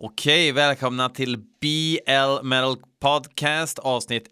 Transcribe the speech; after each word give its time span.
Okej, 0.00 0.52
välkomna 0.52 1.08
till 1.08 1.36
BL 1.36 2.42
Metal 2.42 2.76
Podcast 3.00 3.78
avsnitt 3.78 4.26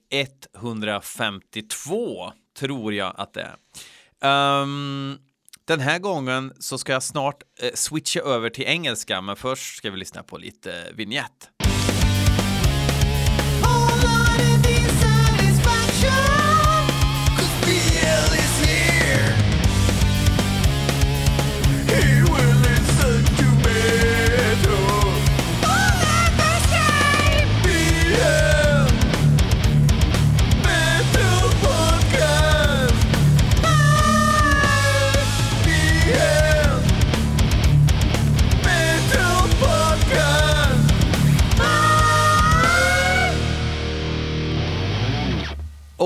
152, 0.59 2.33
tror 2.59 2.95
jag 2.95 3.15
att 3.17 3.33
det 3.35 3.43
är. 4.21 4.63
Um, 4.63 5.19
den 5.65 5.81
här 5.81 5.99
gången 5.99 6.53
så 6.59 6.79
ska 6.79 6.93
jag 6.93 7.03
snart 7.03 7.43
eh, 7.63 7.71
switcha 7.75 8.21
över 8.21 8.51
till 8.51 8.65
engelska, 8.65 9.21
men 9.21 9.37
först 9.37 9.77
ska 9.77 9.91
vi 9.91 9.97
lyssna 9.97 10.23
på 10.23 10.39
lite 10.39 10.93
vignett. 10.95 11.51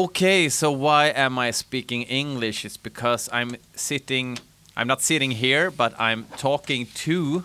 Okay, 0.01 0.49
so 0.49 0.73
why 0.73 1.09
am 1.09 1.39
I 1.39 1.51
speaking 1.51 2.05
English? 2.05 2.65
It's 2.65 2.79
because 2.79 3.29
I'm 3.35 3.57
sitting, 3.75 4.39
I'm 4.75 4.87
not 4.87 5.03
sitting 5.03 5.33
here, 5.33 5.71
but 5.71 5.93
I'm 6.01 6.25
talking 6.39 6.87
to 7.05 7.45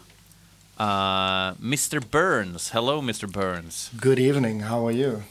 uh, 0.78 1.56
Mr. 1.56 2.00
Burns. 2.00 2.70
Hello, 2.70 3.02
Mr. 3.02 3.30
Burns. 3.30 3.90
Good 4.00 4.20
evening. 4.20 4.62
How 4.62 4.88
are 4.88 4.94
you? 4.94 5.24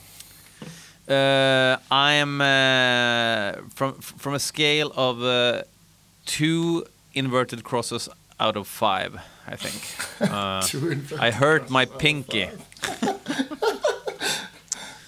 Uh, 1.09 1.79
I 1.91 2.13
am 2.21 2.43
uh, 2.43 3.71
from 3.75 3.95
from 4.21 4.35
a 4.35 4.39
scale 4.39 4.93
of 4.95 5.23
uh, 5.23 5.63
two 6.27 6.85
inverted 7.15 7.65
crosses 7.65 8.07
out 8.39 8.57
of 8.57 8.67
five. 8.69 9.13
I 9.47 9.57
think. 9.57 9.81
Uh, 10.21 10.63
I 11.19 11.31
hurt 11.31 11.71
my 11.71 11.87
pinky. 11.87 12.49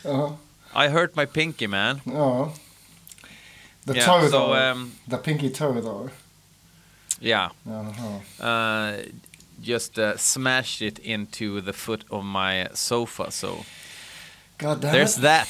Uh-huh. 0.06 0.36
I 0.84 0.88
hurt 0.88 1.16
my 1.16 1.24
pinky, 1.27 1.66
man. 1.66 2.00
Oh. 2.06 2.52
The 3.86 3.94
Yeah, 3.94 4.05
toe 4.06 4.22
so, 4.28 4.30
though. 4.30 4.55
um, 4.55 4.92
the 5.08 5.16
pinky 5.19 5.50
toe 5.50 5.80
though. 5.80 6.10
Yeah. 7.20 7.48
Uh-huh. 7.69 8.44
uh, 8.46 9.02
just 9.62 9.98
uh, 9.98 10.16
smashed 10.19 10.82
it 10.82 10.98
into 10.98 11.60
the 11.62 11.72
foot 11.72 12.04
of 12.10 12.24
my 12.24 12.69
sofa. 12.74 13.30
So 13.30 13.64
God 14.58 14.80
damn 14.80 14.92
there's 14.92 15.16
it. 15.19 15.22
that. 15.22 15.48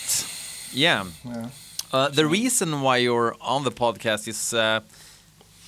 Yeah. 0.73 1.05
Yeah. 1.25 1.49
Uh, 1.93 2.09
the 2.09 2.27
reason 2.27 2.83
why 2.83 2.99
you're 2.99 3.35
on 3.41 3.65
the 3.65 3.73
podcast 3.73 4.29
is 4.29 4.53
uh, 4.55 4.81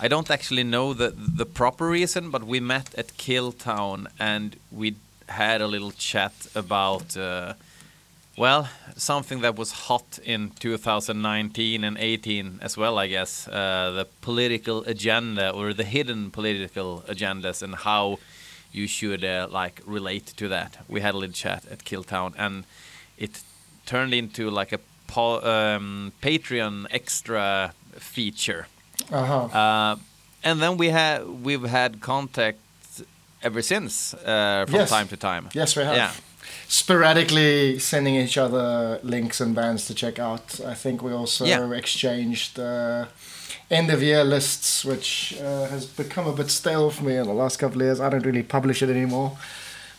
I 0.05 0.09
don't 0.09 0.31
actually 0.31 0.65
know 0.65 0.95
the 0.95 1.11
the 1.39 1.47
proper 1.47 1.87
reason, 1.89 2.31
but 2.31 2.43
we 2.45 2.61
met 2.61 2.95
at 2.99 3.09
Killtown 3.17 4.07
and 4.19 4.57
we 4.71 4.95
had 5.29 5.61
a 5.61 5.67
little 5.67 5.93
chat 5.93 6.33
about. 6.55 7.17
Uh, 7.17 7.55
well, 8.39 8.69
something 8.97 9.41
that 9.43 9.57
was 9.57 9.73
hot 9.89 10.19
in 10.25 10.51
2019 10.61 11.85
and 11.85 11.97
18 11.99 12.59
as 12.63 12.77
well, 12.77 12.99
I 12.99 13.07
guess. 13.09 13.49
Uh, 13.49 13.91
the 13.97 14.07
political 14.21 14.83
agenda 14.85 15.51
or 15.51 15.73
the 15.75 15.85
hidden 15.85 16.31
political 16.31 17.03
agendas 17.09 17.63
and 17.63 17.75
how 17.75 18.19
you 18.73 18.87
should 18.87 19.25
uh, 19.25 19.49
like 19.51 19.81
relate 19.87 20.27
to 20.37 20.49
that. 20.49 20.79
We 20.89 21.01
had 21.01 21.15
a 21.15 21.19
little 21.19 21.33
chat 21.35 21.65
at 21.71 21.85
Killtown, 21.85 22.35
and 22.39 22.65
it 23.17 23.43
turned 23.87 24.15
into 24.15 24.51
like 24.51 24.73
a 24.73 24.79
po- 25.07 25.41
um, 25.43 26.13
Patreon 26.23 26.87
extra 26.91 27.73
feature. 27.93 28.67
Uh-huh. 29.11 29.45
Uh, 29.59 29.97
and 30.45 30.61
then 30.61 30.77
we 30.77 30.89
had 30.91 31.27
we've 31.45 31.65
had 31.69 32.01
contact 32.01 32.59
ever 33.43 33.63
since 33.63 34.15
uh, 34.15 34.65
from 34.67 34.75
Yes. 34.75 34.91
time 34.91 35.09
to 35.09 35.17
time. 35.17 35.49
yes, 35.55 35.77
we 35.77 35.83
have. 35.85 35.97
Yeah. 35.97 36.13
Sporadically 36.71 37.79
sending 37.79 38.15
each 38.15 38.37
other 38.37 39.01
links 39.03 39.41
and 39.41 39.55
bands 39.55 39.87
to 39.87 39.95
check 39.95 40.19
out. 40.19 40.61
I 40.61 40.75
think 40.75 41.03
we 41.03 41.13
also 41.13 41.47
Yeah. 41.47 41.73
exchanged 41.73 42.59
uh, 42.61 43.07
end 43.71 43.91
of 43.91 44.03
year 44.03 44.23
lists, 44.23 44.85
which 44.85 45.35
uh, 45.41 45.67
has 45.69 45.87
become 45.87 46.27
a 46.29 46.33
bit 46.33 46.51
stale 46.51 46.91
for 46.91 47.05
me 47.05 47.17
in 47.17 47.27
the 47.27 47.33
last 47.33 47.59
couple 47.59 47.81
of 47.81 47.87
years. 47.87 48.01
I 48.01 48.11
don't 48.11 48.27
really 48.27 48.43
publish 48.43 48.83
it 48.83 48.91
anymore 48.91 49.39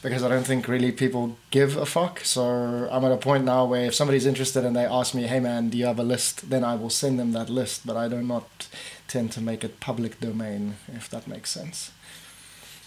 because 0.04 0.22
I 0.24 0.30
don't 0.30 0.46
think 0.46 0.68
really 0.68 0.92
people 0.92 1.38
give 1.50 1.76
a 1.76 1.88
fuck. 1.88 2.20
So 2.24 2.88
I'm 2.92 3.04
at 3.04 3.12
a 3.12 3.18
point 3.18 3.46
now 3.46 3.66
where 3.66 3.86
if 3.86 3.96
somebody's 3.96 4.28
interested 4.28 4.64
and 4.64 4.76
they 4.76 4.86
ask 4.86 5.16
me, 5.16 5.24
hey 5.24 5.40
man, 5.40 5.70
do 5.70 5.78
you 5.78 5.88
have 5.88 6.00
a 6.00 6.04
list? 6.04 6.52
Then 6.52 6.64
I 6.64 6.76
will 6.76 6.92
send 6.92 7.18
them 7.20 7.32
that 7.32 7.50
list, 7.50 7.82
but 7.84 7.98
I 7.98 8.08
do 8.08 8.22
not 8.22 8.68
tend 9.08 9.32
to 9.32 9.42
make 9.42 9.64
it 9.64 9.80
public 9.80 10.20
domain, 10.20 10.76
if 10.88 11.10
that 11.10 11.28
makes 11.28 11.50
sense. 11.50 11.90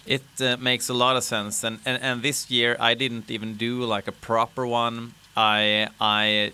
It 0.07 0.23
uh, 0.41 0.57
makes 0.59 0.89
a 0.89 0.95
lot 0.95 1.17
of 1.17 1.23
sense, 1.23 1.63
and, 1.63 1.79
and 1.87 2.03
and 2.03 2.23
this 2.23 2.51
year 2.51 2.77
I 2.81 2.95
didn't 2.95 3.31
even 3.31 3.55
do 3.57 3.85
like 3.85 4.09
a 4.09 4.13
proper 4.13 4.67
one. 4.67 5.15
I 5.37 5.89
I 6.01 6.53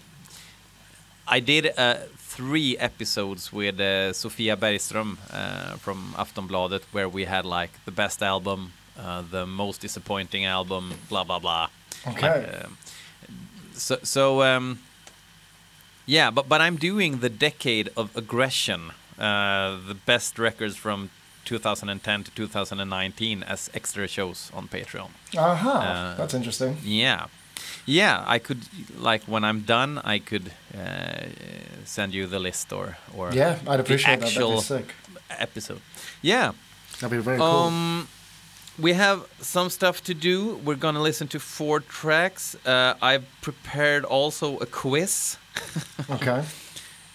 I 1.27 1.41
did 1.41 1.73
uh, 1.79 1.95
three 2.19 2.77
episodes 2.79 3.53
with 3.53 3.81
uh, 3.81 4.13
Sofia 4.13 4.57
Bergström 4.57 5.17
uh, 5.33 5.77
from 5.77 6.15
Aftonbladet, 6.17 6.83
where 6.93 7.09
we 7.09 7.25
had 7.25 7.45
like 7.45 7.71
the 7.85 7.91
best 7.91 8.23
album, 8.23 8.73
uh, 8.99 9.23
the 9.31 9.47
most 9.47 9.81
disappointing 9.81 10.45
album, 10.45 10.93
blah 11.09 11.25
blah 11.25 11.39
blah. 11.39 11.69
Okay. 12.07 12.47
Um, 12.65 12.77
so 13.73 13.97
so 14.03 14.43
um, 14.43 14.79
yeah, 16.07 16.31
but 16.31 16.49
but 16.49 16.61
I'm 16.61 16.77
doing 16.77 17.21
the 17.21 17.31
decade 17.31 17.91
of 17.97 18.15
aggression, 18.17 18.93
uh, 19.19 19.79
the 19.87 19.97
best 20.07 20.39
records 20.39 20.77
from 20.77 21.11
2010 21.49 22.25
to 22.25 22.31
2019 22.31 23.43
as 23.43 23.71
extra 23.75 24.07
shows 24.09 24.51
on 24.55 24.69
Patreon. 24.69 25.09
Aha, 25.37 25.71
Uh, 25.71 26.17
that's 26.17 26.35
interesting. 26.35 26.77
Yeah, 26.85 27.27
yeah. 27.87 28.25
I 28.35 28.39
could 28.39 28.61
like 29.05 29.23
when 29.29 29.45
I'm 29.45 29.61
done, 29.67 29.99
I 30.15 30.19
could 30.21 30.53
uh, 30.75 31.27
send 31.85 32.13
you 32.15 32.27
the 32.29 32.39
list 32.39 32.73
or 32.73 32.97
or 33.17 33.33
Yeah, 33.33 33.57
I'd 33.67 33.81
appreciate 33.81 34.21
that. 34.21 34.27
actual 34.29 34.61
That'd 34.61 34.87
be 34.87 34.93
sick. 34.93 34.95
episode. 35.41 35.81
Yeah. 36.23 36.53
That'd 37.01 37.17
be 37.19 37.23
very 37.25 37.39
cool. 37.39 37.47
Um, 37.47 38.09
we 38.79 38.95
have 38.95 39.19
some 39.41 39.71
stuff 39.71 40.01
to 40.05 40.15
do. 40.15 40.57
We're 40.65 40.79
gonna 40.81 41.03
listen 41.03 41.29
to 41.29 41.39
four 41.41 41.81
tracks. 41.81 42.57
Uh, 42.67 42.95
I've 43.03 43.25
prepared 43.43 44.05
also 44.05 44.57
a 44.59 44.67
quiz. 44.67 45.37
okay. 46.11 46.43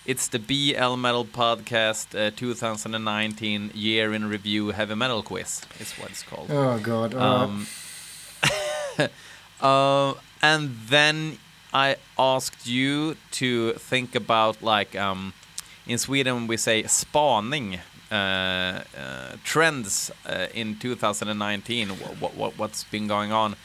It's 0.06 0.28
the 0.28 0.40
BL 0.40 0.98
Metal 0.98 1.24
Podcast 1.24 2.14
uh, 2.14 2.32
2019 2.36 3.72
Year 3.74 4.14
in 4.14 4.26
Review 4.28 4.72
Heavy 4.72 4.96
Metal 4.96 5.24
Quiz. 5.24 5.62
Is 5.80 5.94
what 5.94 6.10
it's 6.10 6.24
called. 6.24 6.52
Oh 6.52 6.78
god. 6.80 7.14
Uh, 7.14 7.20
Um, 7.20 7.68
uh, 9.62 10.14
and 10.42 10.76
then 10.90 11.38
I 11.74 11.96
asked 12.20 12.68
you 12.68 13.16
to 13.32 13.74
think 13.74 14.14
about 14.14 14.62
like 14.62 14.94
um, 14.96 15.34
in 15.88 15.98
Sweden 15.98 16.48
we 16.48 16.58
say 16.58 16.84
spaning 16.84 17.80
uh, 18.12 18.16
uh, 18.16 18.82
trends 19.46 20.12
uh, 20.26 20.48
in 20.54 20.76
2019. 20.80 21.90
What, 22.20 22.36
what 22.36 22.58
what's 22.58 22.84
been 22.84 23.08
going 23.08 23.32
on? 23.32 23.56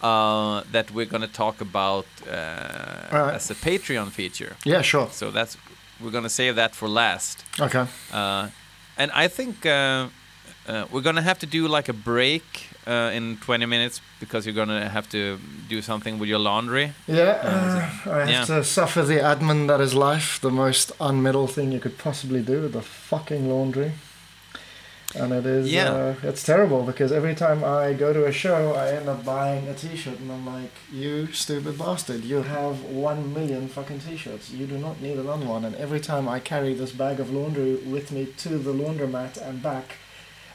Uh, 0.00 0.62
that 0.72 0.90
we're 0.90 1.06
gonna 1.06 1.28
talk 1.28 1.60
about 1.60 2.06
uh, 2.26 3.34
as 3.34 3.50
a 3.50 3.54
Patreon 3.54 4.10
feature. 4.10 4.56
yeah, 4.64 4.82
sure. 4.82 5.08
So 5.12 5.30
that's 5.30 5.56
we're 6.02 6.10
gonna 6.10 6.28
save 6.28 6.54
that 6.56 6.74
for 6.74 6.88
last. 6.88 7.44
Okay. 7.60 7.86
Uh, 8.12 8.48
and 8.96 9.10
I 9.14 9.28
think 9.28 9.64
uh, 9.66 10.08
uh, 10.68 10.84
we're 10.90 11.02
gonna 11.02 11.22
have 11.22 11.38
to 11.40 11.46
do 11.46 11.68
like 11.68 11.88
a 11.88 11.92
break 11.92 12.42
uh, 12.86 13.10
in 13.14 13.36
20 13.38 13.66
minutes 13.66 14.00
because 14.20 14.44
you're 14.46 14.54
gonna 14.54 14.88
have 14.88 15.08
to 15.10 15.38
do 15.68 15.80
something 15.82 16.18
with 16.18 16.28
your 16.28 16.38
laundry. 16.40 16.92
Yeah, 17.06 17.38
Uh, 17.42 18.10
uh, 18.10 18.14
I 18.14 18.18
have 18.20 18.28
yeah. 18.28 18.44
to 18.56 18.64
suffer 18.64 19.02
the 19.04 19.18
admin 19.20 19.66
that 19.68 19.80
is 19.80 19.94
life, 19.94 20.38
the 20.40 20.50
most 20.50 20.92
unmetal 20.98 21.48
thing 21.48 21.72
you 21.72 21.80
could 21.80 21.96
possibly 21.98 22.42
do, 22.42 22.62
with 22.62 22.72
the 22.72 22.82
fucking 22.82 23.48
laundry. 23.48 23.92
And 25.14 25.32
it 25.32 25.44
is, 25.44 25.70
Yeah. 25.70 25.90
uh, 25.92 26.14
it's 26.22 26.42
terrible 26.42 26.82
because 26.84 27.12
every 27.12 27.34
time 27.34 27.62
I 27.62 27.92
go 27.92 28.12
to 28.12 28.24
a 28.24 28.32
show, 28.32 28.72
I 28.74 28.88
end 28.92 29.08
up 29.08 29.24
buying 29.24 29.68
a 29.68 29.74
t-shirt 29.74 30.18
and 30.20 30.32
I'm 30.32 30.46
like, 30.46 30.70
you 30.92 31.30
stupid 31.32 31.78
bastard, 31.78 32.24
you 32.24 32.42
have 32.42 32.82
one 32.84 33.32
million 33.34 33.68
fucking 33.68 34.00
t-shirts. 34.00 34.50
You 34.50 34.66
do 34.66 34.78
not 34.78 35.00
need 35.02 35.18
another 35.18 35.44
one. 35.46 35.64
And 35.64 35.74
every 35.76 36.00
time 36.00 36.28
I 36.28 36.40
carry 36.40 36.72
this 36.74 36.92
bag 36.92 37.20
of 37.20 37.30
laundry 37.30 37.74
with 37.76 38.10
me 38.10 38.26
to 38.38 38.56
the 38.58 38.72
laundromat 38.72 39.36
and 39.46 39.62
back, 39.62 39.96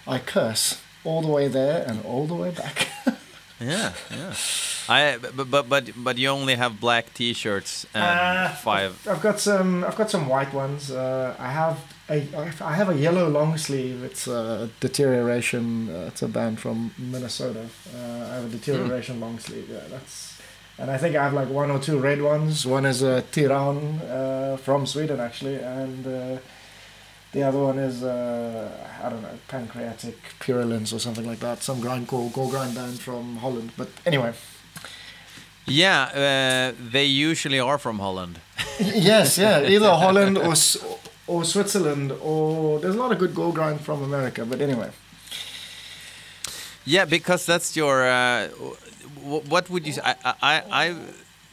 I 0.08 0.20
curse 0.20 0.82
all 1.04 1.22
the 1.22 1.28
way 1.28 1.48
there 1.48 1.84
and 1.88 2.04
all 2.06 2.26
the 2.26 2.34
way 2.36 2.50
back. 2.52 2.88
Yeah, 3.60 3.94
yeah. 4.12 4.34
I 4.88 5.18
but 5.36 5.50
but 5.50 5.70
but 5.70 5.90
but 5.96 6.18
you 6.18 6.30
only 6.30 6.56
have 6.56 6.80
black 6.80 7.14
T-shirts 7.14 7.86
and 7.94 8.04
Uh, 8.04 8.50
five. 8.56 8.92
I've 9.10 9.22
got 9.22 9.40
some. 9.40 9.84
I've 9.84 9.96
got 9.98 10.10
some 10.12 10.28
white 10.28 10.54
ones. 10.54 10.92
Uh, 10.92 11.36
I 11.40 11.52
have 11.52 11.78
a. 12.10 12.18
I 12.62 12.74
have 12.76 12.90
a 12.90 12.96
yellow 12.96 13.28
long 13.30 13.58
sleeve. 13.58 14.04
It's 14.04 14.28
a 14.28 14.70
Deterioration. 14.80 15.90
Uh, 15.90 16.08
it's 16.10 16.22
a 16.22 16.28
band 16.28 16.60
from 16.60 16.92
Minnesota. 16.98 17.66
Uh, 17.96 18.32
I 18.32 18.36
have 18.36 18.46
a 18.46 18.50
Deterioration 18.50 19.20
long 19.20 19.40
sleeve. 19.40 19.68
Yeah, 19.72 19.88
that's. 19.90 20.40
And 20.80 20.92
I 20.92 20.98
think 21.00 21.16
I 21.16 21.24
have 21.24 21.34
like 21.34 21.50
one 21.50 21.72
or 21.72 21.80
two 21.80 21.98
red 22.00 22.22
ones. 22.22 22.64
One 22.66 22.86
is 22.86 23.02
a 23.02 23.24
Tiran 23.32 23.78
uh, 24.08 24.58
from 24.58 24.86
Sweden 24.86 25.20
actually, 25.20 25.56
and 25.56 26.06
uh, 26.06 26.38
the 27.38 27.44
other 27.44 27.60
one 27.60 27.78
is 27.78 28.04
uh, 28.04 28.68
I 29.04 29.10
don't 29.10 29.22
know 29.22 29.38
Pancreatic 29.48 30.18
Purulence 30.40 30.92
or 30.92 31.00
something 31.00 31.26
like 31.32 31.40
that. 31.40 31.62
Some 31.62 31.80
grindcore 31.82 32.34
gore 32.34 32.50
grind 32.50 32.74
band 32.74 33.00
from 33.00 33.38
Holland. 33.38 33.72
But 33.78 33.90
anyway, 34.06 34.34
Yeah, 35.68 36.02
uh, 36.14 36.90
they 36.92 37.06
usually 37.06 37.60
are 37.60 37.78
from 37.78 38.00
Holland. 38.00 38.40
yes, 38.80 39.38
yeah, 39.38 39.74
either 39.74 39.92
Holland 40.06 40.38
or 40.38 40.56
or 41.28 41.44
Switzerland 41.46 42.12
or 42.22 42.80
there's 42.80 42.96
a 42.96 43.00
lot 43.04 43.12
of 43.12 43.20
good 43.20 43.36
gore 43.36 43.54
grind 43.54 43.80
from 43.82 44.04
America. 44.04 44.44
But 44.46 44.62
anyway, 44.62 44.90
Yeah, 46.86 47.06
because 47.06 47.46
that's 47.46 47.76
your. 47.76 48.08
Uh, 48.08 48.48
what 49.50 49.70
would 49.70 49.86
you 49.86 49.94
say? 49.94 50.02
I, 50.04 50.16
I, 50.42 50.54
I, 50.72 50.96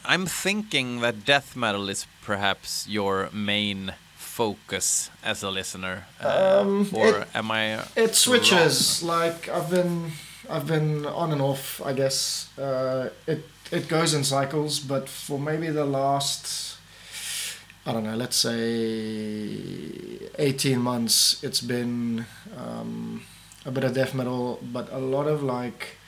I'm 0.05 0.27
thinking 0.27 1.01
that 1.01 1.25
death 1.25 1.57
metal 1.57 1.91
is 1.91 2.07
perhaps 2.23 2.87
your 2.89 3.29
main 3.33 3.93
focus 4.37 5.11
as 5.23 5.43
a 5.45 5.51
listener. 5.51 5.97
Uh, 6.21 6.61
Um, 6.61 6.89
or 6.93 7.07
it- 7.21 7.29
am 7.35 7.51
I? 7.51 7.85
it 7.97 8.15
switches. 8.15 9.03
Like 9.03 9.49
I've 9.49 9.71
been 9.71 10.13
I've 10.51 10.67
been 10.67 11.07
on 11.07 11.33
and 11.33 11.41
off. 11.43 11.81
I 11.91 11.93
guess 11.95 12.49
uh, 12.59 13.09
it 13.27 13.41
it 13.73 13.89
goes 13.89 14.15
in 14.15 14.25
cycles. 14.25 14.81
But 14.81 15.09
for 15.09 15.39
maybe 15.39 15.71
the 15.73 15.85
last 15.87 16.77
I 17.87 17.93
don't 17.93 18.05
know, 18.05 18.17
let's 18.17 18.37
say 18.37 18.61
18 20.39 20.79
months, 20.81 21.43
it's 21.45 21.61
been 21.61 22.25
um, 22.57 23.23
a 23.67 23.71
bit 23.71 23.85
of 23.85 23.93
death 23.95 24.15
metal, 24.15 24.59
but 24.73 24.89
a 24.93 24.99
lot 24.99 25.27
of 25.27 25.43
like 25.43 25.99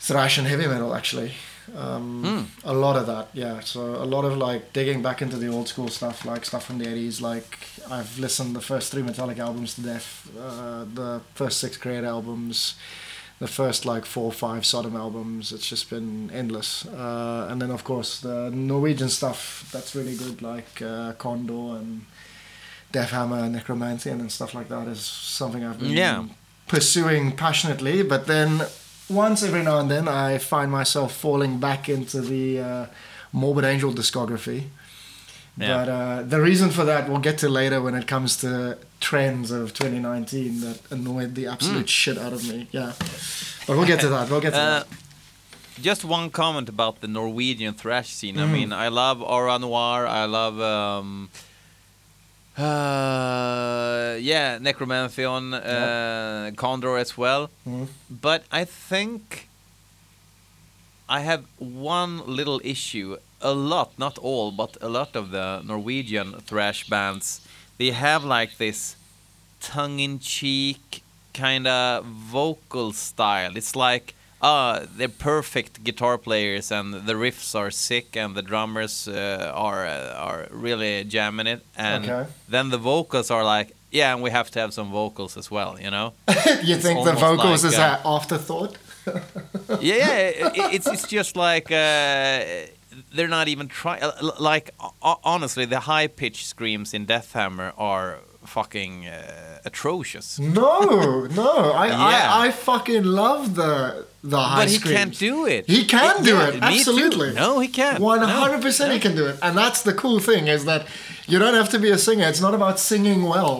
thrash 0.00 0.38
and 0.38 0.46
heavy 0.46 0.66
metal 0.66 0.94
actually. 0.94 1.32
Um, 1.76 2.22
Hmm. 2.24 2.68
A 2.68 2.72
lot 2.72 2.96
of 2.96 3.06
that, 3.06 3.28
yeah. 3.34 3.60
So 3.60 3.80
a 3.96 4.04
lot 4.04 4.24
of 4.24 4.36
like 4.36 4.72
digging 4.72 5.02
back 5.02 5.22
into 5.22 5.36
the 5.36 5.48
old 5.48 5.68
school 5.68 5.88
stuff, 5.88 6.24
like 6.24 6.44
stuff 6.44 6.64
from 6.66 6.78
the 6.78 6.86
80s. 6.86 7.20
Like 7.20 7.58
I've 7.90 8.18
listened 8.18 8.54
the 8.56 8.60
first 8.60 8.90
three 8.92 9.02
Metallica 9.02 9.40
albums 9.40 9.74
to 9.74 9.82
death, 9.82 10.28
uh, 10.38 10.84
the 10.94 11.20
first 11.34 11.58
six 11.60 11.76
Kreator 11.76 12.06
albums, 12.06 12.74
the 13.38 13.46
first 13.48 13.84
like 13.86 14.04
four 14.04 14.24
or 14.24 14.32
five 14.32 14.64
Sodom 14.66 14.96
albums. 14.96 15.52
It's 15.52 15.68
just 15.68 15.90
been 15.90 16.30
endless. 16.32 16.86
Uh, 16.86 17.46
and 17.50 17.60
then 17.62 17.70
of 17.70 17.84
course 17.84 18.20
the 18.20 18.50
Norwegian 18.50 19.08
stuff 19.08 19.68
that's 19.72 19.94
really 19.94 20.16
good, 20.16 20.42
like 20.42 20.82
uh, 20.82 21.12
Condor 21.12 21.78
and 21.78 22.04
Deathhammer 22.92 23.42
and 23.44 23.54
Nekromantheon 23.54 24.20
and 24.20 24.32
stuff 24.32 24.54
like 24.54 24.68
that 24.68 24.88
is 24.88 25.00
something 25.00 25.62
I've 25.64 25.78
been 25.78 25.90
Yeah. 25.90 26.24
pursuing 26.66 27.36
passionately. 27.36 28.02
But 28.02 28.26
then 28.26 28.62
once 29.08 29.42
every 29.42 29.62
now 29.62 29.78
and 29.78 29.90
then 29.90 30.06
I 30.08 30.38
find 30.38 30.70
myself 30.70 31.12
falling 31.14 31.58
back 31.58 31.88
into 31.88 32.20
the 32.20 32.60
uh, 32.60 32.86
Morbid 33.32 33.64
Angel 33.64 33.92
discography. 33.92 34.64
Yeah. 35.56 35.74
But 35.84 35.88
uh, 35.88 36.22
the 36.22 36.40
reason 36.40 36.70
for 36.70 36.84
that 36.84 37.08
we'll 37.08 37.18
get 37.20 37.38
to 37.38 37.48
later 37.48 37.80
when 37.82 37.94
it 37.94 38.06
comes 38.06 38.36
to 38.38 38.78
trends 39.00 39.50
of 39.50 39.72
2019 39.74 40.60
that 40.60 40.80
annoyed 40.90 41.34
the 41.34 41.46
absolute 41.48 41.86
Mm. 41.86 41.88
shit 41.88 42.18
out 42.18 42.32
of 42.32 42.46
me. 42.48 42.68
Yeah, 42.70 42.92
but 43.66 43.76
we'll 43.76 43.86
get 43.86 44.00
to 44.00 44.08
that. 44.08 44.30
We'll 44.30 44.40
get 44.40 44.52
to 44.52 44.58
Uh, 44.60 44.78
that. 44.80 44.86
just 45.82 46.04
one 46.04 46.30
comment 46.30 46.68
about 46.68 47.00
the 47.00 47.08
Norwegian 47.08 47.74
thrash 47.74 48.08
scene. 48.10 48.38
I 48.38 48.44
Mm. 48.46 48.52
mean, 48.52 48.72
I 48.72 48.88
love 48.88 49.20
Aura 49.20 49.58
Noir. 49.58 50.06
I 50.06 50.26
love. 50.26 50.60
Um, 50.60 51.28
uh, 52.58 54.16
yeah, 54.20 54.58
Nekromantheon, 54.58 55.54
uh, 55.54 56.50
Condor 56.56 56.96
as 56.98 57.16
well. 57.16 57.50
Mhm. 57.66 57.88
But 58.10 58.42
I 58.50 58.64
think 58.64 59.48
I 61.08 61.20
have 61.20 61.44
one 61.58 62.22
little 62.26 62.60
issue. 62.64 63.16
A 63.40 63.52
lot, 63.54 63.90
not 63.98 64.18
all, 64.18 64.50
but 64.50 64.76
a 64.80 64.88
lot 64.88 65.14
of 65.16 65.30
the 65.30 65.62
Norwegian 65.64 66.32
thrash 66.48 66.88
bands, 66.88 67.40
they 67.78 67.90
have 67.92 68.24
like 68.24 68.56
this 68.58 68.96
tongue-in-cheek 69.60 71.02
kind 71.34 71.66
of 71.66 72.04
vocal 72.04 72.92
style. 72.92 73.56
It's 73.56 73.74
like, 73.76 74.14
uh, 74.40 74.86
they're 74.96 75.08
perfect 75.08 75.82
guitar 75.84 76.18
players, 76.18 76.70
and 76.72 76.94
the 76.94 77.14
riffs 77.14 77.54
are 77.54 77.70
sick, 77.70 78.16
and 78.16 78.34
the 78.34 78.42
drummers 78.42 79.08
uh, 79.08 79.52
are 79.54 79.86
uh, 79.86 80.14
are 80.28 80.46
really 80.50 81.04
jamming 81.04 81.46
it, 81.46 81.60
and 81.76 82.04
Okay. 82.04 82.26
then 82.48 82.70
the 82.70 82.78
vocals 82.78 83.30
are 83.30 83.44
like, 83.44 83.72
yeah, 83.90 84.12
and 84.14 84.22
we 84.22 84.30
have 84.30 84.50
to 84.50 84.60
have 84.60 84.72
some 84.72 84.90
vocals 84.90 85.36
as 85.36 85.50
well, 85.50 85.76
you 85.80 85.90
know. 85.90 86.12
you 86.62 86.74
it's 86.76 86.82
think 86.84 87.04
the 87.04 87.12
vocals 87.14 87.64
like, 87.64 87.72
is 87.72 87.78
uh, 87.78 87.82
an 87.82 88.00
afterthought? 88.04 88.76
yeah, 89.80 89.96
yeah 89.96 90.18
it, 90.18 90.74
it's 90.74 90.86
it's 90.86 91.08
just 91.08 91.36
like 91.36 91.70
uh, 91.72 92.44
they're 93.14 93.28
not 93.28 93.48
even 93.48 93.68
trying. 93.68 94.02
Like 94.38 94.70
honestly, 95.24 95.64
the 95.64 95.80
high 95.80 96.06
pitched 96.08 96.46
screams 96.46 96.94
in 96.94 97.06
Deathhammer 97.06 97.72
are 97.76 98.18
fucking 98.48 99.06
uh, 99.06 99.58
atrocious. 99.64 100.38
No, 100.38 101.26
no. 101.42 101.72
I, 101.72 101.86
Yeah. 101.88 102.34
I, 102.40 102.46
I 102.46 102.50
fucking 102.50 103.04
love 103.04 103.54
the 103.54 104.06
the 104.22 104.40
high 104.40 104.62
But 104.64 104.68
he 104.68 104.76
screams. 104.78 104.96
can't 104.98 105.18
do 105.18 105.34
it. 105.46 105.62
He 105.66 105.84
can 105.84 106.22
do 106.24 106.34
yeah, 106.34 106.48
it, 106.48 106.62
absolutely. 106.62 107.32
No, 107.34 107.60
he 107.60 107.68
can't. 107.68 108.02
Hundred 108.02 108.62
percent, 108.62 108.92
he 108.92 108.98
can 109.06 109.14
do 109.14 109.26
it, 109.30 109.36
and 109.42 109.56
that's 109.56 109.82
the 109.82 109.94
cool 110.02 110.18
thing 110.20 110.48
is 110.48 110.64
that 110.64 110.82
you 111.30 111.38
don't 111.38 111.54
have 111.54 111.68
to 111.70 111.78
be 111.78 111.90
a 111.90 111.98
singer. 111.98 112.26
It's 112.32 112.40
not 112.40 112.54
about 112.54 112.78
singing 112.80 113.22
well. 113.34 113.58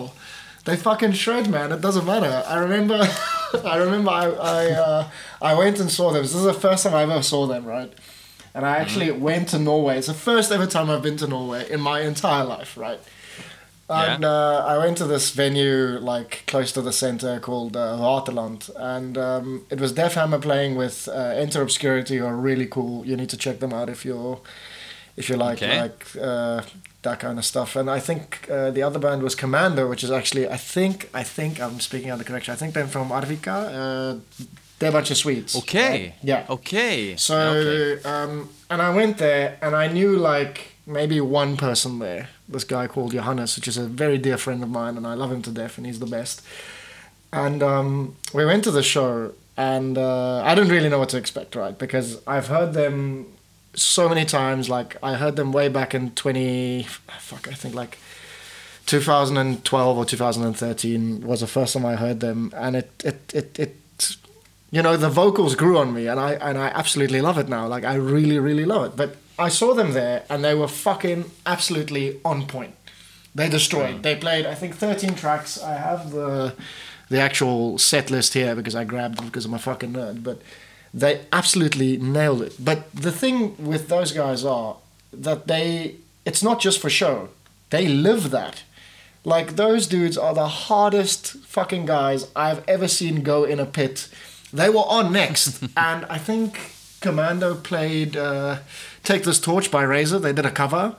They 0.65 0.75
fucking 0.75 1.13
shred, 1.13 1.45
man. 1.49 1.71
It 1.71 1.81
doesn't 1.87 2.05
matter. 2.05 2.43
I 2.45 2.57
remember, 2.65 2.99
I 3.73 3.77
remember, 3.85 4.11
I 4.11 4.25
I, 4.55 4.71
uh, 4.71 5.01
I 5.41 5.53
went 5.63 5.79
and 5.79 5.89
saw 5.89 6.11
them. 6.11 6.21
This 6.23 6.35
is 6.35 6.43
the 6.53 6.59
first 6.67 6.83
time 6.83 6.93
I 6.99 7.03
ever 7.03 7.23
saw 7.23 7.47
them, 7.47 7.63
right? 7.65 7.91
And 8.53 8.65
I 8.65 8.73
actually 8.83 9.07
Mm-hmm. 9.11 9.29
went 9.29 9.45
to 9.53 9.59
Norway. 9.59 9.97
It's 9.99 10.07
the 10.07 10.21
first 10.31 10.51
ever 10.51 10.67
time 10.67 10.89
I've 10.89 11.01
been 11.09 11.17
to 11.23 11.27
Norway 11.27 11.61
in 11.71 11.79
my 11.91 12.01
entire 12.11 12.43
life, 12.55 12.71
right? 12.85 12.99
Yeah. 13.89 14.15
And 14.15 14.25
uh, 14.25 14.65
I 14.67 14.77
went 14.77 14.97
to 14.99 15.05
this 15.05 15.31
venue 15.31 15.97
like 15.99 16.43
close 16.45 16.71
to 16.73 16.81
the 16.81 16.93
center 16.93 17.39
called 17.39 17.75
uh, 17.75 18.23
and 18.77 19.17
um, 19.17 19.65
it 19.71 19.79
was 19.79 19.93
Deathhammer 19.93 20.39
playing 20.41 20.75
with 20.75 21.07
uh, 21.07 21.13
Enter 21.43 21.61
Obscurity, 21.63 22.17
who 22.17 22.25
are 22.25 22.35
really 22.35 22.67
cool. 22.67 23.05
You 23.05 23.15
need 23.17 23.29
to 23.29 23.37
check 23.37 23.59
them 23.59 23.73
out 23.73 23.89
if 23.89 24.05
you're 24.05 24.39
if 25.17 25.27
you 25.29 25.35
like 25.37 25.57
Okay. 25.63 25.81
like 25.81 26.05
uh, 26.21 26.61
that 27.01 27.19
kind 27.19 27.39
of 27.39 27.45
stuff. 27.45 27.75
And 27.75 27.89
I 27.89 27.99
think 27.99 28.47
uh, 28.49 28.69
the 28.71 28.83
other 28.83 28.99
band 28.99 29.23
was 29.23 29.35
Commando, 29.35 29.89
which 29.89 30.03
is 30.03 30.11
actually 30.11 30.47
I 30.47 30.57
think 30.57 31.09
I 31.13 31.23
think 31.23 31.59
I'm 31.59 31.79
speaking 31.79 32.09
out 32.11 32.19
of 32.19 32.25
correction. 32.27 32.53
I 32.53 32.57
think 32.57 32.73
they're 32.75 32.87
from 32.87 33.09
Arvika. 33.09 33.55
Uh, 33.73 34.19
they're 34.77 34.89
a 34.89 34.93
bunch 34.93 35.11
of 35.11 35.17
Swedes. 35.17 35.55
Okay. 35.57 35.89
right? 35.89 36.13
Yeah. 36.23 36.45
Okay. 36.49 37.15
So, 37.17 37.35
Okay. 37.37 38.03
um, 38.07 38.49
and 38.69 38.81
I 38.81 38.95
went 38.95 39.17
there 39.17 39.57
and 39.61 39.75
I 39.75 39.87
knew 39.91 40.15
like 40.15 40.75
maybe 40.89 41.21
one 41.21 41.55
person 41.55 41.99
there. 41.99 42.29
This 42.47 42.63
guy 42.63 42.87
called 42.87 43.11
Johannes, 43.11 43.55
which 43.55 43.67
is 43.67 43.77
a 43.77 43.85
very 43.85 44.17
dear 44.17 44.37
friend 44.37 44.61
of 44.63 44.69
mine, 44.69 44.97
and 44.97 45.05
I 45.05 45.13
love 45.13 45.31
him 45.31 45.41
to 45.43 45.51
death, 45.51 45.77
and 45.77 45.85
he's 45.85 45.99
the 45.99 46.07
best. 46.07 46.41
And 47.31 47.61
um, 47.61 48.15
we 48.33 48.43
went 48.43 48.63
to 48.63 48.71
the 48.71 48.81
show, 48.83 49.33
and 49.55 49.97
uh, 49.97 50.41
I 50.41 50.55
didn't 50.55 50.71
really 50.71 50.89
know 50.89 50.99
what 50.99 51.09
to 51.09 51.17
expect, 51.17 51.55
right? 51.55 51.77
Because 51.77 52.21
I've 52.25 52.47
heard 52.47 52.73
them 52.73 53.27
so 53.75 54.09
many 54.09 54.25
times. 54.25 54.67
Like 54.67 54.97
I 55.03 55.13
heard 55.13 55.35
them 55.35 55.51
way 55.53 55.69
back 55.69 55.93
in 55.93 56.11
twenty, 56.11 56.83
fuck, 56.83 57.47
I 57.47 57.53
think 57.53 57.75
like 57.75 57.99
2012 58.87 59.97
or 59.97 60.05
2013 60.05 61.21
was 61.21 61.41
the 61.41 61.47
first 61.47 61.73
time 61.73 61.85
I 61.85 61.95
heard 61.95 62.19
them, 62.19 62.51
and 62.55 62.75
it 62.75 62.89
it 63.05 63.31
it 63.33 63.59
it 63.59 63.75
you 64.71 64.81
know 64.81 64.97
the 64.97 65.09
vocals 65.09 65.55
grew 65.55 65.77
on 65.77 65.93
me 65.93 66.05
and 66.07 66.19
i 66.19 66.33
and 66.33 66.55
i 66.55 66.67
absolutely 66.67 67.21
love 67.21 67.39
it 67.39 67.49
now 67.49 67.65
like 67.67 67.83
i 67.83 67.95
really 67.95 68.37
really 68.37 68.65
love 68.65 68.85
it 68.85 68.95
but 68.95 69.15
i 69.39 69.49
saw 69.49 69.73
them 69.73 69.93
there 69.93 70.23
and 70.29 70.43
they 70.43 70.53
were 70.53 70.67
fucking 70.67 71.25
absolutely 71.45 72.19
on 72.23 72.45
point. 72.47 72.75
They 73.35 73.47
destroyed. 73.49 74.03
They 74.03 74.15
played 74.15 74.45
i 74.45 74.55
think 74.55 74.75
13 74.75 75.15
tracks. 75.15 75.61
I 75.61 75.73
have 75.73 76.11
the 76.11 76.53
the 77.09 77.19
actual 77.19 77.77
set 77.77 78.11
list 78.11 78.33
here 78.33 78.55
because 78.55 78.75
i 78.75 78.83
grabbed 78.83 79.17
them 79.17 79.25
because 79.25 79.45
i'm 79.45 79.53
a 79.53 79.59
fucking 79.59 79.93
nerd 79.93 80.23
but 80.23 80.41
they 80.93 81.21
absolutely 81.31 81.97
nailed 81.97 82.41
it. 82.41 82.53
But 82.59 82.91
the 82.93 83.11
thing 83.11 83.55
with 83.63 83.89
those 83.89 84.11
guys 84.11 84.43
are 84.43 84.77
that 85.13 85.47
they 85.47 85.95
it's 86.25 86.43
not 86.43 86.59
just 86.59 86.79
for 86.79 86.89
show. 86.89 87.29
They 87.69 87.87
live 87.87 88.31
that. 88.31 88.63
Like 89.23 89.55
those 89.55 89.85
dudes 89.87 90.17
are 90.17 90.33
the 90.33 90.47
hardest 90.47 91.33
fucking 91.45 91.85
guys 91.85 92.27
I've 92.35 92.63
ever 92.67 92.87
seen 92.87 93.21
go 93.21 93.43
in 93.43 93.59
a 93.59 93.65
pit. 93.65 94.07
They 94.51 94.69
were 94.69 94.87
on 94.87 95.11
next, 95.13 95.61
and 95.77 96.05
I 96.05 96.17
think 96.17 96.71
Commando 97.01 97.55
played 97.55 98.17
uh, 98.17 98.59
"Take 99.03 99.23
This 99.23 99.39
Torch" 99.39 99.69
by 99.71 99.83
Razor. 99.83 100.19
They 100.19 100.33
did 100.33 100.45
a 100.45 100.51
cover, 100.51 100.95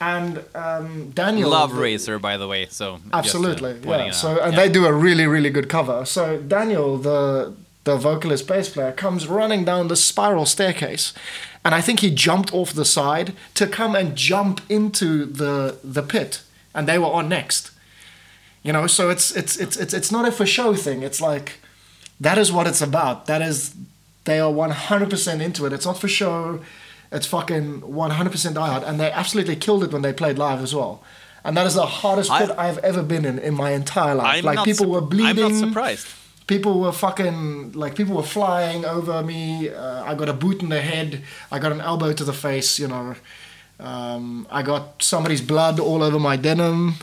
and 0.00 0.44
um, 0.54 1.10
Daniel 1.10 1.50
Love 1.50 1.74
the- 1.74 1.80
Razor, 1.80 2.18
by 2.18 2.36
the 2.36 2.46
way. 2.46 2.66
So 2.70 2.96
just, 2.96 3.06
uh, 3.14 3.16
Absolutely, 3.18 3.76
yeah. 3.84 4.10
So 4.12 4.38
and 4.40 4.52
Yeah. 4.54 4.60
they 4.60 4.68
do 4.68 4.86
a 4.86 4.92
really 4.92 5.26
really 5.26 5.50
good 5.50 5.68
cover. 5.68 6.04
So 6.04 6.38
Daniel, 6.38 6.98
the 6.98 7.52
the 7.84 7.96
vocalist 7.96 8.46
bass 8.46 8.68
player, 8.68 8.92
comes 8.92 9.26
running 9.26 9.64
down 9.64 9.88
the 9.88 9.96
spiral 9.96 10.46
staircase, 10.46 11.12
and 11.64 11.74
I 11.74 11.80
think 11.80 12.00
he 12.00 12.10
jumped 12.10 12.52
off 12.52 12.72
the 12.72 12.84
side 12.84 13.32
to 13.54 13.66
come 13.66 13.96
and 13.96 14.14
jump 14.16 14.60
into 14.68 15.24
the 15.24 15.76
the 15.82 16.02
pit, 16.02 16.42
and 16.74 16.86
they 16.86 16.98
were 16.98 17.06
on 17.18 17.28
next. 17.28 17.70
You 18.62 18.72
know, 18.72 18.86
so 18.86 19.08
it's 19.10 19.30
it's 19.34 19.56
it's 19.56 19.76
it's 19.76 19.94
it's 19.94 20.12
not 20.12 20.28
a 20.28 20.32
for 20.32 20.46
show 20.46 20.74
thing. 20.74 21.02
It's 21.02 21.20
like 21.20 21.60
that 22.20 22.38
is 22.38 22.52
what 22.52 22.66
it's 22.66 22.82
about. 22.82 23.26
That 23.26 23.40
is 23.40 23.74
they 24.24 24.38
are 24.40 24.50
one 24.50 24.70
hundred 24.72 25.10
percent 25.10 25.40
into 25.40 25.64
it. 25.66 25.72
It's 25.72 25.86
not 25.86 25.98
for 25.98 26.08
show. 26.08 26.60
It's 27.10 27.26
fucking 27.26 27.80
one 27.82 28.10
hundred 28.10 28.30
percent 28.32 28.56
diehard, 28.56 28.82
and 28.86 28.98
they 29.00 29.10
absolutely 29.10 29.56
killed 29.56 29.82
it 29.84 29.92
when 29.92 30.02
they 30.02 30.12
played 30.12 30.38
live 30.38 30.60
as 30.62 30.74
well. 30.74 31.02
And 31.44 31.56
that 31.56 31.66
is 31.66 31.74
the 31.74 31.86
hardest 31.86 32.30
I- 32.30 32.40
pit 32.46 32.50
I've 32.58 32.78
ever 32.78 33.02
been 33.02 33.24
in 33.24 33.38
in 33.38 33.54
my 33.54 33.70
entire 33.70 34.14
life. 34.14 34.38
I'm 34.38 34.44
like 34.44 34.64
people 34.64 34.86
sup- 34.86 34.94
were 34.94 35.00
bleeding 35.00 35.44
I'm 35.44 35.52
not 35.60 35.68
surprised. 35.68 36.06
people 36.46 36.80
were 36.80 36.92
fucking 36.92 37.72
like 37.72 37.94
people 37.94 38.14
were 38.16 38.22
flying 38.38 38.84
over 38.84 39.22
me 39.22 39.68
uh, 39.68 40.02
i 40.10 40.14
got 40.14 40.28
a 40.30 40.32
boot 40.32 40.62
in 40.62 40.68
the 40.70 40.80
head 40.80 41.20
i 41.52 41.58
got 41.58 41.72
an 41.72 41.80
elbow 41.90 42.10
to 42.20 42.24
the 42.24 42.32
face 42.32 42.70
you 42.82 42.88
know 42.88 43.14
um, 43.80 44.46
i 44.50 44.62
got 44.62 45.02
somebody's 45.02 45.42
blood 45.42 45.78
all 45.78 46.02
over 46.02 46.18
my 46.18 46.36
denim 46.36 46.94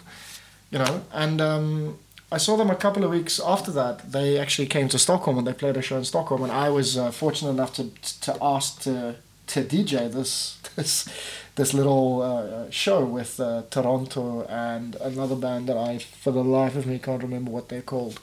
you 0.71 0.79
know 0.79 1.03
and 1.13 1.39
um, 1.41 1.97
i 2.31 2.37
saw 2.37 2.57
them 2.57 2.69
a 2.69 2.75
couple 2.75 3.03
of 3.03 3.11
weeks 3.11 3.39
after 3.39 3.71
that 3.71 4.11
they 4.11 4.37
actually 4.37 4.65
came 4.67 4.87
to 4.89 4.97
stockholm 4.97 5.37
and 5.37 5.45
they 5.47 5.53
played 5.53 5.77
a 5.77 5.81
show 5.81 5.97
in 5.97 6.03
stockholm 6.05 6.41
and 6.43 6.51
i 6.51 6.67
was 6.69 6.97
uh, 6.97 7.11
fortunate 7.11 7.51
enough 7.51 7.73
to 7.73 7.83
to 8.21 8.35
ask 8.41 8.81
to 8.81 9.15
to 9.47 9.63
dj 9.63 10.11
this 10.11 10.57
this 10.75 11.07
this 11.55 11.73
little 11.73 12.21
uh, 12.21 12.69
show 12.69 13.05
with 13.05 13.39
uh, 13.39 13.63
toronto 13.69 14.45
and 14.49 14.95
another 14.95 15.35
band 15.35 15.67
that 15.69 15.77
i 15.77 15.97
for 15.97 16.31
the 16.31 16.43
life 16.43 16.75
of 16.75 16.85
me 16.85 16.99
can't 16.99 17.23
remember 17.23 17.51
what 17.51 17.69
they're 17.69 17.81
called. 17.81 18.19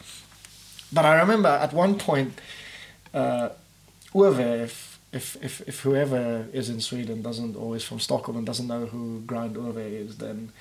But 0.93 1.07
I 1.07 1.19
remember 1.21 1.49
at 1.49 1.73
one 1.73 1.99
point, 1.99 2.39
uh, 3.15 3.49
Uwe, 4.15 4.65
if, 4.65 4.99
if, 5.13 5.37
if, 5.43 5.61
if 5.67 5.81
whoever 5.81 6.47
is 6.53 6.69
in 6.69 6.81
Sweden 6.81 7.23
doesn't, 7.23 7.57
is 7.75 7.85
from 7.85 7.99
Stockholm 7.99 8.37
and 8.37 8.47
doesn't 8.47 8.67
know 8.67 8.87
who 8.87 9.23
Grind 9.27 9.57
Uwe 9.57 10.07
is, 10.07 10.19
then 10.19 10.53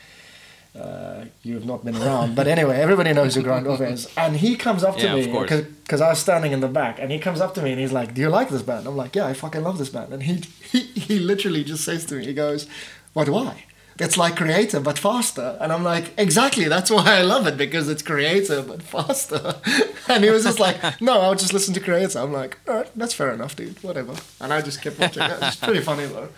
uh, 0.79 1.25
you've 1.43 1.65
not 1.65 1.83
been 1.83 1.95
around. 1.95 2.35
But 2.35 2.47
anyway, 2.47 2.77
everybody 2.77 3.13
knows 3.13 3.35
who 3.35 3.41
Grind 3.41 3.65
Uwe 3.65 3.91
is. 3.91 4.07
And 4.15 4.37
he 4.37 4.55
comes 4.55 4.83
up 4.83 4.97
to 4.97 5.03
Yeah, 5.05 5.15
me, 5.15 5.27
because 5.27 6.01
I 6.01 6.09
was 6.09 6.19
standing 6.19 6.51
in 6.53 6.61
the 6.61 6.67
back, 6.67 6.97
and 6.99 7.11
he 7.11 7.19
comes 7.19 7.41
up 7.41 7.53
to 7.55 7.61
me 7.61 7.71
and 7.71 7.79
he's 7.79 7.91
like, 7.91 8.13
Do 8.13 8.21
you 8.21 8.29
like 8.29 8.49
this 8.49 8.61
band? 8.61 8.87
I'm 8.87 8.95
like, 8.95 9.15
Yeah, 9.15 9.27
I 9.27 9.33
fucking 9.33 9.63
love 9.63 9.77
this 9.77 9.89
band. 9.89 10.13
And 10.13 10.23
he, 10.23 10.35
he, 10.61 10.79
he 10.99 11.19
literally 11.19 11.63
just 11.63 11.83
says 11.83 12.05
to 12.05 12.15
me, 12.15 12.25
He 12.25 12.33
goes, 12.33 12.67
What, 13.13 13.27
why? 13.29 13.65
It's 13.99 14.17
like 14.17 14.35
Kreator, 14.35 14.83
but 14.83 14.97
faster. 14.97 15.57
And 15.61 15.71
I'm 15.71 15.83
like, 15.83 16.13
exactly, 16.17 16.67
that's 16.67 16.89
why 16.89 17.17
I 17.19 17.21
love 17.21 17.45
it, 17.45 17.55
because 17.55 17.87
it's 17.87 18.01
Kreator, 18.01 18.67
but 18.67 18.81
faster. 18.81 19.55
And 20.07 20.23
he 20.23 20.29
was 20.31 20.43
just 20.43 20.59
like, 20.59 20.99
no, 20.99 21.21
I'll 21.21 21.35
just 21.35 21.53
listen 21.53 21.73
to 21.75 21.79
Kreator. 21.79 22.21
I'm 22.21 22.33
like, 22.33 22.57
all 22.67 22.75
right, 22.77 22.89
that's 22.95 23.13
fair 23.13 23.31
enough, 23.31 23.55
dude, 23.55 23.81
whatever. 23.83 24.15
And 24.41 24.51
I 24.51 24.61
just 24.61 24.81
kept 24.81 24.99
watching 24.99 25.21
it. 25.23 25.37
It's 25.41 25.55
pretty 25.57 25.79
funny, 25.81 26.05
though. 26.07 26.29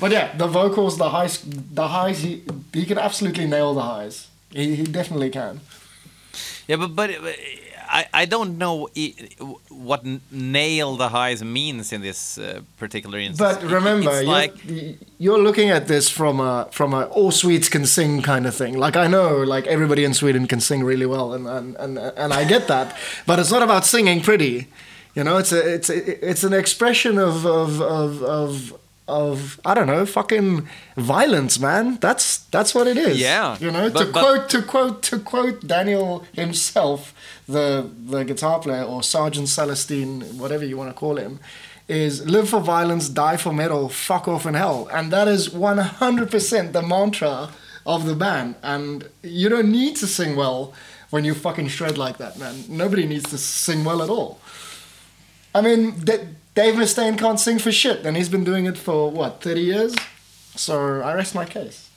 But 0.00 0.10
yeah, 0.10 0.36
the 0.36 0.46
vocals, 0.46 0.98
the 0.98 1.10
highs, 1.10 1.42
the 1.42 1.88
highs, 1.88 2.22
he, 2.22 2.42
he 2.72 2.84
can 2.84 2.98
absolutely 2.98 3.46
nail 3.46 3.74
the 3.74 3.82
highs. 3.82 4.28
He, 4.50 4.74
he 4.76 4.84
definitely 4.84 5.30
can. 5.30 5.60
Yeah, 6.66 6.76
but 6.76 6.94
but 6.96 7.10
I 7.88 8.06
I 8.12 8.24
don't 8.24 8.56
know 8.58 8.88
what 9.68 10.04
nail 10.30 10.96
the 10.96 11.08
highs 11.10 11.44
means 11.44 11.92
in 11.92 12.00
this 12.00 12.38
uh, 12.38 12.62
particular 12.78 13.18
instance. 13.18 13.58
But 13.58 13.70
remember, 13.70 14.10
it's 14.10 14.22
you're, 14.22 14.32
like 14.32 14.54
you're 15.18 15.38
looking 15.38 15.70
at 15.70 15.86
this 15.86 16.08
from 16.08 16.40
a 16.40 16.68
from 16.70 16.94
a 16.94 17.04
all 17.06 17.30
Swedes 17.30 17.68
can 17.68 17.86
sing 17.86 18.22
kind 18.22 18.46
of 18.46 18.54
thing. 18.54 18.78
Like 18.78 18.96
I 18.96 19.06
know, 19.06 19.36
like 19.38 19.66
everybody 19.66 20.04
in 20.04 20.14
Sweden 20.14 20.46
can 20.46 20.60
sing 20.60 20.82
really 20.84 21.06
well, 21.06 21.34
and 21.34 21.46
and 21.46 21.76
and, 21.76 21.98
and 21.98 22.32
I 22.32 22.44
get 22.44 22.66
that. 22.68 22.96
but 23.26 23.38
it's 23.38 23.50
not 23.50 23.62
about 23.62 23.84
singing 23.84 24.20
pretty. 24.22 24.68
You 25.14 25.24
know, 25.24 25.36
it's 25.36 25.52
a 25.52 25.74
it's 25.74 25.90
a, 25.90 26.30
it's 26.30 26.44
an 26.44 26.54
expression 26.54 27.18
of 27.18 27.44
of 27.44 27.82
of 27.82 28.22
of 28.22 28.74
of 29.08 29.60
I 29.64 29.74
don't 29.74 29.86
know, 29.86 30.06
fucking 30.06 30.68
violence, 30.96 31.58
man. 31.58 31.98
That's 32.00 32.38
that's 32.50 32.74
what 32.74 32.86
it 32.86 32.96
is. 32.96 33.18
Yeah, 33.20 33.56
You 33.60 33.70
know, 33.70 33.88
to 33.88 33.94
but- 33.94 34.12
but- 34.12 34.20
quote 34.22 34.48
to 34.50 34.62
quote 34.62 35.02
to 35.02 35.18
quote 35.18 35.66
Daniel 35.66 36.24
himself, 36.32 37.12
the 37.48 37.88
the 38.06 38.24
guitar 38.24 38.58
player 38.60 38.84
or 38.84 39.02
Sergeant 39.02 39.48
Salsten, 39.48 40.22
whatever 40.38 40.64
you 40.64 40.76
want 40.76 40.90
to 40.90 40.94
call 40.94 41.16
him, 41.16 41.40
is 41.88 42.24
live 42.26 42.48
for 42.48 42.60
violence, 42.60 43.08
die 43.08 43.36
for 43.36 43.52
metal, 43.52 43.88
fuck 43.88 44.28
off 44.28 44.46
in 44.46 44.54
hell, 44.54 44.88
and 44.92 45.12
that 45.12 45.26
is 45.28 45.50
one 45.50 45.78
hundred 45.78 46.30
percent 46.30 46.72
the 46.72 46.82
mantra 46.82 47.50
of 47.84 48.06
the 48.06 48.14
band. 48.14 48.54
And 48.62 49.08
you 49.22 49.48
don't 49.48 49.70
need 49.72 49.96
to 49.96 50.06
sing 50.06 50.36
well 50.36 50.72
when 51.10 51.24
you 51.24 51.34
fucking 51.34 51.68
shred 51.68 51.98
like 51.98 52.16
that, 52.18 52.38
man. 52.38 52.64
Nobody 52.68 53.04
needs 53.06 53.28
to 53.30 53.36
sing 53.38 53.84
well 53.84 54.00
at 54.02 54.08
all. 54.08 54.38
I 55.54 55.60
mean, 55.60 55.90
D- 56.00 56.20
Dave 56.54 56.74
Mustaine 56.74 57.16
can't 57.18 57.40
sing 57.40 57.58
for 57.58 57.72
shit, 57.72 58.04
and 58.06 58.16
he's 58.16 58.28
been 58.28 58.44
doing 58.44 58.66
it 58.66 58.76
for 58.78 59.10
what 59.10 59.40
thirty 59.40 59.62
years. 59.62 59.94
So 60.54 61.00
I 61.00 61.14
rest 61.14 61.34
my 61.34 61.44
case. 61.46 61.88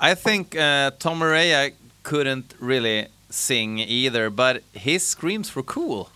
I 0.00 0.14
think 0.14 0.56
uh, 0.56 0.90
Tom 0.98 1.20
Araya 1.20 1.72
couldn't 2.02 2.54
really 2.58 3.06
sing 3.30 3.78
either, 3.78 4.30
but 4.30 4.62
his 4.72 5.06
screams 5.06 5.54
were 5.54 5.62
cool. 5.62 6.10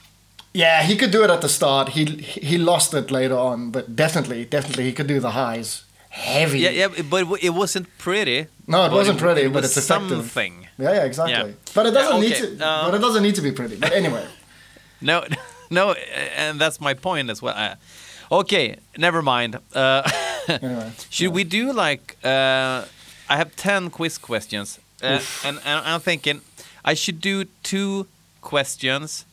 Yeah, 0.55 0.83
he 0.83 0.97
could 0.97 1.11
do 1.11 1.23
it 1.25 1.31
at 1.31 1.41
the 1.41 1.49
start. 1.49 1.91
He 1.91 2.05
he 2.05 2.57
lost 2.59 2.95
it 2.95 3.11
later 3.11 3.37
on, 3.37 3.71
but 3.71 3.95
definitely, 3.97 4.45
definitely 4.47 4.85
he 4.85 4.93
could 4.93 5.07
do 5.07 5.21
the 5.21 5.31
highs. 5.33 5.85
Heavy. 6.11 6.61
Yeah, 6.61 6.71
yeah, 6.71 6.89
but 7.11 7.27
it 7.43 7.51
wasn't 7.55 7.87
pretty. 7.99 8.47
No, 8.67 8.85
it 8.85 8.93
wasn't 8.93 9.19
pretty, 9.19 9.43
it 9.43 9.53
but 9.53 9.65
it's 9.65 9.77
effective. 9.77 10.09
something. 10.11 10.67
Yeah, 10.79 10.93
yeah, 10.95 11.05
exactly. 11.05 11.51
Yeah. 11.51 11.57
But 11.75 11.87
it 11.87 11.93
doesn't 11.93 12.23
Yeah, 12.23 12.29
need 12.29 12.59
to. 12.59 12.69
um, 12.69 12.91
but 12.91 12.95
it 12.97 13.01
doesn't 13.01 13.23
need 13.23 13.35
to 13.37 13.41
be 13.43 13.51
pretty. 13.53 13.77
But 13.77 13.93
anyway, 13.93 14.27
No, 15.01 15.25
no, 15.79 15.93
and 16.37 16.61
that's 16.61 16.81
my 16.81 16.95
point 16.95 17.31
as 17.31 17.41
well. 17.43 17.55
Uh, 17.57 17.75
okay, 18.41 18.77
never 18.97 19.23
mind. 19.23 19.59
Uh, 19.75 20.03
anyway. 20.49 20.91
should 21.11 21.33
we 21.35 21.45
do 21.45 21.73
like? 21.73 22.17
Uh, 22.25 22.85
I 23.29 23.37
have 23.37 23.51
ten 23.57 23.91
quiz 23.91 24.19
questions, 24.19 24.79
uh, 25.03 25.21
and, 25.45 25.59
and 25.65 25.87
I'm 25.87 26.01
thinking 26.01 26.41
I 26.85 26.95
should 26.95 27.21
do 27.21 27.45
two 27.63 28.07
questions, 28.41 29.25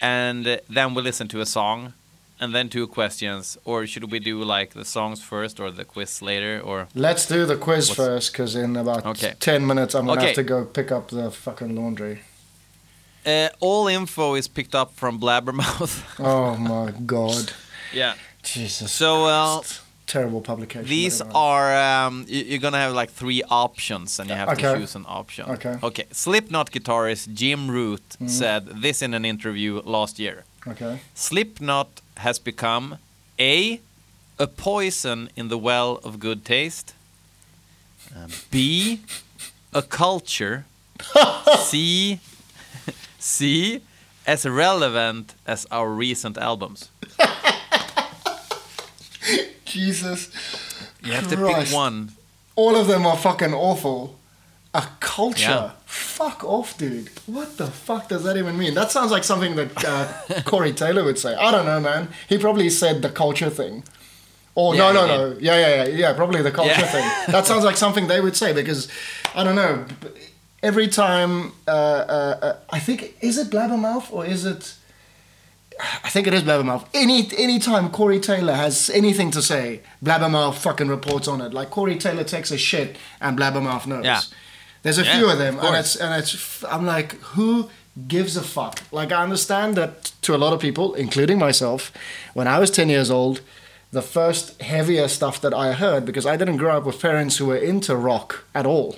and 0.00 0.60
then 0.70 0.94
we 0.94 1.02
listen 1.02 1.28
to 1.28 1.40
a 1.40 1.46
song, 1.46 1.92
and 2.40 2.54
then 2.54 2.68
two 2.68 2.86
questions, 2.86 3.58
or 3.64 3.86
should 3.86 4.12
we 4.12 4.18
do 4.20 4.44
like 4.44 4.70
the 4.74 4.84
songs 4.84 5.20
first 5.22 5.58
or 5.60 5.70
the 5.72 5.84
quiz 5.84 6.22
later, 6.22 6.60
or? 6.64 6.86
Let's 6.94 7.26
do 7.26 7.46
the 7.46 7.56
quiz 7.56 7.88
What's- 7.88 7.96
first, 7.96 8.32
because 8.32 8.54
in 8.54 8.76
about 8.76 9.04
Okay. 9.06 9.34
ten 9.40 9.66
minutes 9.66 9.94
I'm 9.94 10.06
gonna 10.06 10.20
Okay. 10.20 10.26
have 10.28 10.36
to 10.36 10.42
go 10.44 10.64
pick 10.64 10.92
up 10.92 11.08
the 11.08 11.30
fucking 11.30 11.74
laundry. 11.74 12.20
Uh, 13.26 13.48
all 13.60 13.88
info 13.88 14.34
is 14.36 14.48
picked 14.48 14.74
up 14.74 14.92
from 14.94 15.18
Blabbermouth. 15.20 16.02
Oh 16.18 16.56
my 16.56 16.92
god, 17.06 17.52
yeah. 17.92 18.14
Jesus. 18.42 18.90
So 18.92 19.26
uh, 19.26 19.60
terrible 20.06 20.40
publication. 20.40 20.88
These 20.88 21.20
are 21.34 21.76
um, 21.76 22.24
you're 22.28 22.60
gonna 22.60 22.78
have 22.78 22.94
like 22.94 23.10
three 23.10 23.42
options, 23.50 24.18
and 24.18 24.30
you 24.30 24.36
have 24.36 24.56
to 24.56 24.74
choose 24.76 24.94
an 24.94 25.04
option. 25.06 25.50
Okay. 25.50 25.76
Okay. 25.82 26.04
Slipknot 26.12 26.70
guitarist 26.70 27.34
Jim 27.34 27.70
Root 27.70 28.16
said 28.26 28.66
this 28.82 29.02
in 29.02 29.14
an 29.14 29.24
interview 29.24 29.82
last 29.84 30.18
year. 30.18 30.44
okay. 30.66 31.00
Slipknot 31.14 32.00
has 32.16 32.38
become 32.38 32.96
a 33.38 33.80
a 34.38 34.46
poison 34.46 35.28
in 35.36 35.48
the 35.48 35.58
well 35.58 36.00
of 36.04 36.18
good 36.18 36.44
taste. 36.44 36.94
B 38.50 39.00
a 39.74 39.82
culture. 39.82 40.64
C 41.58 42.18
C 43.18 43.82
as 44.26 44.46
relevant 44.46 45.34
as 45.46 45.66
our 45.70 45.90
recent 45.90 46.38
albums. 46.38 46.90
Jesus. 49.64 50.30
You 51.04 51.12
have 51.12 51.28
to 51.28 51.36
Christ. 51.36 51.68
pick 51.70 51.74
one. 51.76 52.12
All 52.56 52.76
of 52.76 52.86
them 52.86 53.06
are 53.06 53.16
fucking 53.16 53.54
awful. 53.54 54.16
A 54.74 54.86
culture. 55.00 55.40
Yeah. 55.42 55.70
Fuck 55.86 56.44
off, 56.44 56.76
dude. 56.76 57.08
What 57.26 57.56
the 57.56 57.66
fuck 57.68 58.08
does 58.08 58.24
that 58.24 58.36
even 58.36 58.58
mean? 58.58 58.74
That 58.74 58.90
sounds 58.90 59.10
like 59.10 59.24
something 59.24 59.56
that 59.56 59.84
uh, 59.84 60.42
Corey 60.44 60.72
Taylor 60.72 61.04
would 61.04 61.18
say. 61.18 61.34
I 61.34 61.50
don't 61.50 61.64
know, 61.64 61.80
man. 61.80 62.08
He 62.28 62.38
probably 62.38 62.68
said 62.70 63.02
the 63.02 63.08
culture 63.10 63.50
thing. 63.50 63.84
Or 64.54 64.74
Yeah, 64.74 64.92
no, 64.92 65.06
no, 65.06 65.30
no. 65.30 65.36
Yeah, 65.40 65.56
yeah, 65.56 65.84
yeah, 65.84 65.96
yeah. 65.96 66.12
Probably 66.14 66.42
the 66.42 66.50
culture 66.50 66.72
Yeah. 66.72 66.86
thing. 66.86 67.32
That 67.32 67.46
sounds 67.46 67.64
like 67.64 67.76
something 67.76 68.08
they 68.08 68.20
would 68.20 68.36
say 68.36 68.52
because 68.52 68.88
I 69.34 69.44
don't 69.44 69.54
know. 69.54 69.86
Every 70.62 70.88
time, 70.88 71.52
uh, 71.68 71.70
uh, 71.70 72.38
uh, 72.42 72.56
I 72.70 72.80
think 72.80 73.16
is 73.20 73.38
it 73.38 73.48
Blabbermouth 73.50 74.12
or 74.12 74.26
is 74.26 74.44
it? 74.44 74.74
I 76.02 76.08
think 76.08 76.26
it 76.26 76.34
is 76.34 76.42
Blabbermouth. 76.42 76.86
Any 76.92 77.28
any 77.38 77.60
time 77.60 77.90
Corey 77.90 78.18
Taylor 78.18 78.54
has 78.54 78.90
anything 78.90 79.30
to 79.32 79.40
say, 79.42 79.80
Blabbermouth 80.04 80.54
fucking 80.56 80.88
reports 80.88 81.28
on 81.28 81.40
it. 81.40 81.54
Like 81.54 81.70
Corey 81.70 81.96
Taylor 81.96 82.24
takes 82.24 82.50
a 82.50 82.58
shit 82.58 82.96
and 83.20 83.38
Blabbermouth 83.38 83.86
knows. 83.86 84.04
Yeah. 84.04 84.20
There's 84.82 84.98
a 84.98 85.04
Yeah, 85.04 85.18
few 85.18 85.30
of 85.30 85.38
them, 85.38 85.58
of 85.58 85.64
and 85.64 85.76
it's 85.76 85.94
and 85.96 86.12
it's. 86.20 86.64
I'm 86.64 86.84
like, 86.86 87.12
who 87.34 87.70
gives 88.08 88.36
a 88.36 88.42
fuck? 88.42 88.80
Like 88.90 89.12
I 89.12 89.22
understand 89.22 89.76
that 89.76 90.10
to 90.22 90.34
a 90.34 90.38
lot 90.38 90.52
of 90.52 90.60
people, 90.60 90.94
including 90.94 91.38
myself, 91.38 91.92
when 92.34 92.48
I 92.48 92.58
was 92.58 92.70
10 92.70 92.88
years 92.88 93.10
old, 93.10 93.40
the 93.92 94.02
first 94.02 94.60
heavier 94.62 95.06
stuff 95.08 95.40
that 95.40 95.54
I 95.54 95.72
heard 95.72 96.04
because 96.04 96.26
I 96.26 96.36
didn't 96.36 96.56
grow 96.58 96.76
up 96.78 96.84
with 96.84 97.00
parents 97.00 97.36
who 97.38 97.46
were 97.46 97.56
into 97.56 97.94
rock 97.96 98.44
at 98.54 98.66
all. 98.66 98.96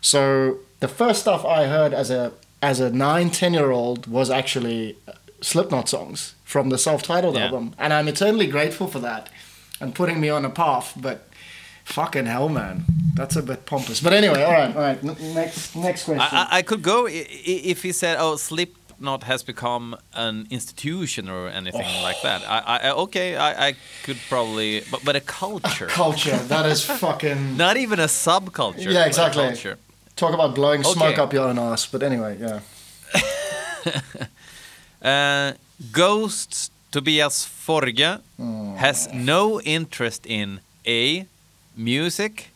So 0.00 0.58
the 0.80 0.88
first 0.88 1.20
stuff 1.20 1.44
I 1.44 1.66
heard 1.66 1.92
as 1.94 2.10
a 2.10 2.32
as 2.62 2.80
a 2.80 2.90
nine, 2.90 3.30
ten 3.30 3.52
year 3.54 3.70
old 3.70 4.06
was 4.06 4.30
actually 4.30 4.96
uh, 5.06 5.12
Slipknot 5.42 5.88
songs 5.88 6.34
from 6.44 6.70
the 6.70 6.78
self-titled 6.78 7.34
Yeah. 7.36 7.44
album, 7.46 7.74
and 7.78 7.92
I'm 7.92 8.08
eternally 8.08 8.46
grateful 8.46 8.86
for 8.86 8.98
that 9.00 9.28
and 9.80 9.94
putting 9.94 10.20
me 10.20 10.30
on 10.30 10.44
a 10.44 10.50
path. 10.50 10.94
But 10.96 11.28
fucking 11.84 12.26
hell, 12.26 12.48
man, 12.48 12.84
that's 13.14 13.36
a 13.36 13.42
bit 13.42 13.66
pompous. 13.66 14.00
But 14.00 14.12
anyway, 14.14 14.42
all 14.42 14.52
right, 14.52 14.74
all 14.76 14.82
right. 14.82 15.04
N- 15.04 15.34
next, 15.34 15.76
next 15.76 16.04
question. 16.04 16.20
I, 16.22 16.42
I, 16.50 16.58
I 16.58 16.62
could 16.62 16.82
go 16.82 17.06
i- 17.06 17.10
i- 17.10 17.62
if 17.72 17.82
he 17.82 17.92
said, 17.92 18.16
"Oh, 18.18 18.36
Slipknot 18.36 19.24
has 19.24 19.42
become 19.42 19.96
an 20.14 20.46
institution 20.50 21.28
or 21.28 21.48
anything 21.48 21.84
oh. 21.98 22.02
like 22.02 22.20
that." 22.22 22.42
I, 22.48 22.58
I 22.58 22.76
I- 22.88 22.92
okay, 23.04 23.36
I, 23.36 23.68
I 23.68 23.74
could 24.04 24.18
probably, 24.30 24.82
but 24.90 25.04
but 25.04 25.16
a 25.16 25.20
culture, 25.20 25.86
Culture. 25.88 26.36
That 26.48 26.66
is 26.66 26.82
fucking. 27.04 27.56
not 27.58 27.76
even 27.76 27.98
a 28.00 28.06
subculture. 28.08 28.86
Yeah, 28.86 28.92
but 29.00 29.04
a 29.04 29.06
exactly. 29.08 29.44
culture. 29.44 29.78
Talk 30.16 30.32
about 30.34 30.54
blowing 30.54 30.82
smoke 30.84 31.18
up 31.18 31.32
your 31.32 31.48
own 31.48 31.58
ass. 31.58 31.86
But 31.86 32.02
anyway, 32.02 32.38
yeah. 32.40 32.60
Uh, 35.02 35.52
Ghosts 35.92 36.70
Tobias 36.90 37.44
Forge 37.44 38.00
Oh. 38.40 38.74
has 38.76 39.12
no 39.12 39.60
interest 39.60 40.24
in 40.26 40.60
A. 40.86 41.26
Music, 41.76 42.48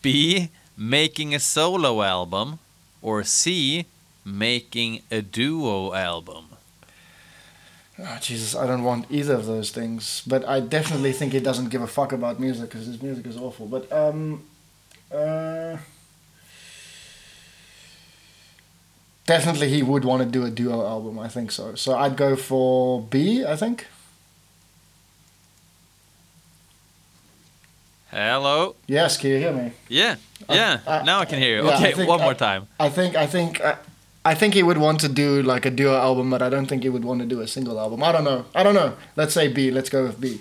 B. 0.00 0.48
Making 0.78 1.34
a 1.34 1.38
solo 1.40 2.00
album, 2.00 2.60
or 3.02 3.22
C. 3.24 3.84
Making 4.24 5.02
a 5.10 5.20
duo 5.20 5.92
album. 5.92 6.46
Oh, 7.98 8.18
Jesus, 8.22 8.54
I 8.56 8.66
don't 8.66 8.82
want 8.84 9.04
either 9.10 9.34
of 9.34 9.44
those 9.44 9.70
things. 9.70 10.22
But 10.26 10.48
I 10.48 10.60
definitely 10.60 11.12
think 11.12 11.34
he 11.34 11.40
doesn't 11.40 11.68
give 11.68 11.82
a 11.82 11.86
fuck 11.86 12.12
about 12.12 12.40
music 12.40 12.70
because 12.70 12.86
his 12.86 13.02
music 13.02 13.26
is 13.26 13.36
awful. 13.36 13.66
But 13.66 13.92
um, 13.92 14.44
uh, 15.14 15.76
definitely 19.26 19.68
he 19.68 19.82
would 19.82 20.04
want 20.04 20.22
to 20.22 20.28
do 20.28 20.44
a 20.44 20.50
duo 20.50 20.86
album. 20.86 21.18
I 21.18 21.28
think 21.28 21.50
so. 21.50 21.74
So 21.74 21.96
I'd 21.96 22.16
go 22.16 22.36
for 22.36 23.00
B. 23.02 23.44
I 23.44 23.56
think. 23.56 23.86
Hello. 28.10 28.74
Yes, 28.88 29.16
can 29.16 29.30
you 29.30 29.38
hear 29.38 29.52
me? 29.52 29.72
Yeah, 29.88 30.16
I- 30.48 30.54
yeah. 30.54 30.80
I- 30.86 31.02
now 31.04 31.20
I 31.20 31.24
can 31.26 31.38
hear 31.38 31.58
you. 31.60 31.66
yeah, 31.68 31.76
okay, 31.76 31.92
think 31.92 32.08
one 32.08 32.20
I- 32.20 32.24
more 32.24 32.34
time. 32.34 32.66
I 32.80 32.88
think 32.88 33.14
I 33.14 33.26
think 33.26 33.60
I, 33.60 33.76
I 34.24 34.34
think 34.34 34.54
he 34.54 34.62
would 34.64 34.78
want 34.78 34.98
to 35.00 35.08
do 35.08 35.42
like 35.42 35.64
a 35.64 35.70
duo 35.70 35.96
album, 35.96 36.28
but 36.30 36.42
I 36.42 36.48
don't 36.50 36.66
think 36.66 36.82
he 36.82 36.88
would 36.88 37.04
want 37.04 37.20
to 37.20 37.26
do 37.26 37.40
a 37.40 37.46
single 37.46 37.78
album. 37.78 38.02
I 38.02 38.10
don't 38.10 38.24
know. 38.24 38.46
I 38.54 38.62
don't 38.64 38.74
know. 38.74 38.94
Let's 39.16 39.32
say 39.32 39.46
B. 39.48 39.70
Let's 39.70 39.88
go 39.90 40.02
with 40.02 40.20
B. 40.20 40.40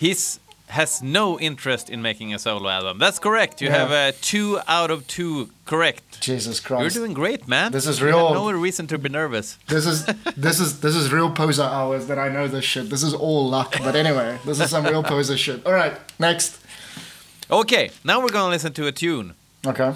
He's 0.00 0.40
has 0.68 1.00
no 1.02 1.38
interest 1.38 1.88
in 1.90 2.02
making 2.02 2.34
a 2.34 2.38
solo 2.38 2.68
album. 2.68 2.98
That's 2.98 3.18
correct. 3.20 3.60
You 3.62 3.68
Yeah. 3.68 3.78
have 3.78 3.90
a 3.92 4.12
two 4.20 4.58
out 4.66 4.90
of 4.90 5.06
two 5.06 5.50
correct. 5.64 6.20
Jesus 6.20 6.58
Christ. 6.60 6.82
You're 6.82 7.02
doing 7.04 7.14
great, 7.14 7.46
man. 7.46 7.70
This 7.72 7.86
is 7.86 8.02
real- 8.02 8.26
have 8.28 8.36
no 8.36 8.50
reason 8.50 8.86
to 8.88 8.98
be 8.98 9.08
nervous. 9.08 9.58
This 9.68 9.86
is 9.86 10.04
this 10.36 10.58
is 10.60 10.80
this 10.80 10.96
is 10.96 11.12
real 11.12 11.30
poser 11.30 11.62
hours 11.62 12.06
that 12.06 12.18
I 12.18 12.28
know 12.28 12.48
this 12.48 12.64
shit. 12.64 12.90
This 12.90 13.02
is 13.02 13.14
all 13.14 13.48
luck, 13.48 13.76
but 13.82 13.94
anyway, 13.94 14.38
this 14.44 14.58
is 14.60 14.70
some 14.70 14.84
real 14.86 15.02
poser 15.14 15.36
shit. 15.36 15.64
All 15.66 15.72
right, 15.72 15.96
next. 16.18 16.58
Okay, 17.50 17.90
now 18.04 18.20
we're 18.20 18.28
gonna 18.32 18.50
listen 18.50 18.72
to 18.72 18.86
a 18.88 18.92
tune. 18.92 19.34
Okay. 19.64 19.92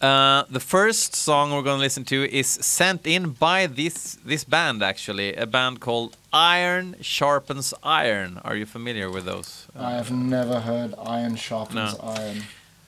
Uh, 0.00 0.44
the 0.50 0.60
first 0.60 1.14
song 1.16 1.52
we're 1.52 1.62
gonna 1.62 1.80
listen 1.82 2.04
to 2.04 2.24
is 2.30 2.46
sent 2.46 3.06
in 3.06 3.30
by 3.30 3.66
this 3.66 4.18
this 4.24 4.44
band 4.44 4.82
actually, 4.82 5.34
a 5.34 5.46
band 5.46 5.80
called 5.80 6.16
Iron 6.34 6.96
Sharpens 7.00 7.72
Iron. 7.82 8.40
Are 8.44 8.56
you 8.56 8.66
familiar 8.66 9.08
with 9.10 9.24
those? 9.24 9.66
I 9.78 9.92
have 9.92 10.10
never 10.10 10.60
heard 10.60 10.94
iron 10.98 11.36
sharpens 11.36 11.96
No. 11.98 11.98
iron. 12.02 12.42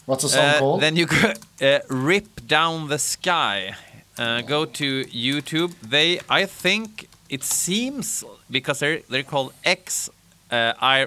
What's 0.06 0.22
the 0.24 0.28
song 0.30 0.44
Uh, 0.44 0.58
called? 0.58 0.80
Then 0.82 0.96
you 0.96 1.06
could 1.06 1.38
uh, 1.62 1.78
"Rip 1.88 2.46
Down 2.46 2.88
the 2.88 2.98
Sky." 2.98 3.74
Uh, 4.18 4.40
go 4.42 4.64
to 4.64 5.04
YouTube. 5.04 5.74
They, 5.82 6.20
I 6.28 6.46
think, 6.46 7.08
it 7.28 7.44
seems 7.44 8.24
because 8.50 8.78
they're 8.80 9.00
they're 9.10 9.22
called 9.30 9.52
X, 9.64 10.10
uh, 10.50 10.72
I. 10.80 11.06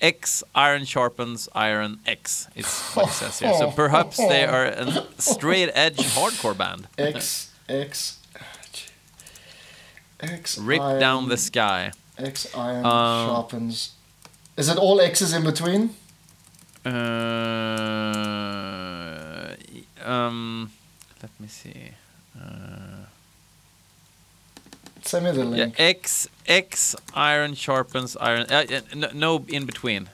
X 0.00 0.44
Iron 0.54 0.84
Sharpens 0.84 1.48
Iron 1.54 1.98
X. 2.06 2.46
It's 2.54 2.94
what 2.94 3.08
it 3.08 3.12
says 3.12 3.38
here. 3.40 3.54
So 3.58 3.70
perhaps 3.82 4.16
they 4.16 4.44
are 4.44 4.66
a 4.66 5.04
straight 5.18 5.70
edge 5.74 5.98
hardcore 6.14 6.56
band. 6.56 6.86
X 6.96 7.50
X 7.68 8.18
X 10.20 10.58
Rip 10.58 10.80
iron, 10.80 11.00
Down 11.00 11.28
the 11.28 11.36
Sky. 11.36 11.92
X 12.18 12.54
iron 12.54 12.84
Um, 12.84 13.26
sharpens. 13.28 13.92
Is 14.56 14.68
it 14.68 14.76
all 14.76 15.00
X's 15.00 15.32
in 15.32 15.44
between? 15.44 15.94
Uh, 17.68 19.54
um, 20.04 20.70
let 21.22 21.30
me 21.40 21.46
see. 21.48 21.90
Uh, 22.38 23.06
Send 25.02 25.24
me 25.24 25.30
the 25.32 25.44
link. 25.44 25.78
Yeah. 25.78 25.84
X 25.86 26.26
X 26.46 26.94
iron 27.14 27.54
sharpens 27.54 28.16
iron. 28.16 28.46
Uh, 28.50 28.64
no, 28.94 29.08
no 29.14 29.44
in 29.48 29.64
between. 29.64 30.08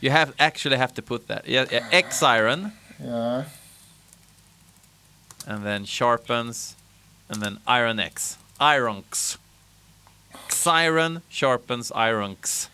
You 0.00 0.10
have 0.10 0.32
actually 0.38 0.76
have 0.76 0.94
to 0.94 1.02
put 1.02 1.26
that. 1.26 1.46
Yeah, 1.48 1.66
yeah, 1.70 1.88
X 1.90 2.22
iron 2.22 2.72
Yeah. 3.02 3.44
and 5.46 5.64
then 5.66 5.84
sharpens 5.84 6.76
and 7.28 7.42
then 7.42 7.58
iron 7.66 7.98
X. 7.98 8.38
Ironx. 8.60 9.38
Siren 10.48 11.22
sharpens 11.28 11.92
ironx. 11.94 12.68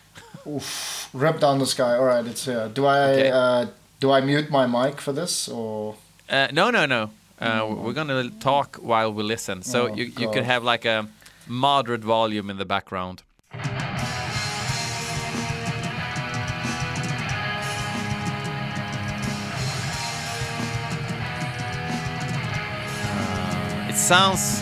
Oof. 0.47 1.09
Rip 1.13 1.39
down 1.39 1.59
the 1.59 1.65
sky. 1.65 1.95
All 1.97 2.05
right, 2.05 2.25
it's 2.25 2.45
here. 2.45 2.69
Do 2.69 2.85
I 2.85 2.99
Okay. 3.13 3.31
uh, 3.31 3.65
do 3.99 4.11
I 4.11 4.21
mute 4.21 4.49
my 4.49 4.65
mic 4.67 5.01
for 5.01 5.13
this 5.13 5.47
or? 5.47 5.95
Uh, 6.29 6.47
no, 6.51 6.69
no, 6.71 6.85
no. 6.85 7.09
Uh, 7.39 7.67
We're 7.83 7.93
gonna 7.93 8.29
talk 8.39 8.77
while 8.77 9.11
we 9.13 9.23
listen, 9.23 9.61
so 9.61 9.87
Oh, 9.87 9.95
you 9.95 10.05
you 10.05 10.29
could 10.31 10.45
have 10.45 10.63
like 10.63 10.85
a 10.85 11.07
moderate 11.47 12.03
volume 12.03 12.49
in 12.49 12.57
the 12.57 12.65
background. 12.65 13.21
Uh, 23.07 23.87
it 23.89 23.95
sounds. 23.95 24.61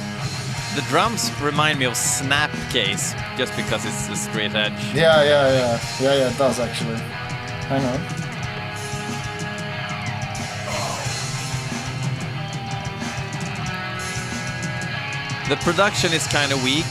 The 0.76 0.82
drums 0.90 1.32
remind 1.40 1.78
me 1.78 1.86
of 1.86 1.94
Snapcase, 1.94 3.14
just 3.38 3.56
because 3.56 3.86
it's 3.86 4.10
a 4.10 4.16
straight 4.16 4.56
edge. 4.56 4.74
Yeah, 4.96 5.24
yeah, 5.24 5.50
yeah, 5.52 5.80
yeah, 6.02 6.16
yeah. 6.16 6.30
It 6.32 6.38
does 6.38 6.60
actually. 6.60 6.98
Hang 7.70 7.84
on. 7.86 8.00
The 15.50 15.58
production 15.58 16.14
is 16.14 16.26
kind 16.28 16.52
of 16.52 16.64
weak. 16.64 16.86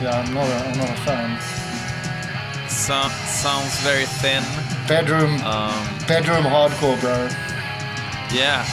Yeah, 0.00 0.22
I'm 0.24 0.32
not 0.32 0.48
a, 0.48 0.54
I'm 0.68 0.78
not 0.78 0.90
a 0.90 0.96
fan. 1.02 1.40
So, 2.70 2.96
sounds 3.26 3.76
very 3.80 4.06
thin. 4.22 4.42
Bedroom, 4.86 5.34
Um, 5.42 5.74
bedroom 6.06 6.44
hardcore, 6.44 6.98
bro. 7.00 7.28
Yeah, 8.32 8.64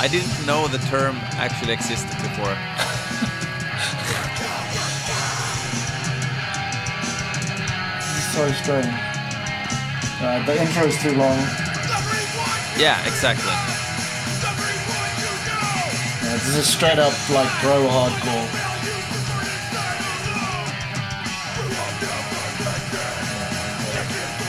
I 0.00 0.08
didn't 0.08 0.44
know 0.44 0.66
the 0.68 0.78
term 0.90 1.16
actually 1.38 1.72
existed 1.72 2.16
before. 2.20 2.56
So 8.32 8.50
strange. 8.52 8.86
Uh, 10.20 10.44
the 10.46 10.60
intro 10.60 10.84
is 10.86 10.96
too 11.02 11.12
long. 11.16 11.38
Yeah, 12.78 12.98
exactly. 13.06 13.52
Yeah, 16.22 16.32
this 16.40 16.56
is 16.56 16.66
straight 16.66 16.98
up 16.98 17.12
like 17.30 17.50
bro 17.60 17.86
hardcore. 17.88 18.48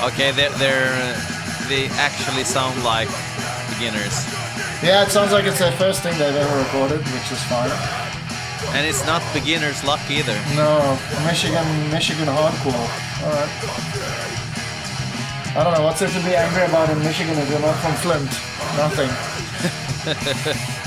Okay, 0.03 0.31
they're, 0.31 0.51
they're 0.59 1.15
they 1.69 1.87
actually 1.95 2.43
sound 2.43 2.83
like 2.83 3.07
beginners, 3.71 4.13
Yeah, 4.83 5.03
it 5.03 5.09
sounds 5.11 5.31
like 5.31 5.45
it's 5.45 5.59
their 5.59 5.71
first 5.73 6.03
thing 6.03 6.17
they've 6.19 6.35
ever 6.35 6.57
recorded, 6.59 6.99
which 6.99 7.31
is 7.31 7.41
fine. 7.47 7.71
and 8.75 8.85
it's 8.85 9.05
not 9.05 9.21
beginners' 9.33 9.83
luck 9.83 10.01
either. 10.11 10.35
No, 10.55 10.99
Michigan, 11.25 11.65
Michigan 11.89 12.27
hardcore. 12.27 13.12
Alright. 13.23 13.49
I 15.55 15.63
don't 15.63 15.73
know, 15.73 15.83
what's 15.83 15.99
there 15.99 16.09
to 16.09 16.19
be 16.25 16.35
angry 16.35 16.63
about 16.63 16.89
in 16.89 16.99
Michigan 16.99 17.37
if 17.37 17.49
you're 17.49 17.59
not 17.59 17.75
from 17.75 17.93
Flint? 18.03 18.31
Nothing. 18.77 19.09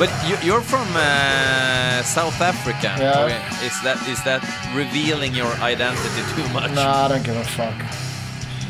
But 0.00 0.08
you, 0.26 0.38
you're 0.42 0.62
from 0.62 0.88
uh, 0.96 2.02
South 2.04 2.40
Africa. 2.40 2.96
Yeah. 2.98 3.36
Is 3.62 3.76
that 3.82 4.00
is 4.08 4.16
that 4.24 4.40
revealing 4.74 5.34
your 5.34 5.52
identity 5.60 6.22
too 6.32 6.48
much? 6.54 6.72
Nah, 6.72 7.04
I 7.04 7.08
don't 7.08 7.22
give 7.22 7.36
a 7.36 7.44
fuck. 7.44 7.76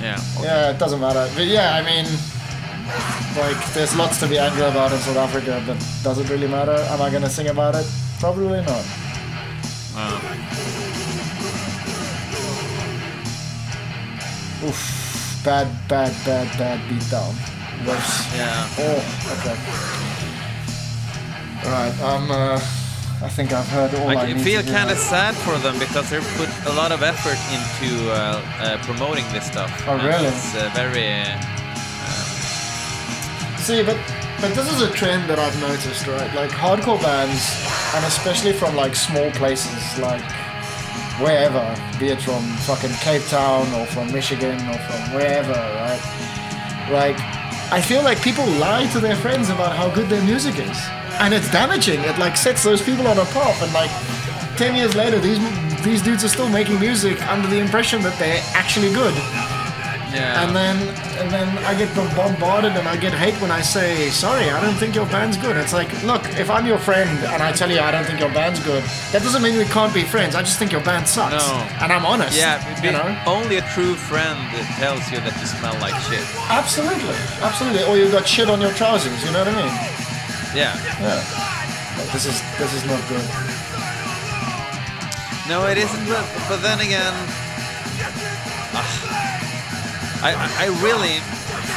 Yeah. 0.03 0.19
okay. 0.35 0.43
Yeah, 0.43 0.71
it 0.73 0.79
doesn't 0.81 0.99
matter. 1.01 1.31
But 1.37 1.47
yeah, 1.47 1.79
I 1.79 1.87
mean, 1.87 2.07
like, 3.38 3.62
there's 3.75 3.95
lots 3.95 4.19
to 4.19 4.27
be 4.27 4.38
angry 4.38 4.66
about 4.66 4.90
in 4.90 4.99
South 4.99 5.19
Africa, 5.19 5.62
but 5.69 5.79
does 6.03 6.19
it 6.19 6.29
really 6.31 6.49
matter? 6.49 6.75
Am 6.90 7.01
I 7.01 7.11
gonna 7.11 7.31
sing 7.31 7.47
about 7.47 7.77
it? 7.77 7.87
Probably 8.19 8.61
not. 8.66 8.85
Uh, 9.95 10.19
Oof. 14.64 15.40
Bad, 15.44 15.68
bad, 15.88 16.12
bad, 16.25 16.46
bad 16.59 16.81
beatdown. 16.90 17.35
Worse. 17.87 18.37
yeah. 18.37 18.68
Oh, 18.79 19.01
okay. 19.38 19.57
Right. 21.70 21.94
Um. 22.03 22.31
Uh, 22.31 22.61
I 23.23 23.29
think 23.29 23.53
I've 23.53 23.68
heard 23.68 23.94
all 23.94 24.09
I, 24.09 24.14
I 24.14 24.35
feel 24.35 24.62
kind 24.62 24.90
of 24.90 24.96
sad 24.96 25.35
for 25.35 25.59
them 25.59 25.79
because 25.79 26.09
they 26.09 26.20
put 26.38 26.49
a 26.66 26.73
lot 26.73 26.90
of 26.90 27.03
effort 27.03 27.37
into 27.53 28.11
uh, 28.11 28.42
uh, 28.61 28.79
promoting 28.83 29.25
this 29.31 29.46
stuff. 29.46 29.70
Oh, 29.87 29.96
really? 29.96 30.27
It's 30.27 30.55
uh, 30.55 30.70
very. 30.75 31.25
See, 33.59 33.83
but 33.83 33.99
but 34.40 34.55
this 34.55 34.73
is 34.73 34.81
a 34.81 34.90
trend 34.90 35.29
that 35.29 35.38
I've 35.38 35.61
noticed, 35.61 36.07
right? 36.07 36.35
Like 36.35 36.51
hardcore 36.51 37.01
bands, 37.03 37.44
and 37.94 38.05
especially 38.07 38.55
from 38.55 38.75
like 38.75 38.94
small 38.96 39.31
places, 39.33 39.99
like 39.99 40.25
wherever, 41.21 41.63
be 41.99 42.09
it 42.09 42.21
from 42.21 42.43
fucking 42.67 42.93
Cape 43.01 43.23
Town 43.29 43.67
or 43.75 43.87
from 43.87 44.11
Michigan 44.13 44.57
or 44.69 44.79
from 44.79 45.15
wherever, 45.15 45.53
right? 45.53 46.01
Like, 46.91 47.19
I 47.73 47.81
feel 47.81 48.03
like 48.03 48.21
people 48.23 48.47
lie 48.59 48.87
to 48.93 49.01
their 49.01 49.17
friends 49.17 49.49
about 49.49 49.77
how 49.77 49.89
good 49.91 50.09
their 50.09 50.23
music 50.23 50.59
is, 50.59 50.79
and 51.21 51.33
it's 51.33 51.51
damaging. 51.53 52.01
It 52.01 52.19
like 52.19 52.37
sets 52.37 52.65
those 52.65 52.83
people 52.83 53.07
on 53.07 53.19
a 53.19 53.25
path, 53.27 53.63
and 53.63 53.73
like 53.73 53.91
ten 54.57 54.75
years 54.75 54.97
later, 54.97 55.21
these 55.21 55.39
these 55.83 56.03
dudes 56.03 56.25
are 56.25 56.29
still 56.29 56.49
making 56.49 56.81
music 56.81 57.23
under 57.29 57.49
the 57.49 57.59
impression 57.59 58.03
that 58.03 58.19
they're 58.19 58.43
actually 58.55 58.93
good. 58.93 59.15
Yeah. 60.12 60.42
And 60.44 60.57
then 60.57 60.77
and 61.20 61.31
then 61.31 61.49
I 61.64 61.75
get 61.75 61.94
bombarded 62.16 62.73
and 62.73 62.88
I 62.88 62.96
get 62.96 63.12
hate 63.12 63.35
when 63.40 63.51
I 63.51 63.61
say, 63.61 64.11
sorry, 64.11 64.51
I 64.51 64.61
don't 64.61 64.75
think 64.75 64.94
your 64.94 65.07
band's 65.07 65.37
good. 65.37 65.57
It's 65.57 65.73
like, 65.73 65.90
look, 66.03 66.23
if 66.38 66.51
I'm 66.51 66.66
your 66.66 66.79
friend 66.79 67.11
and 67.27 67.42
I 67.42 67.53
tell 67.53 67.70
you 67.70 67.81
I 67.81 67.90
don't 67.90 68.05
think 68.05 68.18
your 68.18 68.33
band's 68.33 68.61
good, 68.64 68.83
that 69.12 69.23
doesn't 69.23 69.42
mean 69.42 69.57
we 69.57 69.64
can't 69.66 69.94
be 69.94 70.03
friends. 70.03 70.35
I 70.35 70.42
just 70.42 70.59
think 70.59 70.73
your 70.73 70.83
band 70.83 71.07
sucks. 71.07 71.46
No. 71.46 71.55
And 71.81 71.92
I'm 71.92 72.05
honest. 72.05 72.37
yeah, 72.37 72.59
you 72.83 72.92
know? 72.92 73.07
only 73.27 73.57
a 73.59 73.66
true 73.73 73.94
friend 73.94 74.38
tells 74.79 75.11
you 75.11 75.18
that 75.20 75.38
you 75.40 75.46
smell 75.46 75.75
like 75.81 75.94
shit. 76.11 76.25
Absolutely. 76.51 77.16
Absolutely. 77.40 77.85
Or 77.85 77.96
you've 77.96 78.12
got 78.12 78.27
shit 78.27 78.51
on 78.51 78.61
your 78.61 78.73
trousers, 78.73 79.25
you 79.25 79.31
know 79.33 79.44
what 79.44 79.49
I 79.49 79.62
mean? 79.62 79.75
Yeah. 80.55 80.75
Yeah. 80.99 81.23
Like, 81.99 82.11
this 82.12 82.27
is 82.27 82.40
this 82.59 82.75
is 82.75 82.85
not 82.87 82.99
good. 83.09 83.23
No, 85.49 85.66
it 85.66 85.79
isn't. 85.79 86.07
But, 86.09 86.27
but 86.49 86.62
then 86.62 86.79
again, 86.81 87.14
I, 90.23 90.37
I 90.37 90.67
really 90.85 91.17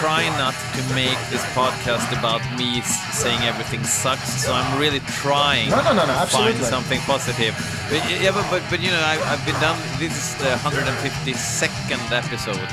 try 0.04 0.28
not 0.36 0.52
to 0.76 0.82
make 0.96 1.16
this 1.32 1.44
podcast 1.56 2.12
about 2.18 2.42
me 2.60 2.82
saying 3.16 3.40
everything 3.48 3.84
sucks. 3.84 4.44
So 4.44 4.52
I'm 4.52 4.80
really 4.80 5.00
trying 5.24 5.70
No, 5.70 5.80
no, 5.84 5.94
no, 5.94 6.06
no, 6.06 6.14
to 6.14 6.28
find 6.28 6.58
something 6.60 7.00
positive. 7.08 7.56
But 7.90 8.04
yeah, 8.10 8.32
but 8.36 8.44
but, 8.52 8.62
but 8.70 8.80
you 8.84 8.92
know, 8.92 9.00
I, 9.00 9.16
I've 9.32 9.44
been 9.46 9.60
done. 9.64 9.80
This 10.00 10.12
is 10.12 10.36
the 10.44 10.52
152nd 10.60 12.02
episode. 12.12 12.70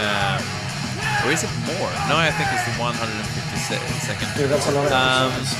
Uh, 0.00 0.36
or 1.24 1.32
is 1.32 1.44
it 1.44 1.52
more? 1.64 1.90
No, 2.12 2.16
I 2.20 2.30
think 2.36 2.48
it's 2.52 2.66
the 2.68 2.76
152nd. 2.82 4.36
Dude, 4.36 4.50
that's 4.50 4.68
a 4.68 4.72
lot 4.72 4.86
of 4.86 4.92
Um, 4.92 5.32
episodes. 5.32 5.56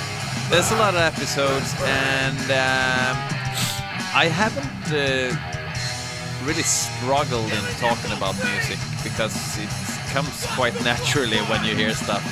There's 0.50 0.70
a 0.72 0.76
lot 0.76 0.94
of 0.94 1.00
episodes, 1.00 1.74
and 1.86 2.36
um, 2.50 3.14
I 4.12 4.26
haven't 4.26 4.66
uh, 4.92 5.30
really 6.44 6.62
struggled 6.62 7.50
in 7.52 7.62
talking 7.78 8.12
about 8.12 8.34
music 8.44 8.78
because 9.02 9.34
it 9.58 9.68
comes 10.12 10.46
quite 10.56 10.74
naturally 10.84 11.38
when 11.50 11.64
you 11.64 11.74
hear 11.74 11.94
stuff. 11.94 12.22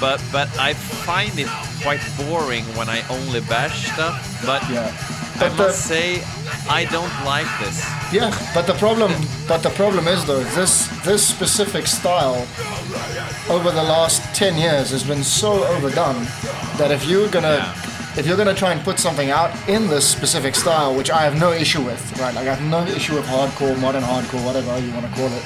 But 0.00 0.20
but 0.32 0.48
I 0.58 0.74
find 1.06 1.38
it 1.38 1.48
quite 1.82 2.00
boring 2.18 2.64
when 2.76 2.88
I 2.88 3.02
only 3.08 3.40
bash 3.40 3.86
stuff. 3.92 4.16
But 4.44 4.62
Yeah. 4.70 4.90
I 5.36 5.38
But 5.48 5.56
the- 5.56 5.62
must 5.66 5.86
say, 5.86 6.22
I 6.70 6.84
don't 6.84 7.12
like 7.24 7.48
this. 7.58 7.82
Yeah, 8.12 8.30
but 8.54 8.66
the 8.66 8.74
problem, 8.74 9.10
but 9.48 9.62
the 9.62 9.70
problem 9.70 10.06
is 10.06 10.24
though, 10.24 10.44
this 10.54 10.88
this 11.04 11.26
specific 11.26 11.86
style 11.88 12.46
over 13.48 13.70
the 13.72 13.82
last 13.82 14.22
ten 14.34 14.56
years 14.56 14.90
has 14.90 15.02
been 15.04 15.24
so 15.24 15.64
overdone 15.74 16.26
that 16.78 16.90
if 16.90 17.04
you're 17.04 17.28
gonna 17.28 17.56
Yeah. 17.56 17.83
If 18.16 18.26
you're 18.26 18.36
gonna 18.36 18.54
try 18.54 18.72
and 18.72 18.80
put 18.82 18.98
something 18.98 19.30
out 19.30 19.50
in 19.68 19.88
this 19.88 20.08
specific 20.08 20.54
style, 20.54 20.94
which 20.94 21.10
I 21.10 21.22
have 21.22 21.38
no 21.38 21.52
issue 21.52 21.82
with, 21.82 22.00
right? 22.20 22.34
Like 22.34 22.46
I 22.48 22.54
have 22.54 22.62
no 22.70 22.84
issue 22.94 23.14
with 23.14 23.26
hardcore, 23.26 23.78
modern 23.80 24.02
hardcore, 24.02 24.44
whatever 24.44 24.78
you 24.78 24.92
want 24.92 25.06
to 25.06 25.12
call 25.12 25.26
it, 25.26 25.44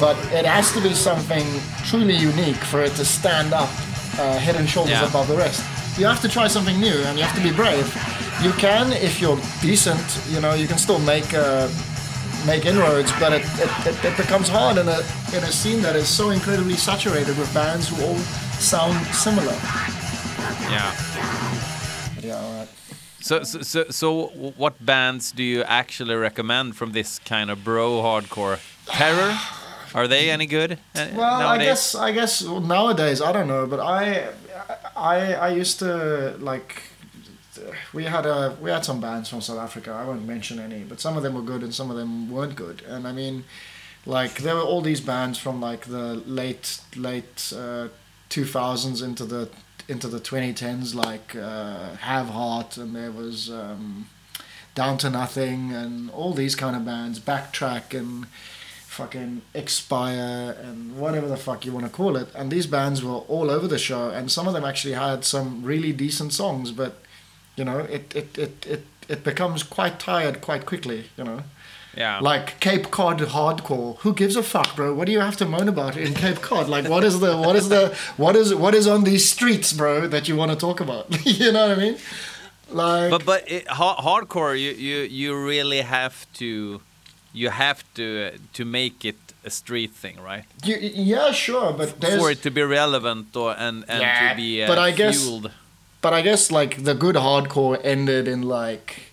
but 0.00 0.16
it 0.32 0.44
has 0.46 0.72
to 0.72 0.80
be 0.80 0.94
something 0.94 1.44
truly 1.84 2.14
unique 2.16 2.56
for 2.70 2.82
it 2.82 2.92
to 2.92 3.04
stand 3.04 3.52
up 3.52 3.68
uh, 4.18 4.38
head 4.38 4.56
and 4.56 4.68
shoulders 4.68 4.92
Yeah. 4.92 5.08
above 5.08 5.28
the 5.28 5.36
rest. 5.36 5.62
You 5.98 6.06
have 6.06 6.20
to 6.22 6.28
try 6.28 6.46
something 6.46 6.78
new, 6.78 6.94
and 7.06 7.18
you 7.18 7.24
have 7.24 7.34
to 7.36 7.42
be 7.42 7.52
brave. 7.54 7.86
You 8.42 8.52
can, 8.52 8.92
if 8.92 9.18
you're 9.20 9.38
decent, 9.62 10.00
you 10.28 10.40
know, 10.40 10.52
you 10.54 10.66
can 10.68 10.76
still 10.78 10.98
make 11.00 11.32
uh, 11.34 11.68
make 12.46 12.66
inroads, 12.66 13.10
but 13.18 13.32
it, 13.32 13.42
it, 13.58 13.70
it, 13.86 14.04
it 14.04 14.16
becomes 14.16 14.46
hard 14.48 14.76
in 14.76 14.86
a 14.88 14.98
in 15.34 15.42
a 15.42 15.50
scene 15.50 15.80
that 15.82 15.96
is 15.96 16.06
so 16.06 16.30
incredibly 16.30 16.74
saturated 16.76 17.36
with 17.38 17.52
bands 17.54 17.88
who 17.88 18.04
all 18.04 18.16
sound 18.60 18.94
similar. 19.14 19.56
Yeah. 20.70 20.92
Yeah, 22.26 22.44
all 22.44 22.58
right. 22.58 22.68
So, 23.20 23.42
so, 23.42 23.62
so, 23.62 23.84
so 23.90 24.26
what 24.56 24.74
bands 24.84 25.32
do 25.32 25.42
you 25.42 25.62
actually 25.62 26.14
recommend 26.14 26.76
from 26.76 26.92
this 26.92 27.18
kind 27.20 27.50
of 27.50 27.64
bro 27.64 28.02
hardcore? 28.02 28.58
Terror? 28.86 29.36
Are 29.94 30.06
they 30.06 30.30
any 30.30 30.46
good 30.46 30.72
uh, 30.94 31.06
Well, 31.14 31.38
nowadays? 31.38 31.66
I 31.66 31.70
guess 31.70 31.94
I 31.94 32.12
guess 32.12 32.42
nowadays 32.42 33.22
I 33.22 33.32
don't 33.32 33.48
know, 33.48 33.66
but 33.66 33.80
I 33.80 34.28
I 34.94 35.34
I 35.34 35.48
used 35.48 35.78
to 35.78 36.36
like 36.38 36.82
we 37.92 38.04
had 38.04 38.26
a 38.26 38.56
we 38.60 38.70
had 38.70 38.84
some 38.84 39.00
bands 39.00 39.28
from 39.28 39.40
South 39.40 39.58
Africa. 39.58 39.90
I 39.92 40.04
won't 40.04 40.26
mention 40.26 40.58
any, 40.58 40.80
but 40.84 41.00
some 41.00 41.16
of 41.16 41.22
them 41.22 41.34
were 41.34 41.42
good 41.52 41.62
and 41.62 41.74
some 41.74 41.90
of 41.90 41.96
them 41.96 42.30
weren't 42.30 42.56
good. 42.56 42.82
And 42.86 43.06
I 43.06 43.12
mean, 43.12 43.44
like 44.04 44.34
there 44.42 44.54
were 44.54 44.62
all 44.70 44.82
these 44.82 45.00
bands 45.00 45.38
from 45.38 45.60
like 45.60 45.86
the 45.86 46.14
late 46.26 46.80
late 46.96 47.52
uh, 47.56 47.88
2000s 48.30 49.02
into 49.02 49.24
the 49.24 49.48
into 49.88 50.08
the 50.08 50.20
2010s, 50.20 50.94
like 50.94 51.36
uh, 51.36 51.94
Have 51.96 52.28
Heart, 52.28 52.76
and 52.76 52.94
there 52.94 53.12
was 53.12 53.50
um, 53.50 54.08
Down 54.74 54.98
to 54.98 55.10
Nothing, 55.10 55.72
and 55.72 56.10
all 56.10 56.32
these 56.32 56.54
kind 56.54 56.76
of 56.76 56.84
bands. 56.84 57.20
Backtrack 57.20 57.98
and 57.98 58.26
fucking 58.96 59.42
expire 59.52 60.56
and 60.62 60.96
whatever 60.96 61.28
the 61.28 61.36
fuck 61.36 61.66
you 61.66 61.72
want 61.72 61.84
to 61.84 61.92
call 61.92 62.16
it 62.16 62.28
and 62.34 62.50
these 62.50 62.66
bands 62.66 63.04
were 63.04 63.18
all 63.28 63.50
over 63.50 63.68
the 63.68 63.76
show 63.76 64.08
and 64.08 64.32
some 64.32 64.48
of 64.48 64.54
them 64.54 64.64
actually 64.64 64.94
had 64.94 65.22
some 65.22 65.62
really 65.62 65.92
decent 65.92 66.32
songs 66.32 66.72
but 66.72 67.02
you 67.56 67.64
know 67.64 67.80
it 67.80 68.10
it 68.16 68.38
it 68.38 68.66
it, 68.66 68.86
it 69.06 69.22
becomes 69.22 69.62
quite 69.62 70.00
tired 70.00 70.40
quite 70.40 70.64
quickly 70.64 71.10
you 71.18 71.24
know 71.24 71.42
yeah. 71.96 72.18
like 72.20 72.58
Cape 72.60 72.90
Cod 72.90 73.18
hardcore 73.20 73.96
who 73.98 74.12
gives 74.14 74.36
a 74.36 74.42
fuck 74.42 74.76
bro 74.76 74.94
what 74.94 75.06
do 75.06 75.12
you 75.12 75.20
have 75.20 75.36
to 75.38 75.46
moan 75.46 75.68
about 75.68 75.96
in 75.96 76.14
Cape 76.14 76.40
Cod 76.40 76.68
like 76.68 76.88
what 76.88 77.04
is 77.04 77.20
the 77.20 77.36
what 77.36 77.56
is 77.56 77.68
the 77.68 77.82
what 78.16 78.34
is 78.36 78.54
what 78.54 78.74
is 78.74 78.86
on 78.86 79.04
these 79.04 79.28
streets 79.28 79.72
bro 79.72 80.06
that 80.08 80.28
you 80.28 80.36
want 80.36 80.50
to 80.52 80.56
talk 80.56 80.80
about 80.80 81.06
you 81.40 81.50
know 81.52 81.68
what 81.68 81.78
I 81.78 81.80
mean 81.80 81.96
like 82.70 83.10
but 83.10 83.24
but 83.24 83.50
it, 83.50 83.66
ha- 83.68 83.96
hardcore, 84.08 84.54
you, 84.60 84.72
you 84.72 84.96
you 85.20 85.46
really 85.46 85.82
have 85.82 86.26
to 86.34 86.80
you 87.32 87.50
have 87.50 87.82
to 87.94 88.04
uh, 88.34 88.38
to 88.54 88.64
make 88.64 89.04
it 89.04 89.16
a 89.44 89.50
street 89.50 89.92
thing, 90.02 90.16
right? 90.20 90.44
you, 90.64 90.76
yeah 90.80 91.30
sure 91.30 91.72
but 91.72 92.00
there's 92.00 92.20
For 92.20 92.30
it 92.32 92.42
to 92.42 92.50
be 92.50 92.62
relevant 92.62 93.36
or 93.36 93.52
and 93.56 93.84
and 93.88 94.00
Yeah, 94.00 94.30
to 94.30 94.36
be 94.36 94.62
uh, 94.64 94.66
but 94.66 94.78
I 94.78 94.90
guess- 94.90 95.22
fueled. 95.22 95.50
but 96.02 96.12
I 96.12 96.22
guess 96.22 96.50
like 96.50 96.82
the 96.84 96.94
good 96.94 97.14
hardcore 97.16 97.78
ended 97.84 98.26
in 98.26 98.42
like 98.42 99.12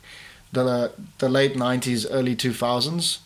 the 0.54 0.92
the 1.18 1.30
late 1.30 1.56
'90s, 1.56 2.06
early 2.10 2.36
2000s. 2.36 3.20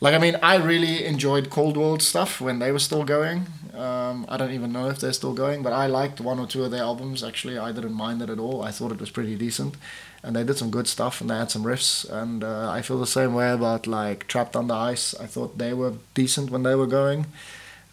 Like 0.00 0.14
I 0.14 0.18
mean, 0.18 0.36
I 0.42 0.56
really 0.56 1.04
enjoyed 1.06 1.48
Cold 1.48 1.76
World 1.76 2.02
stuff 2.02 2.40
when 2.40 2.58
they 2.58 2.70
were 2.70 2.78
still 2.78 3.04
going. 3.04 3.46
Um, 3.74 4.26
I 4.28 4.36
don't 4.36 4.52
even 4.52 4.72
know 4.72 4.88
if 4.88 4.98
they're 5.00 5.12
still 5.12 5.34
going, 5.34 5.62
but 5.62 5.72
I 5.72 5.86
liked 5.86 6.20
one 6.20 6.38
or 6.38 6.46
two 6.46 6.64
of 6.64 6.70
their 6.70 6.82
albums. 6.82 7.22
Actually, 7.22 7.58
I 7.58 7.72
didn't 7.72 7.92
mind 7.94 8.22
it 8.22 8.30
at 8.30 8.38
all. 8.38 8.62
I 8.62 8.70
thought 8.70 8.92
it 8.92 9.00
was 9.00 9.10
pretty 9.10 9.36
decent, 9.36 9.76
and 10.22 10.34
they 10.36 10.44
did 10.44 10.58
some 10.58 10.70
good 10.70 10.86
stuff 10.86 11.20
and 11.20 11.30
they 11.30 11.36
had 11.36 11.50
some 11.50 11.64
riffs. 11.64 12.08
And 12.10 12.42
uh, 12.44 12.70
I 12.70 12.82
feel 12.82 12.98
the 12.98 13.06
same 13.06 13.34
way 13.34 13.50
about 13.50 13.86
like 13.86 14.26
Trapped 14.28 14.56
Under 14.56 14.74
Ice. 14.74 15.14
I 15.14 15.26
thought 15.26 15.58
they 15.58 15.72
were 15.72 15.94
decent 16.14 16.50
when 16.50 16.62
they 16.62 16.74
were 16.74 16.86
going. 16.86 17.26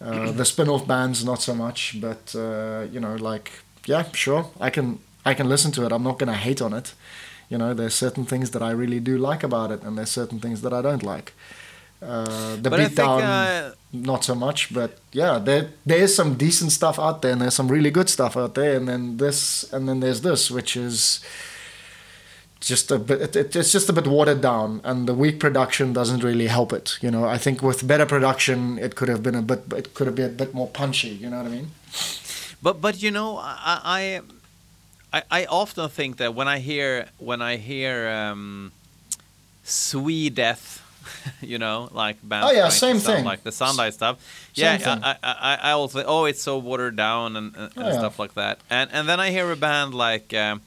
Uh, 0.00 0.30
the 0.40 0.44
spin-off 0.44 0.86
bands 0.86 1.24
not 1.24 1.40
so 1.42 1.54
much, 1.54 1.98
but 2.00 2.34
uh, 2.34 2.86
you 2.90 3.00
know, 3.00 3.16
like 3.16 3.52
yeah, 3.86 4.04
sure, 4.12 4.50
I 4.60 4.70
can 4.70 4.98
I 5.24 5.34
can 5.34 5.48
listen 5.48 5.72
to 5.72 5.84
it. 5.84 5.92
I'm 5.92 6.02
not 6.02 6.18
gonna 6.18 6.34
hate 6.34 6.60
on 6.60 6.72
it. 6.72 6.94
You 7.54 7.58
know, 7.62 7.72
there's 7.80 7.94
certain 8.06 8.24
things 8.32 8.50
that 8.50 8.62
I 8.62 8.72
really 8.82 9.00
do 9.10 9.14
like 9.30 9.42
about 9.50 9.70
it, 9.74 9.80
and 9.84 9.92
there's 9.96 10.10
certain 10.20 10.40
things 10.44 10.58
that 10.64 10.72
I 10.72 10.82
don't 10.88 11.04
like. 11.14 11.28
Uh, 12.02 12.56
the 12.64 12.68
But 12.70 12.80
I 12.80 12.88
think 12.88 12.98
beatdown, 12.98 13.22
uh, 13.22 13.74
not 14.12 14.24
so 14.24 14.34
much, 14.46 14.60
but 14.78 14.90
yeah, 15.20 15.34
there 15.48 15.64
there's 15.90 16.14
some 16.20 16.30
decent 16.46 16.72
stuff 16.72 16.96
out 17.06 17.16
there, 17.22 17.32
and 17.34 17.40
there's 17.40 17.54
some 17.60 17.68
really 17.76 17.92
good 17.98 18.08
stuff 18.16 18.36
out 18.42 18.52
there, 18.60 18.74
and 18.78 18.86
then 18.90 19.02
this, 19.24 19.38
and 19.74 19.82
then 19.88 20.00
there's 20.00 20.20
this, 20.28 20.50
which 20.56 20.76
is 20.76 21.20
just 22.60 22.90
a 22.90 22.98
bit. 22.98 23.20
It, 23.26 23.36
it- 23.36 23.56
it's 23.56 23.72
just 23.72 23.88
a 23.88 23.92
bit 23.92 24.06
watered 24.06 24.40
down, 24.40 24.80
and 24.84 25.06
the 25.08 25.14
weak 25.14 25.38
production 25.38 25.92
doesn't 25.92 26.22
really 26.24 26.48
help 26.48 26.72
it. 26.72 26.98
You 27.04 27.10
know, 27.10 27.24
I 27.36 27.38
think 27.38 27.62
with 27.62 27.86
better 27.86 28.06
production, 28.06 28.78
it 28.78 28.92
could 28.96 29.08
have 29.08 29.22
been 29.22 29.34
a 29.34 29.42
bit. 29.42 29.60
It 29.80 29.94
could 29.94 30.06
have 30.08 30.16
been 30.16 30.30
a 30.30 30.38
bit 30.44 30.54
more 30.54 30.68
punchy. 30.80 31.08
You 31.22 31.28
know 31.30 31.38
what 31.42 31.46
I 31.52 31.56
mean? 31.56 31.68
But 32.62 32.80
but 32.80 32.94
you 33.02 33.10
know 33.10 33.38
I 33.38 33.80
I 33.98 34.00
I, 35.16 35.22
I 35.30 35.44
often 35.46 35.88
think 35.88 36.16
that 36.16 36.34
when 36.34 36.48
I 36.48 36.58
hear 36.58 37.06
when 37.18 37.40
I 37.42 37.56
hear 37.56 38.08
um, 38.08 38.72
Swedeath 39.64 40.80
you 41.42 41.58
know, 41.58 41.88
like 41.92 42.16
bands. 42.22 42.48
Oh, 42.48 42.52
yeah, 42.52 42.68
same 42.70 42.98
thing. 42.98 43.24
Like 43.24 43.42
the 43.44 43.52
Sunlight 43.52 43.92
stuff. 43.94 44.16
Same 44.54 44.80
yeah. 44.80 44.98
I, 45.02 45.10
I, 45.22 45.34
I, 45.52 45.58
I 45.68 45.70
also 45.72 46.02
oh, 46.06 46.24
it's 46.24 46.40
so 46.42 46.56
watered 46.58 46.96
down 46.96 47.36
and, 47.36 47.54
and, 47.56 47.70
and 47.76 47.84
Oh, 47.84 47.88
yeah. 47.90 47.98
stuff 47.98 48.18
like 48.18 48.34
that. 48.34 48.58
And 48.70 48.90
and 48.92 49.08
then 49.08 49.20
I 49.20 49.30
hear 49.30 49.50
a 49.52 49.56
band 49.56 49.94
like. 49.94 50.32
Um, 50.34 50.60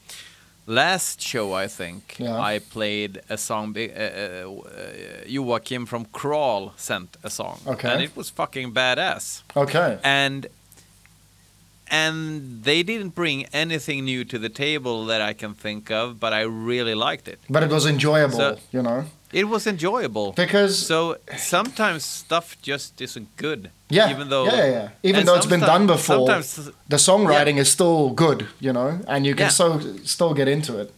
Last 0.69 1.21
show, 1.21 1.53
I 1.53 1.67
think 1.69 2.17
Yeah. 2.19 2.37
I 2.55 2.59
played 2.59 3.21
a 3.29 3.37
song. 3.37 3.71
be- 3.71 3.89
Uh, 3.89 4.01
uh, 4.03 4.51
uh, 4.51 5.25
Joachim 5.25 5.85
from 5.85 6.03
Crawl 6.11 6.73
sent 6.75 7.15
a 7.23 7.29
song, 7.29 7.59
Okay. 7.65 7.89
and 7.89 8.01
it 8.03 8.13
was 8.17 8.29
fucking 8.29 8.73
badass. 8.73 9.43
Okay. 9.55 9.97
And 10.03 10.47
and 11.89 12.63
they 12.63 12.83
didn't 12.83 13.15
bring 13.15 13.45
anything 13.53 14.05
new 14.05 14.23
to 14.25 14.37
the 14.39 14.49
table 14.49 15.05
that 15.05 15.21
I 15.21 15.33
can 15.33 15.53
think 15.53 15.89
of, 15.91 16.19
but 16.19 16.33
I 16.33 16.41
really 16.41 16.95
liked 16.95 17.27
it. 17.27 17.39
But 17.49 17.63
it 17.63 17.69
was 17.69 17.85
enjoyable, 17.85 18.37
So- 18.37 18.57
you 18.71 18.81
know, 18.81 19.05
It 19.33 19.47
was 19.49 19.67
enjoyable. 19.67 20.31
because 20.31 20.77
So 20.87 21.17
sometimes 21.37 22.05
stuff 22.05 22.55
just 22.61 23.01
isn't 23.01 23.27
good. 23.37 23.69
yeah, 23.89 24.09
Even 24.09 24.29
though. 24.29 24.45
yeah, 24.45 24.55
yeah, 24.55 24.71
yeah. 24.71 24.89
Even 25.03 25.25
though 25.25 25.35
it's 25.35 25.45
been 25.45 25.59
done 25.59 25.85
before, 25.87 26.27
the 26.27 26.97
songwriting 26.97 27.57
is 27.57 27.69
still 27.71 28.09
good, 28.11 28.47
you 28.59 28.71
know, 28.73 28.99
and 29.07 29.25
you 29.25 29.33
can 29.35 29.45
Yeah. 29.47 29.49
so 29.49 29.79
still 30.05 30.33
get 30.33 30.47
into 30.47 30.77
it. 30.79 30.93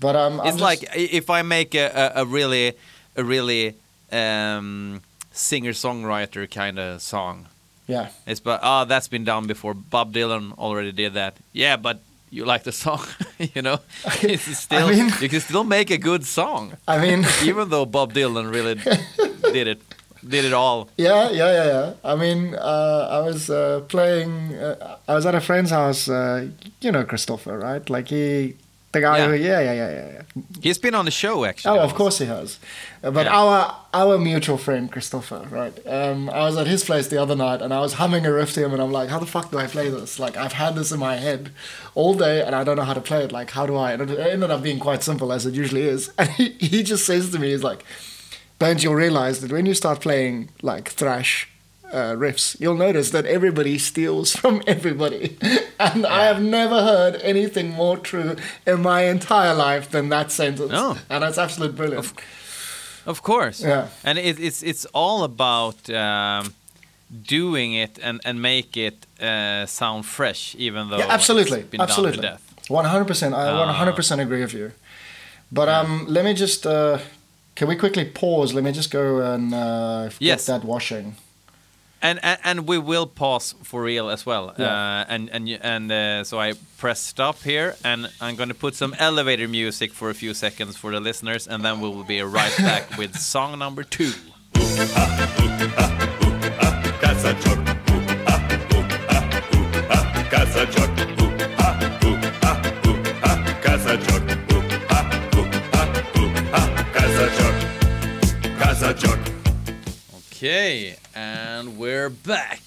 But 0.00 0.16
um, 0.16 0.40
I'm 0.40 0.46
It's 0.48 0.56
just- 0.58 0.70
like 0.70 0.88
if 0.96 1.30
I 1.30 1.42
make 1.42 1.74
a, 1.74 2.12
a, 2.16 2.22
a 2.22 2.24
really, 2.26 2.74
a 3.16 3.22
really 3.24 3.74
um, 4.12 5.00
singer-songwriter 5.32 6.50
kind 6.50 6.78
of 6.78 7.00
song. 7.00 7.46
Yeah, 7.86 8.08
It's 8.26 8.40
but 8.40 8.60
ah, 8.62 8.84
that's 8.84 9.08
been 9.08 9.24
done 9.24 9.46
before. 9.46 9.74
Bob 9.74 10.12
Dylan 10.12 10.52
already 10.58 10.92
did 10.92 11.14
that. 11.14 11.36
Yeah, 11.52 11.76
but 11.76 12.00
you 12.30 12.44
like 12.44 12.62
the 12.64 12.72
song, 12.72 13.04
you 13.54 13.62
know? 13.62 13.78
It's 14.22 14.56
still 14.58 14.88
mean- 14.88 15.12
you 15.20 15.28
can 15.28 15.40
still 15.40 15.64
make 15.64 15.90
a 15.90 15.98
good 15.98 16.24
song, 16.24 16.72
I 16.88 16.98
mean, 16.98 17.26
even 17.44 17.68
though 17.68 17.84
Bob 17.86 18.12
Dylan 18.14 18.50
really 18.50 18.74
did 19.52 19.66
it, 19.66 19.82
did 20.26 20.44
it 20.44 20.52
all. 20.52 20.88
yeah, 20.96 21.30
yeah, 21.30 21.52
yeah, 21.52 21.66
yeah. 21.66 21.92
I 22.04 22.14
mean, 22.14 22.54
uh, 22.54 23.08
I 23.10 23.18
was 23.20 23.50
uh, 23.50 23.80
playing. 23.88 24.54
Uh, 24.54 24.96
I 25.08 25.14
was 25.14 25.26
at 25.26 25.34
a 25.34 25.40
friend's 25.40 25.70
house. 25.72 26.08
Uh, 26.08 26.48
you 26.80 26.92
know, 26.92 27.04
Christopher, 27.04 27.58
right? 27.58 27.90
Like 27.90 28.08
he, 28.08 28.54
the 28.92 29.00
guy 29.00 29.18
Yeah. 29.18 29.26
who, 29.28 29.34
yeah, 29.34 29.60
yeah, 29.60 29.72
yeah, 29.72 29.90
yeah, 29.90 30.08
yeah. 30.12 30.22
He's 30.60 30.78
been 30.78 30.94
on 30.94 31.04
the 31.06 31.10
show 31.10 31.44
actually. 31.44 31.78
Oh, 31.78 31.82
of 31.82 31.94
course 31.94 32.18
he 32.18 32.26
has. 32.26 32.58
But 33.00 33.26
Yeah. 33.26 33.36
our 33.40 33.76
our 33.94 34.16
mutual 34.18 34.58
friend 34.58 34.90
Christopher, 34.90 35.46
right? 35.50 35.74
Um, 35.86 36.30
I 36.30 36.40
was 36.48 36.56
at 36.56 36.66
his 36.66 36.84
place 36.84 37.08
the 37.08 37.20
other 37.20 37.34
night, 37.36 37.60
and 37.62 37.72
I 37.74 37.80
was 37.80 37.94
humming 37.94 38.24
a 38.26 38.32
riff 38.32 38.52
to 38.54 38.60
him, 38.64 38.72
and 38.72 38.80
I'm 38.82 38.92
like, 38.92 39.08
"How 39.10 39.18
the 39.18 39.26
fuck 39.26 39.50
do 39.50 39.58
I 39.58 39.66
play 39.66 39.88
this? 39.90 40.18
Like, 40.18 40.36
I've 40.36 40.52
had 40.54 40.74
this 40.76 40.92
in 40.92 40.98
my 40.98 41.16
head 41.16 41.50
all 41.94 42.14
day, 42.14 42.42
and 42.42 42.54
I 42.54 42.64
don't 42.64 42.76
know 42.76 42.84
how 42.90 42.94
to 42.94 43.00
play 43.10 43.22
it. 43.24 43.32
Like, 43.32 43.50
how 43.50 43.66
do 43.66 43.74
I?" 43.76 43.92
And 43.92 44.10
it 44.10 44.18
ended 44.18 44.50
up 44.50 44.62
being 44.62 44.78
quite 44.78 45.02
simple, 45.02 45.32
as 45.32 45.44
it 45.46 45.54
usually 45.54 45.82
is. 45.82 46.10
And 46.18 46.28
he, 46.30 46.50
he 46.60 46.82
just 46.82 47.04
says 47.04 47.30
to 47.32 47.38
me, 47.38 47.50
"He's 47.50 47.64
like, 47.64 47.84
don't 48.58 48.82
you 48.84 48.94
realize 48.94 49.40
that 49.40 49.50
when 49.52 49.66
you 49.66 49.74
start 49.74 50.00
playing 50.00 50.50
like 50.62 50.88
thrash?" 50.90 51.48
Uh, 51.92 52.16
riffs, 52.16 52.56
you'll 52.60 52.78
notice 52.86 53.10
that 53.10 53.26
everybody 53.26 53.78
steals 53.78 54.34
from 54.40 54.62
everybody, 54.66 55.36
and 55.78 56.06
I 56.06 56.24
have 56.24 56.40
never 56.42 56.80
heard 56.82 57.16
anything 57.22 57.70
more 57.74 57.98
true 57.98 58.36
in 58.66 58.80
my 58.82 59.02
entire 59.10 59.54
life 59.54 59.90
than 59.90 60.08
that 60.08 60.32
sentence. 60.32 60.70
No. 60.72 60.96
and 61.10 61.22
that's 61.22 61.38
absolutely 61.38 61.76
brilliant. 61.76 62.12
Of 63.06 63.20
course. 63.22 63.60
Yeah. 63.68 63.86
And 64.04 64.18
it, 64.18 64.38
it's 64.40 64.62
it's 64.62 64.86
all 64.94 65.22
about 65.24 65.90
um, 65.90 66.54
doing 67.28 67.74
it 67.74 67.98
and 68.02 68.20
and 68.24 68.40
make 68.40 68.76
it 68.76 69.06
uh, 69.20 69.66
sound 69.66 70.04
fresh, 70.04 70.54
even 70.58 70.88
though 70.88 70.98
Yeah, 70.98 71.14
absolutely, 71.14 71.64
absolutely, 71.78 72.16
done 72.22 72.24
to 72.24 72.40
death. 72.40 72.70
one 72.70 72.84
hundred 72.86 73.06
percent. 73.06 73.34
I 73.34 73.48
Ah. 73.48 73.58
one 73.66 73.74
hundred 73.74 73.96
percent 73.96 74.20
agree 74.20 74.40
with 74.40 74.54
you. 74.54 74.70
But 75.50 75.68
um, 75.68 76.06
let 76.08 76.24
me 76.24 76.32
just 76.32 76.64
uh, 76.66 76.98
can 77.54 77.68
we 77.68 77.76
quickly 77.76 78.04
pause? 78.04 78.54
Let 78.54 78.64
me 78.64 78.72
just 78.72 78.90
go 78.92 79.20
and 79.34 79.52
uh, 79.54 80.04
get 80.08 80.20
Yes. 80.20 80.46
that 80.46 80.64
washing 80.64 81.14
and, 82.02 82.18
and, 82.22 82.38
and 82.44 82.68
we 82.68 82.78
will 82.78 83.06
pause 83.06 83.54
for 83.62 83.82
real 83.82 84.10
as 84.10 84.26
well. 84.26 84.52
Yeah. 84.58 84.66
Uh, 84.66 85.04
and 85.08 85.30
and 85.30 85.48
and 85.48 85.92
uh, 85.92 86.24
so 86.24 86.38
I 86.38 86.54
press 86.76 87.00
stop 87.00 87.40
here, 87.42 87.76
and 87.84 88.10
I'm 88.20 88.36
going 88.36 88.48
to 88.48 88.54
put 88.54 88.74
some 88.74 88.94
elevator 88.98 89.48
music 89.48 89.92
for 89.92 90.10
a 90.10 90.14
few 90.14 90.34
seconds 90.34 90.76
for 90.76 90.90
the 90.90 91.00
listeners, 91.00 91.46
and 91.46 91.64
then 91.64 91.80
we 91.80 91.88
will 91.88 92.04
be 92.04 92.20
right 92.20 92.54
back 92.58 92.98
with 92.98 93.16
song 93.18 93.58
number 93.58 93.84
two. 93.84 94.12
Okay 110.42 110.96
and 111.62 111.78
we're 111.78 112.10
back 112.10 112.60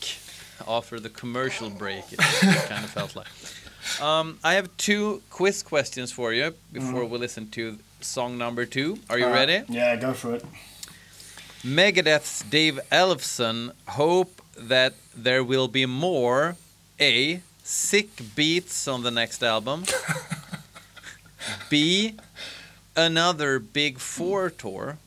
after 0.65 1.01
the 1.01 1.09
commercial 1.09 1.69
break. 1.69 2.05
It 2.13 2.19
kind 2.69 2.85
of 2.85 2.89
felt 2.91 3.13
like. 3.13 3.27
Um, 4.01 4.39
I 4.41 4.53
have 4.53 4.69
two 4.77 5.21
quiz 5.29 5.61
questions 5.63 6.13
for 6.13 6.31
you 6.31 6.53
before 6.71 7.03
we 7.05 7.17
listen 7.17 7.49
to 7.51 7.77
song 7.99 8.37
number 8.37 8.65
two. 8.65 8.99
Are 9.09 9.19
you 9.19 9.25
Uh, 9.27 9.33
ready? 9.33 9.63
Yeah, 9.67 9.97
go 9.97 10.13
for 10.13 10.35
it. 10.35 10.45
Megadeth's 11.63 12.43
Dave 12.43 12.79
Ellefson 12.89 13.71
hope 13.89 14.41
that 14.57 14.93
there 15.13 15.43
will 15.43 15.67
be 15.67 15.85
more 15.85 16.55
A. 16.99 17.41
Sick 17.63 18.07
beats 18.35 18.87
on 18.87 19.03
the 19.03 19.11
next 19.11 19.43
album. 19.43 19.83
B. 21.69 22.15
Another 22.95 23.59
Big 23.59 23.99
Four 23.99 24.49
tour. 24.49 24.97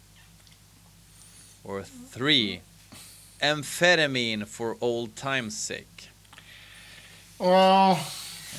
Or 1.65 1.83
three. 1.85 2.61
Amphetamine 3.41 4.47
for 4.47 4.77
old 4.81 5.17
time's 5.17 5.57
sake. 5.57 6.09
Well, 7.39 8.01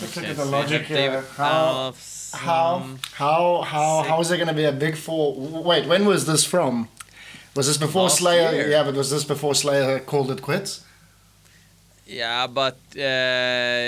let's 0.02 0.16
look 0.16 0.26
at 0.26 0.36
the 0.38 0.44
so 0.46 0.50
logic 0.50 0.84
here. 0.84 1.22
How 1.36 1.94
how 2.34 2.98
how 3.14 3.62
how 3.62 4.04
how 4.04 4.22
is 4.22 4.32
it 4.32 4.38
going 4.38 4.48
to 4.48 4.54
be 4.54 4.66
a 4.66 4.72
big 4.72 4.96
four? 4.96 5.36
Wait, 5.36 5.86
when 5.86 6.06
was 6.06 6.26
this 6.26 6.46
from? 6.46 6.88
Was 7.56 7.68
this 7.68 7.78
before 7.78 8.04
Last 8.04 8.20
Slayer? 8.20 8.54
year. 8.54 8.70
Yeah, 8.70 8.84
but 8.84 8.96
was 8.96 9.10
this 9.10 9.24
before 9.24 9.56
Slayer 9.56 10.00
called 10.00 10.32
it 10.32 10.42
quits? 10.42 10.86
Yeah, 12.06 12.48
but 12.48 12.78
uh, 12.96 13.82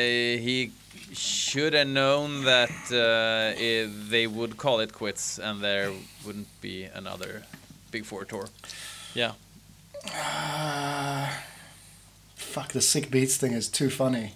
he 0.46 0.72
should 1.14 1.74
have 1.74 1.88
known 1.88 2.44
that 2.46 2.70
uh, 2.92 3.60
i 3.60 3.90
they 4.10 4.28
would 4.28 4.58
call 4.58 4.80
it 4.80 4.94
quits 4.94 5.40
and 5.40 5.62
there 5.62 5.92
wouldn't 6.26 6.48
be 6.62 6.84
another 6.84 7.44
Big 7.92 8.06
Four 8.06 8.26
tour. 8.26 8.48
Yeah. 9.14 9.34
Uh, 10.06 11.30
fuck, 12.36 12.72
the 12.72 12.82
sick 12.82 13.12
beats 13.12 13.38
thing 13.38 13.54
is 13.54 13.68
too 13.70 13.90
funny. 13.90 14.34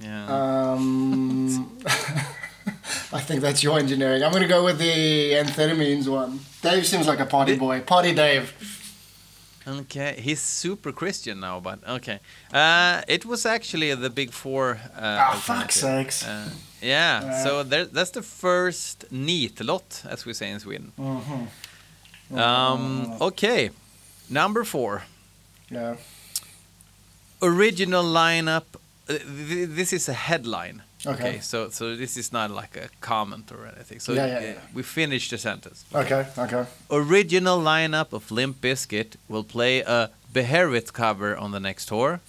Yeah. 0.00 0.26
Um, 0.72 1.78
I 3.12 3.20
think 3.20 3.40
that's 3.40 3.62
your 3.62 3.78
engineering. 3.78 4.22
I'm 4.22 4.32
gonna 4.32 4.48
go 4.48 4.64
with 4.64 4.78
the 4.78 5.32
amphetamines 5.32 6.08
one. 6.08 6.40
Dave 6.62 6.86
seems 6.86 7.06
like 7.06 7.20
a 7.20 7.26
party 7.26 7.56
boy. 7.56 7.80
Party 7.80 8.12
Dave. 8.12 8.52
okay, 9.66 10.16
he's 10.20 10.40
super 10.40 10.92
Christian 10.92 11.40
now, 11.40 11.60
but 11.60 11.78
okay. 11.88 12.18
Uh, 12.52 13.02
it 13.08 13.24
was 13.24 13.46
actually 13.46 13.94
the 13.94 14.10
Big 14.10 14.30
Four. 14.32 14.78
Uh, 14.94 15.00
Ah, 15.00 15.34
alternative. 15.34 15.42
fuck's 15.44 15.74
sakes. 15.76 16.26
Uh, 16.26 16.50
yeah, 16.82 17.42
so 17.42 17.62
there, 17.62 17.86
that's 17.86 18.10
the 18.10 18.22
first 18.22 19.04
neat 19.10 19.64
lot, 19.64 20.02
as 20.08 20.26
we 20.26 20.34
say 20.34 20.50
in 20.50 20.60
Sweden. 20.60 20.92
Mm-hmm. 20.98 22.38
Um, 22.38 23.14
okay, 23.20 23.70
number 24.30 24.64
four. 24.64 25.02
Yeah. 25.70 25.96
original 27.42 28.04
lineup. 28.04 28.64
This 29.06 29.92
is 29.92 30.08
a 30.08 30.12
headline. 30.12 30.82
Okay. 31.06 31.38
so 31.40 31.68
so 31.70 31.94
this 31.96 32.16
is 32.16 32.32
not 32.32 32.50
like 32.50 32.76
a 32.76 32.88
comment 33.00 33.52
or 33.52 33.66
anything. 33.66 34.00
So 34.00 34.12
Yeah, 34.12 34.26
yeah, 34.26 34.40
yeah. 34.40 34.60
we 34.74 34.82
finish 34.82 35.28
the 35.30 35.38
sentence. 35.38 35.84
Okay. 35.94 36.26
Okay. 36.38 36.64
Original 36.90 37.60
lineup 37.60 38.12
of 38.12 38.30
Limp 38.30 38.60
Bizkit 38.60 39.16
will 39.28 39.44
play 39.44 39.82
a 39.82 40.10
Beherit 40.32 40.92
cover 40.92 41.36
on 41.36 41.52
the 41.52 41.60
next 41.60 41.86
tour. 41.88 42.20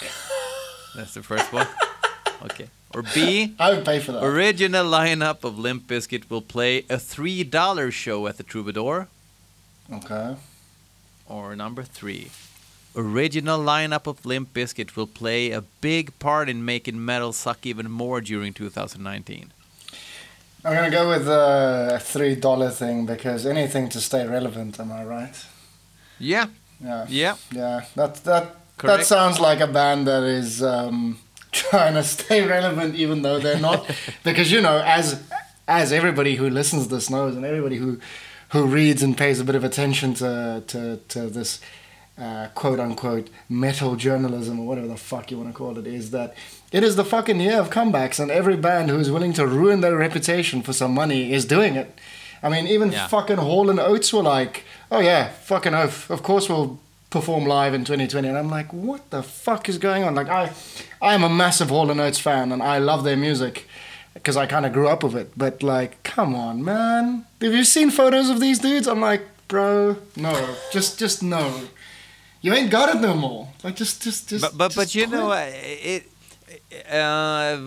That's 0.95 1.13
the 1.13 1.23
first 1.23 1.51
one. 1.53 1.67
Okay. 2.43 2.67
Or 2.93 3.01
B. 3.01 3.55
I 3.59 3.71
would 3.73 3.83
pay 3.83 3.99
for 3.99 4.11
that. 4.11 4.23
Original 4.23 4.85
lineup 4.85 5.43
of 5.43 5.57
Limp 5.57 5.87
Bizkit 5.87 6.29
will 6.29 6.41
play 6.43 6.83
a 6.87 6.99
three 6.99 7.43
dollar 7.43 7.89
show 7.91 8.27
at 8.27 8.37
the 8.37 8.43
Troubadour. 8.43 9.07
okay. 9.91 10.35
Or 11.27 11.55
number 11.55 11.83
three. 11.83 12.29
Original 12.95 13.59
lineup 13.59 14.07
of 14.07 14.25
Limp 14.25 14.53
Bizkit 14.53 14.95
will 14.95 15.07
play 15.07 15.51
a 15.51 15.61
big 15.81 16.17
part 16.19 16.49
in 16.49 16.65
making 16.65 17.03
metal 17.03 17.31
suck 17.33 17.65
even 17.65 17.91
more 17.91 18.21
during 18.21 18.53
2019. 18.53 19.51
I'm 20.65 20.73
gonna 20.73 20.89
go 20.89 21.07
with 21.07 21.25
the 21.25 21.99
three 22.01 22.35
dollar 22.35 22.69
thing 22.71 23.05
because 23.05 23.45
anything 23.45 23.87
to 23.89 24.01
stay 24.01 24.27
relevant. 24.27 24.79
Am 24.79 24.91
I 24.91 25.03
right? 25.03 25.45
Yeah, 26.19 26.47
Yeah. 26.83 27.05
yeah. 27.07 27.35
Yeah. 27.51 27.85
That 27.95 28.15
that 28.23 28.55
that 28.83 29.05
sounds 29.05 29.39
like 29.39 29.59
a 29.59 29.67
band 29.67 30.07
that 30.07 30.23
is 30.23 30.63
um, 30.63 31.19
trying 31.51 31.93
to 31.93 32.03
stay 32.03 32.45
relevant, 32.47 32.95
even 32.95 33.21
though 33.21 33.39
they're 33.39 33.59
not. 33.59 33.89
because 34.23 34.51
you 34.51 34.61
know, 34.61 34.81
as 34.83 35.21
as 35.67 35.91
everybody 35.91 36.35
who 36.35 36.49
listens 36.49 36.87
to 36.87 36.95
this 36.95 37.09
knows, 37.09 37.35
and 37.35 37.45
everybody 37.45 37.75
who 37.77 37.99
who 38.49 38.65
reads 38.65 39.03
and 39.03 39.17
pays 39.17 39.39
a 39.39 39.43
bit 39.43 39.55
of 39.55 39.63
attention 39.63 40.13
to 40.15 40.63
to, 40.67 40.97
to 41.09 41.27
this 41.27 41.59
uh, 42.19 42.47
quote 42.55 42.79
unquote 42.79 43.29
metal 43.47 43.95
journalism 43.95 44.59
or 44.59 44.65
whatever 44.67 44.87
the 44.87 44.97
fuck 44.97 45.29
you 45.29 45.37
want 45.37 45.49
to 45.49 45.53
call 45.57 45.77
it 45.77 45.85
is 45.85 46.09
that 46.11 46.33
it 46.71 46.83
is 46.83 46.95
the 46.95 47.05
fucking 47.05 47.39
year 47.39 47.59
of 47.59 47.69
comebacks 47.69 48.19
and 48.19 48.31
every 48.31 48.57
band 48.57 48.89
who 48.89 48.97
is 48.99 49.11
willing 49.11 49.33
to 49.33 49.45
ruin 49.45 49.81
their 49.81 49.95
reputation 49.95 50.61
for 50.63 50.73
some 50.73 50.93
money 50.93 51.31
is 51.31 51.45
doing 51.45 51.75
it. 51.75 51.97
I 52.43 52.49
mean, 52.49 52.67
even 52.67 52.91
Yeah. 52.91 53.07
fucking 53.07 53.37
Hall 53.37 53.69
and 53.69 53.79
Oates 53.79 54.11
were 54.13 54.23
like, 54.23 54.63
"Oh 54.91 54.99
yeah, 54.99 55.29
fucking 55.29 55.73
oath. 55.73 56.09
Of 56.09 56.23
course 56.23 56.49
we'll 56.49 56.79
perform 57.09 57.45
live 57.45 57.73
in 57.73 57.83
2020." 57.85 58.27
And 58.27 58.37
I'm 58.37 58.49
like, 58.49 58.71
"What 58.73 59.09
the 59.11 59.21
fuck 59.23 59.69
is 59.69 59.77
going 59.77 60.03
on?" 60.03 60.13
Like, 60.15 60.29
I, 60.29 60.51
I 61.01 61.13
am 61.13 61.23
a 61.23 61.29
massive 61.29 61.69
Hall 61.69 61.89
and 61.91 61.99
Oates 61.99 62.19
fan, 62.19 62.51
and 62.51 62.61
I 62.63 62.77
love 62.79 63.03
their 63.03 63.17
music 63.17 63.66
because 64.17 64.37
I 64.37 64.45
kind 64.45 64.65
of 64.65 64.73
grew 64.73 64.87
up 64.87 65.03
with 65.03 65.15
it. 65.15 65.31
But 65.37 65.63
like, 65.63 66.01
come 66.03 66.35
on, 66.35 66.63
man. 66.63 67.25
Have 67.41 67.53
you 67.53 67.63
seen 67.63 67.89
photos 67.91 68.29
of 68.29 68.39
these 68.39 68.59
dudes? 68.59 68.87
I'm 68.87 69.01
like, 69.01 69.21
bro, 69.47 69.97
no, 70.15 70.33
just, 70.73 70.99
just 70.99 71.21
no. 71.23 71.43
You 72.41 72.53
ain't 72.53 72.69
got 72.71 72.93
it 72.95 73.01
no 73.01 73.13
more. 73.15 73.47
Like, 73.63 73.75
just, 73.75 74.03
just, 74.03 74.29
just. 74.29 74.41
but 74.43 74.57
but 74.57 74.75
but 74.75 74.95
you 74.95 75.07
know 75.07 75.27
quit. 75.27 75.53
uh, 75.53 75.93
it 75.93 76.03
uh, 76.93 77.57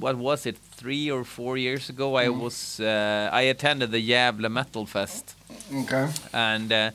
what 0.00 0.16
was 0.16 0.46
it 0.46 0.56
three 0.76 1.10
or 1.10 1.24
four 1.24 1.56
years 1.56 1.88
ago 1.88 2.16
i 2.16 2.26
Mm. 2.26 2.40
was 2.40 2.78
uh, 2.80 3.30
i 3.32 3.42
attended 3.42 3.90
the 3.90 4.02
Gävle 4.10 4.48
metal 4.50 4.86
fest 4.86 5.34
Okay. 5.74 6.06
and 6.32 6.72
uh, 6.72 6.90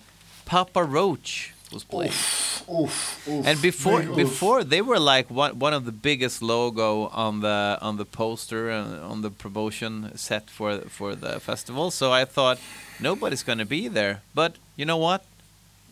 papa 0.45 0.83
roach 0.83 1.52
was 1.73 1.83
playing 1.83 2.11
Oof, 2.11 3.27
oof. 3.27 3.45
and 3.47 3.61
before 3.61 4.01
oof. 4.01 4.15
before 4.15 4.63
they 4.63 4.81
were 4.81 4.99
like 4.99 5.29
one 5.29 5.59
one 5.59 5.73
of 5.73 5.83
the 5.85 5.91
biggest 6.09 6.41
logo 6.41 7.07
on 7.07 7.41
the 7.41 7.77
on 7.81 7.97
the 7.97 8.05
poster 8.05 8.69
and 8.69 8.87
on 9.11 9.21
the 9.21 9.29
promotion 9.29 9.93
set 10.15 10.49
for 10.49 10.71
for 10.97 11.15
the 11.15 11.39
festival. 11.39 11.91
So 11.91 12.05
i 12.21 12.25
thought 12.25 12.57
nobody's 12.99 13.43
going 13.43 13.59
to 13.59 13.65
be 13.65 13.87
there. 13.87 14.21
But 14.33 14.55
you 14.75 14.85
know 14.85 14.97
what? 14.97 15.25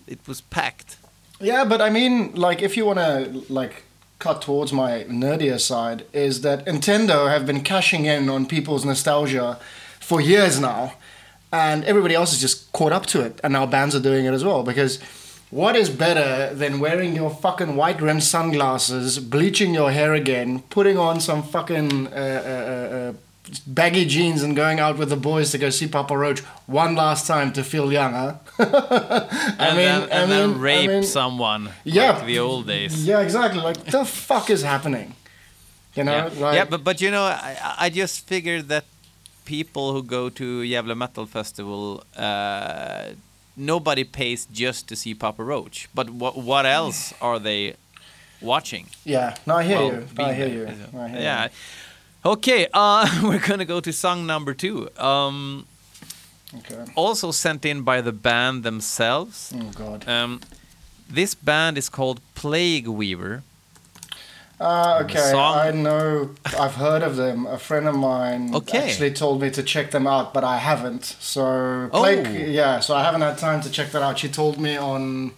It 0.08 0.20
was 0.28 0.42
packed. 0.42 0.98
Yeah, 1.40 1.66
but 1.66 1.82
I 1.82 1.90
mean, 1.90 2.34
like, 2.36 2.62
if 2.62 2.78
you 2.78 2.86
want 2.86 3.00
to, 3.00 3.44
like, 3.50 3.84
cut 4.20 4.42
towards 4.42 4.72
my 4.72 5.06
nerdier 5.06 5.60
side, 5.60 6.06
is 6.14 6.42
that 6.42 6.66
Nintendo 6.66 7.30
have 7.30 7.46
been 7.46 7.62
cashing 7.62 8.06
in 8.06 8.30
on 8.30 8.46
people's 8.46 8.86
nostalgia 8.86 9.60
for 10.00 10.22
years 10.22 10.60
now, 10.60 10.94
and 11.52 11.84
everybody 11.86 12.14
else 12.14 12.32
is 12.34 12.40
just 12.40 12.72
caught 12.74 12.92
up 12.92 13.06
to 13.08 13.22
it, 13.22 13.40
and 13.44 13.54
now 13.54 13.66
bands 13.66 13.96
are 13.96 14.00
doing 14.00 14.26
it 14.26 14.34
as 14.34 14.44
well, 14.44 14.62
because 14.64 15.00
what 15.52 15.76
is 15.76 15.90
better 15.90 16.54
than 16.56 16.80
wearing 16.80 17.16
your 17.16 17.30
fucking 17.30 17.76
white 17.76 18.02
rimmed 18.02 18.24
sunglasses, 18.24 19.20
bleaching 19.20 19.74
your 19.74 19.92
hair 19.92 20.14
again, 20.14 20.62
putting 20.70 20.98
on 20.98 21.20
some 21.20 21.44
fucking 21.44 22.08
uh, 22.08 22.10
uh, 22.16 22.16
uh, 22.16 22.96
uh, 22.96 23.14
baggy 23.68 24.06
jeans 24.06 24.44
and 24.44 24.56
going 24.56 24.80
out 24.80 24.98
with 24.98 25.10
the 25.10 25.18
boys 25.18 25.52
to 25.52 25.58
go 25.58 25.70
see 25.70 25.88
Papa 25.88 26.16
Roach 26.18 26.40
one 26.68 26.96
last 26.96 27.28
time 27.28 27.52
to 27.54 27.64
feel 27.64 27.92
younger? 27.92 28.40
and 28.60 29.78
then, 29.78 30.10
and 30.10 30.32
then 30.32 30.60
rape 30.60 30.90
mean- 30.90 31.04
someone 31.04 31.70
Yeah. 31.84 32.12
like 32.14 32.26
the 32.26 32.40
old 32.40 32.68
days 32.68 33.06
Yeah, 33.06 33.20
exactly. 33.20 33.62
Like, 33.62 33.84
the 33.86 34.06
fuck 34.06 34.50
is 34.50 34.64
happening? 34.64 35.16
You 35.96 36.06
know, 36.06 36.30
yeah. 36.34 36.40
like, 36.46 36.56
yeah, 36.56 36.64
but 36.64 36.82
but 36.86 37.02
you 37.02 37.12
know, 37.12 37.24
I, 37.24 37.58
I 37.86 37.90
just 37.90 38.26
figured 38.26 38.70
that 38.70 38.86
people 39.44 39.92
who 39.92 40.02
go 40.04 40.30
to 40.30 40.62
Gefle 40.64 40.96
Metal 40.96 41.26
Festival, 41.26 42.02
uh, 42.16 43.10
nobody 43.56 44.04
pays 44.04 44.46
just 44.46 44.88
to 44.90 44.96
see 44.96 45.14
Papa 45.14 45.44
Roach. 45.44 45.88
But 45.94 46.10
what 46.10 46.38
what 46.38 46.66
else 46.66 47.14
are 47.22 47.40
they 47.40 47.76
watching? 48.42 48.88
yeah. 49.06 49.36
No, 49.46 49.56
I 49.56 49.64
hear 49.64 49.78
Well, 49.78 49.94
you. 49.94 50.08
I 50.18 50.34
hear 50.34 50.50
there. 50.50 50.76
you. 50.94 51.00
I 51.00 51.08
hear 51.10 51.22
yeah. 51.22 51.48
Okay, 52.24 52.68
uh, 52.74 53.06
we're 53.24 53.40
gonna 53.48 53.66
go 53.66 53.80
to 53.80 53.92
song 53.94 54.26
number 54.26 54.54
two. 54.54 54.90
Um. 54.98 55.66
Okay. 56.54 56.84
also 56.96 57.32
sent 57.32 57.66
in 57.66 57.82
by 57.84 58.02
the 58.02 58.12
band 58.12 58.64
themselves. 58.64 59.54
Oh 59.56 59.72
God. 59.74 60.08
Um, 60.08 60.42
this 61.10 61.34
band 61.34 61.78
is 61.78 61.88
called 61.90 62.20
Plague 62.36 62.88
Weaver. 62.88 63.44
Uh, 64.62 65.00
okay, 65.04 65.32
I 65.34 65.72
know. 65.72 66.30
I've 66.60 66.76
heard 66.76 67.02
of 67.10 67.16
them. 67.16 67.38
A 67.48 67.58
friend 67.58 67.88
of 67.88 67.96
mine 67.96 68.54
Okay. 68.56 68.78
actually 68.78 69.12
told 69.12 69.42
me 69.42 69.50
to 69.58 69.64
check 69.64 69.90
them 69.92 70.06
out, 70.06 70.28
but 70.36 70.44
I 70.44 70.58
haven't. 70.58 71.06
So, 71.20 71.90
Oh. 71.92 72.08
Yeah. 72.60 72.80
So 72.80 72.96
I 72.96 73.04
haven't 73.04 73.22
had 73.22 73.38
time 73.40 73.60
to 73.62 73.70
check 73.72 73.92
that 73.94 74.04
out. 74.08 74.20
She 74.20 74.30
told 74.30 74.60
me 74.60 74.78
on. 74.78 75.32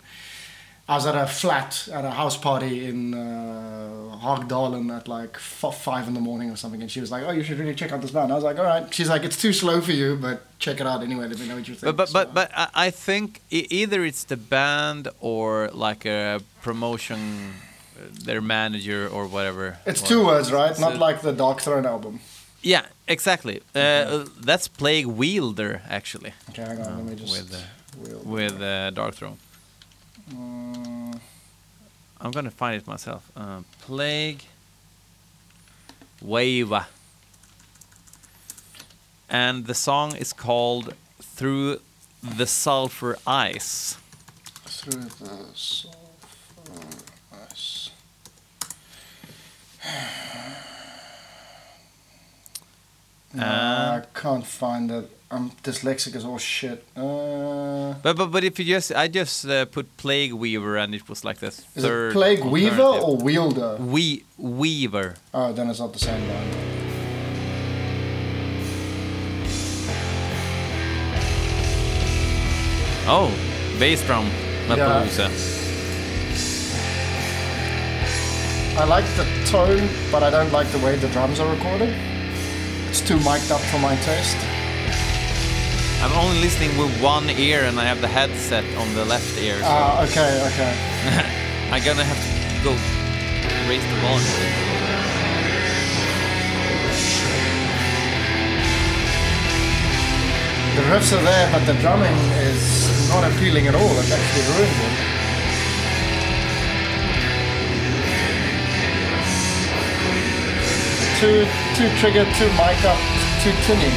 I 0.89 0.95
was 0.95 1.05
at 1.05 1.15
a 1.15 1.25
flat 1.25 1.87
at 1.93 2.03
a 2.03 2.11
house 2.11 2.35
party 2.35 2.85
in 2.89 3.13
uh, 3.13 4.17
Högdalen 4.21 4.85
at 4.97 5.07
like 5.07 5.35
f- 5.35 5.77
five 5.81 6.09
in 6.09 6.13
the 6.13 6.19
morning 6.19 6.51
or 6.51 6.57
something, 6.57 6.81
and 6.81 6.91
she 6.91 6.99
was 6.99 7.09
like, 7.09 7.23
"Oh, 7.25 7.31
you 7.31 7.41
should 7.45 7.57
really 7.57 7.73
check 7.81 7.93
out 7.93 8.01
this 8.01 8.11
band." 8.11 8.33
I 8.33 8.35
was 8.35 8.43
like, 8.43 8.57
"All 8.59 8.65
right." 8.65 8.93
She's 8.93 9.07
like, 9.07 9.23
"It's 9.23 9.39
too 9.45 9.53
slow 9.53 9.79
for 9.79 9.93
you, 9.93 10.17
but 10.17 10.37
check 10.59 10.81
it 10.81 10.85
out 10.85 11.01
anyway. 11.01 11.25
Let 11.29 11.39
me 11.39 11.47
know 11.47 11.55
what 11.55 11.67
you 11.69 11.75
think." 11.75 11.85
But 11.85 11.95
but 11.95 12.07
So- 12.09 12.13
but, 12.19 12.33
but 12.33 12.51
I, 12.53 12.67
I 12.87 12.89
think 12.91 13.39
either 13.49 14.03
it's 14.03 14.25
the 14.25 14.35
band 14.35 15.07
or 15.21 15.69
like 15.87 16.03
a 16.05 16.41
promotion, 16.61 17.19
their 18.25 18.41
manager 18.41 19.07
or 19.07 19.27
whatever. 19.27 19.77
It's 19.85 20.01
two 20.01 20.25
words, 20.25 20.51
right? 20.51 20.77
Not 20.79 20.97
like 20.97 21.21
the 21.21 21.33
Darkthrone 21.33 21.85
album. 21.85 22.19
Yeah, 22.61 22.85
exactly. 23.07 23.61
Uh, 23.75 23.79
uh, 23.79 24.25
that's 24.39 24.67
Plaguewielder 24.69 25.81
actually 25.89 26.33
Okay, 26.49 26.61
hang 26.63 26.79
on. 26.81 26.95
let 26.97 27.05
me 27.05 27.15
just. 27.15 27.31
with 27.31 27.53
uh, 27.53 28.19
with 28.23 28.53
uh, 28.61 28.91
Darkthrone. 28.91 29.37
Mm, 30.31 31.19
I'm 32.21 32.31
gonna 32.31 32.51
find 32.51 32.75
it 32.81 32.87
myself. 32.87 33.29
Uh, 33.35 33.61
Plague 33.81 34.43
Wava. 36.23 36.85
And 39.29 39.65
the 39.65 39.73
song 39.73 40.15
is 40.15 40.31
called 40.33 40.93
Through 41.21 41.79
the 42.21 42.45
Sulfur 42.47 43.17
Ice. 43.27 43.97
through 44.65 45.01
the 45.19 45.45
sulfur 45.53 45.97
ice. 46.71 47.12
No, 53.35 53.43
Uh, 53.43 54.01
I 54.03 54.19
can't 54.19 54.45
find 54.45 54.91
it. 54.91 55.09
I'm 55.31 55.49
dyslexic 55.63 56.15
as 56.15 56.23
all 56.23 56.37
shit. 56.37 56.83
Uh, 56.95 57.95
But 58.03 58.15
but 58.15 58.27
but 58.31 58.43
if 58.43 58.59
you 58.59 58.65
just 58.65 58.91
I 58.91 59.07
just 59.07 59.45
uh, 59.47 59.65
put 59.65 59.85
Plague 59.97 60.33
Weaver 60.33 60.77
and 60.77 60.93
it 60.93 61.09
was 61.09 61.23
like 61.25 61.39
the 61.39 61.47
is 61.47 61.83
it 61.83 62.11
Plague 62.13 62.43
Weaver 62.45 62.83
or 62.83 63.17
Wielder? 63.17 63.77
We 63.79 64.23
Weaver. 64.37 65.15
Oh, 65.33 65.51
then 65.51 65.69
it's 65.71 65.79
not 65.79 65.93
the 65.93 65.99
same 65.99 66.21
one. 66.29 66.47
Oh, 73.05 73.29
bass 73.79 74.01
drum. 74.05 74.25
Mapalooza. 74.67 75.29
I 78.75 78.85
like 78.85 79.05
the 79.15 79.25
tone, 79.45 79.87
but 80.11 80.23
I 80.23 80.29
don't 80.29 80.51
like 80.51 80.67
the 80.69 80.79
way 80.79 80.95
the 80.95 81.07
drums 81.09 81.39
are 81.39 81.47
recorded. 81.53 81.93
It's 82.89 83.01
too 83.01 83.17
mic'd 83.19 83.51
up 83.51 83.61
for 83.61 83.77
my 83.79 83.95
taste. 83.97 84.37
I'm 86.01 86.11
only 86.13 86.41
listening 86.41 86.75
with 86.77 86.91
one 87.01 87.29
ear 87.29 87.63
and 87.63 87.79
I 87.79 87.85
have 87.85 88.01
the 88.01 88.07
headset 88.07 88.65
on 88.77 88.93
the 88.93 89.05
left 89.05 89.37
ear. 89.37 89.59
So 89.59 89.65
Ah, 89.65 90.03
okay, 90.03 90.41
okay. 90.49 90.73
I'm 91.71 91.83
gonna 91.83 92.03
have 92.03 92.19
to 92.19 92.63
go 92.63 92.71
raise 93.69 93.85
the 93.87 93.99
volume. 94.01 94.73
The 100.75 100.81
riffs 100.89 101.13
are 101.15 101.21
there, 101.21 101.51
but 101.51 101.63
the 101.71 101.79
drumming 101.81 102.17
is 102.49 103.07
not 103.09 103.23
appealing 103.31 103.67
at 103.67 103.75
all. 103.75 103.91
It 104.01 104.09
actually 104.11 104.45
ruins 104.57 104.77
it. 104.87 105.22
Too, 111.23 111.47
too 111.75 111.87
trigger, 111.99 112.25
too 112.35 112.49
mic 112.59 112.83
up, 112.83 112.99
too 113.41 113.53
tinny. 113.63 113.95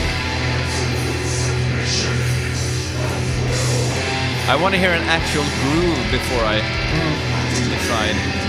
I 4.46 4.56
want 4.62 4.76
to 4.76 4.78
hear 4.78 4.92
an 4.92 5.02
actual 5.08 5.42
groove 5.42 6.12
before 6.12 6.44
I 6.44 6.60
mm. 6.60 7.68
decide. 7.74 8.45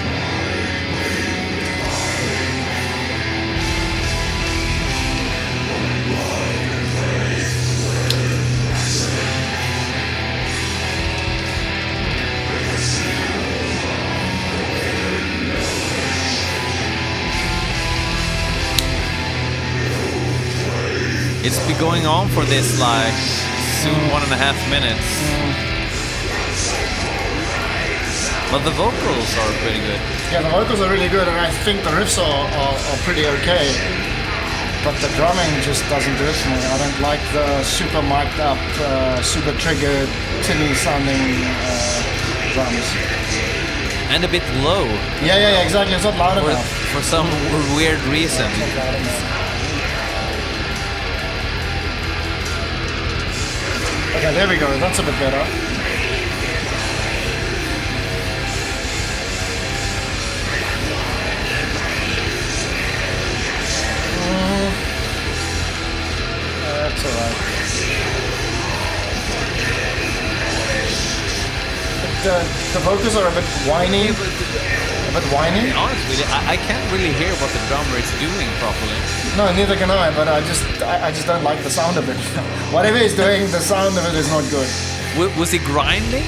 It's 21.48 21.64
been 21.66 21.80
going 21.80 22.06
on 22.06 22.28
for 22.36 22.44
this 22.44 22.76
like 22.76 23.16
soon 23.80 23.96
one 24.12 24.20
and 24.20 24.34
a 24.36 24.36
half 24.36 24.60
minutes. 24.68 25.00
But 28.52 28.68
the 28.68 28.76
vocals 28.76 29.30
are 29.40 29.52
pretty 29.64 29.80
good. 29.80 30.02
Yeah, 30.28 30.44
the 30.44 30.52
vocals 30.52 30.84
are 30.84 30.92
really 30.92 31.08
good, 31.08 31.24
and 31.24 31.40
I 31.40 31.48
think 31.64 31.88
the 31.88 31.96
riffs 31.96 32.20
are, 32.20 32.44
are, 32.52 32.76
are 32.76 33.00
pretty 33.08 33.24
okay. 33.40 33.64
but 34.84 35.00
the 35.00 35.08
drumming 35.16 35.48
just 35.64 35.88
doesn't 35.88 36.18
do 36.20 36.28
it 36.28 36.36
for 36.36 36.52
me. 36.52 36.60
I 36.60 36.78
don't 36.84 37.00
like 37.00 37.24
the 37.32 37.64
super 37.64 38.04
mic'd 38.04 38.44
up, 38.44 38.60
uh, 38.84 39.24
super 39.24 39.56
triggered, 39.56 40.12
tinny 40.44 40.76
sounding 40.76 41.16
uh, 41.16 42.52
drums. 42.52 42.92
And 44.12 44.20
a 44.26 44.28
bit 44.28 44.44
low 44.68 44.84
Yeah, 45.24 45.40
yeah, 45.40 45.56
yeah, 45.56 45.64
exactly. 45.64 45.96
It's 45.96 46.04
not 46.04 46.18
loud 46.20 46.44
for, 46.44 46.52
enough. 46.52 46.68
for 46.92 47.02
some 47.02 47.32
weird 47.80 48.04
reason. 48.12 48.52
Okay, 54.18 54.34
there 54.34 54.48
we 54.48 54.58
go. 54.58 54.68
That's 54.80 54.98
a 54.98 55.04
bit 55.04 55.14
better. 55.20 55.38
That's 66.64 67.06
alright. 67.06 67.36
The, 72.24 72.34
uh, 72.34 72.44
the 72.74 72.80
vocals 72.80 73.16
are 73.18 73.28
a 73.28 73.32
bit 73.36 73.46
whiny. 73.70 74.77
A 75.08 75.12
bit 75.16 75.24
whiny. 75.32 75.62
To 75.62 75.66
be 75.68 75.72
honest 75.72 76.04
with 76.10 76.20
you, 76.20 76.28
I, 76.28 76.54
I 76.54 76.58
can't 76.58 76.84
really 76.92 77.14
hear 77.16 77.32
what 77.40 77.50
the 77.56 77.62
drummer 77.72 77.96
is 77.98 78.10
doing 78.20 78.50
properly. 78.60 79.00
No, 79.40 79.48
neither 79.56 79.76
can 79.80 79.90
I, 79.90 80.12
but 80.14 80.28
I 80.28 80.42
just 80.42 80.64
I, 80.84 81.08
I 81.08 81.12
just 81.12 81.26
don't 81.28 81.44
like 81.44 81.64
the 81.64 81.70
sound 81.70 81.98
of 81.98 82.08
it. 82.10 82.18
Whatever 82.76 82.98
he's 83.00 83.16
doing, 83.16 83.48
the 83.52 83.60
sound 83.64 83.98
of 83.98 84.04
it 84.06 84.16
is 84.16 84.28
not 84.30 84.44
good. 84.52 84.68
W- 85.16 85.32
was 85.40 85.52
he 85.52 85.60
grinding? 85.60 86.28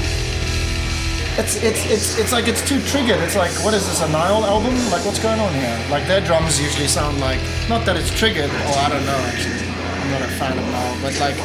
It's 1.38 1.56
it's 1.64 1.84
it's 1.92 2.18
it's 2.20 2.32
like 2.32 2.48
it's 2.48 2.64
too 2.68 2.80
triggered. 2.88 3.20
It's 3.20 3.36
like 3.36 3.52
what 3.64 3.74
is 3.74 3.86
this 3.88 4.02
a 4.02 4.10
Nile 4.10 4.44
album? 4.46 4.76
Like 4.92 5.04
what's 5.06 5.20
going 5.20 5.40
on 5.40 5.54
here? 5.54 5.76
Like 5.90 6.08
their 6.08 6.22
drums 6.22 6.60
usually 6.60 6.88
sound 6.88 7.20
like 7.20 7.40
not 7.68 7.86
that 7.86 7.96
it's 7.98 8.12
triggered, 8.12 8.50
or 8.50 8.76
I 8.80 8.88
don't 8.90 9.06
know 9.06 9.20
actually. 9.28 9.60
I'm 9.68 10.12
not 10.12 10.22
a 10.24 10.32
fan 10.40 10.58
of 10.58 10.66
Nile, 10.72 10.98
but 11.04 11.14
like 11.20 11.36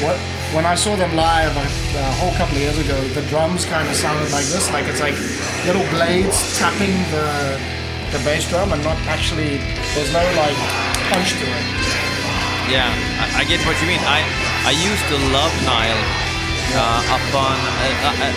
what 0.00 0.16
when 0.52 0.66
I 0.66 0.74
saw 0.74 0.96
them 0.96 1.16
live 1.16 1.56
like, 1.56 1.72
a 1.96 2.12
whole 2.20 2.32
couple 2.36 2.56
of 2.56 2.62
years 2.62 2.78
ago, 2.78 3.00
the 3.16 3.22
drums 3.28 3.64
kind 3.64 3.88
of 3.88 3.96
sounded 3.96 4.30
like 4.32 4.44
this. 4.52 4.70
Like 4.70 4.86
it's 4.86 5.00
like 5.00 5.16
little 5.64 5.84
blades 5.88 6.58
tapping 6.58 6.92
the 7.08 7.58
the 8.12 8.20
bass 8.24 8.48
drum, 8.48 8.72
and 8.72 8.84
not 8.84 8.96
actually. 9.08 9.56
There's 9.96 10.12
no 10.12 10.20
like 10.36 10.56
punch 11.08 11.32
to 11.40 11.46
it. 11.48 11.64
Yeah, 12.68 12.92
I, 13.20 13.40
I 13.40 13.44
get 13.44 13.64
what 13.64 13.80
you 13.80 13.88
mean. 13.88 14.00
I 14.04 14.20
I 14.68 14.72
used 14.76 15.04
to 15.08 15.16
love 15.32 15.52
Nile 15.64 16.04
uh, 16.76 17.16
up 17.16 17.26
on 17.32 17.56
uh, 17.56 18.08
uh, 18.08 18.28
uh, 18.28 18.36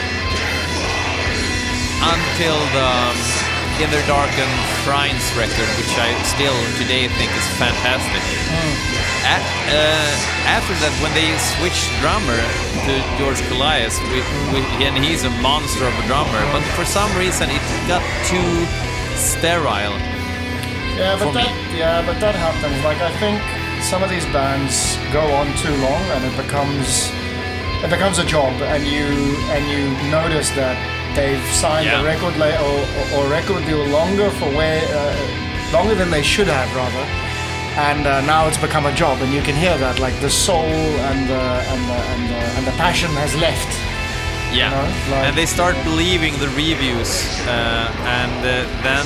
until 2.15 2.57
the 2.71 2.87
um, 3.11 3.34
In 3.75 3.91
Their 3.91 4.07
Darkened 4.07 4.55
Shrines 4.87 5.27
record, 5.35 5.67
which 5.75 5.91
I 5.99 6.15
still 6.23 6.55
today 6.79 7.11
think 7.19 7.27
is 7.35 7.47
fantastic. 7.59 8.23
A- 9.27 9.43
uh, 9.67 10.47
after 10.47 10.71
that, 10.79 10.95
when 11.03 11.11
they 11.11 11.27
switched 11.59 11.91
drummer 11.99 12.39
to 12.87 12.93
George 13.19 13.43
Kollias, 13.51 13.99
we, 14.15 14.23
we, 14.55 14.63
and 14.79 14.95
he's 15.03 15.27
a 15.27 15.29
monster 15.43 15.83
of 15.83 15.91
a 15.91 16.07
drummer, 16.07 16.39
but 16.55 16.63
for 16.79 16.85
some 16.87 17.11
reason 17.19 17.51
it 17.51 17.59
got 17.83 17.99
too 18.31 18.47
sterile. 19.19 19.99
Yeah, 20.95 21.19
but 21.19 21.27
for 21.27 21.35
me. 21.35 21.43
that 21.43 21.51
yeah, 21.75 21.99
but 22.07 22.15
that 22.23 22.31
happens. 22.31 22.79
Like 22.79 23.03
I 23.03 23.11
think 23.19 23.43
some 23.83 23.99
of 24.03 24.09
these 24.09 24.25
bands 24.31 24.95
go 25.11 25.19
on 25.35 25.51
too 25.59 25.75
long, 25.83 25.99
and 26.15 26.23
it 26.23 26.35
becomes 26.39 27.11
it 27.83 27.91
becomes 27.91 28.23
a 28.23 28.25
job, 28.25 28.55
and 28.71 28.87
you 28.87 29.03
and 29.51 29.67
you 29.67 29.91
notice 30.07 30.47
that 30.55 30.79
they've 31.15 31.45
signed 31.51 31.85
Yeah. 31.87 32.01
a 32.01 32.03
record 32.03 32.35
la- 32.37 32.59
or, 32.67 32.79
or, 32.97 33.05
or 33.25 33.29
record 33.31 33.65
deal 33.65 33.83
longer 33.87 34.29
for 34.39 34.49
where 34.59 34.81
uh, 34.93 35.71
longer 35.73 35.95
than 35.95 36.09
they 36.11 36.23
should 36.23 36.47
have 36.47 36.69
rather. 36.75 37.05
And 37.77 38.07
uh, 38.07 38.21
now 38.21 38.47
it's 38.47 38.57
become 38.57 38.85
a 38.85 38.93
job, 38.95 39.21
and 39.21 39.33
you 39.33 39.41
can 39.41 39.55
hear 39.55 39.77
that, 39.77 39.99
like 39.99 40.17
the 40.21 40.29
soul 40.29 40.63
and 41.09 41.19
the 41.27 41.43
and 41.73 41.81
the 41.91 41.99
and 42.13 42.21
the, 42.31 42.39
and 42.57 42.63
the 42.67 42.71
passion 42.83 43.09
has 43.23 43.35
left. 43.35 43.71
Yeah, 44.55 44.69
know, 44.71 44.87
like- 45.11 45.25
and 45.27 45.35
they 45.35 45.45
start 45.45 45.75
believing 45.83 46.33
the 46.39 46.47
reviews, 46.55 47.11
uh, 47.43 47.91
and 48.19 48.31
uh, 48.39 48.63
then 48.87 49.05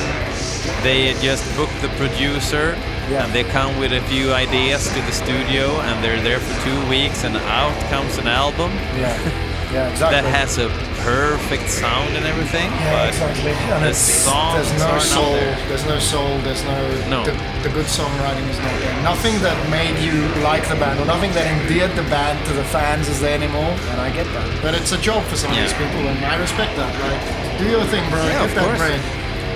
they 0.84 1.14
just 1.26 1.44
book 1.58 1.70
the 1.82 1.90
producer, 1.98 2.78
Yeah. 3.10 3.24
and 3.26 3.34
they 3.34 3.44
come 3.44 3.74
with 3.80 3.92
a 3.92 4.02
few 4.02 4.32
ideas 4.34 4.86
to 4.94 5.02
the 5.02 5.12
studio, 5.12 5.82
and 5.90 6.04
they're 6.04 6.22
there 6.22 6.40
for 6.40 6.54
two 6.64 6.80
weeks, 6.90 7.24
and 7.24 7.36
out 7.38 7.74
comes 7.90 8.20
an 8.20 8.28
album 8.28 8.70
Yeah, 8.94 9.18
yeah, 9.74 9.90
exactly. 9.90 10.22
that 10.22 10.26
has 10.30 10.60
a 10.60 10.70
perfect 11.04 11.70
sound 11.70 12.16
and 12.16 12.26
everything. 12.26 12.70
Yeah, 12.72 12.92
but 12.94 13.10
exactly. 13.10 13.52
And 13.52 13.84
the 13.84 13.90
it's, 13.90 14.00
songs 14.00 14.70
there's 14.70 14.74
no 14.80 15.00
soul. 15.00 15.34
there. 15.34 15.56
There's 15.68 15.86
no 15.86 16.00
soul. 16.00 16.38
There's 16.46 16.64
no. 16.64 16.80
No. 17.10 17.20
The, 17.26 17.34
the 17.64 17.72
good 17.74 17.88
songwriting 17.88 18.48
is 18.50 18.60
not 18.60 18.74
there. 18.80 18.96
Nothing 19.04 19.36
that 19.42 19.58
made 19.70 19.98
you 20.04 20.16
like 20.44 20.68
the 20.68 20.76
band, 20.76 21.00
or 21.00 21.06
nothing 21.06 21.32
that 21.34 21.48
endeared 21.48 21.92
the 21.96 22.08
band 22.10 22.38
to 22.48 22.54
the 22.54 22.64
fans, 22.66 23.08
is 23.10 23.20
there 23.20 23.36
anymore. 23.36 23.74
And 23.94 24.02
I 24.02 24.12
get 24.12 24.26
that. 24.34 24.48
But 24.62 24.74
it's 24.76 24.92
a 24.92 25.02
job 25.02 25.24
for 25.26 25.36
some 25.36 25.52
of 25.52 25.58
these 25.58 25.74
people, 25.74 26.04
and 26.08 26.18
I 26.26 26.36
respect 26.38 26.76
that. 26.76 26.92
Like, 27.00 27.22
do 27.60 27.66
your 27.70 27.86
thing, 27.92 28.04
bro. 28.10 28.24
Yeah, 28.24 28.48
get 28.48 28.56
that 28.56 28.66
course. 28.66 28.80
bread. 28.80 29.02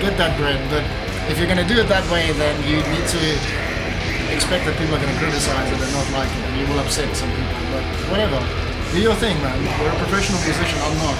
Get 0.00 0.14
that 0.18 0.32
bread. 0.38 0.60
But 0.68 0.84
if 1.30 1.38
you're 1.38 1.48
gonna 1.48 1.66
do 1.66 1.78
it 1.80 1.88
that 1.88 2.04
way, 2.10 2.32
then 2.36 2.54
you 2.68 2.82
need 2.92 3.06
to 3.08 3.22
expect 4.32 4.66
that 4.66 4.76
people 4.76 4.94
are 4.96 5.02
gonna 5.02 5.18
criticize 5.18 5.70
it 5.70 5.80
and 5.80 5.92
not 5.92 6.08
like 6.12 6.28
it, 6.28 6.42
and 6.48 6.54
you 6.60 6.66
will 6.68 6.80
upset 6.80 7.08
some 7.16 7.30
people. 7.30 7.58
But 7.72 7.84
whatever. 8.10 8.40
Do 8.94 9.00
your 9.00 9.14
thing, 9.16 9.36
man. 9.42 9.58
You're 9.82 9.92
a 9.92 9.96
professional 9.98 10.40
musician. 10.42 10.78
I'm 10.86 10.96
not. 10.98 11.16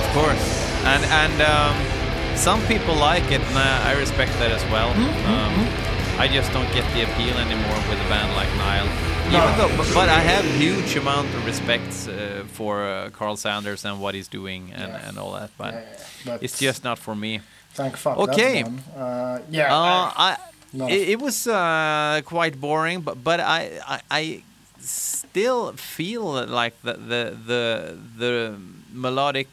Of 0.00 0.06
course, 0.14 0.44
and 0.92 1.02
and 1.22 1.36
um, 1.42 1.74
some 2.36 2.60
people 2.72 2.94
like 2.94 3.26
it, 3.32 3.40
and 3.40 3.58
I, 3.58 3.90
I 3.90 3.92
respect 3.98 4.32
that 4.38 4.52
as 4.52 4.62
well. 4.70 4.90
Mm-hmm, 4.94 5.32
Um, 5.32 5.54
I 6.24 6.28
just 6.28 6.52
don't 6.52 6.70
get 6.72 6.84
the 6.94 7.02
appeal 7.02 7.36
anymore 7.38 7.78
with 7.88 7.98
a 8.06 8.08
band 8.08 8.30
like 8.40 8.50
Nile. 8.56 8.86
No. 9.32 9.38
Even 9.42 9.58
though, 9.58 9.76
but, 9.76 9.94
but 9.94 10.08
I 10.08 10.20
have 10.32 10.44
huge 10.64 10.96
amount 10.96 11.28
of 11.34 11.44
respect 11.46 11.90
uh, 12.08 12.44
for 12.56 12.84
uh, 12.84 13.10
Karl 13.10 13.36
Sanders 13.36 13.84
and 13.84 14.00
what 14.00 14.14
he's 14.14 14.28
doing 14.28 14.72
and, 14.74 14.92
and 14.92 15.18
all 15.18 15.32
that, 15.32 15.50
but 15.58 15.74
Yeah, 15.74 15.82
yeah, 16.26 16.38
it's 16.40 16.58
just 16.58 16.82
not 16.84 16.98
for 16.98 17.14
me. 17.14 17.40
Thank 17.74 17.96
fuck. 17.96 18.18
Okay. 18.18 18.64
Uh, 18.96 19.38
yeah. 19.50 19.74
Uh, 19.74 20.12
I- 20.16 20.36
I, 20.78 20.88
it, 20.88 21.08
it 21.14 21.18
was 21.20 21.46
uh, 21.48 22.20
quite 22.24 22.60
boring, 22.60 23.00
but 23.00 23.24
but 23.24 23.40
I, 23.40 23.80
I 23.88 24.00
I 24.10 24.42
still 24.80 25.72
feel 25.72 26.24
like 26.46 26.74
the 26.82 26.94
the 26.94 27.36
the, 27.46 27.98
the 28.18 28.56
melodic 28.92 29.48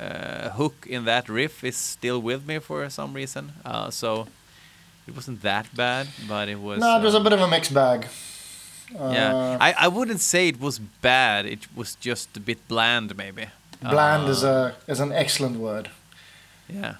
uh, 0.00 0.50
hook 0.50 0.86
in 0.88 1.04
that 1.04 1.28
riff 1.28 1.64
is 1.64 1.76
still 1.76 2.20
with 2.20 2.46
me 2.46 2.58
for 2.60 2.88
some 2.90 3.12
reason. 3.14 3.52
Uh, 3.64 3.90
so 3.90 4.26
it 5.06 5.14
wasn't 5.14 5.42
that 5.42 5.66
bad, 5.74 6.06
but 6.28 6.48
it 6.48 6.58
was. 6.60 6.78
no, 6.80 6.98
it 6.98 7.02
was 7.02 7.14
a 7.14 7.20
bit 7.20 7.32
of 7.32 7.40
a 7.40 7.48
mixed 7.48 7.72
bag. 7.74 8.06
Uh, 8.98 9.10
yeah, 9.12 9.58
I, 9.60 9.74
I 9.84 9.88
wouldn't 9.88 10.20
say 10.20 10.48
it 10.48 10.60
was 10.60 10.78
bad. 11.02 11.44
It 11.46 11.66
was 11.76 11.94
just 11.96 12.36
a 12.36 12.40
bit 12.40 12.58
bland, 12.68 13.16
maybe. 13.16 13.46
bland 13.80 14.28
is 14.28 14.42
Uh, 14.44 14.72
a 14.88 14.90
is 14.92 15.00
an 15.00 15.12
excellent 15.12 15.56
word. 15.58 15.90
yeah. 16.68 16.94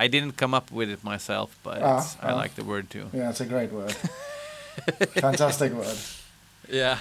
I 0.00 0.06
didn't 0.08 0.36
come 0.36 0.54
up 0.56 0.70
with 0.70 0.90
it 0.90 1.02
myself, 1.02 1.48
but 1.64 1.82
Ah, 1.82 1.98
it's, 1.98 2.16
I 2.22 2.30
ah. 2.30 2.36
like 2.42 2.54
the 2.54 2.62
word 2.62 2.88
too. 2.88 3.06
Yeah, 3.12 3.30
it's 3.30 3.40
a 3.40 3.46
great 3.46 3.72
word. 3.72 3.92
Fantastic 5.20 5.72
word. 5.72 5.96
Yeah. 6.70 6.98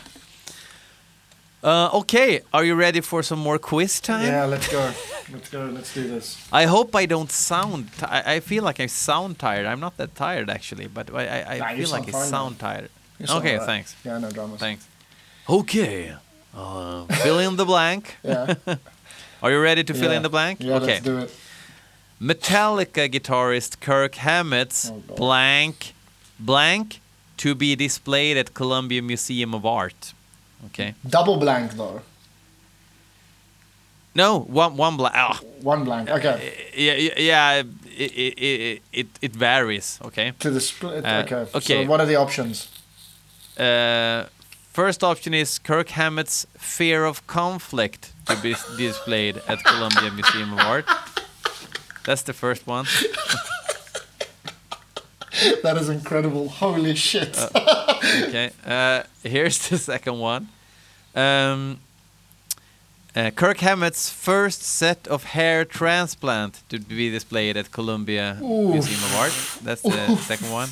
Uh, 1.63 1.89
okay, 1.93 2.41
are 2.53 2.63
you 2.63 2.75
ready 2.75 3.01
for 3.01 3.23
some 3.23 3.39
more 3.39 3.57
quiz 3.57 3.99
time? 3.99 4.25
Yeah, 4.27 4.45
let's 4.45 4.67
go. 4.71 4.91
Let's 5.33 5.49
go. 5.49 5.65
Let's 5.65 5.93
do 5.93 6.07
this. 6.07 6.37
I 6.51 6.65
hope 6.65 6.95
I 6.95 7.05
don't 7.05 7.31
sound. 7.31 7.89
I 8.03 8.35
I 8.35 8.39
feel 8.41 8.63
like 8.63 8.79
I 8.79 8.87
sound 8.87 9.37
tired. 9.39 9.65
I'm 9.65 9.79
not 9.79 9.97
that 9.97 10.15
tired 10.15 10.49
actually, 10.49 10.87
but 10.87 11.13
I, 11.13 11.25
I, 11.25 11.55
I 11.55 11.57
Nah, 11.59 11.75
feel 11.77 11.89
like 11.89 12.07
I 12.13 12.25
sound 12.29 12.59
tired. 12.59 12.89
You 13.19 13.27
sound 13.27 13.39
Okay, 13.45 13.57
thanks. 13.65 13.95
Yeah, 14.05 14.19
no 14.19 14.29
dramas. 14.29 14.59
Thanks. 14.59 14.87
Okay, 15.49 16.13
uh, 16.55 17.05
fill 17.23 17.39
in 17.39 17.55
the 17.57 17.65
blank. 17.65 18.15
Yeah. 18.23 18.53
Are 19.43 19.51
you 19.51 19.59
ready 19.61 19.83
to 19.83 19.93
fill 19.93 20.11
yeah. 20.11 20.17
in 20.17 20.23
the 20.23 20.29
blank? 20.29 20.59
Yeah, 20.61 20.75
okay. 20.75 20.85
let's 20.85 21.01
do 21.05 21.17
it. 21.19 21.31
Metallica 22.21 23.09
guitarist 23.09 23.79
Kirk 23.79 24.15
Hammett's 24.15 24.89
Oh, 24.91 25.15
blank 25.15 25.93
blank 26.39 26.99
to 27.37 27.55
be 27.55 27.75
displayed 27.75 28.37
at 28.37 28.53
Columbia 28.53 29.01
Museum 29.01 29.53
of 29.53 29.65
Art. 29.65 30.13
Okay. 30.67 30.95
Double 31.07 31.37
blank 31.37 31.73
though. 31.73 32.01
No, 34.15 34.39
one 34.39 34.75
one 34.77 34.97
blank. 34.97 35.15
Ah. 35.15 35.39
One 35.61 35.83
blank. 35.83 36.09
Okay. 36.09 36.53
yeah, 36.75 36.93
yeah, 36.93 37.19
yeah 37.19 37.63
it, 37.97 38.11
it, 38.17 38.81
it, 38.91 39.07
it 39.21 39.35
varies, 39.35 39.99
okay? 40.03 40.33
To 40.39 40.49
the 40.49 40.59
split. 40.59 41.05
Uh, 41.05 41.23
okay. 41.25 41.45
okay. 41.53 41.83
So 41.83 41.89
what 41.89 41.99
are 41.99 42.07
the 42.07 42.15
options? 42.15 42.67
Uh, 43.57 44.25
first 44.73 45.03
option 45.03 45.33
is 45.33 45.59
Kirk 45.59 45.89
Hammett's 45.89 46.47
Fear 46.57 47.05
of 47.05 47.25
Conflict 47.27 48.13
to 48.25 48.35
be 48.37 48.55
displayed 48.77 49.41
at 49.47 49.63
Columbia 49.63 50.11
Museum 50.11 50.53
of 50.53 50.59
Art. 50.59 50.85
That's 52.05 52.23
the 52.23 52.33
first 52.33 52.65
one. 52.65 52.85
That 55.63 55.77
is 55.77 55.89
incredible. 55.89 56.49
Holy 56.49 56.95
shit. 56.95 57.37
Okay. 57.55 58.51
Uh, 58.65 59.03
here's 59.23 59.57
the 59.69 59.77
second 59.91 60.19
one. 60.19 60.47
Um, 61.15 61.79
uh, 63.15 63.31
Kirk 63.31 63.57
Hammett's 63.59 64.09
first 64.09 64.61
set 64.61 65.07
of 65.07 65.23
hair 65.23 65.65
transplant 65.65 66.61
to 66.69 66.79
be 66.79 67.09
displayed 67.09 67.57
at 67.57 67.71
Columbia 67.71 68.37
Oof. 68.41 68.71
Museum 68.73 69.03
of 69.03 69.15
Art. 69.15 69.33
That's 69.63 69.81
the 69.81 70.15
second 70.17 70.51
one. 70.51 70.69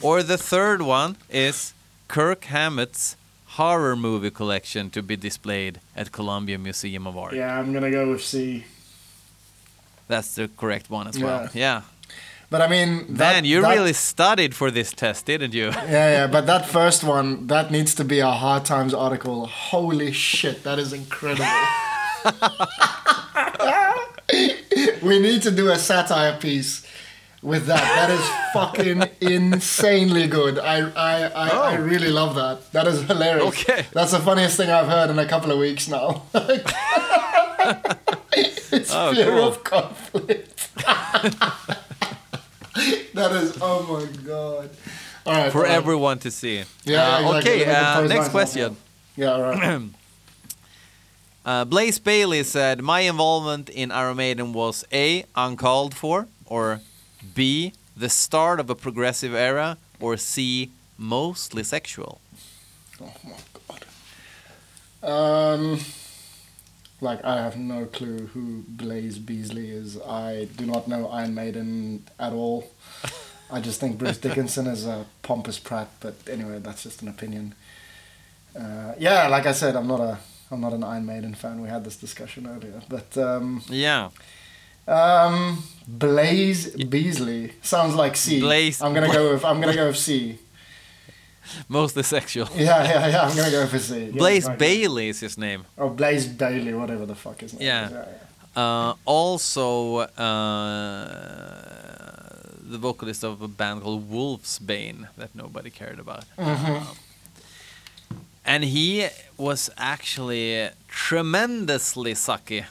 or 0.00 0.22
the 0.22 0.38
third 0.38 0.80
one 0.80 1.16
is 1.28 1.74
Kirk 2.08 2.44
Hammett's 2.44 3.16
horror 3.58 3.94
movie 3.96 4.30
collection 4.30 4.90
to 4.90 5.02
be 5.02 5.16
displayed 5.16 5.80
at 5.94 6.10
Columbia 6.12 6.58
Museum 6.58 7.06
of 7.06 7.16
Art. 7.16 7.34
Yeah, 7.34 7.58
I'm 7.58 7.72
gonna 7.72 7.90
go 7.90 8.10
with 8.10 8.24
C. 8.24 8.64
That's 10.08 10.34
the 10.34 10.48
correct 10.48 10.90
one 10.90 11.08
as 11.08 11.18
well. 11.18 11.48
Yeah. 11.54 11.82
But 12.54 12.62
I 12.62 12.68
mean, 12.68 13.06
that, 13.14 13.32
Man, 13.34 13.44
you 13.44 13.62
that- 13.62 13.74
really 13.74 13.92
studied 13.92 14.54
for 14.54 14.70
this 14.70 14.92
test, 14.92 15.26
didn't 15.26 15.54
you? 15.54 15.64
Yeah, 15.72 16.10
yeah, 16.16 16.26
but 16.28 16.46
that 16.46 16.66
first 16.68 17.02
one, 17.02 17.48
that 17.48 17.72
needs 17.72 17.96
to 17.96 18.04
be 18.04 18.20
a 18.20 18.30
Hard 18.30 18.64
Times 18.64 18.94
article. 18.94 19.46
Holy 19.46 20.12
shit, 20.12 20.62
that 20.62 20.78
is 20.78 20.92
incredible. 20.92 21.44
we 25.02 25.18
need 25.18 25.42
to 25.42 25.50
do 25.50 25.68
a 25.72 25.76
satire 25.76 26.38
piece 26.38 26.86
with 27.42 27.66
that. 27.66 27.82
That 27.98 28.10
is 28.10 28.24
fucking 28.52 29.02
insanely 29.20 30.28
good. 30.28 30.60
I, 30.60 30.88
I, 30.90 31.22
I, 31.24 31.48
I 31.48 31.76
Oh. 31.76 31.80
really 31.82 32.10
love 32.10 32.36
that. 32.36 32.70
That 32.70 32.86
is 32.86 33.02
hilarious. 33.02 33.48
Okay. 33.48 33.86
That's 33.92 34.12
the 34.12 34.20
funniest 34.20 34.56
thing 34.56 34.70
I've 34.70 34.86
heard 34.86 35.10
in 35.10 35.18
a 35.18 35.26
couple 35.26 35.50
of 35.50 35.58
weeks 35.58 35.88
now. 35.88 36.22
it's 38.32 38.92
Oh, 38.94 39.12
fear 39.12 39.26
cool. 39.30 39.48
of 39.48 39.64
conflict. 39.64 40.68
That 43.14 43.32
is, 43.32 43.56
oh 43.60 43.82
my 43.88 44.06
god. 44.22 44.70
All 45.26 45.32
right. 45.32 45.50
For 45.52 45.58
all 45.58 45.64
right. 45.64 45.72
everyone 45.72 46.18
to 46.20 46.30
see. 46.30 46.64
Yeah, 46.84 47.16
Uh, 47.16 47.36
exactly. 47.38 47.62
Okay, 47.62 47.70
uh, 47.74 48.00
next 48.08 48.28
question. 48.30 48.76
Yeah, 49.16 49.32
all 49.32 49.42
right. 49.42 49.82
Uh, 51.46 51.62
Blaze 51.62 51.98
Bayley 51.98 52.42
said, 52.42 52.80
My 52.80 53.00
involvement 53.00 53.68
in 53.68 53.90
Iron 53.90 54.16
Maiden 54.16 54.54
was 54.54 54.82
A. 54.90 55.26
Uncalled 55.36 55.92
for, 55.94 56.26
or 56.46 56.80
B. 57.34 57.74
The 57.94 58.08
start 58.08 58.58
of 58.60 58.70
a 58.70 58.74
progressive 58.74 59.34
era, 59.34 59.76
or 60.00 60.16
C. 60.16 60.70
Mostly 60.96 61.62
sexual. 61.62 62.18
Oh 62.98 63.12
my 63.24 63.36
god. 63.68 63.84
Um, 65.60 65.80
like 67.04 67.24
I 67.24 67.36
have 67.42 67.56
no 67.56 67.84
clue 67.86 68.26
who 68.34 68.64
Blaze 68.66 69.18
Beasley 69.18 69.70
is. 69.70 70.00
I 70.00 70.48
do 70.56 70.66
not 70.66 70.88
know 70.88 71.06
Iron 71.08 71.34
Maiden 71.34 72.02
at 72.18 72.32
all. 72.32 72.70
I 73.50 73.60
just 73.60 73.78
think 73.80 73.98
Bruce 73.98 74.18
Dickinson 74.24 74.66
is 74.66 74.86
a 74.86 75.06
pompous 75.22 75.58
prat. 75.58 75.88
But 76.00 76.14
anyway, 76.28 76.58
that's 76.58 76.82
just 76.82 77.02
an 77.02 77.08
opinion. 77.08 77.54
Uh, 78.58 78.94
yeah, 78.98 79.28
like 79.28 79.46
I 79.46 79.52
said, 79.52 79.76
I'm 79.76 79.86
not 79.86 80.00
a 80.00 80.18
I'm 80.50 80.60
not 80.60 80.72
an 80.72 80.82
Iron 80.84 81.06
Maiden 81.06 81.34
fan. 81.34 81.60
We 81.62 81.68
had 81.68 81.84
this 81.84 81.96
discussion 81.96 82.46
earlier, 82.46 82.80
but 82.88 83.16
um, 83.18 83.62
Yeah. 83.68 84.10
um, 84.86 85.62
Blaze 85.88 86.70
Beasley 86.76 87.52
sounds 87.62 87.94
like 87.94 88.16
C. 88.16 88.40
Blaze- 88.40 88.82
am 88.82 88.92
gonna 88.94 89.12
go 89.12 89.32
with 89.32 89.44
I'm 89.44 89.60
gonna 89.60 89.74
go 89.74 89.86
with 89.88 89.96
C. 89.98 90.38
Mostly 91.68 92.02
sexual. 92.02 92.48
Yeah, 92.54 92.84
yeah, 92.84 93.08
yeah. 93.08 93.22
I'm 93.22 93.36
gonna 93.36 93.50
go 93.50 93.66
for 93.66 93.78
C. 93.78 94.06
Yeah, 94.06 94.10
Blaze. 94.22 94.48
Bayley 94.48 95.08
is 95.08 95.20
his 95.20 95.36
name. 95.38 95.64
Or 95.76 95.90
Blaze 95.90 96.26
Bayley, 96.26 96.72
whatever 96.74 97.06
the 97.06 97.14
fuck 97.14 97.40
his 97.40 97.52
name 97.54 97.62
Yeah. 97.66 97.86
is. 97.86 97.92
Yeah, 97.92 98.04
yeah. 98.56 98.62
Uh, 98.62 98.94
also, 99.04 99.98
uh, 101.24 102.60
the 102.70 102.78
vocalist 102.78 103.24
of 103.24 103.42
a 103.42 103.48
band 103.48 103.82
called 103.82 104.10
Wolfsbane 104.10 105.08
that 105.16 105.34
nobody 105.34 105.70
cared 105.70 105.98
about. 105.98 106.24
Mm-hmm. 106.38 106.92
And 108.46 108.64
he 108.64 109.08
was 109.36 109.70
actually 109.78 110.68
tremendously 110.88 112.12
sucky 112.14 112.64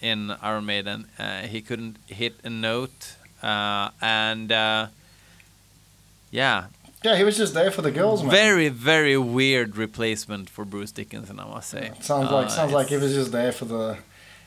in 0.00 0.30
Iron 0.42 0.64
Maiden. 0.66 1.06
Uh, 1.18 1.42
he 1.42 1.60
couldn't 1.60 1.96
hit 2.06 2.34
a 2.44 2.50
note. 2.50 3.16
Uh, 3.42 3.90
and 4.00 4.50
uh, 4.52 4.86
yeah, 6.30 6.66
Yeah, 7.04 7.16
he 7.16 7.24
was 7.24 7.36
just 7.36 7.54
there 7.54 7.70
for 7.70 7.82
the 7.82 7.92
girls, 7.92 8.22
man. 8.22 8.30
very, 8.32 8.68
very 8.68 9.16
weird 9.16 9.76
replacement 9.76 10.50
for 10.50 10.64
Bruce 10.64 10.90
Dickinson, 10.92 11.38
I 11.38 11.44
must 11.46 11.70
say. 11.70 11.92
It 11.96 12.04
sounds 12.04 12.30
like 12.30 12.46
Uh, 12.46 12.48
sounds 12.50 12.72
like 12.72 12.88
he 12.88 12.96
was 12.96 13.14
just 13.14 13.30
there 13.30 13.52
for 13.52 13.66
the. 13.66 13.96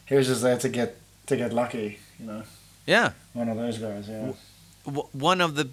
He 0.06 0.16
was 0.16 0.28
just 0.28 0.41
there 0.41 0.58
to 0.58 0.70
get 0.70 0.95
to 1.28 1.38
get 1.38 1.54
lucky, 1.54 1.99
you 2.20 2.26
know. 2.26 2.43
Yeah. 2.86 3.12
One 3.34 3.47
of 3.47 3.58
those 3.58 3.78
guys, 3.78 4.08
yeah. 4.10 4.34
w- 4.86 5.08
one 5.14 5.39
of 5.39 5.56
the 5.56 5.70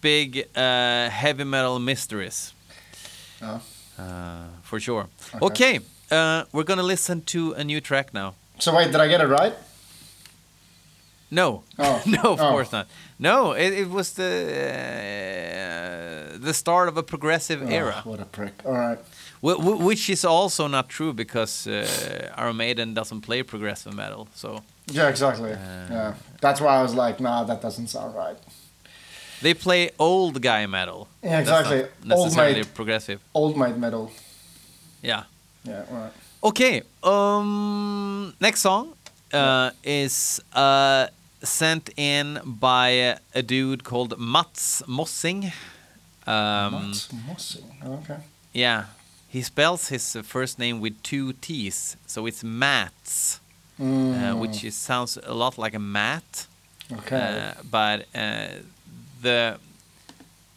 big 0.00 0.46
uh, 0.56 1.10
heavy 1.10 1.44
metal 1.44 1.78
mysteries. 1.78 2.54
Oh. 3.42 3.60
Uh, 3.98 4.44
for 4.62 4.80
sure. 4.80 5.08
Okay. 5.34 5.46
Okay, 5.46 5.80
uh, 6.10 6.44
we're 6.52 6.64
gonna 6.64 6.82
listen 6.82 7.20
to 7.22 7.52
a 7.52 7.62
new 7.64 7.80
track 7.80 8.14
now. 8.14 8.34
So 8.58 8.74
wait, 8.74 8.86
did 8.92 9.00
I 9.00 9.08
get 9.08 9.20
it 9.20 9.26
right? 9.26 9.52
No, 11.34 11.62
Oh. 11.78 12.02
no, 12.06 12.20
of 12.32 12.40
Oh. 12.40 12.50
course 12.50 12.72
not. 12.72 12.86
No, 13.18 13.52
it, 13.52 13.72
it 13.72 13.88
was 13.90 14.12
the 14.12 14.32
uh, 16.32 16.38
the 16.46 16.52
start 16.54 16.88
of 16.88 16.96
a 16.96 17.02
progressive 17.02 17.62
Oh, 17.62 17.68
era, 17.80 18.00
what 18.04 18.20
a 18.20 18.24
prick. 18.24 18.52
All 18.64 18.72
right. 18.72 18.98
wh- 19.40 19.60
wh- 19.64 19.80
which 19.86 20.08
is 20.10 20.24
also 20.24 20.68
not 20.68 20.88
true 20.88 21.12
because 21.12 21.66
uh, 21.66 21.84
Iron 22.36 22.56
Maiden 22.56 22.94
doesn't 22.94 23.20
play 23.22 23.42
progressive 23.42 23.94
metal. 23.94 24.26
So 24.34 24.62
Yeah, 24.92 25.08
exactly. 25.08 25.52
Uh, 25.52 25.56
yeah, 25.90 26.14
that's 26.40 26.60
why 26.60 26.78
I 26.78 26.82
was 26.82 26.94
like, 26.94 27.20
nah, 27.20 27.44
that 27.44 27.62
doesn't 27.62 27.88
sound 27.88 28.14
right. 28.14 28.36
they 29.42 29.54
play 29.54 29.90
old 29.98 30.40
guy 30.42 30.66
metal. 30.66 31.06
Yeah, 31.22 31.40
exactly. 31.40 31.84
Old 32.10 32.36
mate, 32.36 32.66
progressive. 32.74 33.18
old 33.34 33.56
mate 33.56 33.76
metal. 33.76 34.10
Yeah. 35.02 35.22
Yeah, 35.64 35.84
right. 35.90 36.12
Okay. 36.42 36.82
Um, 37.02 38.34
next 38.40 38.60
song 38.60 38.92
uh, 39.32 39.70
is 39.84 40.40
uh, 40.52 41.06
sent 41.42 41.90
in 41.96 42.40
by 42.44 43.16
a 43.34 43.42
dude 43.42 43.84
called 43.84 44.18
Mats 44.18 44.82
Mossing. 44.86 45.52
Um, 46.26 46.72
Mats 46.90 47.08
Mossing. 47.28 47.64
Okay. 47.84 48.16
Yeah, 48.52 48.84
he 49.28 49.42
spells 49.42 49.88
his 49.88 50.14
uh, 50.16 50.22
first 50.22 50.58
name 50.58 50.80
with 50.80 51.02
two 51.02 51.32
T's, 51.34 51.96
so 52.06 52.26
it's 52.26 52.44
Mats, 52.44 53.40
uh, 53.80 53.82
Mm, 53.82 54.38
which 54.38 54.62
is, 54.64 54.74
sounds 54.76 55.18
a 55.24 55.32
lot 55.34 55.58
like 55.58 55.74
a 55.74 55.78
mat. 55.80 56.46
okay. 56.92 57.52
Uh, 57.56 57.62
but 57.70 58.06
uh, 58.14 58.48
the 59.22 59.58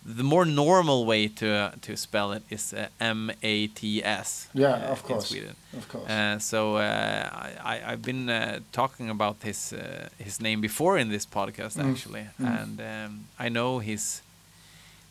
the 0.05 0.23
more 0.23 0.45
normal 0.45 1.05
way 1.05 1.27
to 1.27 1.47
uh, 1.47 1.71
to 1.81 1.95
spell 1.97 2.31
it 2.35 2.43
is 2.49 2.73
uh, 2.73 2.87
M 2.99 3.31
A 3.41 3.67
T 3.67 4.03
S. 4.03 4.47
Yeah, 4.53 4.73
uh, 4.73 4.91
of 4.91 4.99
in 4.99 5.05
course. 5.07 5.27
Sweden. 5.29 5.55
of 5.77 5.87
course. 5.89 6.09
Uh, 6.09 6.39
so 6.39 6.75
uh, 6.77 7.29
I, 7.63 7.81
I've 7.93 8.01
been 8.01 8.29
uh, 8.29 8.59
talking 8.71 9.09
about 9.09 9.37
his 9.43 9.73
uh, 9.73 10.07
his 10.23 10.39
name 10.39 10.61
before 10.61 10.97
in 11.01 11.09
this 11.09 11.25
podcast 11.25 11.77
Mm, 11.77 11.91
actually, 11.91 12.25
mm. 12.39 12.61
and 12.61 12.79
um, 12.79 13.25
I 13.39 13.49
know 13.49 13.79
he's, 13.79 14.21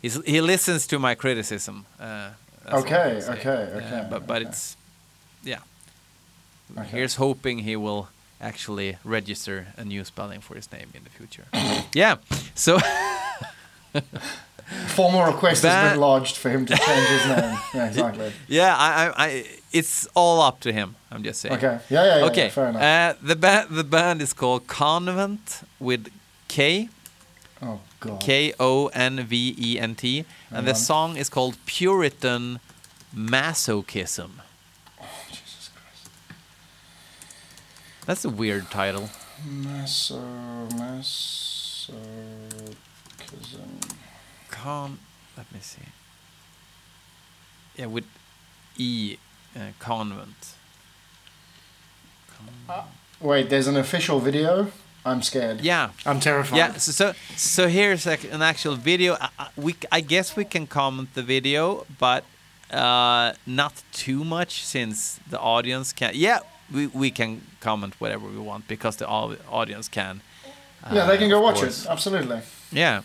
he's 0.03 0.21
he 0.25 0.41
listens 0.41 0.87
to 0.87 0.99
my 0.99 1.15
criticism. 1.17 1.85
Uh, 2.01 2.31
Okay, 2.73 3.21
okay, 3.29 3.69
okay, 3.77 4.07
but 4.11 4.27
but 4.27 4.37
okay. 4.41 4.49
it's 4.49 4.77
yeah. 5.43 5.59
Okay. 6.79 6.89
Here's 6.97 7.17
hoping 7.17 7.59
he 7.65 7.77
will 7.77 8.09
actually 8.41 8.97
register 9.05 9.67
a 9.77 9.85
new 9.85 10.03
spelling 10.05 10.41
for 10.41 10.55
his 10.57 10.73
name 10.73 10.89
in 10.95 11.03
the 11.05 11.11
future. 11.11 11.45
yeah. 11.95 12.17
So 12.55 12.79
Formal 14.89 15.25
request 15.25 15.63
has 15.63 15.73
Ba- 15.73 15.91
been 15.93 16.01
lodged 16.01 16.37
for 16.37 16.51
him 16.51 16.67
to 16.67 16.77
change 16.77 17.09
his 17.09 17.27
name. 17.27 17.59
Yeah, 17.75 17.87
exactly. 17.89 18.33
yeah, 18.49 18.77
I, 18.77 19.07
I, 19.07 19.13
I 19.27 19.47
it's 19.73 20.07
all 20.15 20.41
up 20.41 20.61
to 20.61 20.73
him. 20.73 20.97
I'm 21.11 21.23
just 21.23 21.41
saying. 21.41 21.57
Okay. 21.57 21.79
Yeah, 21.91 22.05
yeah, 22.05 22.19
yeah. 22.19 22.25
okay. 22.27 22.45
yeah, 22.45 22.51
fair 22.51 22.67
enough. 22.69 22.83
Uh, 22.83 23.15
the 23.23 23.37
band 23.37 23.71
the 23.71 23.85
band 23.85 24.23
is 24.23 24.33
called 24.33 24.67
Konvent 24.67 25.65
with 25.79 26.09
K 26.49 26.89
oh 27.63 27.81
god. 28.01 28.21
K 28.21 28.53
O 28.61 28.89
N 28.89 29.25
V 29.25 29.55
E 29.59 29.79
N 29.79 29.95
T, 29.95 30.25
and 30.51 30.67
the 30.67 30.75
song 30.75 31.17
is 31.17 31.29
called 31.29 31.57
Puritan 31.67 32.61
Masochism. 33.15 34.31
Jesus 35.29 35.71
Christ. 35.75 36.11
That's 38.07 38.25
a 38.25 38.31
weird 38.31 38.71
title. 38.71 39.11
Maso, 39.47 40.21
masochism. 40.71 41.91
Con. 44.65 44.99
Let 45.37 45.53
me 45.53 45.61
see. 45.61 45.83
Yeah, 47.77 47.87
with 47.87 48.07
E, 48.79 49.19
uh, 49.55 49.61
convent. 49.79 50.55
Con- 52.67 52.85
Wait, 53.21 53.51
there's 53.51 53.67
an 53.67 53.77
official 53.77 54.21
video. 54.21 54.69
I'm 55.05 55.21
scared. 55.21 55.61
yeah, 55.61 55.91
I'm 56.07 56.19
terrified. 56.19 56.57
yeah. 56.57 56.73
So, 56.79 56.93
so, 56.93 57.13
so 57.37 57.69
here's 57.69 58.07
ac- 58.07 58.31
an 58.31 58.41
actual 58.41 58.75
video. 58.77 59.19
I, 59.21 59.29
I- 59.39 59.49
we, 59.57 59.73
c- 59.73 59.89
I 59.93 60.01
guess 60.01 60.35
we 60.35 60.45
can 60.47 60.67
comment 60.67 61.13
the 61.15 61.23
video, 61.23 61.85
but 61.99 62.25
uh, 62.71 63.35
not 63.47 63.83
too 63.93 64.25
much 64.25 64.65
since 64.65 65.21
the 65.29 65.39
audience 65.39 65.93
can. 65.93 66.13
Yeah, 66.15 66.39
we, 66.73 66.87
we 66.87 67.11
can 67.11 67.43
comment 67.61 68.01
whatever 68.01 68.27
we 68.27 68.39
want 68.39 68.67
because 68.67 68.97
the 68.97 69.07
audience 69.07 69.89
can. 69.89 70.23
Yeah, 70.91 71.05
they 71.07 71.17
uh, 71.17 71.19
can 71.19 71.29
go 71.29 71.41
watch 71.43 71.57
course. 71.57 71.85
it. 71.85 71.91
Absolutely. 71.91 72.41
Yeah. 72.73 73.03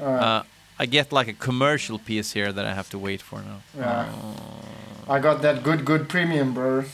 Uh, 0.00 0.42
I 0.78 0.86
get 0.86 1.12
like 1.12 1.28
a 1.28 1.34
commercial 1.34 1.98
piece 1.98 2.32
here 2.32 2.52
that 2.52 2.64
I 2.64 2.72
have 2.72 2.88
to 2.90 2.98
wait 2.98 3.20
for 3.20 3.40
now. 3.42 3.60
Yeah. 3.76 4.08
Uh, 4.08 5.12
I 5.12 5.18
got 5.18 5.42
that 5.42 5.62
good, 5.62 5.84
good 5.84 6.08
premium, 6.08 6.54
bro. 6.54 6.84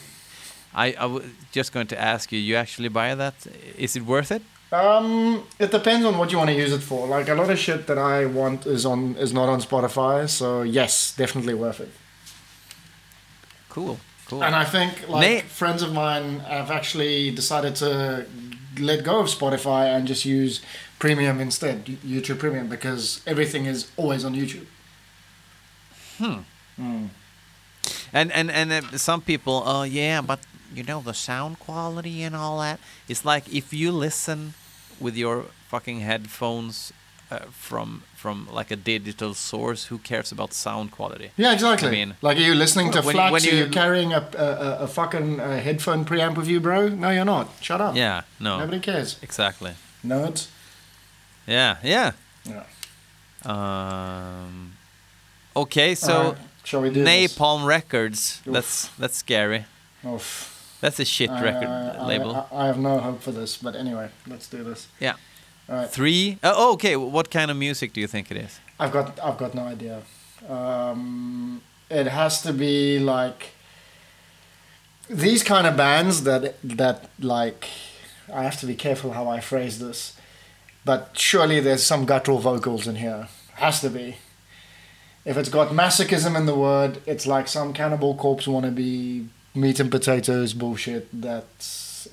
I, 0.75 0.93
I 0.99 1.07
was 1.07 1.25
just 1.53 1.73
going 1.73 1.87
to 1.89 2.01
ask 2.01 2.33
you, 2.33 2.39
you 2.39 2.57
actually 2.57 2.89
buy 2.89 3.15
that? 3.15 3.35
Is 3.79 3.97
it 3.97 4.03
worth 4.03 4.31
it? 4.31 4.43
Um, 4.73 5.45
it 5.59 5.71
depends 5.71 6.05
on 6.05 6.19
what 6.19 6.33
you 6.33 6.39
want 6.39 6.51
to 6.51 6.57
use 6.57 6.73
it 6.73 6.83
for. 6.83 7.07
Like 7.07 7.29
a 7.29 7.35
lot 7.35 7.51
of 7.51 7.59
shit 7.59 7.87
that 7.87 7.99
I 7.99 8.27
want 8.27 8.67
is 8.67 8.85
on 8.85 9.15
is 9.17 9.33
not 9.33 9.49
on 9.49 9.61
Spotify, 9.61 10.29
so 10.29 10.63
yes, 10.63 11.15
definitely 11.17 11.55
worth 11.55 11.81
it. 11.81 11.91
Cool. 13.69 13.99
Cool. 14.29 14.43
And 14.43 14.57
I 14.57 14.65
think 14.65 15.09
like 15.09 15.21
Nate- 15.21 15.45
friends 15.45 15.83
of 15.83 15.93
mine 15.93 16.41
have 16.41 16.71
actually 16.73 17.31
decided 17.31 17.77
to 17.77 18.27
let 18.81 19.05
go 19.05 19.21
of 19.21 19.27
Spotify 19.27 19.95
and 19.95 20.07
just 20.07 20.25
use 20.25 20.61
Premium 20.99 21.41
instead, 21.41 21.85
YouTube 21.87 22.39
Premium, 22.39 22.69
because 22.69 23.21
everything 23.27 23.67
is 23.67 23.91
always 23.97 24.25
on 24.25 24.35
YouTube. 24.35 24.67
Hmm. 26.19 27.07
And 28.13 28.33
and 28.33 28.51
and 28.51 28.73
uh, 28.73 28.99
some 28.99 29.21
people, 29.21 29.63
oh 29.67 29.83
yeah, 29.83 30.21
but 30.23 30.41
you 30.75 30.83
know 30.83 31.01
the 31.01 31.13
sound 31.15 31.59
quality 31.59 32.23
and 32.23 32.35
all 32.35 32.59
that. 32.61 32.79
It's 33.09 33.25
like 33.25 33.45
if 33.55 33.73
you 33.73 33.93
listen 33.93 34.55
with 35.01 35.17
your 35.17 35.45
fucking 35.69 36.01
headphones 36.01 36.93
uh, 37.31 37.41
from 37.51 38.03
from 38.15 38.49
like 38.51 38.71
a 38.71 38.77
digital 38.77 39.35
source, 39.35 39.87
who 39.91 39.99
cares 39.99 40.33
about 40.33 40.53
sound 40.55 40.91
quality? 40.91 41.31
Yeah, 41.37 41.53
exactly. 41.53 41.89
I 41.89 41.93
mean- 41.93 42.15
like, 42.23 42.39
are 42.39 42.47
you 42.47 42.55
listening 42.55 42.91
to 42.93 43.03
When- 43.03 43.17
FLACs? 43.17 43.31
when 43.33 43.43
are 43.43 43.55
you 43.55 43.65
you- 43.65 43.71
carrying 43.71 44.13
a, 44.15 44.29
a, 44.39 44.45
a- 44.45 44.79
a 44.85 44.87
fucking 44.87 45.41
uh, 45.41 45.61
headphone 45.61 46.05
preamp 46.05 46.37
with 46.37 46.49
you, 46.49 46.61
bro? 46.61 46.89
No, 46.89 47.11
you're 47.11 47.25
not. 47.27 47.49
Shut 47.61 47.81
up. 47.81 47.95
Yeah, 47.95 48.23
no, 48.41 48.59
Nobody 48.59 48.81
cares. 48.81 49.19
exactly. 49.23 49.73
Nerds. 50.05 50.49
Yeah, 51.47 51.77
yeah. 51.83 52.13
Yeah. 52.45 52.65
Um, 53.45 54.73
okay, 55.55 55.95
so 55.95 56.13
Alright, 56.19 56.39
shall 56.65 56.83
we 56.83 56.91
do 56.91 57.05
this? 57.05 57.35
Napalm 57.37 57.65
Records. 57.67 58.43
Oof. 58.47 58.53
That's 58.55 58.89
that's 58.99 59.17
scary. 59.17 59.65
Oof. 60.05 60.79
That's 60.81 60.99
a 61.01 61.05
shit 61.05 61.31
I- 61.31 61.43
record 61.43 61.69
I- 61.69 62.07
label. 62.07 62.47
I, 62.53 62.65
I 62.65 62.67
have 62.67 62.79
no 62.79 62.99
hope 62.99 63.23
for 63.23 63.33
this, 63.33 63.57
but 63.57 63.75
anyway, 63.77 64.09
let's 64.27 64.49
do 64.49 64.63
this. 64.65 64.89
yeah. 65.01 65.15
Alright. 65.69 65.91
Three. 65.91 66.39
Oh, 66.45 66.73
okay. 66.75 66.95
What 66.97 67.31
kind 67.31 67.51
of 67.51 67.57
music 67.57 67.93
do 67.93 68.01
you 68.01 68.07
think 68.07 68.31
it 68.31 68.37
is? 68.37 68.61
I've 68.79 68.93
got 68.93 69.19
I've 69.23 69.39
got 69.39 69.55
no 69.55 69.63
idea. 69.63 70.03
Um, 70.49 71.61
it 71.91 72.07
has 72.07 72.41
to 72.43 72.53
be 72.53 72.99
like 73.01 73.51
these 75.09 75.43
kind 75.43 75.67
of 75.67 75.77
bands 75.77 76.23
that 76.25 76.55
that 76.63 77.11
like 77.21 77.67
I 78.33 78.43
have 78.45 78.59
to 78.61 78.67
be 78.67 78.75
careful 78.75 79.13
how 79.13 79.29
I 79.29 79.41
phrase 79.41 79.79
this, 79.81 80.17
but 80.87 81.11
surely 81.19 81.59
there's 81.61 81.85
some 81.85 82.07
guttural 82.07 82.39
vocals 82.39 82.87
in 82.87 82.97
here. 82.97 83.29
Has 83.55 83.81
to 83.81 83.91
be. 83.91 84.17
If 85.25 85.37
it's 85.37 85.49
got 85.49 85.69
masochism 85.71 86.37
in 86.37 86.47
the 86.47 86.55
word, 86.55 86.93
it's 87.07 87.27
like 87.27 87.49
some 87.49 87.73
cannibal 87.73 88.15
corpse 88.15 88.47
wannabe 88.47 89.27
meat 89.55 89.81
and 89.81 89.91
potatoes 89.91 90.55
bullshit 90.55 91.05
that 91.21 91.49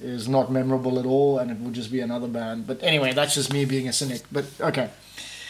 is 0.02 0.28
not 0.28 0.52
memorable 0.52 0.98
at 1.00 1.06
all, 1.06 1.38
and 1.38 1.52
it 1.52 1.58
would 1.60 1.76
just 1.76 1.92
be 1.92 2.00
another 2.00 2.28
band. 2.28 2.66
But 2.66 2.82
anyway, 2.82 3.14
that's 3.14 3.36
just 3.36 3.54
me 3.54 3.66
being 3.66 3.88
a 3.88 3.94
cynic. 3.94 4.22
But 4.32 4.46
okay, 4.60 4.90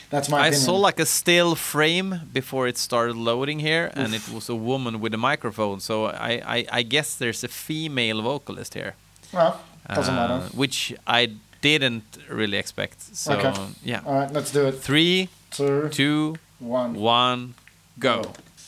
that's 0.10 0.28
my 0.30 0.40
I 0.40 0.48
opinion. 0.48 0.66
saw 0.66 0.76
like 0.76 1.00
a 1.00 1.06
still 1.06 1.56
frame 1.56 2.10
before 2.34 2.68
it 2.68 2.78
started 2.78 3.16
loading 3.16 3.60
here, 3.60 3.90
and 3.94 4.14
it 4.14 4.28
was 4.28 4.50
a 4.50 4.56
woman 4.56 5.00
with 5.00 5.14
a 5.14 5.18
microphone. 5.18 5.80
So 5.80 6.08
I, 6.08 6.42
I, 6.56 6.66
I 6.80 6.82
guess 6.84 7.16
there's 7.16 7.42
a 7.46 7.48
female 7.48 8.22
vocalist 8.22 8.74
here. 8.74 8.96
Well, 9.32 9.62
doesn't 9.88 10.14
uh, 10.14 10.28
matter. 10.28 10.58
Which 10.58 10.94
I 11.08 11.32
didn't 11.64 12.04
really 12.30 12.58
expect. 12.58 13.02
So 13.16 13.34
Okay. 13.34 13.54
yeah. 13.84 14.02
All 14.06 14.16
right, 14.20 14.32
let's 14.32 14.52
do 14.52 14.68
it. 14.68 14.74
Three, 14.90 15.30
Two, 15.50 15.90
two, 15.90 16.36
one, 16.60 16.94
one, 16.94 17.54
go. 18.00 18.22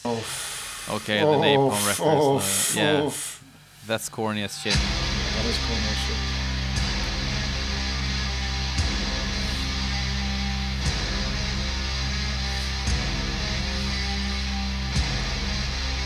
Oof. 0.06 0.88
Okay, 0.98 1.20
the 1.20 1.26
Napalm 1.46 1.72
Oof, 1.74 1.88
Records. 1.88 2.26
oof, 2.26 2.78
uh, 2.78 2.80
yeah, 2.82 3.10
that's 3.88 4.08
corny 4.10 4.44
as 4.44 4.54
shit. 4.62 4.74
That 4.74 5.46
is 5.52 5.58
cool, 5.66 5.76
man, 5.86 5.96
shit. 6.06 6.22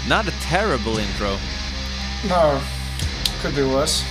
Not 0.08 0.28
a 0.28 0.32
terrible 0.42 0.98
intro. 0.98 1.38
No, 2.28 2.60
could 3.42 3.56
be 3.56 3.64
worse. 3.64 4.04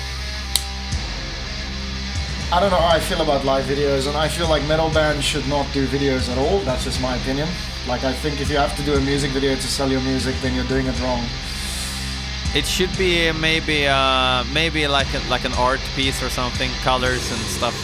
I 2.51 2.61
don't 2.61 2.71
know 2.71 2.79
how 2.79 2.97
I 2.97 2.99
feel 2.99 3.21
about 3.21 3.45
live 3.45 3.67
videos, 3.67 4.09
and 4.09 4.17
I 4.17 4.27
feel 4.27 4.49
like 4.49 4.67
metal 4.67 4.89
bands 4.89 5.23
should 5.23 5.47
not 5.49 5.71
do 5.75 5.87
videos 5.87 6.31
at 6.31 6.39
all. 6.39 6.61
That's 6.61 6.83
just 6.83 6.99
my 6.99 7.15
opinion. 7.17 7.47
Like, 7.87 8.05
I 8.05 8.13
think 8.15 8.41
if 8.41 8.49
you 8.49 8.57
have 8.57 8.75
to 8.79 8.83
do 8.85 8.95
a 8.95 9.01
music 9.03 9.33
video 9.33 9.55
to 9.55 9.61
sell 9.61 9.91
your 9.91 10.01
music, 10.01 10.35
then 10.41 10.55
you're 10.55 10.65
doing 10.65 10.87
it 10.87 10.99
wrong. 11.03 11.23
It 12.55 12.65
should 12.65 12.97
be 12.97 13.31
maybe 13.33 13.87
uh, 13.87 14.45
maybe 14.55 14.89
like 14.89 15.13
a, 15.13 15.21
like 15.29 15.45
an 15.45 15.53
art 15.59 15.81
piece 15.95 16.23
or 16.23 16.31
something, 16.31 16.71
colors 16.83 17.31
and 17.31 17.41
stuff. 17.53 17.77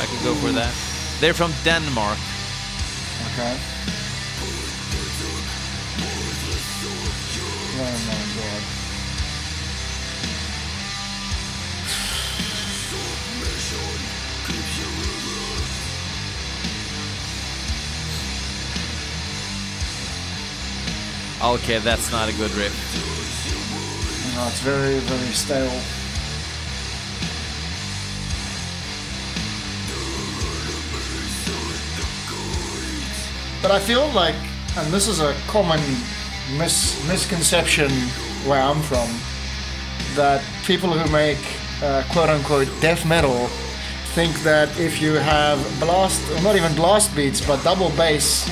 I 0.00 0.06
could 0.06 0.24
go 0.24 0.34
for 0.36 0.52
that. 0.52 0.72
They're 1.20 1.34
from 1.34 1.52
Denmark. 1.62 2.16
Okay. 3.34 3.58
Oh 7.84 8.31
Okay, 21.42 21.78
that's 21.78 22.12
not 22.12 22.28
a 22.28 22.32
good 22.34 22.52
riff. 22.52 22.72
No, 24.36 24.46
it's 24.46 24.60
very, 24.60 24.98
very 25.00 25.32
stale. 25.32 25.68
But 33.60 33.72
I 33.72 33.80
feel 33.80 34.06
like, 34.10 34.36
and 34.76 34.92
this 34.92 35.08
is 35.08 35.18
a 35.18 35.34
common 35.48 35.80
mis- 36.56 37.04
misconception 37.08 37.90
where 38.46 38.62
I'm 38.62 38.80
from, 38.80 39.08
that 40.14 40.44
people 40.64 40.90
who 40.90 41.12
make 41.12 41.38
uh, 41.82 42.04
quote 42.12 42.28
unquote 42.28 42.68
death 42.80 43.04
metal 43.04 43.48
think 44.14 44.32
that 44.44 44.68
if 44.78 45.02
you 45.02 45.14
have 45.14 45.58
blast, 45.80 46.22
not 46.44 46.54
even 46.54 46.72
blast 46.76 47.16
beats, 47.16 47.44
but 47.44 47.60
double 47.64 47.90
bass 47.90 48.46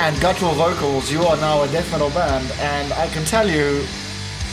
and 0.00 0.20
guttural 0.20 0.52
vocals, 0.54 1.10
you 1.10 1.22
are 1.24 1.36
now 1.36 1.62
a 1.62 1.68
death 1.68 1.90
metal 1.90 2.10
band. 2.10 2.50
And 2.60 2.92
I 2.92 3.08
can 3.08 3.24
tell 3.24 3.48
you 3.48 3.80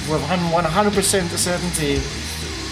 with 0.10 0.22
100% 0.22 1.38
certainty 1.38 2.02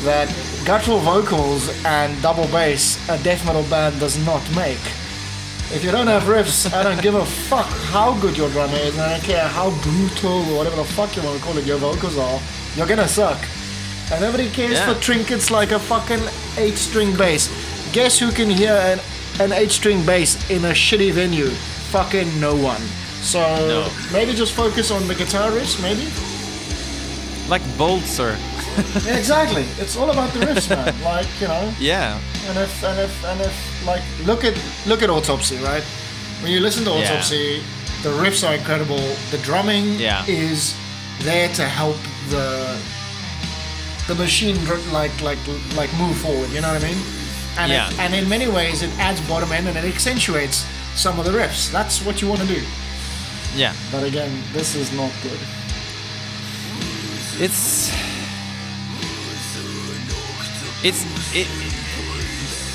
that 0.04 0.28
guttural 0.66 1.00
vocals 1.00 1.70
and 1.86 2.20
double 2.22 2.48
bass 2.48 2.98
a 3.10 3.18
death 3.24 3.46
metal 3.46 3.64
band 3.64 4.00
does 4.00 4.18
not 4.26 4.42
make. 4.56 4.80
If 5.72 5.84
you 5.84 5.92
don't 5.92 6.08
have 6.08 6.24
riffs, 6.24 6.72
I 6.74 6.84
don't 6.84 7.02
give 7.02 7.16
a 7.16 7.26
fuck 7.26 7.66
how 7.92 8.20
good 8.20 8.38
your 8.38 8.50
drummer 8.50 8.76
is, 8.78 8.94
and 8.94 9.02
I 9.02 9.14
don't 9.14 9.24
care 9.24 9.48
how 9.48 9.72
brutal 9.82 10.42
or 10.52 10.58
whatever 10.58 10.76
the 10.76 10.84
fuck 10.84 11.16
you 11.16 11.24
want 11.24 11.38
to 11.40 11.44
call 11.44 11.58
it 11.58 11.66
your 11.66 11.78
vocals 11.78 12.18
are, 12.18 12.40
you're 12.76 12.86
gonna 12.88 13.08
suck. 13.08 13.40
And 14.12 14.22
nobody 14.22 14.50
cares 14.50 14.74
Yeah. 14.74 14.94
for 14.94 15.00
trinkets 15.00 15.50
like 15.50 15.72
a 15.72 15.80
fucking 15.80 16.22
8 16.58 16.78
string 16.78 17.16
bass. 17.16 17.50
Guess 17.92 18.20
who 18.20 18.32
can 18.32 18.50
hear 18.50 18.74
an, 18.74 19.00
an 19.40 19.52
8 19.52 19.72
string 19.72 20.06
bass 20.06 20.38
in 20.50 20.66
a 20.66 20.72
shitty 20.72 21.12
venue? 21.14 21.50
Fucking 21.94 22.40
no 22.40 22.56
one. 22.56 22.82
So 23.22 23.40
No. 23.68 23.90
maybe 24.12 24.34
just 24.34 24.54
focus 24.54 24.90
on 24.90 25.08
the 25.08 25.14
guitar 25.14 25.52
riffs, 25.52 25.80
maybe? 25.80 26.06
Like 27.48 27.62
Bölzer. 27.78 28.36
Yeah, 29.06 29.16
exactly. 29.18 29.66
It's 29.78 29.96
all 29.96 30.10
about 30.10 30.34
the 30.34 30.40
riffs, 30.40 30.68
man. 30.70 30.92
Like, 31.04 31.28
you 31.40 31.48
know, 31.48 31.72
Yeah. 31.80 32.18
and 32.50 32.58
if 32.58 32.84
and 32.84 33.00
if 33.00 33.14
and 33.26 33.42
if 33.42 33.56
like 33.86 34.02
look 34.26 34.44
at 34.44 34.56
look 34.88 35.04
at 35.04 35.10
Autopsy, 35.12 35.58
right? 35.58 35.84
When 36.42 36.52
you 36.52 36.60
listen 36.62 36.84
to 36.86 36.90
Yeah. 36.92 37.04
Autopsy, 37.04 37.62
the 38.02 38.10
riffs 38.10 38.42
are 38.48 38.56
incredible. 38.56 39.04
The 39.30 39.38
drumming 39.46 40.00
Yeah. 40.00 40.26
is 40.26 40.74
there 41.20 41.48
to 41.50 41.64
help 41.70 41.98
the 42.32 42.76
the 44.08 44.16
machine 44.16 44.58
like 44.92 45.14
like 45.22 45.38
like 45.78 45.92
move 46.00 46.18
forward. 46.18 46.50
You 46.50 46.62
know 46.62 46.74
what 46.74 46.84
I 46.84 46.88
mean? 46.88 47.02
And 47.60 47.72
Yeah. 47.72 47.88
it, 47.92 48.00
and 48.00 48.16
in 48.16 48.28
many 48.28 48.48
ways, 48.48 48.82
it 48.82 48.90
adds 48.98 49.22
bottom 49.30 49.52
end 49.52 49.68
and 49.68 49.78
it 49.78 49.86
accentuates 49.86 50.66
some 50.96 51.20
of 51.20 51.26
the 51.26 51.32
riffs. 51.32 51.72
That's 51.72 52.06
what 52.06 52.22
you 52.22 52.28
want 52.28 52.42
to 52.42 52.48
do. 52.48 52.62
Yeah. 53.56 53.74
But 53.92 54.04
again, 54.04 54.32
this 54.52 54.76
is 54.76 54.92
not 54.94 55.12
good. 55.22 55.40
It's 57.40 57.92
it's 60.84 61.04
it, 61.34 61.48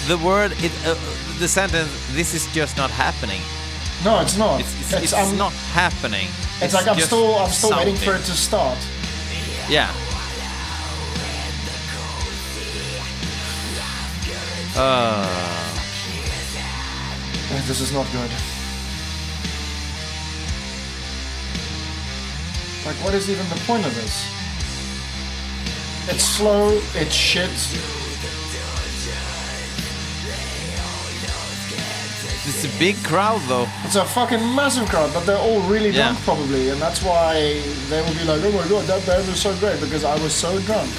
the 0.08 0.18
word 0.18 0.52
it 0.58 0.72
uh, 0.86 0.96
the 1.38 1.46
sentence 1.48 1.90
this 2.12 2.34
is 2.34 2.46
just 2.52 2.76
not 2.76 2.90
happening. 2.90 3.40
No, 4.04 4.20
it's 4.20 4.36
not. 4.36 4.60
It's 4.60 4.92
it's, 4.92 5.02
it's, 5.02 5.12
I'm- 5.12 5.36
not 5.36 5.52
happening. 5.74 6.28
It's, 6.60 6.74
like 6.74 6.88
I'm 6.88 6.98
still 6.98 7.36
I'm 7.36 7.50
still 7.50 7.76
waiting 7.76 7.96
for 7.96 8.14
it 8.14 8.24
to 8.24 8.32
start. 8.32 8.78
Yeah. 9.68 9.92
Uh, 14.76 15.67
This 17.66 17.80
is 17.80 17.92
not 17.92 18.06
good. 18.12 18.30
Like, 22.86 22.96
what 23.04 23.14
is 23.14 23.28
even 23.28 23.48
the 23.48 23.56
point 23.66 23.84
of 23.86 23.94
this? 23.94 24.26
It's 26.08 26.24
slow, 26.24 26.80
it's 26.94 27.14
shit. 27.14 27.50
it's 32.46 32.64
a 32.64 32.78
big 32.78 32.96
crowd 33.04 33.40
though. 33.46 33.68
It's 33.84 33.96
a 33.96 34.04
fucking 34.04 34.40
massive 34.54 34.88
crowd, 34.88 35.12
but 35.12 35.26
they're 35.26 35.36
all 35.38 35.60
really 35.62 35.90
Yeah. 35.90 36.08
drunk 36.12 36.24
probably, 36.24 36.70
and 36.70 36.80
that's 36.80 37.02
why 37.02 37.60
they 37.90 38.00
will 38.00 38.14
be 38.14 38.24
like, 38.24 38.42
"Oh 38.42 38.52
my 38.52 38.66
god, 38.68 38.86
that 38.86 39.04
band 39.04 39.26
was 39.28 39.40
so 39.40 39.52
great," 39.56 39.78
because 39.80 40.02
I 40.04 40.14
was 40.16 40.34
so 40.34 40.58
drunk. 40.60 40.90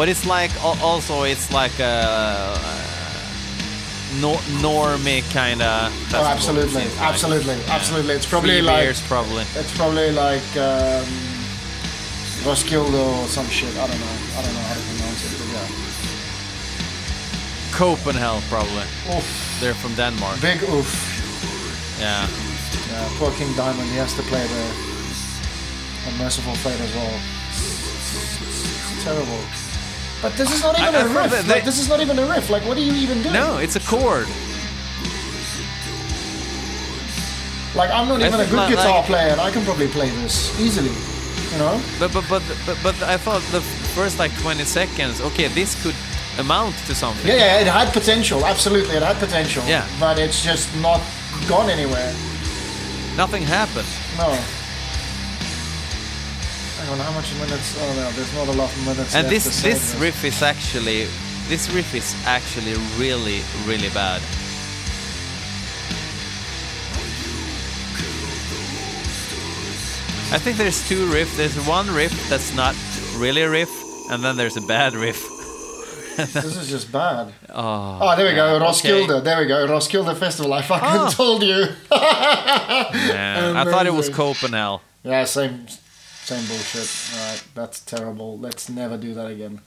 But 0.00 0.08
it's 0.08 0.24
like 0.24 0.50
also 0.64 1.24
it's 1.24 1.52
like 1.52 1.78
a 1.78 2.56
no, 4.18 4.32
normie 4.64 5.20
kind 5.30 5.60
of. 5.60 5.92
Oh, 6.14 6.24
absolutely, 6.24 6.84
absolutely, 6.98 7.58
absolutely. 7.68 8.14
It's 8.14 8.24
probably 8.24 8.62
like 8.62 8.84
beers, 8.84 9.02
probably. 9.02 9.44
it's 9.56 9.76
probably 9.76 10.10
like 10.10 10.56
um, 10.56 11.04
Roskilde 12.48 12.94
or 12.94 13.28
some 13.28 13.46
shit. 13.48 13.76
I 13.76 13.86
don't 13.86 14.00
know. 14.00 14.16
I 14.38 14.42
don't 14.42 14.54
know 14.54 14.64
how 14.64 14.72
to 14.72 14.80
pronounce 14.80 15.20
it, 15.20 15.36
but 15.36 15.48
yeah. 15.52 15.68
Copenhagen, 17.76 18.40
probably. 18.48 18.86
Oof, 19.14 19.58
They're 19.60 19.74
from 19.74 19.94
Denmark. 19.96 20.40
big 20.40 20.62
oof. 20.62 20.88
Yeah. 22.00 22.26
Yeah, 22.88 23.18
poor 23.18 23.32
King 23.32 23.54
Diamond. 23.54 23.90
He 23.90 23.96
has 23.98 24.14
to 24.14 24.22
play 24.22 24.46
the 24.46 24.64
Unmerciful 26.08 26.54
Fate 26.54 26.80
as 26.80 26.94
well. 26.94 27.20
It's 27.52 29.04
terrible. 29.04 29.69
But 30.22 30.34
this 30.34 30.52
is 30.52 30.62
not 30.62 30.78
even 30.78 30.94
I 30.94 31.00
a 31.00 31.08
riff. 31.08 31.30
that 31.32 31.46
like, 31.48 31.64
this 31.64 31.78
is 31.78 31.88
not 31.88 32.00
even 32.00 32.18
a 32.18 32.26
riff. 32.26 32.50
Like, 32.50 32.64
what 32.66 32.76
are 32.76 32.80
you 32.80 32.92
even 32.92 33.22
doing? 33.22 33.32
No, 33.34 33.56
it's 33.58 33.76
a 33.76 33.80
chord. 33.80 34.26
Like, 37.74 37.90
I'm 37.90 38.08
not 38.08 38.20
I 38.22 38.26
even 38.26 38.40
a 38.40 38.44
good 38.46 38.54
like- 38.56 38.68
guitar 38.70 38.98
like- 38.98 39.06
player, 39.06 39.28
and 39.30 39.40
I 39.40 39.50
can 39.50 39.64
probably 39.64 39.88
play 39.88 40.10
this 40.10 40.58
easily. 40.60 40.90
You 41.52 41.58
know? 41.58 41.80
But 41.98 42.12
but 42.12 42.24
but 42.28 42.42
but, 42.66 42.78
but 42.82 43.02
I 43.02 43.16
thought 43.16 43.42
the 43.50 43.60
first 43.94 44.18
like 44.18 44.32
20 44.40 44.62
seconds. 44.64 45.20
Okay, 45.20 45.48
this 45.48 45.80
could 45.82 45.94
amount 46.38 46.76
to 46.86 46.94
something. 46.94 47.26
Yeah, 47.26 47.36
yeah, 47.36 47.60
it 47.60 47.66
had 47.66 47.92
potential. 47.92 48.44
Absolutely, 48.44 48.96
it 48.96 49.02
had 49.02 49.16
potential. 49.18 49.64
Yeah. 49.66 49.84
But 49.98 50.18
it's 50.18 50.44
just 50.44 50.68
not 50.76 51.00
gone 51.48 51.68
anywhere. 51.70 52.12
Nothing 53.16 53.42
happened. 53.42 53.88
No. 54.16 54.38
On, 56.90 56.98
how 56.98 57.12
much 57.12 57.32
minutes? 57.34 57.76
Oh 57.80 57.92
no, 57.94 58.10
there's 58.12 58.34
not 58.34 58.48
a 58.48 58.52
lot 58.58 58.70
of 58.76 58.86
minutes. 58.86 59.14
And 59.14 59.28
this 59.28 59.62
this 59.62 59.94
riff 60.00 60.24
is 60.24 60.42
actually 60.42 61.06
this 61.48 61.70
riff 61.70 61.94
is 61.94 62.14
actually 62.26 62.74
really 62.98 63.42
really 63.66 63.90
bad. 63.90 64.20
I 70.32 70.38
think 70.38 70.56
there's 70.58 70.86
two 70.88 71.06
riffs. 71.08 71.36
There's 71.36 71.56
one 71.66 71.92
riff 71.92 72.12
that's 72.28 72.54
not 72.54 72.76
really 73.16 73.42
a 73.42 73.50
riff, 73.50 73.70
and 74.10 74.22
then 74.22 74.36
there's 74.36 74.56
a 74.56 74.60
bad 74.62 74.94
riff. 74.94 75.28
This 76.16 76.44
is 76.44 76.68
just 76.68 76.92
bad. 76.92 77.32
Oh, 77.48 77.98
Oh, 78.02 78.14
there 78.16 78.26
we 78.28 78.34
go, 78.34 78.58
Roskilde. 78.60 79.08
okay. 79.10 79.24
There 79.24 79.40
we 79.40 79.46
go, 79.46 79.66
Roskilde 79.66 80.14
Festival. 80.18 80.52
I 80.52 80.60
fucking 80.60 80.86
Ah. 80.86 81.08
told 81.16 81.42
you. 81.42 81.66
Yeah, 81.90 83.54
I 83.56 83.64
thought 83.64 83.86
it 83.86 83.94
was. 83.94 84.10
Copenhagen. 84.10 84.80
yeah, 85.02 85.24
same, 85.24 85.66
same 86.30 86.46
bullshit. 86.46 86.88
All 87.18 87.30
right, 87.30 87.42
that's 87.54 87.80
terrible. 87.80 88.38
Let's 88.38 88.68
never 88.68 88.96
do 88.96 89.14
that 89.14 89.26
again. 89.26 89.60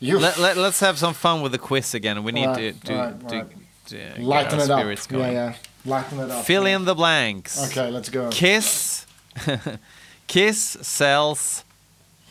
You 0.00 0.18
Let, 0.18 0.38
let, 0.38 0.56
let's 0.56 0.80
have 0.80 0.98
some 0.98 1.14
fun 1.14 1.40
with 1.42 1.52
the 1.52 1.58
quiz 1.58 1.94
again. 1.94 2.24
We 2.24 2.32
need 2.32 2.46
Right, 2.46 2.74
to 2.82 2.86
to, 2.86 2.94
right, 2.94 3.28
to, 3.28 3.36
right. 3.36 3.50
to 3.86 3.94
get 3.96 4.18
lighten 4.20 4.60
it 4.60 4.70
up. 4.70 5.08
going. 5.08 5.32
Yeah, 5.32 5.32
yeah, 5.32 5.54
lighten 5.84 6.18
it 6.20 6.30
up. 6.30 6.44
Fill 6.44 6.66
in 6.66 6.84
the 6.84 6.94
blanks. 6.94 7.52
Okay, 7.70 7.90
let's 7.90 8.08
go. 8.10 8.28
Kiss 8.30 9.06
Kiss 10.26 10.58
sells 10.82 11.64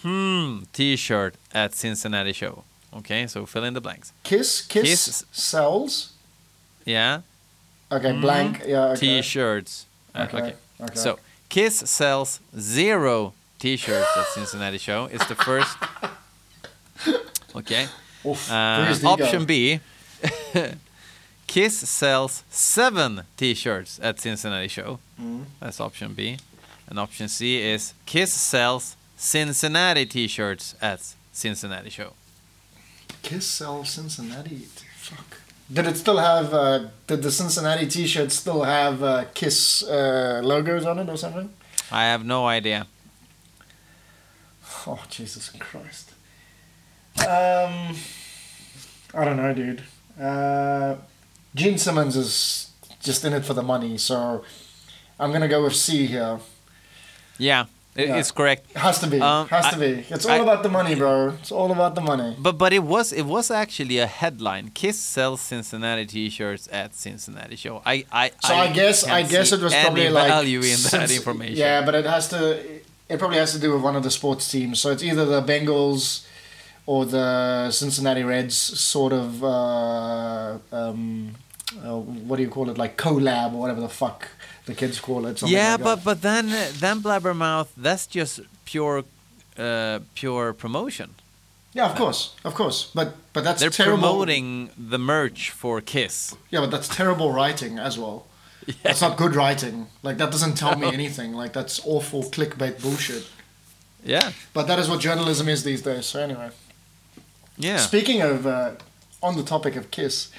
hmm 0.02 0.64
t-shirt 0.74 1.36
at 1.54 1.74
Cincinnati 1.74 2.34
show. 2.34 2.64
Okay, 2.94 3.28
so 3.28 3.46
fill 3.46 3.64
in 3.64 3.74
the 3.74 3.82
blanks. 3.82 4.12
Kiss, 4.24 4.62
kiss, 4.68 4.84
Kiss. 4.84 5.26
sells. 5.32 6.12
Yeah, 6.86 7.22
Okay, 7.92 8.12
blank. 8.20 8.64
Yeah, 8.68 8.92
okay. 8.94 9.00
t-shirts. 9.22 9.86
Uh, 10.16 10.24
Okay, 10.28 10.38
okay. 10.38 10.54
okay. 10.82 10.96
So 10.96 11.20
Kiss 11.54 11.84
sells 11.86 12.40
zero 12.58 13.36
t-shirts 13.60 14.18
at 14.18 14.26
Cincinnati 14.34 14.80
show. 14.80 15.08
It's 15.12 15.28
the 15.28 15.36
first. 15.36 15.78
Okay. 17.56 17.86
Uh, 18.26 18.96
option 19.06 19.46
B. 19.46 19.80
Kiss 21.48 21.78
sells 21.88 22.44
seven 22.50 23.22
T-shirts 23.38 24.00
at 24.02 24.20
Cincinnati 24.20 24.68
show. 24.68 24.98
Mm. 25.22 25.44
That's 25.60 25.80
option 25.80 26.16
B. 26.16 26.38
And 26.88 26.98
option 26.98 27.28
C 27.28 27.62
is 27.62 27.94
Kiss 28.08 28.34
sells 28.34 28.96
Cincinnati 29.16 30.08
T-shirts 30.08 30.74
at 30.82 31.14
Cincinnati 31.32 31.92
show. 31.92 32.14
Kiss 33.22 33.46
sells 33.46 33.92
Cincinnati. 33.92 34.66
Fuck. 34.98 35.43
Did 35.72 35.88
it 35.88 35.98
still 35.98 36.18
have? 36.18 36.54
Uh, 36.54 36.88
did 37.08 37.24
the 37.24 37.32
Cincinnati 37.32 37.88
T-shirt 37.88 38.32
still 38.32 38.64
have 38.64 39.02
uh, 39.02 39.26
Kiss 39.34 39.84
uh, 39.84 40.42
logos 40.44 40.86
on 40.86 41.00
it 41.00 41.10
or 41.10 41.18
something? 41.18 41.50
I 41.92 42.04
have 42.06 42.26
no 42.26 42.46
idea. 42.48 42.88
Oh 44.86 45.02
Jesus 45.10 45.50
Christ. 45.60 46.12
Um, 47.20 47.96
I 49.14 49.24
don't 49.26 49.38
know, 49.38 49.54
dude. 49.54 49.84
Uh, 50.20 50.96
Gene 51.56 51.78
Simmons 51.78 52.16
is 52.18 52.72
just 53.00 53.24
in 53.24 53.34
it 53.34 53.46
for 53.46 53.54
the 53.54 53.62
money, 53.64 53.98
so 53.98 54.44
I'm 55.20 55.32
gonna 55.32 55.48
go 55.48 55.64
with 55.64 55.76
C 55.76 56.06
here. 56.08 56.40
Yeah, 57.38 57.66
it, 57.96 58.08
Yeah. 58.08 58.18
it's 58.20 58.32
correct. 58.32 58.62
It 58.72 58.78
has 58.78 59.00
to 59.00 59.08
be. 59.08 59.20
Um, 59.22 59.48
has 59.50 59.66
I- 59.66 59.72
to 59.72 59.80
be. 59.80 59.92
It's 60.10 60.26
all 60.26 60.32
I- 60.42 60.48
about 60.50 60.62
the 60.64 60.70
money, 60.70 60.96
bro. 60.96 61.30
It's 61.42 61.52
all 61.52 61.72
about 61.72 61.94
the 61.96 62.02
money. 62.02 62.36
But 62.40 62.58
but 62.58 62.72
it 62.74 62.84
was 62.84 63.12
it 63.14 63.26
was 63.36 63.52
actually 63.52 63.98
a 64.00 64.08
headline. 64.08 64.66
Kiss 64.74 64.98
sells 65.00 65.42
Cincinnati 65.42 66.06
T-shirts 66.06 66.68
at 66.72 66.96
Cincinnati 66.96 67.56
show. 67.56 67.82
I 67.86 68.06
I 68.12 68.32
So 68.44 68.54
I, 68.56 68.68
guess 68.80 68.98
I 69.08 69.22
guess 69.24 69.52
it 69.52 69.62
was 69.62 69.74
probably 69.76 70.10
like 70.10 70.28
value 70.28 70.62
in 70.62 70.78
that 70.84 70.92
since- 70.96 71.16
information. 71.20 71.58
Yeah, 71.58 71.82
but 71.86 71.94
it 71.96 72.06
has 72.06 72.28
to. 72.30 72.40
It 73.10 73.20
probably 73.20 73.38
has 73.38 73.52
to 73.52 73.60
do 73.60 73.74
with 73.74 73.82
one 73.84 73.96
of 73.96 74.04
the 74.04 74.12
sports 74.12 74.50
teams. 74.50 74.80
So 74.82 74.90
it's 74.90 75.04
either 75.04 75.26
the 75.26 75.42
Bengals 75.44 76.26
or 76.86 77.06
the 77.06 77.70
Cincinnati 77.72 78.24
Reds, 78.24 78.58
sort 78.58 79.14
of. 79.14 79.44
Uh, 79.44 80.58
um, 80.72 81.36
uh, 81.84 81.98
what 82.28 82.38
do 82.38 82.44
you 82.44 82.50
call 82.50 82.70
it? 82.70 82.78
Like 82.78 82.98
collab 82.98 83.54
or 83.54 83.60
whatever 83.64 83.82
the 83.82 83.90
fuck 83.90 84.28
the 84.66 84.74
kids 84.76 85.00
call 85.00 85.26
it. 85.26 85.40
something 85.40 85.56
Yeah, 85.58 85.72
like 85.76 85.84
but 85.84 85.96
that. 85.96 86.04
but 86.06 86.22
then 86.22 86.48
then 86.80 87.02
Blabbermouth, 87.02 87.68
that's 87.78 88.08
just 88.08 88.40
pure 88.66 89.04
uh, 89.58 90.00
pure 90.16 90.54
promotion. 90.54 91.10
yeah, 91.76 91.90
of 91.92 91.96
course, 91.98 92.34
of 92.44 92.54
course. 92.54 92.92
But 92.94 93.16
but 93.34 93.44
that's 93.44 93.60
They're 93.62 93.70
terrible. 93.86 93.98
promoting 94.02 94.70
the 94.78 94.98
merch 94.98 95.52
for 95.52 95.82
Kiss. 95.82 96.36
Yeah, 96.52 96.62
but 96.62 96.72
that's 96.72 96.88
terrible 96.88 97.32
writing 97.32 97.80
as 97.80 97.98
well. 97.98 98.26
That's 98.84 99.02
not 99.02 99.18
good 99.18 99.36
writing. 99.36 99.88
Like 100.04 100.18
that 100.20 100.32
doesn't 100.32 100.56
tell 100.56 100.78
me 100.78 100.88
anything. 100.88 101.34
Like 101.34 101.52
that's 101.52 101.82
awful 101.86 102.24
clickbait 102.24 102.82
bullshit. 102.82 103.26
Yeah, 104.06 104.32
But 104.54 104.68
that 104.68 104.80
is 104.80 104.88
what 104.88 105.02
journalism 105.02 105.50
is 105.50 105.64
these 105.64 105.82
days. 105.82 106.06
So 106.06 106.20
anyway. 106.22 106.50
yeah. 107.58 107.78
Speaking 107.78 108.22
of, 108.22 108.46
uh, 108.48 108.72
on 109.22 109.36
the 109.36 109.44
topic 109.44 109.76
of 109.76 109.92
Kiss, 109.92 110.30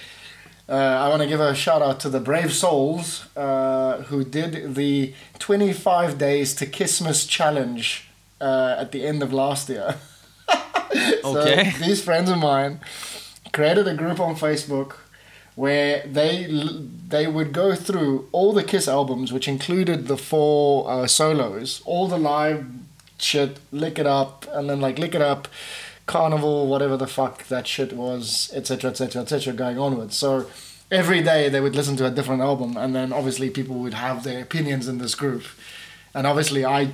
uh, 0.68 0.72
I 0.72 1.08
want 1.08 1.20
to 1.22 1.28
give 1.28 1.40
a 1.40 1.54
shout 1.54 1.82
out 1.82 2.00
to 2.00 2.08
the 2.08 2.20
Brave 2.20 2.52
Souls 2.52 3.26
uh, 3.36 4.02
who 4.04 4.24
did 4.24 4.74
the 4.74 5.12
25 5.38 6.18
Days 6.18 6.54
to 6.56 6.66
Kissmas 6.66 7.28
challenge 7.28 8.08
uh, 8.40 8.76
at 8.78 8.92
the 8.92 9.06
end 9.06 9.22
of 9.22 9.32
last 9.32 9.68
year. 9.68 9.96
So 11.22 11.38
Okay. 11.38 11.72
these 11.80 12.02
friends 12.04 12.30
of 12.30 12.38
mine 12.38 12.78
created 13.52 13.88
a 13.88 13.94
group 13.94 14.20
on 14.20 14.36
Facebook 14.36 14.96
where 15.56 16.02
they 16.06 16.46
they 17.08 17.26
would 17.26 17.52
go 17.52 17.74
through 17.74 18.28
all 18.32 18.52
the 18.52 18.62
Kiss 18.62 18.86
albums, 18.86 19.32
which 19.32 19.48
included 19.48 20.06
the 20.06 20.16
four 20.16 20.88
uh, 20.88 21.06
solos, 21.08 21.82
all 21.84 22.06
the 22.06 22.18
live 22.18 22.66
shit, 23.18 23.58
lick 23.72 23.98
it 23.98 24.06
up, 24.06 24.46
and 24.52 24.68
then 24.70 24.80
like 24.80 24.98
lick 24.98 25.14
it 25.14 25.22
up, 25.22 25.48
carnival, 26.06 26.66
whatever 26.66 26.96
the 26.96 27.06
fuck 27.06 27.46
that 27.48 27.66
shit 27.66 27.92
was, 27.92 28.50
etc., 28.54 28.90
etc., 28.90 29.22
etc., 29.22 29.52
going 29.52 29.78
onwards. 29.78 30.16
So 30.16 30.46
every 30.90 31.22
day 31.22 31.48
they 31.48 31.60
would 31.60 31.74
listen 31.74 31.96
to 31.96 32.06
a 32.06 32.10
different 32.10 32.42
album, 32.42 32.76
and 32.76 32.94
then 32.94 33.12
obviously 33.12 33.50
people 33.50 33.76
would 33.76 33.94
have 33.94 34.24
their 34.24 34.42
opinions 34.42 34.88
in 34.88 34.98
this 34.98 35.14
group, 35.14 35.44
and 36.14 36.26
obviously 36.26 36.64
I. 36.64 36.92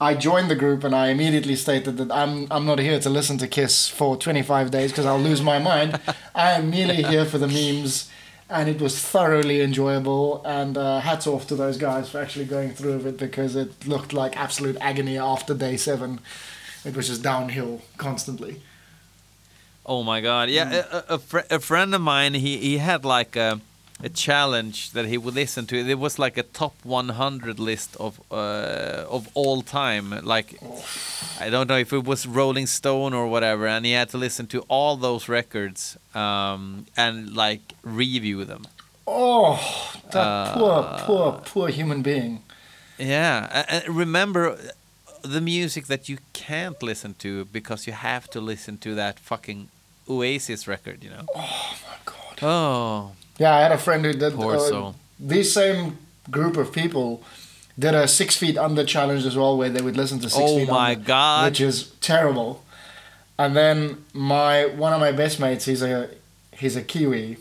I 0.00 0.16
joined 0.16 0.50
the 0.50 0.56
group 0.56 0.82
and 0.82 0.96
I 0.96 1.10
immediately 1.10 1.54
stated 1.54 1.96
that 1.98 2.10
I'm 2.10 2.48
I'm 2.50 2.66
not 2.66 2.80
here 2.80 2.98
to 2.98 3.08
listen 3.08 3.38
to 3.38 3.46
Kiss 3.46 3.86
for 3.86 4.16
25 4.16 4.72
days 4.72 4.90
because 4.90 5.06
I'll 5.06 5.20
lose 5.20 5.40
my 5.40 5.60
mind. 5.60 6.00
I 6.34 6.50
am 6.50 6.70
merely 6.70 7.04
here 7.04 7.24
for 7.24 7.38
the 7.38 7.46
memes, 7.46 8.10
and 8.50 8.68
it 8.68 8.80
was 8.80 8.98
thoroughly 8.98 9.60
enjoyable. 9.60 10.42
And 10.44 10.76
uh, 10.76 10.98
hats 10.98 11.28
off 11.28 11.46
to 11.46 11.54
those 11.54 11.78
guys 11.78 12.08
for 12.10 12.18
actually 12.18 12.46
going 12.46 12.72
through 12.72 12.96
with 12.96 13.06
it 13.06 13.16
because 13.16 13.54
it 13.54 13.86
looked 13.86 14.12
like 14.12 14.36
absolute 14.36 14.76
agony 14.80 15.18
after 15.18 15.54
day 15.54 15.76
seven. 15.76 16.18
It 16.84 16.96
was 16.96 17.08
just 17.08 17.22
downhill 17.22 17.80
constantly. 17.96 18.60
Oh 19.84 20.02
my 20.02 20.20
god. 20.20 20.48
Yeah, 20.50 20.70
a, 20.72 20.96
a, 20.96 21.04
a, 21.14 21.18
fr- 21.18 21.46
a 21.50 21.58
friend 21.60 21.94
of 21.94 22.00
mine, 22.00 22.34
he 22.34 22.56
he 22.58 22.78
had 22.78 23.04
like 23.04 23.36
a 23.36 23.60
a 24.04 24.08
challenge 24.08 24.90
that 24.92 25.06
he 25.06 25.16
would 25.16 25.34
listen 25.34 25.66
to. 25.66 25.76
It 25.76 25.98
was 25.98 26.18
like 26.18 26.36
a 26.36 26.42
top 26.42 26.74
100 26.82 27.58
list 27.60 27.96
of 28.00 28.20
uh, 28.30 29.04
of 29.08 29.28
all 29.34 29.62
time. 29.62 30.10
Like 30.24 30.58
I 31.40 31.50
don't 31.50 31.68
know 31.68 31.78
if 31.78 31.92
it 31.92 32.04
was 32.04 32.26
Rolling 32.26 32.66
Stone 32.66 33.12
or 33.14 33.26
whatever, 33.28 33.66
and 33.66 33.84
he 33.86 33.92
had 33.92 34.08
to 34.10 34.18
listen 34.18 34.46
to 34.48 34.60
all 34.68 34.96
those 34.96 35.28
records 35.28 35.96
um, 36.14 36.86
and 36.96 37.34
like 37.36 37.60
review 37.84 38.44
them. 38.44 38.66
Oh, 39.06 39.58
that 40.12 40.54
poor, 40.54 40.72
Uh, 40.72 41.04
poor, 41.06 41.32
poor 41.44 41.68
human 41.68 42.02
being. 42.02 42.42
Yeah, 42.98 43.64
and 43.68 43.96
remember 43.96 44.56
the 45.22 45.40
music 45.40 45.86
that 45.86 46.08
you 46.08 46.18
can't 46.32 46.82
listen 46.82 47.14
to 47.18 47.44
because 47.46 47.86
you 47.86 47.92
have 47.92 48.28
to 48.30 48.40
listen 48.40 48.78
to 48.78 48.94
that 48.94 49.18
fucking 49.18 49.68
Oasis 50.08 50.66
record, 50.66 51.02
you 51.04 51.10
know. 51.10 51.24
Oh 51.34 51.78
my 51.88 51.96
god. 52.04 52.38
Oh, 52.42 53.12
Yeah, 53.38 53.54
I 53.54 53.60
had 53.60 53.72
a 53.72 53.78
friend 53.78 54.04
who 54.04 54.12
did. 54.12 54.34
Poor 54.34 54.56
uh, 54.56 54.58
soul. 54.58 54.94
These 55.18 55.52
same 55.52 55.98
group 56.30 56.56
of 56.56 56.72
people 56.72 57.22
did 57.78 57.94
a 57.94 58.06
six 58.08 58.36
feet 58.36 58.58
under 58.58 58.84
challenge 58.84 59.24
as 59.24 59.36
well, 59.36 59.56
where 59.56 59.70
they 59.70 59.80
would 59.80 59.96
listen 59.96 60.18
to 60.20 60.28
six 60.28 60.42
Oh 60.50 60.58
feet 60.58 60.68
my 60.68 60.92
under, 60.92 61.04
God. 61.04 61.50
which 61.50 61.60
is 61.60 61.92
terrible. 62.00 62.64
And 63.38 63.56
then 63.56 64.04
my 64.12 64.66
one 64.66 64.92
of 64.92 65.00
my 65.00 65.12
best 65.12 65.40
mates, 65.40 65.64
he's 65.64 65.82
a 65.82 66.10
he's 66.52 66.76
a 66.76 66.82
Kiwi. 66.82 67.38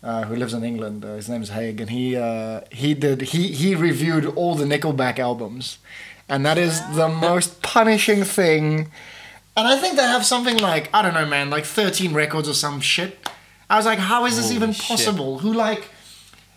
Uh, 0.00 0.24
who 0.26 0.36
lives 0.36 0.54
in 0.54 0.62
England? 0.62 1.04
Uh, 1.04 1.14
his 1.14 1.28
is 1.28 1.48
Haig, 1.48 1.80
and 1.80 1.90
he 1.90 2.14
uh, 2.14 2.60
he 2.70 2.94
did 2.94 3.20
he 3.32 3.48
he 3.48 3.74
reviewed 3.74 4.24
all 4.26 4.54
the 4.54 4.64
Nickelback 4.64 5.18
albums, 5.18 5.78
and 6.28 6.44
that 6.44 6.58
is 6.58 6.80
the 6.94 7.08
most 7.08 7.62
punishing 7.62 8.24
thing. 8.24 8.90
And 9.56 9.66
I 9.66 9.76
think 9.76 9.96
they 9.96 10.02
have 10.02 10.24
something 10.24 10.58
like 10.58 10.88
I 10.94 11.02
don't 11.02 11.14
know, 11.14 11.26
man, 11.26 11.50
like 11.50 11.64
thirteen 11.64 12.14
records 12.14 12.48
or 12.48 12.54
some 12.54 12.80
shit. 12.80 13.28
I 13.70 13.76
was 13.76 13.86
like, 13.86 13.98
how 13.98 14.24
is 14.24 14.36
this 14.36 14.46
Holy 14.46 14.56
even 14.56 14.72
shit. 14.72 14.86
possible? 14.86 15.40
Who 15.40 15.52
like, 15.52 15.88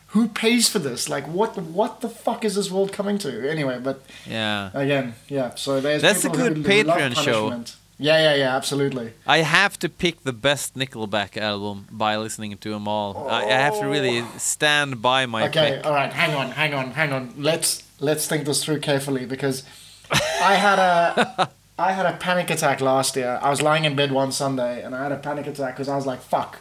who 0.07 0.27
pays 0.27 0.69
for 0.69 0.79
this? 0.79 1.09
Like, 1.09 1.25
what 1.27 1.57
what 1.57 2.01
the 2.01 2.09
fuck 2.09 2.45
is 2.45 2.55
this 2.55 2.69
world 2.69 2.93
coming 2.93 3.17
to? 3.19 3.49
Anyway, 3.49 3.79
but 3.83 4.03
yeah. 4.25 4.69
again, 4.73 5.15
yeah. 5.27 5.55
So 5.55 5.81
there's 5.81 6.01
That's 6.01 6.25
a 6.25 6.29
good 6.29 6.57
Patreon 6.57 7.15
show. 7.15 7.63
Yeah, 7.97 8.17
yeah, 8.17 8.35
yeah, 8.35 8.55
absolutely. 8.55 9.13
I 9.27 9.39
have 9.39 9.77
to 9.77 9.87
pick 9.87 10.23
the 10.23 10.33
best 10.33 10.73
Nickelback 10.73 11.37
album 11.37 11.85
by 11.91 12.17
listening 12.17 12.57
to 12.57 12.69
them 12.71 12.87
all. 12.87 13.29
I, 13.29 13.45
I 13.45 13.51
have 13.51 13.79
to 13.79 13.85
really 13.85 14.21
oh. 14.21 14.27
stand 14.37 15.03
by 15.03 15.27
my 15.27 15.47
Okay, 15.49 15.75
pick. 15.75 15.85
all 15.85 15.93
right, 15.93 16.11
hang 16.11 16.33
on, 16.33 16.49
hang 16.49 16.73
on, 16.73 16.91
hang 16.91 17.13
on. 17.13 17.35
Let's 17.37 17.83
let's 18.01 18.27
think 18.27 18.45
this 18.45 18.63
through 18.63 18.79
carefully 18.79 19.25
because 19.25 19.63
I 20.11 20.55
had 20.55 20.79
a 20.79 21.49
I 21.79 21.93
had 21.93 22.05
a 22.05 22.17
panic 22.17 22.49
attack 22.49 22.81
last 22.81 23.15
year. 23.15 23.39
I 23.41 23.49
was 23.49 23.61
lying 23.61 23.85
in 23.85 23.95
bed 23.95 24.11
one 24.11 24.31
Sunday 24.31 24.83
and 24.83 24.93
I 24.93 25.03
had 25.03 25.11
a 25.13 25.17
panic 25.17 25.47
attack 25.47 25.75
because 25.75 25.87
I 25.87 25.95
was 25.95 26.05
like, 26.05 26.21
"Fuck, 26.21 26.59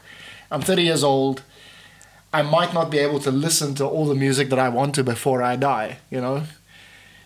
I'm 0.51 0.63
30 0.63 0.83
years 0.83 1.03
old. 1.03 1.43
I 2.33 2.43
might 2.43 2.73
not 2.73 2.91
be 2.91 2.99
able 2.99 3.19
to 3.21 3.33
listen 3.33 3.75
to 3.77 3.85
all 3.85 4.07
the 4.07 4.15
music 4.15 4.49
that 4.51 4.59
I 4.59 4.69
want 4.69 4.95
to 4.95 5.03
before 5.05 5.43
I 5.43 5.57
die." 5.57 5.99
You 6.11 6.21
know. 6.21 6.43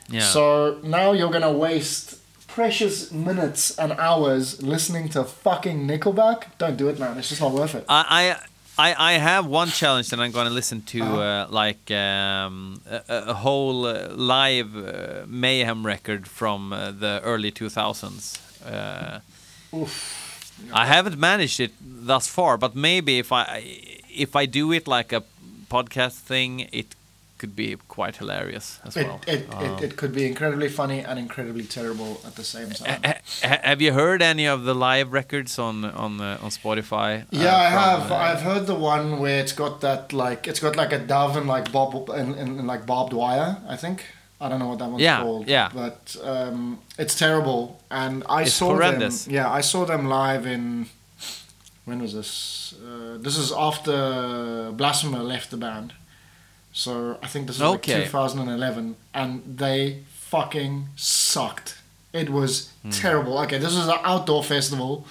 Yeah. 0.09 0.21
So 0.21 0.81
now 0.83 1.13
you're 1.13 1.31
gonna 1.31 1.53
waste 1.53 2.19
precious 2.55 3.11
minutes 3.11 3.77
and 3.79 3.93
hours 3.93 4.63
listening 4.63 5.09
to 5.11 5.25
fucking 5.25 5.89
Nickelback. 5.89 6.45
Don't 6.59 6.77
do 6.77 6.89
it, 6.89 7.01
man. 7.01 7.19
It's 7.19 7.29
just 7.29 7.41
not 7.41 7.53
worth 7.53 7.75
it. 7.75 7.85
I, 7.89 8.05
I, 8.09 8.37
I 8.79 8.95
I 8.99 9.13
have 9.19 9.47
one 9.47 9.69
challenge 9.69 10.09
that 10.11 10.19
I'm 10.21 10.33
going 10.33 10.49
to 10.49 10.55
listen 10.55 10.83
to, 10.83 11.01
Uh-huh. 11.03 11.21
uh, 11.21 11.47
like 11.65 11.91
um, 11.91 12.81
a, 12.91 13.01
a 13.31 13.35
whole 13.35 13.87
uh, 13.87 14.09
live 14.17 14.77
uh, 14.77 15.25
Mayhem 15.27 15.87
record 15.87 16.27
from 16.27 16.73
uh, 16.73 16.91
the 16.91 17.21
early 17.23 17.53
2000s. 17.53 18.39
Uh, 18.67 19.21
I 20.73 20.87
haven't 20.87 21.19
managed 21.19 21.61
it 21.61 21.73
thus 22.07 22.27
far, 22.29 22.57
but 22.59 22.75
maybe 22.75 23.19
if 23.19 23.31
I 23.33 23.45
if 24.11 24.37
I 24.37 24.47
do 24.47 24.73
it 24.73 24.87
like 24.87 25.13
a 25.13 25.23
podcast 25.69 26.19
thing, 26.27 26.69
it 26.73 26.95
could 27.39 27.55
be 27.57 27.77
quite 27.89 28.17
hilarious 28.17 28.81
as 28.85 28.97
It, 28.97 29.07
well. 29.07 29.21
it, 29.27 29.47
Uh, 29.51 29.65
it, 29.65 29.85
it 29.85 29.97
could 29.97 30.13
be 30.15 30.25
incredibly 30.27 30.69
funny 30.69 31.01
and 31.01 31.19
incredibly 31.19 31.65
terrible 31.65 32.21
at 32.27 32.35
the 32.37 32.45
same 32.45 32.71
time. 32.71 33.01
ha- 33.05 33.21
ha- 33.43 33.61
have 33.71 33.83
you 33.83 33.93
heard 33.93 34.23
any 34.23 34.47
of 34.49 34.65
the 34.65 34.75
live 34.75 35.13
records 35.13 35.59
on 35.59 35.85
on 35.85 36.21
uh, 36.21 36.39
on 36.45 36.51
Spotify? 36.51 37.11
uh, 37.23 37.27
Yeah, 37.45 37.57
I 37.57 37.69
have. 37.71 38.11
uh, 38.11 38.15
I've 38.29 38.43
heard 38.43 38.67
the 38.67 38.75
one 38.75 39.19
where 39.19 39.41
it's 39.43 39.53
got 39.55 39.81
that 39.81 40.13
like 40.13 40.49
it's 40.51 40.61
got 40.61 40.77
like 40.77 40.93
a 40.93 40.99
dove 40.99 41.37
and 41.37 41.47
like 41.49 41.71
bob 41.73 42.11
and, 42.11 42.35
and, 42.41 42.59
and 42.59 42.67
like 42.73 42.85
barbed 42.87 43.13
wire. 43.13 43.57
I 43.69 43.77
think 43.77 43.99
I 44.41 44.49
don't 44.49 44.59
know 44.59 44.69
what 44.69 44.79
that 44.79 44.91
one's 44.91 45.03
Yeah, 45.03 45.23
called. 45.23 45.49
yeah. 45.49 45.71
But 45.75 46.17
um, 46.23 46.79
it's 46.99 47.15
terrible, 47.19 47.61
and 47.91 48.23
I 48.29 48.43
It's 48.43 48.55
saw 48.55 48.67
horrendous. 48.69 49.25
them. 49.25 49.35
Yeah, 49.35 49.59
I 49.59 49.63
saw 49.63 49.85
them 49.87 50.07
live 50.09 50.47
in. 50.55 50.87
When 51.87 52.01
was 52.01 52.13
this? 52.13 52.75
Uh, 52.83 53.19
this 53.25 53.37
is 53.37 53.53
after 53.53 53.93
Blasphemer 54.73 55.23
left 55.23 55.51
the 55.51 55.57
band, 55.59 55.93
so 56.75 57.19
I 57.23 57.27
think 57.29 57.47
this 57.47 57.57
is 57.57 57.63
Okay. 57.63 57.95
like 57.95 58.05
2011, 58.11 58.97
and 59.15 59.43
they 59.63 60.01
fucking 60.31 60.89
sucked. 60.97 61.77
It 62.13 62.29
was 62.31 62.69
Hmm. 62.83 62.91
terrible. 62.91 63.39
Okay, 63.45 63.59
this 63.59 63.73
is 63.73 63.87
an 63.89 63.99
outdoor 64.05 64.43
festival. 64.45 65.07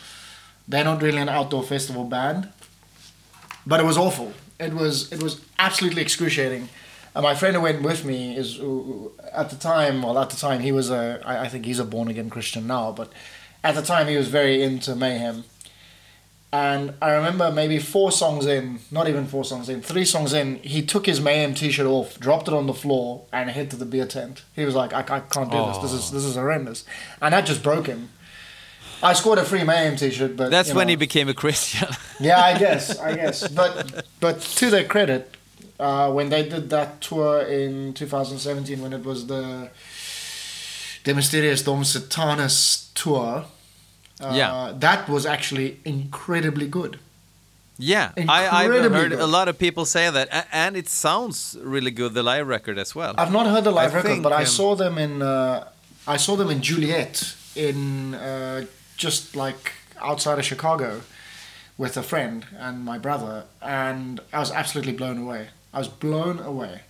They're 0.67 0.83
not 0.91 1.01
really 1.01 1.17
an 1.27 1.29
outdoor 1.29 1.63
festival 1.63 2.03
band, 2.05 2.49
but 3.65 3.79
it 3.79 3.85
was 3.85 3.97
awful. 3.97 4.31
It 4.59 4.73
was 4.73 5.11
it 5.11 5.21
was 5.23 5.41
absolutely 5.57 6.01
excruciating. 6.01 6.69
And 7.15 7.23
my 7.23 7.35
friend 7.35 7.55
who 7.55 7.61
went 7.61 7.81
with 7.83 8.05
me 8.05 8.35
is 8.35 8.59
at 9.41 9.49
the 9.49 9.55
time. 9.57 10.01
Well, 10.03 10.17
at 10.17 10.29
the 10.29 10.37
time 10.37 10.59
he 10.61 10.71
was 10.71 10.89
a. 10.89 11.21
I, 11.25 11.45
I 11.45 11.47
think 11.49 11.65
he's 11.65 11.79
a 11.79 11.85
born 11.85 12.07
again 12.07 12.29
Christian 12.29 12.65
now, 12.67 12.91
but 12.91 13.09
at 13.63 13.75
the 13.75 13.81
time 13.81 14.07
he 14.07 14.17
was 14.17 14.27
very 14.29 14.63
into 14.63 14.95
mayhem. 14.95 15.43
And 16.53 16.93
I 17.01 17.09
remember 17.13 17.51
maybe 17.51 17.79
four 17.79 18.11
songs 18.11 18.45
in, 18.45 18.77
not 18.91 19.07
even 19.07 19.25
four 19.25 19.43
songs 19.43 19.69
in, 19.69 19.81
three 19.81 20.05
songs 20.05 20.33
in, 20.33 20.57
he 20.57 20.83
took 20.83 21.07
his 21.07 21.19
mayhem 21.19 21.55
T-shirt 21.55 21.87
off, 21.87 22.19
dropped 22.19 22.47
it 22.47 22.53
on 22.53 22.67
the 22.67 22.75
floor, 22.75 23.25
and 23.33 23.49
hid 23.49 23.71
to 23.71 23.75
the 23.75 23.85
beer 23.85 24.05
tent. 24.05 24.43
He 24.55 24.63
was 24.63 24.75
like, 24.75 24.93
"I, 24.93 24.99
I 24.99 25.19
can't 25.21 25.49
do 25.49 25.57
this. 25.65 25.77
This 25.79 25.93
is 25.93 26.11
this 26.11 26.23
is 26.23 26.35
horrendous," 26.35 26.85
and 27.19 27.33
that 27.33 27.47
just 27.47 27.63
broke 27.63 27.87
him. 27.87 28.09
I 29.01 29.13
scored 29.13 29.39
a 29.39 29.43
free 29.43 29.63
mayhem 29.63 29.95
T-shirt, 29.95 30.37
but 30.37 30.51
That's 30.51 30.69
you 30.69 30.75
when 30.75 30.85
know. 30.85 30.91
he 30.91 30.95
became 30.95 31.27
a 31.27 31.33
Christian. 31.33 31.89
Yeah, 32.19 32.39
I 32.39 32.57
guess, 32.65 32.99
I 32.99 33.15
guess. 33.15 33.47
But 33.47 34.05
but 34.19 34.39
to 34.39 34.69
their 34.69 34.85
credit, 34.85 35.35
uh, 35.79 36.11
when 36.11 36.29
they 36.29 36.47
did 36.47 36.69
that 36.69 37.01
tour 37.01 37.41
in 37.41 37.95
2017, 37.95 38.79
when 38.79 38.93
it 38.93 39.03
was 39.03 39.25
the 39.25 39.71
De 41.03 41.13
Mysteriis 41.15 41.65
Dom 41.65 41.81
Sathanas 41.81 42.89
tour, 42.93 43.45
uh, 44.23 44.33
Yeah. 44.35 44.73
that 44.79 45.07
was 45.09 45.25
actually 45.25 45.79
incredibly 45.85 46.67
good. 46.67 46.97
Yeah, 47.79 48.11
I, 48.29 48.47
I've 48.65 48.71
heard 48.71 49.09
good. 49.11 49.19
a 49.19 49.25
lot 49.25 49.47
of 49.47 49.57
people 49.57 49.85
say 49.85 50.09
that, 50.11 50.47
and 50.51 50.77
it 50.77 50.87
sounds 50.87 51.57
really 51.59 51.89
good. 51.91 52.13
The 52.13 52.21
live 52.21 52.47
record 52.47 52.77
as 52.77 52.93
well. 52.95 53.15
I've 53.17 53.31
not 53.31 53.47
heard 53.47 53.63
the 53.63 53.71
live 53.71 53.91
I 53.93 53.97
record, 53.97 54.09
think, 54.09 54.23
but 54.23 54.31
I 54.31 54.41
um, 54.41 54.45
saw 54.45 54.75
them 54.75 54.97
in 54.99 55.21
uh, 55.23 55.67
I 56.07 56.17
saw 56.17 56.35
them 56.35 56.49
in 56.51 56.61
Joliet 56.61 57.35
in 57.55 58.13
uh, 58.13 58.65
just 58.95 59.35
like 59.35 59.71
outside 59.99 60.37
of 60.37 60.45
Chicago 60.45 61.01
with 61.77 61.97
a 61.97 62.03
friend 62.03 62.45
and 62.59 62.85
my 62.85 62.99
brother, 62.99 63.45
and 63.61 64.19
I 64.31 64.39
was 64.39 64.51
absolutely 64.51 64.93
blown 64.93 65.17
away. 65.17 65.47
I 65.73 65.79
was 65.79 65.87
blown 65.87 66.39
away. 66.39 66.81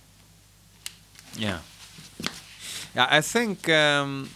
Yeah, 1.36 1.60
yeah. 2.94 3.06
I 3.10 3.22
think 3.22 3.68
um, 3.70 4.28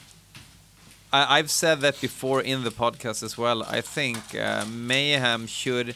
I, 1.12 1.38
I've 1.38 1.50
said 1.50 1.80
that 1.80 2.00
before 2.00 2.40
in 2.42 2.64
the 2.64 2.70
podcast 2.70 3.22
as 3.22 3.36
well. 3.38 3.62
I 3.62 3.80
think 3.80 4.18
uh, 4.34 4.64
Mayhem 4.66 5.46
should 5.46 5.94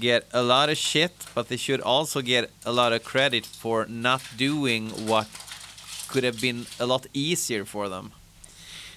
get 0.00 0.26
a 0.32 0.42
lot 0.42 0.68
of 0.68 0.76
shit, 0.76 1.12
but 1.34 1.48
they 1.48 1.56
should 1.56 1.80
also 1.80 2.20
get 2.20 2.50
a 2.64 2.72
lot 2.72 2.92
of 2.92 3.04
credit 3.04 3.46
for 3.46 3.86
not 3.88 4.22
doing 4.36 4.90
what 5.06 5.28
could 6.08 6.24
have 6.24 6.40
been 6.40 6.66
a 6.78 6.86
lot 6.86 7.06
easier 7.12 7.64
for 7.64 7.88
them. 7.88 8.12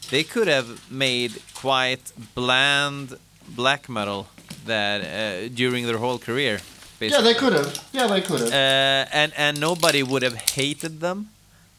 They 0.09 0.23
could 0.23 0.47
have 0.47 0.89
made 0.91 1.31
quite 1.53 2.11
bland 2.35 3.17
black 3.47 3.87
metal 3.89 4.27
that 4.65 5.01
uh, 5.01 5.47
during 5.53 5.85
their 5.85 5.97
whole 5.97 6.17
career. 6.17 6.59
Yeah, 6.99 7.21
they 7.21 7.33
could 7.33 7.53
have. 7.53 7.69
Yeah, 7.93 8.07
they 8.07 8.21
could 8.21 8.41
have. 8.41 8.49
uh, 8.51 9.05
and 9.13 9.31
and 9.37 9.59
nobody 9.59 10.03
would 10.03 10.21
have 10.23 10.35
hated 10.55 10.99
them. 10.99 11.29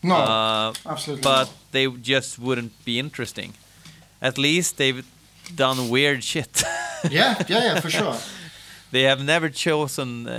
No, 0.03 0.15
Uh, 0.15 0.73
absolutely. 0.87 1.23
but 1.23 1.45
not. 1.45 1.53
they 1.73 1.87
just 2.13 2.39
wouldn't 2.39 2.73
be 2.85 2.99
interesting. 2.99 3.53
At 4.21 4.37
least 4.39 4.77
they've 4.77 5.05
done 5.55 5.89
weird 5.89 6.23
shit. 6.25 6.63
yeah, 7.11 7.35
yeah, 7.49 7.65
yeah, 7.65 7.81
for 7.81 7.91
sure. 7.91 8.17
they 8.93 9.03
have 9.03 9.23
never 9.25 9.49
chosen 9.51 10.27
uh, 10.27 10.33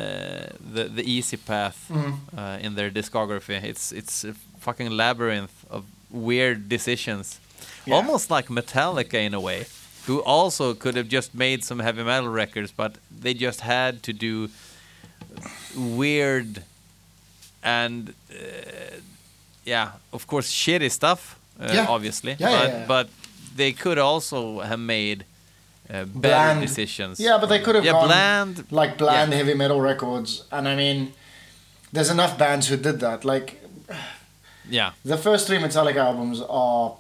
the 0.74 0.84
the 0.96 1.04
easy 1.04 1.38
path 1.38 1.76
Mhm. 1.90 2.14
uh, 2.38 2.66
in 2.66 2.76
their 2.76 2.92
discography. 2.92 3.64
It's 3.64 3.92
it's 3.92 4.24
a 4.30 4.34
fucking 4.60 4.90
labyrinth 4.98 5.52
of 5.70 5.84
weird 6.12 6.70
decisions, 6.70 7.40
Yeah. 7.86 7.96
almost 7.98 8.30
like 8.32 8.50
Metallica 8.54 9.18
in 9.26 9.34
a 9.34 9.40
way, 9.40 9.66
who 10.08 10.20
also 10.26 10.74
could 10.74 10.96
have 10.98 11.08
just 11.10 11.34
made 11.34 11.64
some 11.64 11.84
heavy 11.84 12.04
metal 12.04 12.30
records, 12.36 12.72
but 12.76 12.92
they 13.24 13.34
just 13.34 13.62
had 13.62 14.02
to 14.04 14.14
do 14.14 14.50
weird 15.76 16.64
and 17.64 18.14
uh, 18.32 18.36
yeah, 19.66 19.92
of 20.14 20.26
course, 20.28 20.52
shitty 20.52 20.90
stuff. 20.92 21.36
Uh, 21.60 21.74
Yeah. 21.74 21.86
Obviously, 21.90 22.36
Yeah, 22.40 22.52
but 22.60 22.70
yeah. 22.70 22.86
but 22.88 23.08
they 23.56 23.72
could 23.74 23.98
also 24.00 24.60
have 24.62 24.80
made 24.80 25.24
uh, 25.90 26.06
better 26.06 26.10
Bland. 26.16 26.62
decisions. 26.62 27.20
Yeah, 27.20 27.38
but 27.40 27.50
they 27.50 27.60
could 27.60 27.76
have 27.76 27.86
yeah, 27.86 27.94
gone 27.94 28.08
bland. 28.08 28.64
like 28.72 28.98
bland 28.98 29.34
heavy 29.34 29.54
metal 29.54 29.82
records, 29.82 30.44
and 30.52 30.68
I 30.68 30.76
mean, 30.76 31.14
there's 31.94 32.10
enough 32.10 32.38
bands 32.38 32.70
who 32.70 32.78
did 32.78 33.00
that. 33.00 33.24
Like 33.26 33.62
Yeah, 34.70 34.92
the 35.06 35.18
first 35.18 35.48
three 35.48 35.60
Metallica 35.60 35.98
albums 35.98 36.42
are 36.50 36.96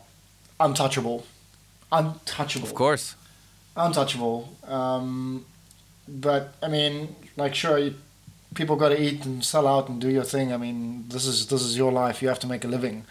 untouchable, 0.59 1.23
untouchable, 1.91 2.67
of 2.67 2.73
course. 2.73 3.15
untouchable. 3.75 4.49
Um, 4.67 5.45
but 6.07 6.53
I 6.61 6.67
mean, 6.67 7.15
like 7.37 7.55
sure, 7.55 7.77
you, 7.79 7.93
people 8.53 8.75
got 8.75 8.89
to 8.89 9.01
eat 9.01 9.25
and 9.25 9.43
sell 9.43 9.67
out 9.67 9.89
and 9.89 9.99
do 9.99 10.09
your 10.09 10.23
thing. 10.23 10.53
I 10.53 10.57
mean, 10.57 11.05
this 11.09 11.25
is 11.25 11.47
this 11.47 11.61
is 11.61 11.77
your 11.77 11.91
life. 11.91 12.21
You 12.21 12.27
have 12.27 12.39
to 12.39 12.47
make 12.47 12.63
a 12.63 12.67
living. 12.67 13.05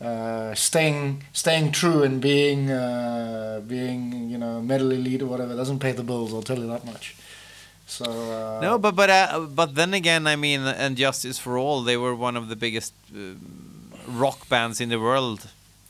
Uh, 0.00 0.54
staying 0.54 1.24
staying 1.32 1.72
true 1.72 2.02
and 2.02 2.20
being 2.20 2.70
uh, 2.70 3.62
being 3.66 4.28
you 4.28 4.38
know 4.38 4.60
metal 4.60 4.92
elite 4.92 5.22
or 5.22 5.26
whatever 5.26 5.56
doesn't 5.56 5.78
pay 5.78 5.92
the 5.92 6.02
bills. 6.02 6.34
I'll 6.34 6.42
tell 6.42 6.58
you 6.58 6.66
that 6.66 6.84
much. 6.84 7.16
So 7.86 8.04
uh, 8.04 8.60
No, 8.60 8.78
but 8.78 8.94
but 8.94 9.10
uh, 9.10 9.46
but 9.48 9.74
then 9.74 9.94
again, 9.94 10.26
I 10.26 10.36
mean, 10.36 10.60
and 10.60 10.96
Justice 10.96 11.38
for 11.38 11.56
All, 11.56 11.82
they 11.82 11.96
were 11.96 12.14
one 12.14 12.36
of 12.36 12.48
the 12.48 12.56
biggest 12.56 12.92
uh, 13.14 13.34
rock 14.06 14.48
bands 14.48 14.80
in 14.80 14.88
the 14.90 15.00
world 15.00 15.48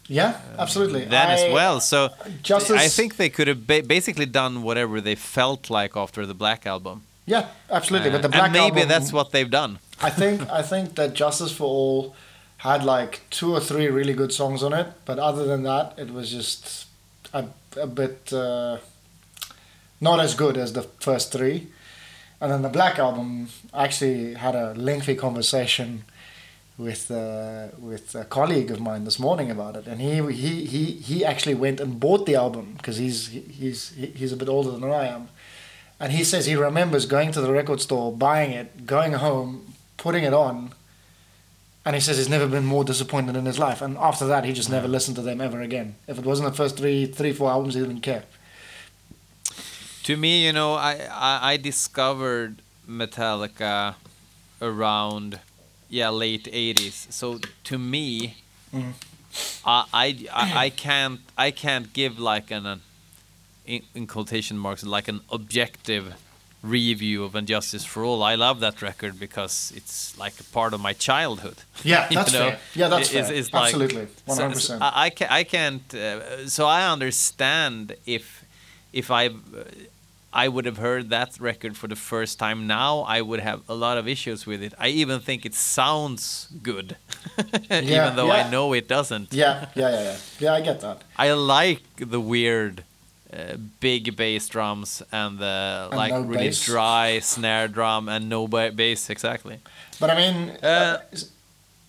yeah, 0.09 0.41
absolutely. 0.59 1.05
then 1.05 1.31
as 1.31 1.53
well. 1.53 1.81
So 1.81 2.11
Justice, 2.43 2.79
I 2.79 2.89
think 2.89 3.17
they 3.17 3.29
could 3.29 3.49
have 3.49 3.67
ba- 3.67 3.83
basically 3.83 4.27
done 4.27 4.63
whatever 4.63 5.01
they 5.01 5.15
felt 5.15 5.69
like 5.71 5.97
after 5.97 6.27
the 6.27 6.35
Black 6.35 6.67
album. 6.67 7.03
Yeah, 7.27 7.47
absolutely. 7.71 8.11
but 8.11 8.23
the 8.23 8.29
Uh, 8.29 8.33
Black 8.33 8.45
and 8.45 8.53
maybe 8.53 8.81
album, 8.81 8.89
that's 8.89 9.13
what 9.13 9.31
they've 9.33 9.51
done. 9.51 9.79
I 10.01 10.11
think 10.11 10.41
I 10.51 10.63
think 10.63 10.95
that 10.95 11.15
Justice 11.15 11.53
for 11.53 11.65
All 11.67 12.15
had 12.59 12.85
like 12.85 13.21
two 13.31 13.53
or 13.55 13.61
three 13.61 13.89
really 13.89 14.15
good 14.15 14.33
songs 14.33 14.63
on 14.63 14.73
it, 14.73 14.87
but 15.05 15.19
other 15.19 15.45
than 15.45 15.63
that, 15.65 15.95
it 15.99 16.11
was 16.13 16.31
just 16.31 16.87
a, 17.33 17.45
a 17.81 17.87
bit 17.87 18.33
uh, 18.33 18.79
not 20.01 20.21
as 20.21 20.35
good 20.35 20.57
as 20.57 20.73
the 20.73 20.83
first 21.01 21.33
three. 21.33 21.69
And 22.41 22.53
then 22.53 22.63
the 22.63 22.69
Black 22.69 22.99
album, 22.99 23.49
I 23.73 23.85
actually 23.85 24.35
had 24.35 24.55
a 24.55 24.75
lengthy 24.75 25.15
conversation 25.15 26.05
with 26.79 27.11
uh, 27.11 27.69
with 27.79 28.15
a 28.15 28.25
colleague 28.25 28.71
of 28.71 28.79
mine 28.81 29.05
this 29.05 29.19
morning 29.19 29.51
about 29.51 29.77
it, 29.77 29.87
and 29.87 29.99
he 30.01 30.21
he 30.33 30.67
he, 30.67 30.85
he 31.11 31.25
actually 31.25 31.55
went 31.55 31.81
and 31.81 31.99
bought 31.99 32.27
the 32.27 32.35
album 32.35 32.75
because 32.77 32.99
he's 32.99 33.29
he's 33.29 33.93
he's 33.95 34.33
a 34.33 34.37
bit 34.37 34.49
older 34.49 34.71
than 34.73 34.85
I 34.85 35.07
am. 35.07 35.29
And 35.99 36.13
he 36.13 36.25
says 36.25 36.47
he 36.47 36.57
remembers 36.57 37.07
going 37.07 37.33
to 37.33 37.41
the 37.41 37.51
record 37.51 37.81
store, 37.81 38.13
buying 38.13 38.53
it, 38.53 38.87
going 38.87 39.15
home, 39.15 39.75
putting 39.97 40.25
it 40.25 40.35
on, 40.35 40.73
and 41.87 41.95
he 41.95 42.01
says 42.01 42.19
he's 42.19 42.29
never 42.29 42.47
been 42.49 42.67
more 42.67 42.85
disappointed 42.85 43.37
in 43.37 43.47
his 43.47 43.59
life. 43.59 43.81
And 43.81 43.97
after 43.97 44.27
that, 44.27 44.45
he 44.45 44.53
just 44.53 44.69
never 44.69 44.89
listened 44.89 45.17
to 45.17 45.23
them 45.23 45.41
ever 45.41 45.61
again. 45.61 45.95
If 46.09 46.19
it 46.19 46.25
wasn't 46.25 46.51
the 46.51 46.57
first 46.57 46.77
three, 46.77 47.07
three, 47.07 47.33
four 47.33 47.49
albums, 47.49 47.75
he 47.75 47.81
didn't 47.81 48.01
care. 48.01 48.25
To 50.03 50.17
me, 50.17 50.45
you 50.45 50.53
know, 50.53 50.75
I, 50.75 51.09
I, 51.11 51.53
I 51.53 51.57
discovered 51.57 52.61
Metallica 52.89 53.95
around 54.61 55.41
yeah 55.89 56.09
late 56.09 56.45
80s. 56.45 57.13
So 57.13 57.41
to 57.65 57.79
me. 57.79 58.37
Mm. 58.75 58.93
I, 59.65 59.85
I 59.93 60.07
I 60.33 60.65
I 60.65 60.71
can't 60.71 61.21
I 61.37 61.51
can't 61.51 61.93
give 61.93 62.19
like 62.19 62.51
an, 62.51 62.65
an 62.65 62.81
in, 63.67 63.83
in 63.95 64.07
quotation 64.07 64.57
marks 64.59 64.85
like 64.85 65.09
an 65.09 65.21
objective 65.31 66.15
review 66.63 67.23
of 67.25 67.35
And 67.35 67.47
Justice 67.47 67.85
for 67.85 68.03
All. 68.05 68.23
I 68.23 68.35
love 68.35 68.61
that 68.61 68.83
record 68.83 69.21
because 69.21 69.73
it's 69.77 70.19
like 70.19 70.35
a 70.41 70.45
part 70.45 70.75
of 70.75 70.81
my 70.81 70.93
childhood. 70.95 71.57
Yeah, 71.85 72.09
You 72.11 72.17
that's 72.17 72.33
know, 72.33 72.39
fair. 72.51 72.59
Yeah, 72.75 72.89
that's 72.89 73.11
it's- 73.11 73.29
fair. 73.29 73.39
it's 73.39 73.53
like- 73.53 73.65
Absolutely, 73.75 74.07
one 74.25 74.39
hundred 74.39 74.55
percent. 74.55 74.83
I, 74.83 75.11
can't. 75.11 75.31
I 75.31 75.45
can't. 75.45 75.95
Uh, 75.95 76.49
so 76.49 76.67
I 76.67 76.91
understand 76.93 77.95
if 78.07 78.45
if 78.93 79.11
I 79.11 79.31
I 80.33 80.49
would 80.49 80.67
have 80.67 80.79
heard 80.79 81.09
that 81.11 81.39
record 81.41 81.77
for 81.77 81.89
the 81.89 81.97
first 81.97 82.39
time 82.39 82.67
now, 82.67 83.01
I 83.17 83.21
would 83.23 83.41
have 83.41 83.61
a 83.69 83.75
lot 83.75 83.97
of 83.99 84.07
issues 84.09 84.47
with 84.47 84.63
it. 84.63 84.73
I 84.79 84.89
even 84.89 85.21
think 85.21 85.47
it 85.47 85.55
sounds 85.55 86.49
good, 86.63 86.97
Yeah, 87.71 87.81
even 87.81 88.17
though 88.17 88.27
yeah. 88.35 88.47
I 88.47 88.51
know 88.51 88.75
it 88.75 88.87
doesn't. 88.89 89.33
Yeah, 89.33 89.67
yeah, 89.75 89.91
yeah, 89.91 90.03
yeah. 90.03 90.17
Yeah, 90.41 90.55
I 90.55 90.61
get 90.61 90.81
that. 90.81 91.03
I 91.17 91.33
like 91.33 91.83
the 91.97 92.21
weird. 92.21 92.85
Uh, 93.37 93.57
big 93.81 94.17
bass 94.17 94.49
drums 94.49 95.03
and 95.13 95.39
the 95.39 95.89
And 95.91 95.97
like 95.99 96.13
no 96.13 96.21
really 96.23 96.47
bass. 96.49 96.65
dry 96.65 97.19
snare 97.21 97.69
drum 97.69 98.09
and 98.09 98.29
no 98.29 98.49
ba- 98.49 98.73
bass 98.73 99.11
exactly. 99.11 99.59
But 100.01 100.09
I 100.11 100.15
mean, 100.17 100.37
Uh, 100.63 100.67
uh, 100.67 100.99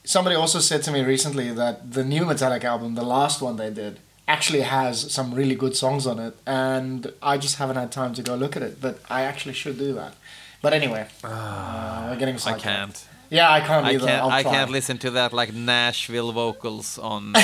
somebody 0.03 0.35
also 0.35 0.59
said 0.59 0.83
to 0.83 0.91
me 0.91 1.01
recently 1.03 1.51
that 1.53 1.75
the 1.93 2.03
new 2.03 2.25
Metallica 2.25 2.65
album, 2.65 2.95
the 2.95 3.03
last 3.17 3.41
one 3.41 3.55
they 3.57 3.69
did, 3.69 3.99
actually 4.27 4.61
has 4.61 5.11
some 5.13 5.33
really 5.33 5.55
good 5.55 5.75
songs 5.75 6.05
on 6.05 6.19
it, 6.19 6.33
and 6.45 7.13
I 7.21 7.37
just 7.37 7.55
haven't 7.57 7.77
had 7.77 7.91
time 7.91 8.13
to 8.15 8.21
go 8.21 8.35
look 8.35 8.55
at 8.57 8.61
it. 8.63 8.81
But 8.81 8.95
I 9.09 9.21
actually 9.23 9.53
should 9.53 9.77
do 9.77 9.93
that. 9.93 10.13
But 10.61 10.73
anyway, 10.73 11.07
uh, 11.23 12.07
we're 12.09 12.19
getting 12.19 12.35
I 12.45 12.57
can't. 12.59 13.05
Yeah, 13.29 13.49
I 13.51 13.59
can't 13.61 13.85
I 13.85 13.91
either. 13.93 14.07
can't. 14.07 14.21
I'll 14.23 14.31
I 14.39 14.43
can't 14.43 14.71
listen 14.71 14.97
to 14.99 15.11
that 15.11 15.31
like 15.33 15.53
Nashville 15.53 16.31
vocals 16.33 16.97
on. 16.97 17.33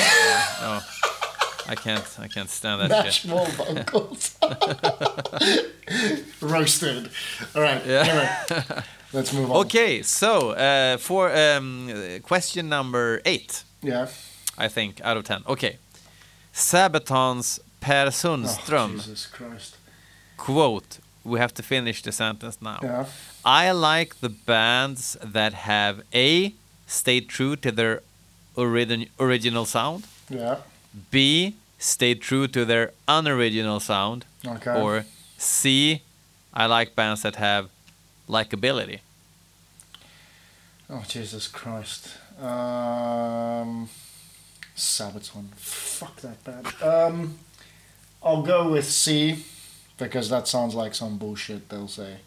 Uh, 0.66 0.80
no, 0.80 0.80
I 1.68 1.76
can't. 1.76 2.06
I 2.20 2.28
can't 2.28 2.50
stand 2.50 2.82
that 2.82 3.14
shit. 3.14 3.32
Nashville 3.32 3.46
vocals. 3.46 4.38
Roasted. 6.42 7.10
All 7.56 7.62
right. 7.62 7.86
Yeah. 7.86 8.44
Anyway, 8.50 8.84
let's 9.14 9.34
move 9.34 9.52
on. 9.52 9.58
Okay, 9.66 10.02
so 10.02 10.52
uh, 10.52 10.98
for 10.98 11.32
um, 11.36 11.90
question 12.24 12.70
number 12.70 13.22
eight, 13.26 13.64
Yeah. 13.82 14.08
I 14.58 14.68
think 14.68 15.02
out 15.04 15.18
of 15.18 15.24
ten. 15.24 15.44
Okay, 15.48 15.78
Sabaton's 16.54 17.60
Per 17.82 18.06
Oh, 18.08 18.88
Jesus 18.94 19.28
Christ. 19.28 19.78
quote. 20.38 21.00
We 21.26 21.40
have 21.40 21.54
to 21.54 21.64
finish 21.64 22.02
the 22.02 22.12
sentence 22.12 22.58
now. 22.62 22.80
Yeah. 22.84 23.06
I 23.46 23.72
like 23.72 24.20
the 24.20 24.28
bands 24.30 25.16
that 25.24 25.54
have 25.54 26.02
a 26.14 26.54
stayed 26.86 27.30
true 27.30 27.56
to 27.58 27.72
their 27.72 28.02
origin- 28.58 29.08
original 29.20 29.66
sound. 29.66 30.04
Yeah. 30.30 30.58
B 31.12 31.56
stay 31.80 32.16
true 32.16 32.48
to 32.48 32.66
their 32.66 32.92
unoriginal 33.08 33.80
sound. 33.80 34.26
Okay. 34.46 34.80
Or 34.80 35.06
C, 35.38 36.02
I 36.54 36.66
like 36.66 36.96
bands 36.96 37.22
that 37.24 37.36
have 37.38 37.70
likability. 38.30 39.00
Oh 40.90 41.04
Jesus 41.08 41.48
Christ. 41.48 42.10
Um, 42.40 43.90
Sabaton. 44.76 45.50
Fuck 45.56 46.18
that 46.22 46.44
band. 46.44 46.68
Um, 46.82 47.38
I'll 48.22 48.42
go 48.44 48.70
with 48.72 48.86
C 48.86 49.44
because 49.98 50.30
that 50.30 50.48
sounds 50.48 50.76
like 50.76 50.96
some 50.96 51.18
bullshit 51.18 51.70
they'll 51.70 51.88
say. 51.88 52.18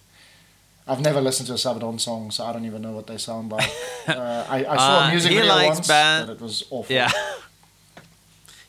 I've 0.89 1.01
never 1.01 1.21
listened 1.21 1.49
to 1.49 1.55
a 1.55 1.57
Sabaton 1.57 1.99
song, 2.01 2.31
so 2.31 2.45
I 2.45 2.53
don't 2.53 2.65
even 2.65 2.81
know 2.81 2.93
what 2.93 3.09
they 3.09 3.19
sound 3.19 3.51
like. 3.51 3.69
uh, 4.09 4.47
I, 4.49 4.65
I 4.65 4.77
saw 4.77 5.01
Uh, 5.05 5.09
a 5.09 5.11
music 5.11 5.33
video 5.33 5.47
likes 5.49 5.77
once, 5.77 5.89
band- 5.89 6.27
but 6.29 6.35
it 6.35 6.41
was 6.41 6.65
awful. 6.71 6.95
Yeah. 6.95 7.11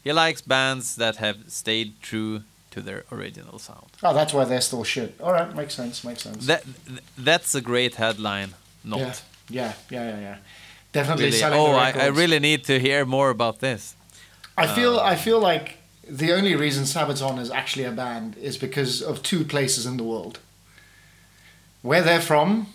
He 0.08 0.14
likes 0.14 0.41
bands 0.41 0.95
that 0.95 1.16
have 1.18 1.38
stayed 1.47 1.89
true 2.01 2.41
to 2.72 2.82
their 2.88 3.03
original 3.12 3.60
sound. 3.60 3.89
Oh, 4.03 4.14
that's 4.14 4.34
why 4.34 4.45
they're 4.45 4.68
still 4.70 4.86
shit. 4.86 5.12
All 5.24 5.34
right, 5.34 5.49
makes 5.62 5.74
sense. 5.82 5.95
Makes 6.10 6.22
sense. 6.28 6.47
That 6.51 6.64
that's 7.30 7.55
a 7.55 7.62
great 7.62 7.95
headline. 7.95 8.51
Not 8.84 8.99
Yeah. 8.99 9.14
Yeah, 9.49 9.74
yeah, 9.95 10.10
yeah, 10.12 10.20
yeah. 10.28 10.38
Definitely 10.91 11.26
really. 11.26 11.38
selling 11.38 11.60
Oh, 11.60 11.72
I, 11.88 11.89
I 12.08 12.10
really 12.22 12.39
need 12.39 12.62
to 12.66 12.80
hear 12.80 13.05
more 13.05 13.30
about 13.38 13.60
this. 13.60 13.95
I 14.58 14.68
feel 14.78 14.93
Uh, 14.97 15.14
I 15.14 15.16
feel 15.16 15.39
like 15.51 15.68
the 16.22 16.32
only 16.38 16.55
reason 16.55 16.84
Sabaton 16.86 17.38
is 17.39 17.49
actually 17.51 17.86
a 17.86 17.91
band 17.91 18.38
is 18.49 18.58
because 18.58 19.01
of 19.10 19.16
two 19.22 19.43
places 19.43 19.86
in 19.86 19.97
the 19.97 20.03
world. 20.03 20.39
Where 21.82 22.03
they're 22.08 22.28
from, 22.32 22.68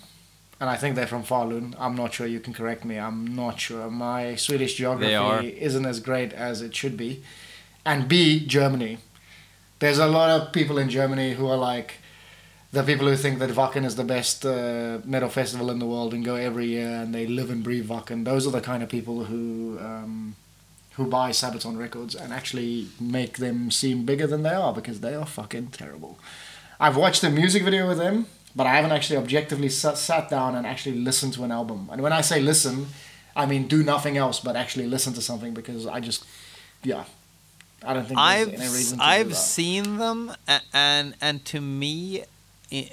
and 0.62 0.70
I 0.70 0.76
think 0.76 0.94
they're 0.94 1.08
from 1.08 1.24
Falun. 1.24 1.74
I'm 1.76 1.96
not 1.96 2.14
sure. 2.14 2.24
You 2.24 2.38
can 2.38 2.54
correct 2.54 2.84
me. 2.84 2.96
I'm 2.96 3.34
not 3.34 3.58
sure. 3.58 3.90
My 3.90 4.36
Swedish 4.36 4.74
geography 4.74 5.60
isn't 5.60 5.84
as 5.84 5.98
great 5.98 6.32
as 6.32 6.62
it 6.62 6.72
should 6.72 6.96
be. 6.96 7.24
And 7.84 8.06
B, 8.06 8.46
Germany. 8.46 8.98
There's 9.80 9.98
a 9.98 10.06
lot 10.06 10.30
of 10.30 10.52
people 10.52 10.78
in 10.78 10.88
Germany 10.88 11.32
who 11.32 11.48
are 11.48 11.56
like 11.56 11.94
the 12.70 12.84
people 12.84 13.08
who 13.08 13.16
think 13.16 13.40
that 13.40 13.50
Wacken 13.50 13.84
is 13.84 13.96
the 13.96 14.04
best 14.04 14.46
uh, 14.46 15.00
metal 15.04 15.28
festival 15.28 15.68
in 15.68 15.80
the 15.80 15.84
world 15.84 16.14
and 16.14 16.24
go 16.24 16.36
every 16.36 16.66
year 16.66 17.02
and 17.02 17.12
they 17.12 17.26
live 17.26 17.50
and 17.50 17.64
breathe 17.64 17.88
Wacken. 17.88 18.24
Those 18.24 18.46
are 18.46 18.52
the 18.52 18.60
kind 18.60 18.84
of 18.84 18.88
people 18.88 19.24
who 19.24 19.80
um, 19.80 20.36
who 20.92 21.06
buy 21.06 21.30
Sabaton 21.30 21.76
records 21.76 22.14
and 22.14 22.32
actually 22.32 22.86
make 23.00 23.38
them 23.38 23.72
seem 23.72 24.04
bigger 24.04 24.28
than 24.28 24.44
they 24.44 24.54
are 24.54 24.72
because 24.72 25.00
they 25.00 25.16
are 25.16 25.26
fucking 25.26 25.72
terrible. 25.72 26.20
I've 26.78 26.96
watched 26.96 27.24
a 27.24 27.30
music 27.30 27.64
video 27.64 27.88
with 27.88 27.98
them, 27.98 28.26
but 28.54 28.66
I 28.66 28.74
haven't 28.76 28.92
actually 28.92 29.16
objectively 29.18 29.68
sat, 29.68 29.96
sat 29.98 30.28
down 30.30 30.54
and 30.54 30.66
actually 30.66 30.96
listened 30.98 31.32
to 31.34 31.44
an 31.44 31.52
album. 31.52 31.88
And 31.92 32.02
when 32.02 32.12
I 32.12 32.20
say 32.22 32.40
listen, 32.40 32.86
I 33.34 33.46
mean 33.46 33.66
do 33.68 33.82
nothing 33.82 34.16
else 34.16 34.40
but 34.40 34.56
actually 34.56 34.86
listen 34.86 35.12
to 35.14 35.22
something 35.22 35.54
because 35.54 35.86
I 35.86 36.00
just, 36.00 36.24
yeah, 36.82 37.04
I 37.84 37.94
don't 37.94 38.06
think 38.06 38.18
there's 38.18 38.48
I've 38.48 38.48
any 38.48 38.68
reason 38.78 38.98
to 38.98 39.04
I've 39.04 39.34
seen 39.36 39.96
them 39.98 40.32
and 40.72 41.14
and 41.20 41.44
to 41.46 41.60
me 41.60 42.22
uh, 42.72 42.86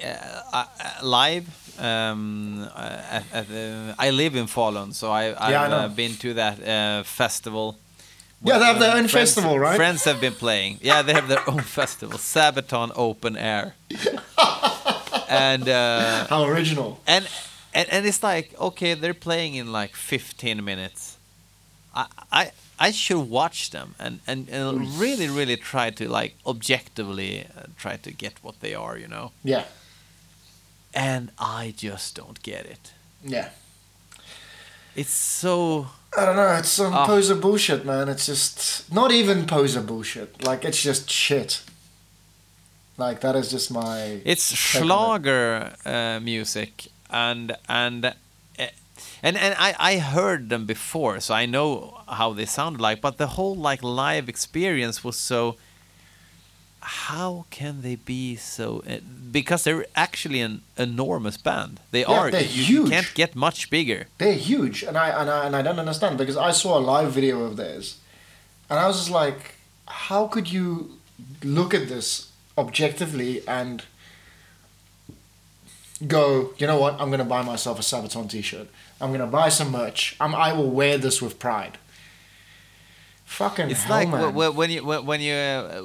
uh, 0.52 0.64
live 1.02 1.46
um, 1.80 2.68
uh, 2.74 3.16
at, 3.16 3.24
at, 3.32 3.46
uh, 3.50 3.94
I 3.98 4.10
live 4.10 4.34
in 4.36 4.46
Falun 4.46 4.92
so 4.92 5.10
I 5.10 5.22
I've 5.46 5.50
Yeah, 5.52 5.76
uh, 5.76 5.88
been 5.88 6.14
to 6.16 6.34
that 6.34 6.56
uh, 6.60 7.02
festival 7.04 7.76
Yeah, 8.42 8.58
they 8.58 8.64
have 8.66 8.78
their 8.80 8.90
own 8.96 9.08
Friends- 9.08 9.12
festival, 9.34 9.58
right? 9.58 9.76
Friends 9.76 10.04
have 10.04 10.18
been 10.20 10.34
playing. 10.34 10.78
Yeah, 10.82 11.02
they 11.06 11.12
have 11.12 11.28
their 11.28 11.44
own 11.48 11.60
festival, 11.80 12.18
Sabaton 12.18 12.90
Open 12.96 13.36
Air. 13.36 13.74
and 15.30 15.68
uh, 15.68 16.26
How 16.30 16.44
original. 16.44 17.00
and 17.06 17.26
and 17.74 17.88
and 17.90 18.06
it's 18.06 18.22
like 18.22 18.54
okay, 18.58 18.94
they're 18.94 19.14
playing 19.14 19.54
in 19.54 19.72
like 19.72 19.94
15 19.96 20.64
minutes. 20.64 21.16
I 21.94 22.06
I 22.32 22.50
I 22.78 22.90
should 22.92 23.28
watch 23.30 23.70
them 23.70 23.94
and 23.98 24.20
and, 24.26 24.48
and 24.48 24.88
really 25.00 25.28
really 25.28 25.56
try 25.56 25.90
to 25.90 26.08
like 26.08 26.34
objectively 26.44 27.46
uh, 27.56 27.66
try 27.78 27.96
to 27.96 28.10
get 28.12 28.34
what 28.42 28.60
they 28.60 28.74
are, 28.74 28.98
you 28.98 29.08
know. 29.08 29.32
Yeah. 29.44 29.64
And 30.94 31.30
I 31.38 31.72
just 31.76 32.16
don't 32.16 32.42
get 32.42 32.66
it. 32.66 32.92
Yeah. 33.24 33.50
It's 34.96 35.10
so 35.12 35.86
I 36.18 36.24
don't 36.24 36.36
know. 36.36 36.56
It's 36.58 36.68
some 36.70 36.92
Ah. 36.94 37.06
poser 37.06 37.36
bullshit, 37.36 37.84
man. 37.84 38.08
It's 38.08 38.26
just 38.26 38.92
not 38.92 39.12
even 39.12 39.46
poser 39.46 39.80
bullshit. 39.82 40.42
Like 40.44 40.64
it's 40.64 40.82
just 40.82 41.08
shit. 41.10 41.62
Like 43.00 43.20
that 43.20 43.34
is 43.36 43.50
just 43.50 43.70
my. 43.70 44.20
It's 44.24 44.46
take 44.50 44.82
on 44.82 44.82
it. 44.82 44.86
Schlager 44.86 45.72
uh, 45.84 46.20
music, 46.20 46.88
and 47.10 47.56
and 47.68 48.04
uh, 48.04 48.12
and 49.22 49.36
and 49.44 49.54
I 49.58 49.74
I 49.92 49.98
heard 49.98 50.48
them 50.48 50.66
before, 50.66 51.20
so 51.20 51.34
I 51.34 51.46
know 51.46 52.00
how 52.18 52.32
they 52.34 52.46
sound 52.46 52.80
like. 52.80 53.00
But 53.00 53.16
the 53.16 53.26
whole 53.36 53.56
like 53.56 53.82
live 53.82 54.28
experience 54.28 55.02
was 55.04 55.16
so. 55.16 55.56
How 56.82 57.44
can 57.50 57.82
they 57.82 57.96
be 57.96 58.36
so? 58.36 58.82
Uh, 58.88 59.00
because 59.30 59.64
they're 59.64 59.84
actually 59.94 60.40
an 60.40 60.62
enormous 60.78 61.36
band. 61.36 61.78
They 61.90 62.00
Yeah, 62.00 62.18
are. 62.20 62.30
they're 62.30 62.42
you, 62.42 62.84
you 62.84 62.88
can't 62.90 63.12
get 63.14 63.34
much 63.36 63.68
bigger. 63.68 64.06
They're 64.18 64.32
huge, 64.32 64.82
and 64.88 64.96
I 64.96 65.08
and 65.20 65.28
I 65.30 65.46
and 65.46 65.54
I 65.56 65.62
don't 65.62 65.78
understand 65.78 66.16
because 66.16 66.38
I 66.38 66.52
saw 66.52 66.78
a 66.78 66.80
live 66.80 67.12
video 67.12 67.44
of 67.44 67.56
theirs, 67.56 67.98
and 68.70 68.78
I 68.78 68.86
was 68.86 68.96
just 68.96 69.10
like, 69.10 69.56
how 69.86 70.26
could 70.26 70.50
you 70.50 70.96
look 71.44 71.74
at 71.74 71.88
this 71.88 72.29
objectively 72.60 73.42
and 73.48 73.84
go, 76.06 76.52
you 76.58 76.66
know 76.66 76.78
what? 76.78 77.00
I'm 77.00 77.10
gonna 77.10 77.24
buy 77.24 77.42
myself 77.42 77.78
a 77.78 77.82
Sabaton 77.82 78.28
T-shirt. 78.30 78.68
I'm 79.00 79.12
gonna 79.12 79.26
buy 79.26 79.48
some 79.48 79.70
merch. 79.70 80.16
I'm, 80.20 80.34
I 80.34 80.52
will 80.52 80.70
wear 80.70 80.98
this 80.98 81.20
with 81.22 81.38
pride. 81.38 81.78
Fucking 83.24 83.70
It's 83.70 83.84
hell, 83.84 83.96
like 83.96 84.08
man. 84.08 84.32
wh- 84.34 84.52
wh- 84.52 84.56
when 84.56 84.70
you 84.70 84.82
when 84.84 85.20
you 85.20 85.34
uh, 85.34 85.82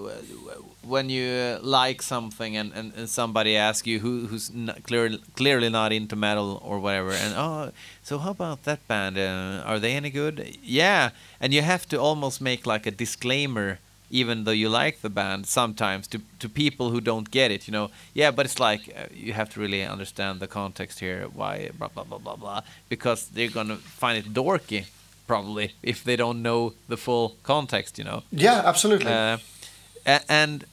when 0.84 1.10
you 1.10 1.28
uh, 1.30 1.60
like 1.62 2.02
something 2.02 2.58
and, 2.58 2.74
and, 2.74 2.92
and 2.96 3.08
somebody 3.10 3.56
asks 3.56 3.86
you 3.88 4.00
who 4.00 4.26
who's 4.28 4.50
n- 4.50 4.74
clearly 4.84 5.20
clearly 5.36 5.70
not 5.70 5.92
into 5.92 6.16
metal 6.16 6.60
or 6.64 6.80
whatever 6.80 7.12
and 7.12 7.34
oh 7.38 7.72
so 8.04 8.18
how 8.18 8.32
about 8.32 8.64
that 8.64 8.88
band 8.88 9.18
uh, 9.18 9.64
are 9.66 9.80
they 9.80 9.94
any 9.96 10.10
good 10.10 10.58
yeah 10.64 11.10
and 11.40 11.54
you 11.54 11.62
have 11.62 11.88
to 11.88 11.98
almost 12.00 12.40
make 12.42 12.66
like 12.66 12.86
a 12.88 12.92
disclaimer 12.92 13.78
even 14.10 14.44
though 14.44 14.52
you 14.52 14.70
like 14.70 15.02
the 15.02 15.10
band 15.10 15.48
sometimes 15.48 16.08
to 16.08 16.20
to 16.40 16.48
people 16.50 16.90
who 16.92 17.02
don't 17.02 17.32
get 17.32 17.52
it 17.52 17.68
you 17.68 17.72
know 17.72 17.90
yeah 18.14 18.32
but 18.32 18.46
it's 18.46 18.60
like 18.60 18.82
uh, 18.96 19.06
you 19.14 19.34
have 19.34 19.50
to 19.50 19.60
really 19.60 19.84
understand 19.84 20.40
the 20.40 20.48
context 20.48 21.00
here 21.00 21.28
why 21.34 21.70
blah 21.78 21.88
blah 21.88 22.04
blah 22.04 22.18
blah 22.18 22.36
blah 22.36 22.62
because 22.90 23.30
they're 23.30 23.50
gonna 23.50 23.78
find 23.78 24.18
it 24.18 24.34
dorky 24.34 24.86
probably 25.28 25.74
if 25.84 26.04
they 26.04 26.16
don't 26.16 26.42
know 26.42 26.74
the 26.88 26.98
full 26.98 27.36
context 27.44 27.98
you 27.98 28.04
know 28.04 28.24
yeah, 28.32 28.62
absolutely. 28.66 29.12
uh, 29.12 29.38
and 30.30 30.66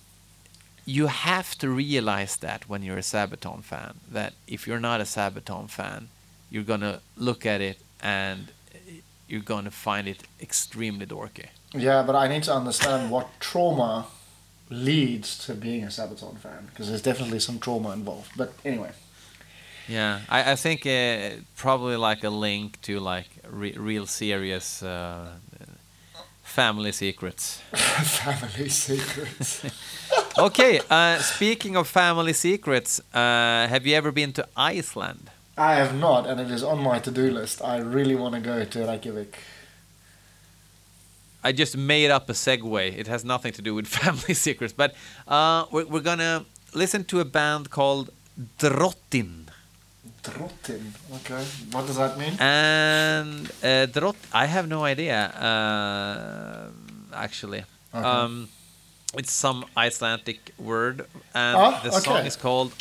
you 0.84 1.06
have 1.06 1.56
to 1.58 1.68
realize 1.68 2.36
that 2.36 2.68
when 2.68 2.82
you're 2.82 2.98
a 2.98 3.02
Sabaton 3.02 3.62
fan, 3.62 4.00
that 4.10 4.34
if 4.46 4.66
you're 4.66 4.80
not 4.80 5.00
a 5.00 5.04
Sabaton 5.04 5.70
fan, 5.70 6.08
you're 6.50 6.64
gonna 6.64 7.00
look 7.16 7.46
at 7.46 7.60
it 7.60 7.78
and 8.00 8.48
you're 9.28 9.40
gonna 9.40 9.70
find 9.70 10.08
it 10.08 10.24
extremely 10.40 11.06
dorky. 11.06 11.46
Yeah, 11.74 12.02
but 12.02 12.14
I 12.14 12.28
need 12.28 12.42
to 12.44 12.54
understand 12.54 13.10
what 13.10 13.28
trauma 13.40 14.06
leads 14.70 15.38
to 15.46 15.54
being 15.54 15.84
a 15.84 15.88
Sabaton 15.88 16.38
fan 16.38 16.66
because 16.66 16.88
there's 16.88 17.02
definitely 17.02 17.40
some 17.40 17.58
trauma 17.58 17.90
involved. 17.92 18.30
But 18.36 18.52
anyway, 18.64 18.92
Yeah, 19.88 20.20
I, 20.28 20.52
I 20.52 20.56
think 20.56 20.86
uh, 20.86 21.42
probably 21.56 21.96
like 21.96 22.24
a 22.24 22.30
link 22.30 22.80
to 22.82 23.00
like 23.00 23.28
re- 23.48 23.76
real 23.76 24.06
serious 24.06 24.82
uh, 24.82 25.28
family 26.42 26.92
secrets. 26.92 27.60
family 27.72 28.68
secrets. 28.68 29.64
okay, 30.38 30.80
uh, 30.90 31.18
speaking 31.18 31.76
of 31.76 31.88
family 31.88 32.32
secrets, 32.32 33.00
uh, 33.14 33.66
have 33.68 33.86
you 33.86 33.94
ever 33.96 34.12
been 34.12 34.32
to 34.34 34.46
Iceland? 34.56 35.30
I 35.56 35.74
have 35.74 35.94
not, 35.94 36.26
and 36.26 36.40
it 36.40 36.50
is 36.50 36.62
on 36.62 36.78
my 36.78 36.98
to-do 36.98 37.30
list. 37.30 37.62
I 37.62 37.78
really 37.78 38.14
want 38.14 38.34
to 38.34 38.40
go 38.40 38.64
to 38.64 38.86
Reykjavik. 38.86 39.38
I 41.44 41.52
just 41.52 41.76
made 41.76 42.10
up 42.10 42.28
a 42.30 42.32
segue. 42.34 42.96
It 42.98 43.06
has 43.08 43.24
nothing 43.24 43.52
to 43.54 43.62
do 43.62 43.74
with 43.74 43.86
family 44.00 44.34
secrets, 44.34 44.72
but 44.72 44.94
uh, 45.28 45.64
we're, 45.72 45.86
we're 45.86 46.00
gonna 46.00 46.44
listen 46.74 47.04
to 47.04 47.20
a 47.20 47.24
band 47.24 47.70
called 47.70 48.10
Drottinn. 48.58 49.46
Drottinn. 50.22 50.84
Okay, 51.16 51.44
what 51.72 51.86
does 51.86 51.96
that 51.96 52.16
mean? 52.18 52.34
And 52.38 53.50
uh, 53.62 53.86
Drott, 53.86 54.16
I 54.32 54.46
have 54.46 54.68
no 54.68 54.84
idea, 54.84 55.18
uh, 55.48 56.70
actually. 57.14 57.64
Okay. 57.94 58.04
Um, 58.04 58.48
it's 59.14 59.32
some 59.32 59.64
Icelandic 59.76 60.52
word, 60.58 61.06
and 61.34 61.56
Ah, 61.56 61.80
the 61.84 61.90
song 62.00 62.24
is 62.24 62.36
called 62.36 62.72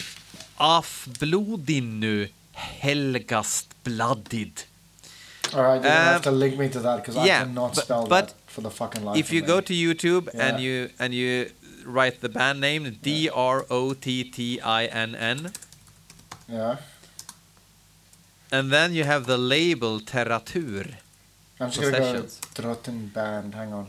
Af 0.59 1.07
blodinu 1.19 2.29
helgast 2.55 3.65
blooded. 3.83 4.63
All 5.53 5.63
right, 5.63 5.73
you're 5.73 5.83
gonna 5.83 5.89
have 5.89 6.15
Um, 6.17 6.21
to 6.21 6.31
link 6.31 6.57
me 6.57 6.69
to 6.69 6.79
that 6.79 6.97
because 6.97 7.15
yeah, 7.15 7.41
I 7.41 7.43
cannot 7.45 7.75
but- 7.75 7.83
spell 7.83 8.05
but 8.07 8.27
that 8.27 8.35
for 8.51 8.61
the 8.61 8.69
fucking 8.69 9.03
life. 9.05 9.17
if 9.23 9.31
you 9.33 9.41
me. 9.41 9.47
go 9.47 9.57
to 9.69 9.73
YouTube 9.73 10.25
and 10.45 10.59
you 10.65 10.75
and 11.01 11.13
you 11.13 11.31
write 11.85 12.15
the 12.25 12.29
band 12.29 12.59
name 12.67 12.83
D 13.01 13.29
R 13.29 13.65
O 13.69 13.93
T 13.93 14.05
T 14.35 14.59
I 14.61 14.85
N 14.85 15.15
N, 15.15 15.39
yeah, 16.47 16.77
and 18.51 18.65
then 18.75 18.93
you 18.93 19.03
have 19.13 19.25
the 19.25 19.37
label 19.37 19.99
Terratur, 19.99 20.85
I'm 21.59 21.71
just 21.71 21.91
gonna 21.91 21.99
go. 21.99 22.23
Drottinn 22.57 23.13
band. 23.13 23.55
Hang 23.55 23.71
on, 23.73 23.87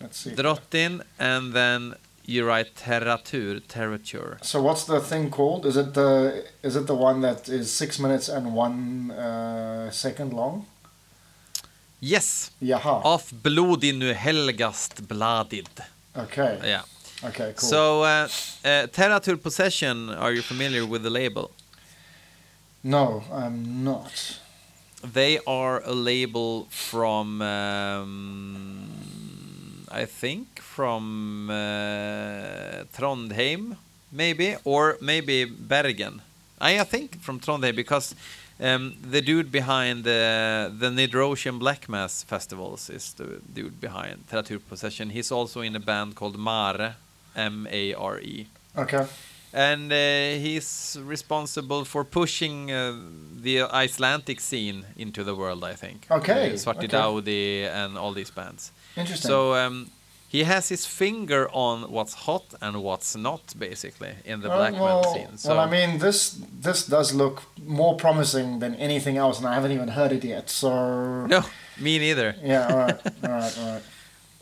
let's 0.00 0.18
see. 0.18 0.30
Drottinn, 0.30 1.02
and 1.18 1.52
then 1.52 1.94
you 2.24 2.46
write 2.46 2.74
Terratur, 2.74 3.62
Terrature. 3.72 4.38
So 4.42 4.62
what's 4.62 4.84
the 4.84 5.00
thing 5.00 5.30
called? 5.30 5.64
Is 5.66 5.76
it 5.76 5.94
the 5.94 6.44
is 6.62 6.74
it 6.76 6.86
the 6.86 6.94
one 7.08 7.20
that 7.22 7.48
is 7.48 7.66
six 7.72 7.98
minutes 7.98 8.28
and 8.28 8.54
one 8.54 9.10
uh, 9.10 9.90
second 9.90 10.32
long? 10.32 10.66
Yes, 12.00 12.50
Jaha. 12.60 13.02
Af 13.14 13.30
blodinu 13.42 14.12
helgast 14.14 15.00
bladid. 15.08 15.80
Okay. 16.16 16.58
Yeah. 16.64 16.82
Okay. 17.24 17.52
Cool. 17.56 17.68
So 17.68 18.02
uh, 18.02 18.28
uh, 18.64 18.86
Terratur 18.86 19.36
Possession, 19.36 20.08
are 20.10 20.32
you 20.32 20.42
familiar 20.42 20.86
with 20.86 21.02
the 21.02 21.10
label? 21.10 21.50
no, 22.84 23.22
I'm 23.32 23.84
not. 23.84 24.38
They 25.02 25.38
are 25.46 25.82
a 25.84 25.92
label 25.92 26.66
from, 26.70 27.40
um, 27.42 28.88
I 29.90 30.04
think, 30.06 30.60
from 30.60 31.50
uh, 31.50 32.84
Trondheim, 32.96 33.76
maybe, 34.10 34.56
or 34.64 34.96
maybe 35.00 35.44
Bergen. 35.44 36.20
I, 36.60 36.80
I 36.80 36.84
think 36.84 37.20
from 37.20 37.38
Trondheim 37.40 37.76
because 37.76 38.14
um, 38.60 38.96
the 39.12 39.20
dude 39.20 39.50
behind 39.50 40.04
the 40.04 40.72
the 40.78 40.90
Nidrosian 40.90 41.58
Black 41.58 41.88
Mass 41.88 42.24
festivals 42.24 42.90
is 42.90 43.12
the 43.14 43.40
dude 43.54 43.80
behind 43.80 44.26
Terratur 44.30 44.60
Possession. 44.68 45.10
He's 45.10 45.30
also 45.32 45.60
in 45.60 45.76
a 45.76 45.80
band 45.80 46.14
called 46.14 46.36
Mare, 46.38 46.94
M 47.36 47.66
A 47.70 47.94
R 47.94 48.18
E 48.20 48.46
Okay. 48.76 49.06
and 49.52 49.92
uh, 49.92 49.96
he's 50.44 50.96
responsible 51.04 51.84
for 51.84 52.04
pushing 52.04 52.70
uh, 52.70 52.94
the 53.42 53.62
Icelandic 53.62 54.40
scene 54.40 54.84
into 54.96 55.24
the 55.24 55.34
world. 55.34 55.64
I 55.64 55.74
think. 55.74 56.06
Okay, 56.10 56.50
uh, 56.50 56.54
Svarti 56.54 56.84
okay. 56.84 56.96
Daudi 56.96 57.66
and 57.66 57.96
all 57.96 58.12
these 58.12 58.30
bands. 58.30 58.72
Interesting. 58.96 59.28
So 59.28 59.54
um, 59.54 59.90
he 60.30 60.44
has 60.44 60.68
his 60.68 60.84
finger 60.86 61.48
on 61.52 61.90
what's 61.90 62.14
hot 62.26 62.44
and 62.60 62.82
what's 62.82 63.16
not, 63.16 63.54
basically, 63.58 64.12
in 64.24 64.40
the 64.42 64.50
Uh, 64.50 64.56
black 64.58 64.72
well, 64.74 64.84
metal 65.00 65.12
scene. 65.14 65.38
So 65.38 65.48
well, 65.48 65.60
I 65.66 65.70
mean, 65.76 65.98
this 65.98 66.18
this 66.62 66.86
does 66.86 67.12
look 67.14 67.36
more 67.66 67.94
promising 67.96 68.60
than 68.60 68.74
anything 68.74 69.16
else, 69.16 69.38
and 69.40 69.46
I 69.48 69.54
haven't 69.54 69.72
even 69.72 69.88
heard 69.88 70.12
it 70.12 70.24
yet. 70.24 70.50
So 70.50 70.68
no, 71.34 71.40
me 71.78 71.98
neither. 71.98 72.34
yeah, 72.52 72.66
all 72.70 72.78
right, 72.84 73.00
all 73.24 73.30
right, 73.40 73.58
all 73.60 73.72
right. 73.74 73.82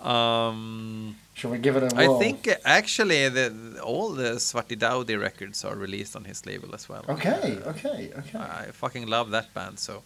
Um, 0.07 1.17
Shall 1.35 1.51
we 1.51 1.59
give 1.59 1.77
it 1.77 1.83
a 1.83 1.91
I 1.97 2.07
whirl? 2.07 2.17
I 2.17 2.19
think 2.23 2.49
uh, 2.49 2.55
actually 2.65 3.29
the, 3.29 3.47
all 3.83 4.11
the 4.23 4.33
Svarti 4.39 4.77
Daudi 4.77 5.17
records 5.19 5.65
are 5.65 5.75
released 5.75 6.15
on 6.17 6.25
his 6.25 6.45
label 6.47 6.75
as 6.75 6.89
well. 6.89 7.05
Okay, 7.09 7.59
okay, 7.67 8.11
okay. 8.21 8.39
I 8.39 8.71
fucking 8.73 9.07
love 9.07 9.31
that 9.31 9.53
band. 9.55 9.79
So, 9.79 10.03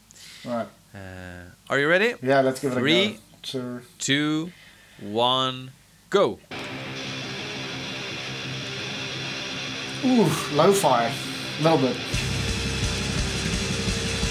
All 0.47 0.53
right. 0.53 0.69
uh, 0.95 1.45
are 1.71 1.79
you 1.79 1.89
ready? 1.89 2.15
Yeah, 2.23 2.41
let's 2.41 2.61
give 2.61 2.73
it 2.73 2.77
Three, 2.81 3.05
a 3.05 3.11
go. 3.13 3.19
Two. 3.43 3.81
two, 3.99 4.53
one, 5.01 5.71
go. 6.11 6.39
Ooh, 10.05 10.31
lo-fi, 10.53 11.05
a 11.59 11.63
little 11.63 11.79
bit. 11.79 11.97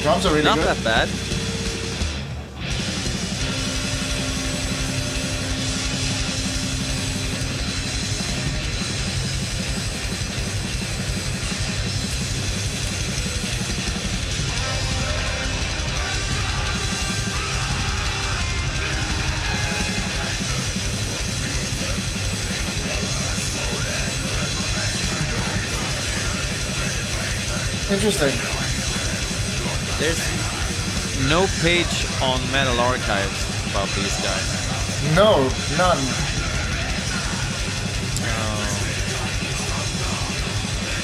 Drums 0.02 0.26
are 0.26 0.30
really 0.34 0.44
Not 0.44 0.58
good. 0.58 0.68
that 0.68 0.84
bad. 0.84 1.10
Interesting. 28.10 28.42
There's 30.02 30.18
no 31.30 31.46
page 31.62 32.08
on 32.24 32.42
Metal 32.52 32.80
Archives 32.80 33.46
about 33.70 33.88
these 33.90 34.18
guys. 34.26 35.14
No, 35.16 35.38
none. 35.78 36.02
Oh. 38.26 38.66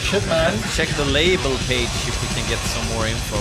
Shit, 0.02 0.26
man. 0.26 0.58
Check 0.74 0.90
the 0.98 1.06
label 1.06 1.56
page 1.68 1.94
if 2.10 2.20
we 2.24 2.28
can 2.34 2.50
get 2.50 2.58
some 2.74 2.88
more 2.96 3.06
info. 3.06 3.38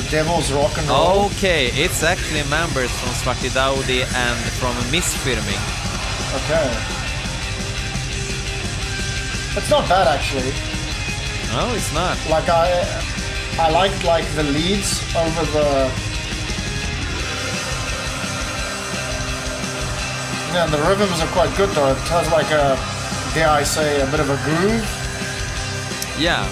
The 0.00 0.08
Devil's 0.10 0.50
Rock 0.50 0.78
and 0.78 0.88
Roll. 0.88 1.26
Okay, 1.26 1.66
it's 1.74 2.02
actually 2.02 2.42
members 2.48 2.90
from 3.00 3.10
Svarti 3.10 3.50
Daudi 3.50 4.00
and 4.14 4.38
from 4.52 4.74
Misþyrming. 4.90 5.60
Okay. 6.36 6.97
It's 9.58 9.70
not 9.70 9.88
bad 9.88 10.06
actually. 10.06 10.52
No, 11.52 11.74
it's 11.74 11.92
not. 11.92 12.16
Like 12.30 12.48
I, 12.48 12.70
I 13.58 13.70
liked 13.70 14.04
like 14.04 14.24
the 14.34 14.44
leads 14.44 15.02
over 15.16 15.44
the. 15.52 15.90
Yeah, 20.54 20.64
and 20.64 20.72
the 20.72 20.78
rhythms 20.88 21.20
are 21.20 21.26
quite 21.28 21.54
good 21.56 21.68
though. 21.70 21.90
It 21.90 21.98
has 22.08 22.30
like 22.32 22.50
a, 22.50 22.78
dare 23.34 23.48
I 23.50 23.62
say, 23.64 24.00
a 24.00 24.06
bit 24.06 24.20
of 24.20 24.30
a 24.30 24.36
groove, 24.46 24.86
Yeah, 26.18 26.46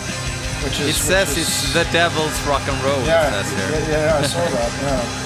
which 0.65 0.81
is. 0.81 0.89
it 0.89 0.95
says 1.01 1.31
is- 1.31 1.39
it's 1.49 1.73
the 1.73 1.85
devil's 1.93 2.39
rock 2.47 2.67
and 2.69 2.77
roll. 2.85 3.03
Yeah, 3.07 3.29
it 3.41 3.45
says 3.45 3.53
here. 3.71 3.81
yeah, 3.89 4.05
yeah, 4.07 4.19
I 4.19 4.23
saw 4.23 4.45
that. 4.45 4.73
Yeah. 4.83 5.26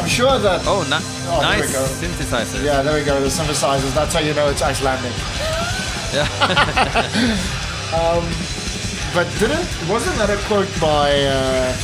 I'm 0.00 0.08
sure 0.08 0.38
that. 0.38 0.62
Oh, 0.66 0.82
ni- 0.88 1.06
Oh, 1.32 1.40
nice 1.42 1.70
synthesizer. 2.00 2.64
Yeah, 2.64 2.82
there 2.82 2.98
we 2.98 3.04
go. 3.04 3.20
The 3.20 3.28
synthesizers. 3.28 3.94
That's 3.94 4.14
how 4.14 4.20
you 4.20 4.34
know 4.34 4.48
it's 4.48 4.62
Icelandic. 4.62 5.12
Yeah. 6.12 6.26
But 9.12 9.26
didn't 9.40 9.66
wasn't 9.90 10.16
that 10.18 10.30
a 10.30 10.36
quote 10.46 10.70
by 10.80 11.10
uh, 11.26 11.74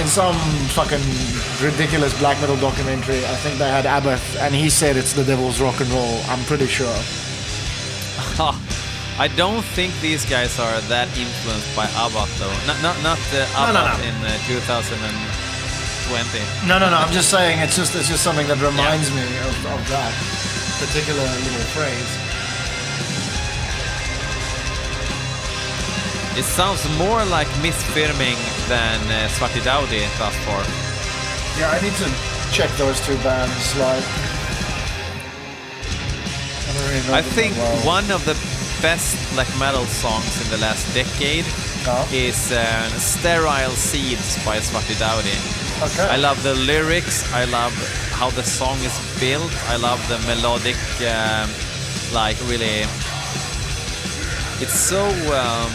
in 0.00 0.06
some 0.06 0.36
fucking 0.76 1.00
ridiculous 1.64 2.12
black 2.18 2.38
metal 2.42 2.56
documentary? 2.56 3.24
I 3.24 3.36
think 3.40 3.56
they 3.58 3.68
had 3.70 3.86
Abbath, 3.86 4.36
and 4.38 4.54
he 4.54 4.68
said 4.68 4.96
it's 4.98 5.14
the 5.14 5.24
devil's 5.24 5.60
rock 5.62 5.80
and 5.80 5.88
roll. 5.90 6.20
I'm 6.28 6.44
pretty 6.44 6.66
sure. 6.66 6.92
I 9.18 9.28
don't 9.36 9.64
think 9.74 9.98
these 10.00 10.24
guys 10.28 10.58
are 10.60 10.78
that 10.92 11.08
influenced 11.16 11.74
by 11.74 11.86
Abbath 12.04 12.28
though. 12.38 12.52
Not 12.68 12.82
not 12.84 12.96
not 13.02 13.18
uh, 13.32 13.72
No, 13.72 13.72
no, 13.72 13.88
no. 13.88 14.04
in 14.04 14.14
uh, 14.28 14.36
2020. 16.08 16.68
No, 16.68 16.78
no, 16.78 16.88
no. 16.90 16.96
I'm 16.96 17.12
just 17.12 17.28
saying 17.30 17.60
it's 17.60 17.76
just 17.76 17.94
it's 17.94 18.08
just 18.08 18.22
something 18.24 18.46
that 18.48 18.58
reminds 18.60 19.12
me 19.12 19.22
of, 19.44 19.54
of 19.76 19.80
that 19.92 20.12
particular 20.80 21.20
little 21.22 21.66
phrase. 21.76 22.10
It 26.38 26.44
sounds 26.44 26.86
more 26.96 27.24
like 27.26 27.48
Misþyrming 27.64 28.38
than 28.68 29.00
uh, 29.10 29.28
Svarti 29.28 29.60
Daudi 29.60 30.06
thus 30.18 30.36
far. 30.46 30.62
Yeah, 31.58 31.70
I 31.74 31.80
need 31.82 31.94
to 31.98 32.06
check 32.54 32.70
those 32.78 33.00
two 33.04 33.16
bands. 33.26 33.74
Like, 33.76 34.04
I 36.62 36.72
don't 36.72 36.88
really 36.88 37.08
know 37.08 37.14
I 37.14 37.22
think 37.22 37.56
well. 37.56 37.84
one 37.86 38.08
of 38.12 38.24
the 38.24 38.34
best 38.80 39.16
black 39.34 39.48
metal 39.58 39.84
songs 39.86 40.40
in 40.44 40.50
the 40.50 40.58
last 40.58 40.86
decade 40.94 41.44
Oh. 41.90 42.06
is 42.12 42.52
uh, 42.52 42.86
Sterile 42.98 43.70
Seeds 43.70 44.36
by 44.44 44.58
Svarti 44.58 44.94
Daudi. 44.94 45.34
Okay. 45.82 46.08
I 46.08 46.16
love 46.16 46.42
the 46.42 46.54
lyrics. 46.54 47.22
I 47.32 47.44
love 47.44 47.72
how 48.12 48.30
the 48.30 48.42
song 48.42 48.78
is 48.80 48.98
built. 49.20 49.52
I 49.68 49.76
love 49.76 50.00
the 50.08 50.18
melodic, 50.26 50.76
um, 51.06 51.48
like 52.12 52.36
really. 52.50 52.82
It's 54.60 54.74
so. 54.74 55.06
Um, 55.32 55.70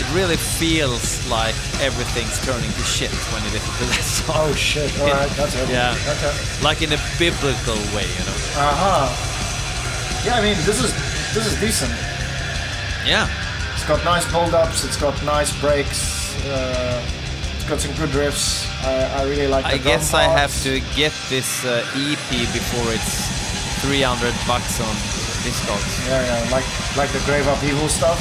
it 0.00 0.06
really 0.14 0.36
feels 0.36 1.26
like 1.28 1.54
everything's 1.80 2.38
turning 2.44 2.70
to 2.70 2.82
shit 2.82 3.10
when 3.32 3.42
you 3.44 3.50
listen 3.50 3.74
to 3.78 3.84
that 3.94 4.02
song. 4.18 4.36
Oh 4.38 4.52
shit! 4.54 4.90
All 5.00 5.06
right, 5.06 5.30
that's 5.30 5.54
it. 5.54 5.68
Yeah. 5.68 5.94
Okay. 6.18 6.34
Like 6.62 6.82
in 6.82 6.92
a 6.92 7.00
biblical 7.18 7.78
way, 7.94 8.06
you 8.06 8.24
know. 8.26 8.38
Uh 8.58 8.74
huh. 8.74 10.24
Yeah, 10.26 10.34
I 10.34 10.42
mean 10.42 10.56
this 10.66 10.82
is 10.82 10.92
this 11.34 11.46
is 11.46 11.54
decent. 11.60 11.92
Yeah. 13.06 13.28
It's 13.74 13.86
got 13.86 14.04
nice 14.04 14.30
build-ups. 14.32 14.84
It's 14.84 14.96
got 14.96 15.14
nice 15.24 15.52
breaks. 15.60 16.34
Uh, 16.44 17.00
got 17.68 17.80
some 17.80 17.94
good 17.96 18.10
riffs. 18.16 18.64
I, 18.82 19.20
I 19.20 19.28
really 19.28 19.46
like. 19.46 19.64
The 19.64 19.76
I 19.76 19.78
guess 19.78 20.14
I 20.14 20.24
have 20.24 20.52
to 20.64 20.80
get 20.96 21.12
this 21.28 21.64
uh, 21.64 21.84
EP 21.94 22.28
before 22.56 22.88
it's 22.96 23.28
300 23.84 24.32
bucks 24.48 24.80
on 24.80 24.94
Discogs. 25.44 26.08
Yeah, 26.08 26.24
yeah, 26.24 26.50
like 26.50 26.64
like 26.96 27.12
the 27.12 27.20
Grave 27.28 27.46
Upheaval 27.46 27.88
stuff. 27.88 28.18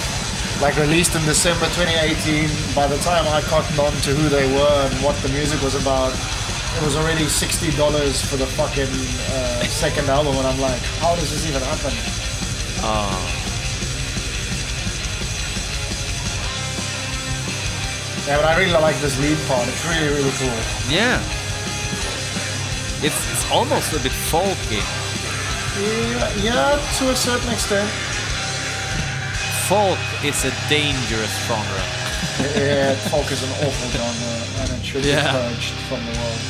Like 0.61 0.75
released 0.75 1.15
in 1.15 1.23
December 1.23 1.65
2018. 1.77 2.49
By 2.75 2.87
the 2.87 2.97
time 2.99 3.23
I 3.29 3.41
cottoned 3.41 3.79
on 3.79 3.93
to 4.03 4.11
who 4.11 4.27
they 4.27 4.51
were 4.51 4.77
and 4.91 4.95
what 5.05 5.15
the 5.23 5.29
music 5.29 5.61
was 5.61 5.75
about, 5.79 6.11
it 6.11 6.83
was 6.83 6.97
already 6.97 7.25
sixty 7.25 7.71
dollars 7.77 8.19
for 8.21 8.35
the 8.35 8.47
fucking 8.59 8.91
uh, 9.31 9.63
second 9.71 10.09
album, 10.09 10.35
and 10.35 10.45
I'm 10.45 10.59
like, 10.59 10.81
how 10.99 11.15
does 11.15 11.31
this 11.31 11.47
even 11.47 11.61
happen? 11.63 11.95
Yeah, 18.27 18.37
but 18.37 18.45
I 18.45 18.59
really 18.59 18.73
like 18.73 18.97
this 18.99 19.15
lead 19.21 19.37
part. 19.47 19.67
It's 19.67 19.85
really, 19.87 20.09
really 20.11 20.31
cool. 20.35 20.59
Yeah. 20.91 21.19
It's, 22.99 23.15
it's 23.31 23.45
almost 23.51 23.93
a 23.93 23.99
bit 24.03 24.11
folky. 24.11 24.83
Yeah, 25.79 26.43
yeah, 26.43 26.97
to 26.99 27.11
a 27.11 27.15
certain 27.15 27.49
extent. 27.53 27.87
Folk 29.69 29.99
is 30.25 30.43
a 30.43 30.51
dangerous 30.67 31.31
genre. 31.47 31.83
yeah, 32.57 32.95
folk 33.13 33.31
is 33.31 33.43
an 33.43 33.51
awful 33.63 33.89
genre, 33.95 34.33
and 34.61 34.81
it 34.81 34.85
should 34.85 35.05
Yeah. 35.05 35.23
be 35.31 35.37
purged 35.55 35.73
from 35.87 35.99
the 36.05 36.13
world. 36.19 36.41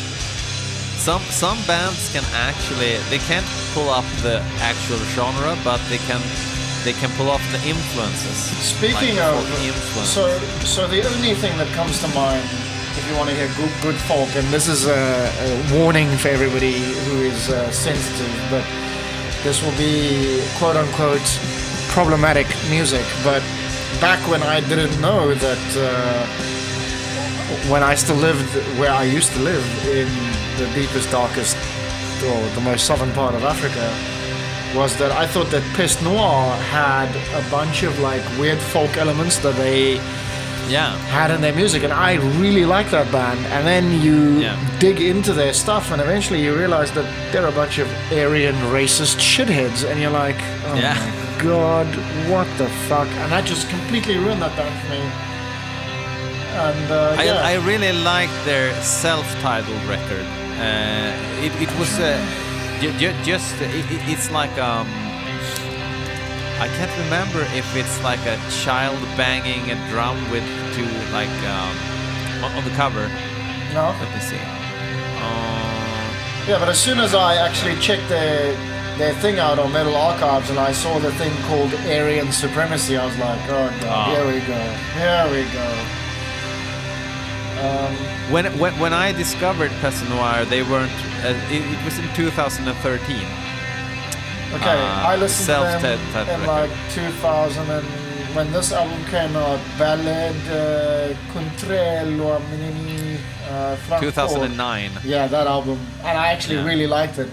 Some 0.98 1.22
some 1.30 1.58
bands 1.68 2.12
can 2.12 2.24
actually 2.34 2.98
they 3.10 3.20
can't 3.30 3.46
pull 3.74 3.90
up 3.90 4.06
the 4.24 4.42
actual 4.62 4.98
genre, 5.16 5.56
but 5.64 5.80
they 5.90 6.00
can 6.10 6.22
they 6.84 6.94
can 6.94 7.10
pull 7.18 7.30
off 7.30 7.44
the 7.52 7.62
influences. 7.68 8.38
Speaking 8.62 9.18
like 9.18 9.26
of, 9.26 9.48
folk 9.48 9.64
influence. 9.66 10.10
so 10.10 10.40
so 10.66 10.88
the 10.88 11.04
only 11.14 11.34
thing 11.34 11.58
that 11.58 11.68
comes 11.74 12.00
to 12.02 12.08
mind, 12.10 12.44
if 12.98 13.04
you 13.10 13.16
want 13.18 13.30
to 13.30 13.36
hear 13.36 13.50
good, 13.56 13.72
good 13.82 14.00
folk, 14.10 14.30
and 14.36 14.48
this 14.48 14.68
is 14.68 14.88
a, 14.88 14.94
a 14.94 15.80
warning 15.80 16.10
for 16.18 16.30
everybody 16.30 16.80
who 17.06 17.22
is 17.22 17.50
uh, 17.50 17.70
sensitive, 17.72 18.34
but 18.50 18.66
this 19.44 19.64
will 19.64 19.78
be 19.78 20.42
quote 20.58 20.76
unquote 20.76 21.28
problematic 21.90 22.48
music. 22.70 23.06
But 23.24 23.42
back 24.00 24.20
when 24.30 24.44
I 24.44 24.62
didn't 24.62 25.00
know 25.02 25.34
that, 25.34 25.64
uh, 25.78 26.26
when 27.72 27.84
I 27.84 27.96
still 27.96 28.18
lived 28.18 28.50
where 28.80 28.92
I 28.92 29.04
used 29.04 29.32
to 29.34 29.40
live 29.40 29.66
in 29.88 30.08
the 30.58 30.68
deepest, 30.74 31.12
darkest, 31.12 31.56
or 32.26 32.40
the 32.56 32.62
most 32.62 32.86
southern 32.86 33.12
part 33.14 33.36
of 33.36 33.44
Africa, 33.44 34.17
was 34.78 34.96
that 34.98 35.12
I 35.12 35.26
thought 35.26 35.50
that 35.52 35.64
Peste 35.76 36.02
Noire 36.04 36.56
had 36.72 37.10
a 37.42 37.44
bunch 37.50 37.84
of 37.84 38.00
like 38.00 38.22
weird 38.40 38.60
folk 38.60 38.96
elements 38.98 39.38
that 39.40 39.56
they 39.56 39.96
yeah, 40.70 40.92
had 41.18 41.32
in 41.32 41.40
their 41.42 41.56
music, 41.56 41.84
and 41.84 41.94
I 41.94 42.16
really 42.44 42.66
like 42.66 42.90
that 42.92 43.10
band. 43.12 43.40
And 43.56 43.66
then 43.66 43.86
you 44.02 44.42
Yeah. 44.42 44.58
dig 44.80 45.00
into 45.02 45.32
their 45.34 45.54
stuff, 45.54 45.92
and 45.92 46.02
eventually 46.02 46.42
you 46.44 46.54
realize 46.56 46.92
that 46.92 47.06
they're 47.32 47.48
a 47.48 47.58
bunch 47.62 47.80
of 47.80 47.88
Aryan 48.12 48.56
racist 48.78 49.18
shitheads, 49.32 49.80
and 49.90 49.96
you're 50.02 50.18
like, 50.26 50.40
oh 50.68 50.76
Yeah. 50.76 50.94
my 50.94 51.44
god, 51.44 51.88
what 52.32 52.48
the 52.58 52.68
fuck? 52.90 53.08
And 53.22 53.32
that 53.32 53.46
just 53.46 53.70
completely 53.70 54.18
ruined 54.18 54.42
that 54.42 54.56
band 54.58 54.76
for 54.82 54.90
me. 54.96 55.02
And 56.68 56.92
uh, 56.92 57.16
I, 57.18 57.24
yeah, 57.24 57.52
I 57.52 57.54
really 57.72 57.94
liked 57.94 58.38
their 58.46 58.74
self-titled 58.82 59.84
record. 59.86 60.26
Uh, 60.60 61.46
it, 61.46 61.54
it 61.62 61.72
was 61.80 61.92
uh, 62.00 62.18
ju- 62.82 62.94
ju- 63.00 63.16
just 63.24 63.56
it, 63.62 63.86
it- 63.92 64.06
it's 64.10 64.30
like 64.32 64.56
um, 64.58 64.88
I 66.60 66.68
can't 66.78 66.92
remember 67.06 67.42
if 67.54 67.68
it's 67.76 68.02
like 68.04 68.24
a 68.26 68.38
child 68.64 68.98
banging 69.16 69.70
a 69.72 69.76
drum 69.90 70.18
with 70.32 70.44
two 70.76 70.88
like 71.14 71.30
um, 71.46 71.74
on, 72.44 72.52
on 72.58 72.64
the 72.64 72.72
cover. 72.76 73.08
no, 73.74 73.94
Let 74.02 74.14
me 74.14 74.20
see. 74.20 74.42
Uh, 75.20 76.48
yeah, 76.48 76.60
but 76.60 76.70
as 76.70 76.80
soon 76.80 77.00
as 77.00 77.14
I 77.14 77.36
actually 77.38 77.76
checked 77.80 78.08
their 78.10 78.56
their 78.98 79.14
thing 79.16 79.38
out 79.38 79.60
on 79.60 79.72
Metal 79.72 79.96
Archives, 79.96 80.50
and 80.50 80.58
I 80.58 80.72
saw 80.72 80.98
the 80.98 81.12
thing 81.14 81.32
called 81.44 81.72
Aryan 81.86 82.32
Supremacy, 82.32 82.98
I 82.98 83.06
was 83.06 83.18
like, 83.20 83.40
oh 83.50 83.70
god, 83.82 83.86
Ah. 83.86 84.10
here 84.10 84.26
we 84.26 84.40
go, 84.42 84.62
here 84.98 85.26
we 85.30 85.44
go. 85.54 85.68
Um, 87.58 87.96
when, 88.32 88.46
when 88.60 88.78
when 88.80 88.94
I 88.94 89.12
discovered 89.14 89.72
Peste 89.82 90.08
Noire, 90.10 90.46
they 90.46 90.62
weren't. 90.64 90.92
Uh, 91.24 91.34
it, 91.50 91.62
it 91.74 91.84
was 91.86 91.98
in 91.98 92.08
2013. 92.16 93.16
Okay, 94.54 94.80
Uh, 94.80 95.12
I 95.12 95.16
listened 95.18 95.48
to 95.48 95.82
them 95.82 96.00
in 96.30 96.40
record. 96.42 96.48
like 96.48 96.72
2000 96.94 97.70
and 97.70 97.86
when 98.36 98.52
this 98.54 98.72
album 98.72 99.04
came 99.06 99.36
out, 99.36 99.60
Ballad 99.80 100.36
uh, 100.48 101.16
Contrello 101.34 102.40
Menini 102.50 103.18
uh, 103.50 103.76
Franco. 103.88 104.06
2009. 104.06 104.92
Yeah, 105.04 105.28
that 105.28 105.48
album, 105.48 105.80
and 106.04 106.18
I 106.18 106.28
actually 106.34 106.58
Yeah. 106.58 106.66
really 106.66 106.88
liked 106.88 107.18
it. 107.18 107.30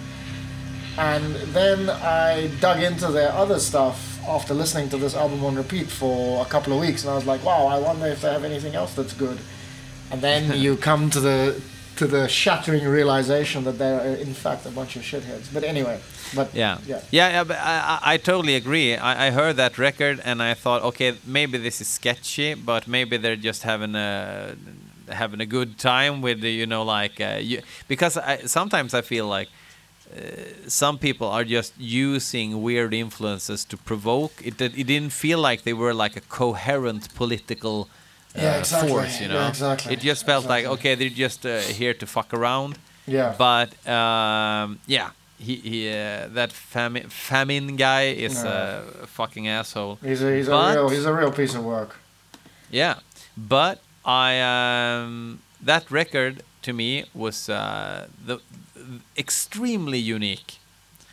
And 0.97 1.35
then 1.53 1.91
I 1.91 2.49
dug 2.61 2.83
into 2.83 3.09
their 3.09 3.33
other 3.33 3.59
stuff 3.59 4.19
after 4.27 4.55
listening 4.55 4.89
to 4.91 4.97
this 4.97 5.15
album 5.15 5.45
on 5.45 5.55
repeat 5.57 5.89
for 5.89 6.41
a 6.41 6.49
couple 6.49 6.73
of 6.73 6.81
weeks, 6.81 7.03
and 7.03 7.11
I 7.13 7.15
was 7.17 7.27
like, 7.27 7.45
wow, 7.45 7.67
I 7.67 7.79
wonder 7.79 8.07
if 8.07 8.21
they 8.23 8.33
have 8.33 8.45
anything 8.45 8.75
else 8.75 8.95
that's 8.95 9.13
good. 9.13 9.39
And 10.11 10.21
then 10.23 10.59
you 10.65 10.77
come 10.77 11.11
to 11.11 11.21
the 11.21 11.61
to 11.97 12.07
the 12.09 12.27
shattering 12.27 12.85
realization 12.89 13.63
that 13.65 13.79
they're 13.79 14.17
in 14.17 14.35
fact 14.35 14.67
a 14.67 14.71
bunch 14.71 14.97
of 14.97 15.03
shitheads. 15.03 15.53
But 15.53 15.63
anyway, 15.63 16.01
but 16.35 16.55
Yeah, 16.55 16.79
yeah, 16.87 17.01
yeah, 17.11 17.29
yeah. 17.29 17.45
But 17.45 17.59
I, 17.59 17.99
I 18.03 18.15
I 18.15 18.17
totally 18.17 18.57
agree. 18.57 18.97
I, 18.97 19.29
I 19.29 19.31
heard 19.31 19.57
that 19.57 19.79
record 19.79 20.21
and 20.25 20.43
I 20.43 20.55
thought, 20.55 20.83
okay, 20.83 21.15
maybe 21.25 21.59
this 21.59 21.81
is 21.81 21.89
sketchy, 21.89 22.55
but 22.55 22.89
maybe 22.89 23.17
they're 23.17 23.37
just 23.37 23.63
having 23.63 23.95
a 23.95 24.57
having 25.09 25.41
a 25.41 25.47
good 25.47 25.79
time 25.79 26.23
with 26.23 26.41
the, 26.41 26.51
you 26.51 26.67
know, 26.67 26.83
like 26.83 27.21
uh, 27.21 27.39
you, 27.41 27.61
because 27.89 28.17
I, 28.17 28.39
sometimes 28.47 28.95
I 28.95 29.03
feel 29.03 29.27
like 29.27 29.49
uh, 30.17 30.21
some 30.69 30.99
people 30.99 31.29
are 31.29 31.45
just 31.45 31.73
using 31.79 32.63
weird 32.63 32.95
influences 32.95 33.65
to 33.67 33.77
provoke. 33.77 34.33
It 34.45 34.61
it 34.61 34.87
didn't 34.87 35.13
feel 35.13 35.39
like 35.39 35.63
they 35.63 35.73
were 35.73 35.95
like 35.95 36.17
a 36.17 36.21
coherent 36.21 37.15
political. 37.15 37.89
Uh, 38.37 38.41
Yeah, 38.43 38.59
exactly. 38.59 38.89
force, 38.91 39.21
you 39.21 39.29
know. 39.29 39.35
Yeah, 39.41 39.49
exactly. 39.49 39.93
It 39.95 40.01
just 40.01 40.27
felt 40.27 40.47
like 40.47 40.65
okay, 40.67 40.95
they're 40.97 41.09
just 41.27 41.47
uh, 41.47 41.59
here 41.81 41.95
to 41.95 42.07
fuck 42.07 42.33
around. 42.35 42.79
yeah. 43.07 43.35
But 43.39 43.69
um, 43.89 44.79
yeah, 44.87 45.11
he, 45.39 45.55
he 45.57 45.89
uh, 45.89 46.29
that 46.35 46.53
famine 46.53 47.09
famine 47.11 47.77
guy 47.77 48.05
is 48.27 48.43
No. 48.43 48.51
a 49.03 49.07
fucking 49.07 49.47
asshole. 49.49 49.99
He's 50.03 50.23
a 50.23 50.35
he's 50.37 50.49
But- 50.49 50.71
a 50.77 50.81
real 50.81 50.89
he's 50.89 51.07
a 51.07 51.13
real 51.13 51.31
piece 51.33 51.55
of 51.59 51.65
work. 51.65 51.91
Yeah, 52.71 52.95
but 53.37 53.79
I 54.05 54.41
um, 54.41 55.39
that 55.67 55.91
record 55.91 56.43
to 56.63 56.73
me 56.73 57.05
was 57.15 57.49
uh, 57.49 58.07
the 58.27 58.39
extremely 59.17 59.99
unique. 59.99 60.59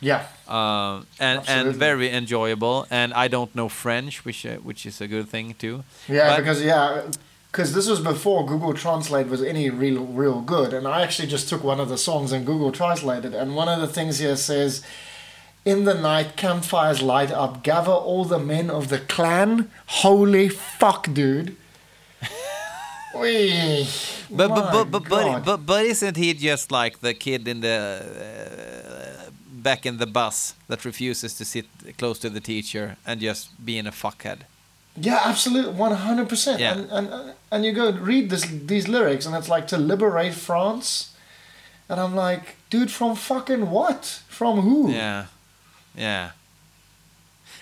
Yeah. 0.02 0.26
Um, 0.48 1.06
and 1.20 1.40
and 1.48 1.74
very 1.74 2.10
enjoyable, 2.10 2.86
and 2.90 3.14
I 3.14 3.28
don't 3.28 3.54
know 3.54 3.68
French, 3.68 4.24
which 4.24 4.44
uh, 4.44 4.56
which 4.68 4.84
is 4.84 5.00
a 5.00 5.06
good 5.06 5.28
thing 5.28 5.54
too. 5.54 5.84
Yeah, 6.08 6.28
But- 6.28 6.38
because 6.38 6.60
yeah, 6.62 7.02
because 7.52 7.72
this 7.72 7.86
was 7.88 8.00
before 8.00 8.44
Google 8.46 8.74
Translate 8.74 9.28
was 9.28 9.42
any 9.42 9.70
real 9.70 10.04
real 10.04 10.40
good, 10.40 10.74
and 10.74 10.86
I 10.88 11.02
actually 11.02 11.28
just 11.28 11.48
took 11.48 11.62
one 11.64 11.80
of 11.80 11.88
the 11.88 11.96
songs 11.98 12.32
and 12.32 12.44
Google 12.44 12.72
translated, 12.72 13.32
and 13.34 13.54
one 13.54 13.68
of 13.68 13.80
the 13.80 13.86
things 13.86 14.18
here 14.18 14.36
says, 14.36 14.82
"In 15.64 15.84
the 15.84 15.94
night, 15.94 16.36
campfires 16.36 17.00
light 17.00 17.30
up, 17.30 17.62
gather 17.62 17.92
all 17.92 18.24
the 18.24 18.38
men 18.40 18.70
of 18.70 18.88
the 18.88 18.98
clan." 18.98 19.70
Holy 20.02 20.48
fuck, 20.48 21.14
dude! 21.14 21.56
Wee. 23.14 23.86
But 24.30 24.48
but 24.48 24.72
but 24.72 24.90
but, 24.90 25.08
but 25.08 25.44
but 25.44 25.66
but 25.66 25.84
isn't 25.84 26.16
he 26.16 26.32
just 26.34 26.72
like 26.72 27.00
the 27.00 27.12
kid 27.14 27.46
in 27.46 27.60
the 27.60 27.78
uh, 27.78 28.81
back 29.62 29.86
in 29.86 29.98
the 29.98 30.06
bus 30.06 30.54
that 30.68 30.84
refuses 30.84 31.34
to 31.34 31.44
sit 31.44 31.66
close 31.98 32.18
to 32.20 32.30
the 32.30 32.40
teacher 32.40 32.96
and 33.06 33.20
just 33.20 33.64
being 33.64 33.86
a 33.86 33.92
fuckhead? 33.92 34.40
Yeah, 34.96 35.20
absolutely, 35.24 35.72
one 35.72 35.92
hundred 35.92 36.28
percent. 36.28 36.60
And 36.60 36.90
and 36.90 37.34
and 37.50 37.64
you 37.64 37.72
go 37.72 37.90
read 37.92 38.28
this 38.30 38.44
these 38.44 38.88
lyrics, 38.88 39.26
and 39.26 39.34
it's 39.34 39.48
like 39.48 39.66
to 39.68 39.78
liberate 39.78 40.34
France, 40.34 41.14
and 41.88 41.98
I'm 41.98 42.14
like, 42.14 42.56
dude, 42.70 42.90
from 42.90 43.16
fucking 43.16 43.70
what? 43.70 44.22
From 44.28 44.60
who? 44.60 44.90
Yeah, 44.92 45.26
yeah. 45.96 46.30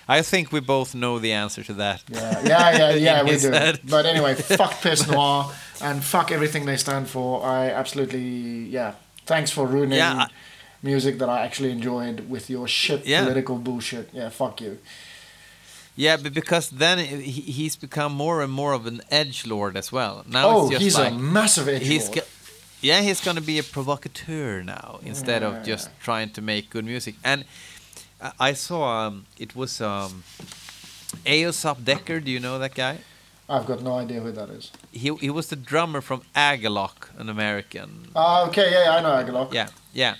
I 0.09 0.23
think 0.23 0.51
we 0.51 0.59
both 0.59 0.93
know 0.93 1.21
the 1.21 1.33
answer 1.33 1.63
to 1.63 1.73
that. 1.75 2.03
Yeah, 2.09 2.41
yeah, 2.43 2.71
yeah, 2.77 2.95
yeah, 2.95 3.23
we 3.23 3.37
do. 3.39 3.53
head. 3.53 3.79
But 3.85 4.07
anyway, 4.07 4.35
fuck 4.57 4.81
Piss 4.81 5.07
Noir 5.07 5.53
and 5.81 6.03
fuck 6.03 6.33
everything 6.33 6.67
they 6.67 6.77
stand 6.77 7.09
for. 7.09 7.45
I 7.45 7.71
absolutely, 7.71 8.21
yeah. 8.71 8.95
Thanks 9.27 9.53
for 9.53 9.67
ruining 9.67 9.99
Yeah, 9.99 10.27
music 10.83 11.19
that 11.19 11.29
I 11.29 11.45
actually 11.45 11.71
enjoyed 11.71 12.29
with 12.29 12.49
your 12.51 12.67
shit 12.69 13.07
Yeah. 13.07 13.23
political 13.23 13.57
bullshit. 13.59 14.09
Yeah, 14.13 14.31
fuck 14.31 14.61
you. 14.61 14.79
Yeah, 15.97 16.17
but 16.17 16.33
because 16.33 16.71
then 16.71 16.99
he's 16.99 17.77
become 17.77 18.13
more 18.15 18.43
and 18.43 18.53
more 18.53 18.73
of 18.73 18.87
an 18.87 19.01
edge 19.11 19.47
lord 19.47 19.77
as 19.77 19.93
well. 19.93 20.25
Now 20.27 20.49
oh, 20.49 20.69
he's 20.69 20.97
like 20.97 21.13
a 21.13 21.19
massive 21.19 21.69
edge 21.69 21.87
he's 21.87 22.09
lord. 22.09 22.25
yeah, 22.81 23.01
he's 23.03 23.21
gonna 23.21 23.41
be 23.43 23.59
a 23.59 23.63
provocateur 23.63 24.63
now 24.63 25.01
instead 25.05 25.43
Yeah, 25.43 25.49
of 25.59 25.67
just 25.67 25.91
trying 26.01 26.31
to 26.31 26.41
make 26.41 26.71
good 26.71 26.85
music. 26.85 27.17
And 27.23 27.45
I- 28.39 28.55
saw 28.55 29.07
um, 29.07 29.27
it 29.39 29.55
was 29.57 29.81
um, 29.81 30.23
Aesop 31.27 31.79
Dekker. 31.85 32.25
Do 32.25 32.31
you 32.31 32.41
know 32.41 32.59
that 32.59 32.75
guy? 32.75 32.99
I've 33.49 33.67
got 33.67 33.83
no 33.83 33.99
idea 33.99 34.21
who 34.21 34.31
that 34.33 34.49
is. 34.51 34.71
He 34.93 35.13
he 35.17 35.31
was 35.31 35.49
the 35.49 35.57
drummer 35.57 36.01
from 36.01 36.23
Agalloch, 36.35 37.09
an 37.19 37.29
American. 37.29 38.09
Ah, 38.15 38.47
okay, 38.49 38.71
yeah, 38.71 38.85
yeah, 38.85 38.97
I 38.97 39.01
know 39.03 39.11
Agalloch. 39.11 39.53
Yeah, 39.53 39.69
yeah. 39.93 40.15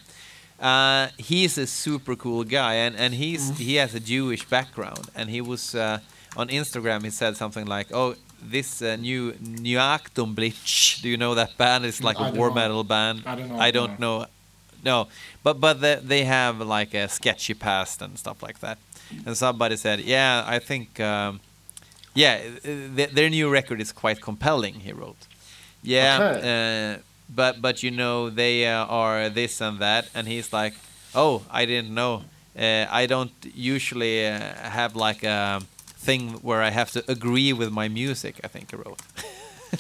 Uh, 0.61 1.09
he's 1.17 1.57
a 1.59 1.67
super 1.67 2.15
cool 2.17 2.45
guy, 2.45 2.75
and 2.75 2.95
and 2.97 3.15
he's 3.15 3.57
he 3.59 3.77
has 3.77 3.95
a 3.95 4.01
Jewish 4.01 4.45
background, 4.49 5.09
and 5.15 5.31
he 5.31 5.41
was 5.41 5.75
uh, 5.75 5.99
on 6.37 6.49
Instagram. 6.49 7.03
He 7.03 7.11
said 7.11 7.37
something 7.37 7.67
like, 7.67 7.89
"Oh, 7.93 8.15
this 8.43 8.83
uh, 8.83 8.97
new 8.97 9.33
Nyaaktumblitch. 9.33 11.03
Do 11.03 11.09
you 11.09 11.17
know 11.17 11.35
that 11.35 11.57
band? 11.57 11.85
It's 11.85 12.03
like 12.03 12.21
I 12.21 12.29
a 12.29 12.33
war 12.33 12.49
know. 12.49 12.55
metal 12.55 12.85
band. 12.85 13.23
I 13.27 13.35
don't 13.35 13.49
know, 13.49 13.59
I 13.59 13.71
don't 13.71 13.99
know. 14.01 14.27
No, 14.85 15.09
but 15.43 15.61
but 15.61 15.81
the, 15.81 16.01
they 16.03 16.25
have 16.25 16.61
like 16.61 16.95
a 16.95 17.09
sketchy 17.09 17.55
past 17.55 18.03
and 18.03 18.19
stuff 18.19 18.43
like 18.43 18.61
that. 18.61 18.79
And 19.27 19.37
somebody 19.37 19.77
said, 19.77 20.01
"Yeah, 20.01 20.45
I 20.47 20.59
think." 20.59 21.01
Um, 21.01 21.41
yeah, 22.15 22.41
th- 22.65 23.11
their 23.11 23.31
new 23.31 23.49
record 23.49 23.81
is 23.81 23.93
quite 23.93 24.21
compelling. 24.21 24.75
He 24.81 24.93
wrote. 24.93 25.17
Yeah, 25.83 26.99
uh, 26.99 27.01
but 27.35 27.61
but 27.63 27.83
you 27.83 27.91
know 27.91 28.31
they 28.31 28.67
uh, 28.67 28.85
are 28.87 29.29
this 29.29 29.61
and 29.61 29.79
that, 29.79 30.09
and 30.15 30.27
he's 30.29 30.53
like, 30.53 30.75
oh, 31.15 31.43
I 31.51 31.65
didn't 31.67 31.95
know. 31.95 32.25
Uh, 32.59 32.87
I 32.91 33.07
don't 33.07 33.33
usually 33.55 34.27
uh, 34.27 34.39
have 34.71 34.97
like 34.97 35.23
a 35.23 35.61
thing 36.07 36.41
where 36.43 36.63
I 36.63 36.71
have 36.71 36.91
to 36.93 37.05
agree 37.11 37.53
with 37.53 37.71
my 37.71 37.89
music. 37.89 38.41
I 38.45 38.49
think 38.49 38.71
he 38.71 38.77
wrote. 38.77 39.01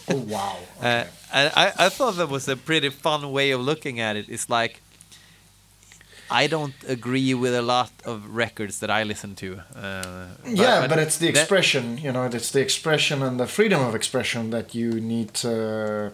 Oh, 0.08 0.16
wow. 0.16 0.56
Uh, 0.80 0.86
Okay. 0.86 1.08
and 1.32 1.52
I, 1.56 1.86
I 1.86 1.88
thought 1.90 2.16
that 2.16 2.28
was 2.28 2.48
a 2.48 2.56
pretty 2.56 2.90
fun 2.90 3.32
way 3.32 3.50
of 3.50 3.60
looking 3.60 4.00
at 4.00 4.16
it. 4.16 4.26
It's 4.28 4.48
like 4.48 4.80
I 6.30 6.46
don't 6.46 6.74
agree 6.86 7.34
with 7.34 7.54
a 7.54 7.62
lot 7.62 7.90
of 8.04 8.36
records 8.36 8.78
that 8.80 8.90
I 8.90 9.02
listen 9.02 9.34
to. 9.36 9.62
Uh, 9.74 10.26
yeah, 10.46 10.86
but, 10.86 10.98
it's 10.98 11.18
the 11.18 11.26
expression, 11.28 11.98
you 11.98 12.12
know, 12.12 12.24
it's 12.24 12.52
the 12.52 12.60
expression 12.60 13.20
and 13.22 13.38
the 13.40 13.46
freedom 13.48 13.82
of 13.82 13.94
expression 13.96 14.50
that 14.50 14.72
you 14.74 15.00
need 15.00 15.34
to, 15.42 16.12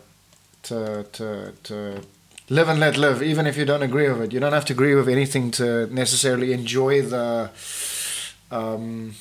to, 0.66 1.06
to, 1.12 1.52
to 1.64 2.02
live 2.48 2.68
and 2.68 2.78
let 2.78 2.96
live, 2.96 3.22
even 3.22 3.46
if 3.46 3.56
you 3.56 3.64
don't 3.64 3.82
agree 3.82 4.08
with 4.08 4.22
it. 4.22 4.32
You 4.32 4.40
don't 4.40 4.52
have 4.52 4.64
to 4.66 4.72
agree 4.72 4.94
with 4.94 5.08
anything 5.08 5.50
to 5.52 5.86
necessarily 5.92 6.52
enjoy 6.52 7.02
the, 7.02 7.50
um, 8.50 9.14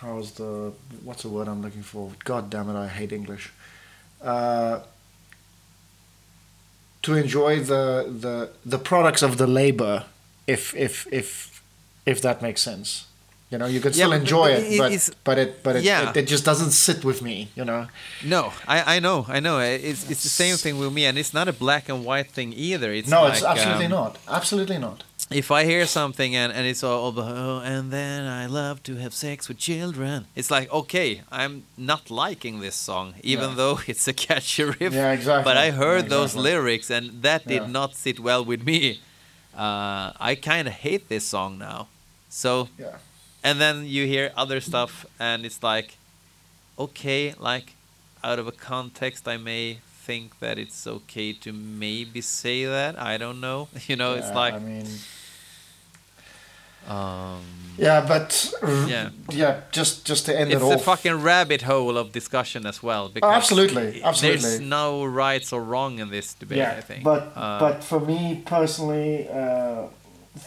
how's 0.00 0.32
the, 0.32 0.72
what's 1.04 1.22
the 1.22 1.28
word 1.28 1.48
I'm 1.48 1.62
looking 1.62 1.82
for? 1.82 2.12
God 2.24 2.50
damn 2.50 2.68
it, 2.70 2.76
I 2.76 2.88
hate 2.88 3.12
English. 3.12 3.52
Uh, 4.22 4.80
to 7.02 7.14
enjoy 7.14 7.60
the, 7.60 8.12
the, 8.18 8.50
the 8.64 8.78
products 8.78 9.22
of 9.22 9.38
the 9.38 9.46
labor, 9.46 10.06
if, 10.46 10.74
if, 10.74 11.06
if, 11.12 11.62
if 12.04 12.20
that 12.22 12.42
makes 12.42 12.62
sense. 12.62 13.06
You 13.50 13.58
know, 13.58 13.66
you 13.66 13.80
can 13.80 13.92
still 13.92 14.10
but- 14.10 14.20
enjoy 14.20 14.48
but 14.54 14.58
it, 14.60 14.72
it 14.72 14.78
but 14.78 14.92
is- 14.92 15.12
but 15.24 15.38
it 15.38 15.62
but 15.62 15.76
it, 15.76 15.84
Yeah. 15.84 16.10
it, 16.10 16.16
it 16.16 16.26
just 16.26 16.44
doesn't 16.44 16.72
sit 16.72 17.04
with 17.04 17.22
me. 17.22 17.48
You 17.54 17.64
know. 17.64 17.86
No, 18.24 18.52
I, 18.66 18.96
I 18.96 19.00
know, 19.00 19.24
I 19.28 19.38
know. 19.40 19.60
It's 19.60 20.10
it's 20.10 20.22
the 20.24 20.34
same 20.44 20.56
thing 20.56 20.78
with 20.78 20.92
me, 20.92 21.06
and 21.06 21.16
it's 21.16 21.32
not 21.32 21.46
a 21.48 21.52
black 21.52 21.88
and 21.88 22.04
white 22.04 22.30
thing 22.32 22.52
either. 22.52 22.92
It's 22.92 23.08
no, 23.08 23.22
like, 23.22 23.34
it's 23.34 23.44
absolutely 23.44 23.84
um, 23.86 23.90
not. 23.92 24.18
Absolutely 24.28 24.78
not. 24.78 25.04
If 25.30 25.50
I 25.50 25.64
hear 25.64 25.86
something 25.86 26.36
and, 26.36 26.52
and 26.52 26.66
it's 26.68 26.84
all 26.84 27.08
about, 27.08 27.36
oh, 27.36 27.58
and 27.64 27.90
then 27.90 28.26
I 28.42 28.46
love 28.46 28.82
to 28.84 28.94
have 28.96 29.12
sex 29.12 29.48
with 29.48 29.58
children, 29.58 30.26
it's 30.36 30.50
like, 30.52 30.72
okay, 30.72 31.22
I'm 31.32 31.64
not 31.76 32.10
liking 32.10 32.60
this 32.60 32.76
song, 32.76 33.14
even 33.22 33.48
Yeah. 33.50 33.54
though 33.56 33.80
it's 33.88 34.06
a 34.08 34.12
catchy 34.12 34.62
riff. 34.64 34.92
Yeah, 34.92 35.10
exactly. 35.12 35.42
But 35.44 35.56
I 35.56 35.70
heard 35.72 36.04
Yeah, 36.04 36.16
those 36.16 36.36
lyrics, 36.36 36.90
and 36.90 37.22
that 37.22 37.46
did 37.46 37.62
Yeah. 37.62 37.66
not 37.78 37.96
sit 37.96 38.20
well 38.20 38.44
with 38.44 38.62
me. 38.64 39.00
Uh, 39.56 40.12
I 40.30 40.36
kind 40.40 40.68
of 40.68 40.74
hate 40.74 41.08
this 41.08 41.24
song 41.26 41.58
now. 41.58 41.88
So, 42.28 42.68
Yeah. 42.78 42.96
And 43.46 43.60
then 43.60 43.76
you 43.86 44.02
hear 44.14 44.26
other 44.42 44.60
stuff, 44.60 44.92
and 45.20 45.46
it's 45.46 45.62
like, 45.62 45.88
okay, 46.78 47.34
like 47.50 47.66
out 48.28 48.38
of 48.40 48.46
a 48.48 48.52
context, 48.72 49.28
I 49.28 49.36
may 49.36 49.78
think 50.06 50.26
that 50.40 50.58
it's 50.58 50.86
okay 50.86 51.32
to 51.44 51.52
maybe 51.52 52.20
say 52.20 52.58
that. 52.76 52.92
I 53.12 53.16
don't 53.22 53.40
know. 53.40 53.68
You 53.88 53.96
know, 53.96 54.12
it's 54.18 54.32
like. 54.42 54.54
I 54.54 54.58
mean, 54.58 54.86
Um, 56.88 57.42
yeah, 57.78 58.00
but 58.06 58.52
Yeah. 58.62 59.10
yeah, 59.30 59.60
just 59.72 60.06
just 60.06 60.26
to 60.26 60.32
end 60.40 60.52
it 60.52 60.62
all. 60.62 60.70
it's 60.72 60.82
a 60.82 60.84
fucking 60.84 61.20
rabbit 61.22 61.62
hole 61.62 61.98
of 61.98 62.12
discussion 62.12 62.64
as 62.66 62.80
well. 62.82 63.08
Because 63.08 63.34
absolutely, 63.36 64.02
There's 64.20 64.60
no 64.60 65.04
rights 65.04 65.52
or 65.52 65.60
wrong 65.64 65.98
in 65.98 66.10
this 66.10 66.34
debate. 66.34 66.58
yeah, 66.58 66.78
I 66.78 66.82
think. 66.82 67.02
but 67.02 67.22
Uh, 67.34 67.58
but 67.58 67.82
for 67.84 67.98
me 68.00 68.40
personally, 68.44 69.28
uh, 69.28 69.88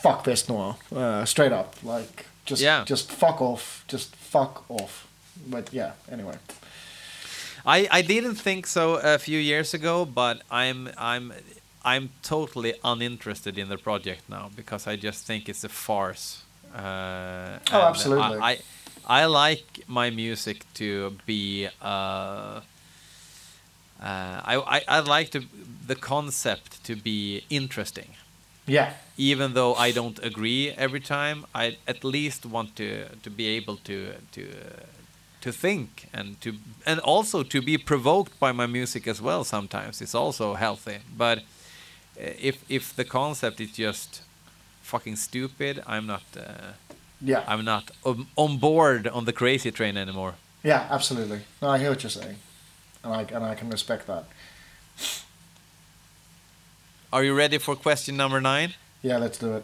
fuck 0.02 0.24
Peste 0.24 0.48
Noire, 0.50 0.76
uh, 0.96 1.26
straight 1.26 1.52
up, 1.52 1.76
like 1.84 2.26
just 2.50 2.62
Yeah. 2.62 2.84
just 2.90 3.12
fuck 3.12 3.42
off, 3.42 3.84
just 3.88 4.16
fuck 4.16 4.64
off. 4.70 5.08
But 5.48 5.70
yeah, 5.74 5.92
anyway. 6.12 6.36
I, 7.66 7.88
I 7.92 8.02
didn't 8.02 8.36
think 8.36 8.68
so 8.68 8.96
a 9.04 9.18
few 9.18 9.38
years 9.40 9.74
ago, 9.74 10.06
but 10.06 10.42
I'm 10.50 10.90
I'm 10.98 11.34
I'm 11.86 12.10
totally 12.22 12.74
uninterested 12.84 13.58
in 13.58 13.70
the 13.70 13.78
project 13.78 14.22
now 14.30 14.50
because 14.56 14.88
I 14.88 14.96
just 14.96 15.26
think 15.28 15.48
it's 15.50 15.64
a 15.64 15.70
farce. 15.70 16.44
Uh, 16.76 17.60
Oh, 17.72 17.82
absolutely. 17.82 18.38
I, 18.40 18.52
I 18.52 18.60
I 19.24 19.26
like 19.26 19.66
my 19.88 20.10
music 20.10 20.66
to 20.76 21.12
be. 21.26 21.68
Uh, 21.82 22.62
uh, 24.02 24.42
I, 24.52 24.56
I 24.78 24.82
I 24.88 25.00
like 25.00 25.30
to 25.32 25.42
the 25.88 25.96
concept 25.96 26.84
to 26.86 26.96
be 26.96 27.44
interesting 27.50 28.10
Yeah. 28.70 28.92
even 29.18 29.54
though 29.54 29.74
I 29.76 29.92
don't 29.94 30.20
agree 30.26 30.72
every 30.78 31.00
time, 31.02 31.46
I 31.56 31.78
at 31.88 32.04
least 32.04 32.46
want 32.46 32.76
to 32.76 32.88
to 33.24 33.30
be 33.30 33.58
able 33.58 33.78
to 33.84 33.96
to 34.32 34.42
uh, 34.42 34.86
to 35.42 35.52
think 35.52 35.90
and 36.14 36.36
to 36.42 36.50
and 36.86 37.00
also 37.04 37.44
to 37.44 37.62
be 37.62 37.78
provoked 37.78 38.40
by 38.40 38.52
my 38.54 38.68
music 38.68 39.08
as 39.08 39.22
well. 39.22 39.44
Sometimes 39.44 40.02
it's 40.02 40.16
also 40.16 40.56
healthy. 40.56 41.00
But 41.18 41.38
uh, 41.38 41.42
if 42.50 42.56
if 42.70 42.94
the 42.96 43.06
concept 43.06 43.60
is 43.60 43.72
just 43.80 44.22
fucking 44.82 45.18
stupid, 45.18 45.84
I'm 45.88 46.06
not 46.06 46.24
uh, 46.38 46.74
Yeah. 47.22 47.44
I'm 47.48 47.64
not 47.66 47.92
on, 48.04 48.28
on 48.36 48.58
board 48.60 49.08
on 49.08 49.26
the 49.26 49.34
crazy 49.34 49.72
train 49.72 49.98
anymore. 49.98 50.34
Yeah, 50.64 50.88
absolutely. 50.96 51.40
No, 51.62 51.76
I 51.76 51.78
hear 51.80 51.90
what 51.90 52.02
you're 52.04 52.10
saying, 52.22 52.38
and 53.04 53.14
I 53.14 53.36
and 53.36 53.44
I 53.54 53.56
can 53.60 53.70
respect 53.72 54.06
that. 54.08 54.24
Are 57.12 57.24
you 57.24 57.34
ready 57.34 57.58
for 57.58 57.76
question 57.76 58.16
number 58.18 58.40
nine? 58.40 58.76
Yeah, 59.02 59.18
let's 59.18 59.38
do 59.40 59.56
it. 59.56 59.64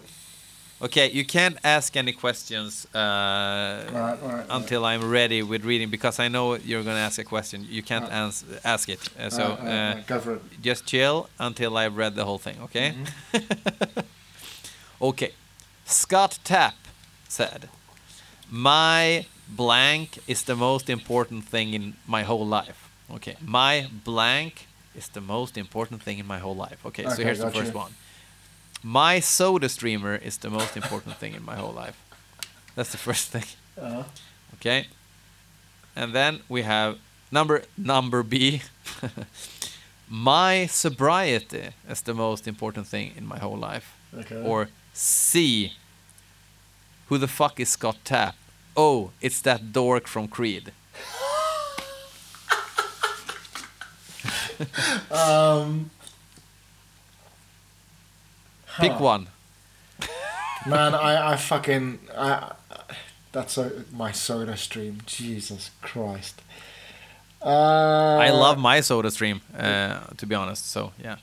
Okay, 0.82 1.10
you 1.12 1.24
can't 1.24 1.58
ask 1.64 1.96
any 1.96 2.12
questions 2.12 2.86
uh, 2.94 2.98
All 2.98 4.00
right, 4.00 4.24
all 4.24 4.30
right. 4.30 4.46
until 4.50 4.84
I'm 4.84 5.10
ready 5.10 5.42
with 5.42 5.64
reading 5.64 5.90
because 5.90 6.20
I 6.20 6.28
know 6.28 6.56
you're 6.56 6.84
going 6.84 6.96
to 6.96 7.02
ask 7.02 7.18
a 7.20 7.24
question. 7.24 7.66
You 7.70 7.82
can't 7.82 8.12
ans- 8.12 8.44
ask 8.64 8.90
it. 8.90 9.00
Uh, 9.18 9.30
so 9.30 9.44
right, 9.44 9.60
right, 9.60 10.12
uh, 10.12 10.20
right, 10.26 10.38
it. 10.38 10.62
just 10.62 10.86
chill 10.86 11.30
until 11.40 11.78
I've 11.78 11.96
read 11.96 12.16
the 12.16 12.26
whole 12.26 12.40
thing, 12.40 12.58
okay? 12.64 12.94
Mm-hmm. 13.34 14.00
okay. 15.02 15.32
Scott 15.86 16.40
Stapp 16.44 16.74
said, 17.30 17.70
My 18.50 19.28
blank 19.48 20.20
is 20.28 20.44
the 20.44 20.56
most 20.56 20.90
important 20.90 21.46
thing 21.46 21.74
in 21.74 21.94
my 22.08 22.24
whole 22.24 22.46
life. 22.46 22.90
Okay. 23.12 23.36
My 23.40 23.88
blank 24.04 24.68
is 24.98 25.08
the 25.10 25.22
most 25.22 25.58
important 25.58 26.02
thing 26.04 26.20
in 26.20 26.26
my 26.28 26.40
whole 26.40 26.56
life. 26.56 26.86
Okay, 26.86 27.04
so 27.10 27.24
here's 27.24 27.40
the 27.40 27.52
first 27.52 27.74
one. 27.74 27.92
My 28.84 29.20
soda 29.20 29.70
streamer 29.70 30.16
is 30.16 30.38
the 30.38 30.50
most 30.50 30.76
important 30.78 31.16
thing 31.18 31.34
in 31.34 31.44
my 31.44 31.56
whole 31.56 31.74
life. 31.74 31.98
That's 32.76 32.92
the 32.92 32.98
first 32.98 33.30
thing. 33.30 33.46
Uh, 33.82 34.04
Okay. 34.56 34.88
And 35.96 36.14
then 36.14 36.40
we 36.50 36.62
have 36.64 36.98
number 37.32 37.64
number 37.78 38.24
B. 38.24 38.62
my 40.10 40.66
sobriety 40.68 41.70
is 41.90 42.02
the 42.02 42.14
most 42.14 42.48
important 42.48 42.88
thing 42.88 43.12
in 43.18 43.26
my 43.26 43.38
whole 43.40 43.58
life. 43.58 43.96
okay. 44.18 44.42
Or 44.42 44.70
C. 44.94 45.74
Who 47.08 47.18
the 47.18 47.28
fuck 47.28 47.60
is 47.60 47.70
Scott 47.70 47.98
Stapp? 48.04 48.34
Oh, 48.76 49.12
it's 49.22 49.42
that 49.42 49.72
dork 49.74 50.08
from 50.08 50.28
Creed. 50.28 50.72
um, 55.12 55.90
Pick 58.80 58.92
huh. 58.92 59.04
one. 59.04 59.28
Man, 60.66 60.94
I, 60.96 61.34
I 61.34 61.36
fucking 61.38 62.00
I, 62.18 62.54
that's 63.32 63.58
my 63.92 64.12
soda 64.12 64.58
stream. 64.58 65.02
Jesus 65.06 65.72
Christ. 65.82 66.42
Uh, 67.42 68.18
I 68.18 68.32
love 68.32 68.58
my 68.58 68.82
soda 68.82 69.12
stream, 69.12 69.42
uh, 69.58 70.00
to 70.18 70.26
be 70.26 70.34
honest. 70.36 70.70
So 70.70 70.94
yeah. 71.02 71.18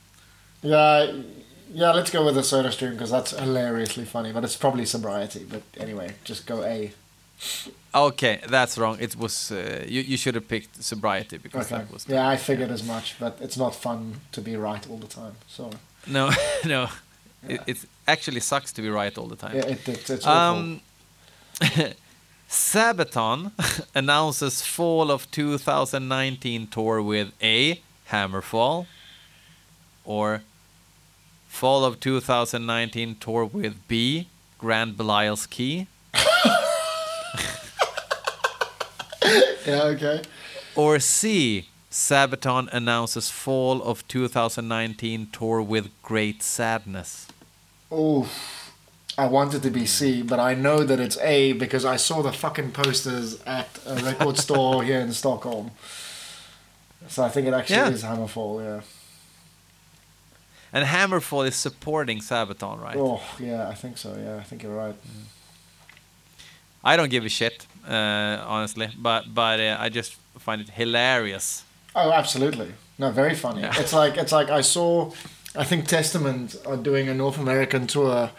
Yeah, 0.62 1.12
yeah. 1.72 1.92
Let's 1.92 2.10
go 2.10 2.24
with 2.24 2.36
the 2.36 2.44
soda 2.44 2.70
stream 2.70 2.92
because 2.92 3.10
that's 3.10 3.32
hilariously 3.32 4.04
funny. 4.04 4.32
But 4.32 4.44
it's 4.44 4.56
probably 4.56 4.84
sobriety. 4.86 5.44
But 5.48 5.62
anyway, 5.78 6.14
just 6.24 6.46
go 6.46 6.62
A. 6.62 6.92
Okay, 7.94 8.40
that's 8.48 8.78
wrong. 8.78 8.96
It 9.00 9.16
was 9.16 9.50
uh, 9.50 9.84
you. 9.86 10.00
You 10.02 10.16
should 10.16 10.34
have 10.34 10.48
picked 10.48 10.82
sobriety 10.82 11.38
because 11.38 11.66
Okay. 11.72 11.82
that 11.84 11.92
was 11.92 12.06
Yeah, 12.08 12.26
I 12.34 12.36
figured 12.38 12.70
as 12.70 12.82
much. 12.82 13.16
But 13.18 13.38
it's 13.40 13.56
not 13.56 13.74
fun 13.74 14.20
to 14.32 14.40
be 14.40 14.56
right 14.56 14.86
all 14.90 14.98
the 14.98 15.08
time. 15.08 15.34
So 15.48 15.70
no, 16.06 16.30
no. 16.64 16.82
It, 17.48 17.50
Yeah. 17.50 17.62
it 17.66 17.78
actually 18.06 18.40
sucks 18.40 18.72
to 18.72 18.82
be 18.82 18.88
right 18.88 19.18
all 19.18 19.28
the 19.28 19.36
time. 19.36 19.56
yeah, 19.56 19.66
it, 19.72 19.88
it, 19.88 20.10
it's 20.10 20.26
awful. 20.26 20.58
Um, 20.58 20.80
Sabaton 22.48 23.50
announces 23.94 24.62
fall 24.62 25.10
of 25.10 25.30
2019 25.30 26.66
tour 26.68 27.02
with 27.02 27.32
A. 27.42 27.80
Hammerfall, 28.10 28.86
or 30.04 30.42
fall 31.48 31.84
of 31.84 31.98
2019 31.98 33.16
tour 33.20 33.44
with 33.44 33.74
B. 33.88 34.28
Grand 34.58 34.96
Belial's 34.96 35.46
Key, 35.46 35.86
Yeah. 39.66 39.82
Okay. 39.84 40.22
or 40.74 40.98
C. 40.98 41.68
Sabaton 41.90 42.68
announces 42.72 43.30
fall 43.30 43.82
of 43.82 44.06
2019 44.08 45.28
tour 45.30 45.60
with 45.60 45.90
Great 46.02 46.42
Sadness. 46.42 47.28
Oh, 47.90 48.26
I 49.18 49.26
wanted 49.26 49.62
to 49.64 49.70
be 49.70 49.84
C, 49.84 50.22
but 50.22 50.40
I 50.40 50.54
know 50.54 50.84
that 50.84 50.98
it's 50.98 51.18
A 51.18 51.52
because 51.52 51.84
I 51.84 51.96
saw 51.96 52.22
the 52.22 52.32
fucking 52.32 52.72
posters 52.72 53.42
at 53.42 53.68
a 53.86 53.96
record 53.96 54.38
store 54.46 54.82
here 54.82 55.00
in 55.00 55.12
Stockholm. 55.12 55.70
So 57.08 57.22
I 57.22 57.28
think 57.28 57.46
it 57.46 57.52
actually 57.52 57.76
Yeah. 57.76 57.90
is 57.90 58.02
Hammerfall. 58.04 58.64
Yeah. 58.64 58.80
And 60.72 60.86
Hammerfall 60.88 61.46
is 61.46 61.54
supporting 61.56 62.20
Sabaton, 62.20 62.80
right? 62.80 62.96
Oh, 62.96 63.20
yeah. 63.38 63.68
I 63.68 63.74
think 63.74 63.98
so. 63.98 64.16
Yeah, 64.18 64.36
I 64.36 64.42
think 64.44 64.62
you're 64.62 64.74
right. 64.74 64.96
I 66.82 66.96
don't 66.96 67.10
give 67.10 67.26
a 67.26 67.28
shit, 67.28 67.66
honestly, 67.88 68.88
but 68.98 69.34
but 69.34 69.60
uh, 69.60 69.76
I 69.80 69.88
just 69.88 70.16
find 70.38 70.60
it 70.60 70.70
hilarious. 70.70 71.64
Oh, 71.94 72.10
absolutely. 72.12 72.72
No, 72.98 73.10
very 73.10 73.34
funny. 73.34 73.62
Yeah. 73.62 73.74
It's 73.80 73.92
like 73.92 74.16
it's 74.16 74.32
like 74.32 74.50
I 74.50 74.62
saw. 74.62 75.10
I 75.54 75.64
think 75.64 75.86
Testament 75.86 76.56
are 76.66 76.76
doing 76.78 77.08
a 77.08 77.14
North 77.14 77.38
American 77.38 77.86
tour 77.86 78.30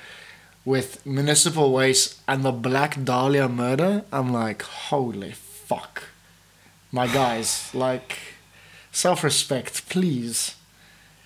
with 0.65 1.05
Municipal 1.05 1.71
Waste 1.71 2.19
and 2.27 2.43
the 2.43 2.51
Black 2.51 3.03
Dahlia 3.03 3.47
murder. 3.47 4.03
I'm 4.11 4.33
like, 4.33 4.61
holy 4.63 5.31
fuck, 5.33 6.03
my 6.91 7.05
guys, 7.05 7.69
like, 7.73 8.17
self-respect, 8.91 9.89
please. 9.89 10.55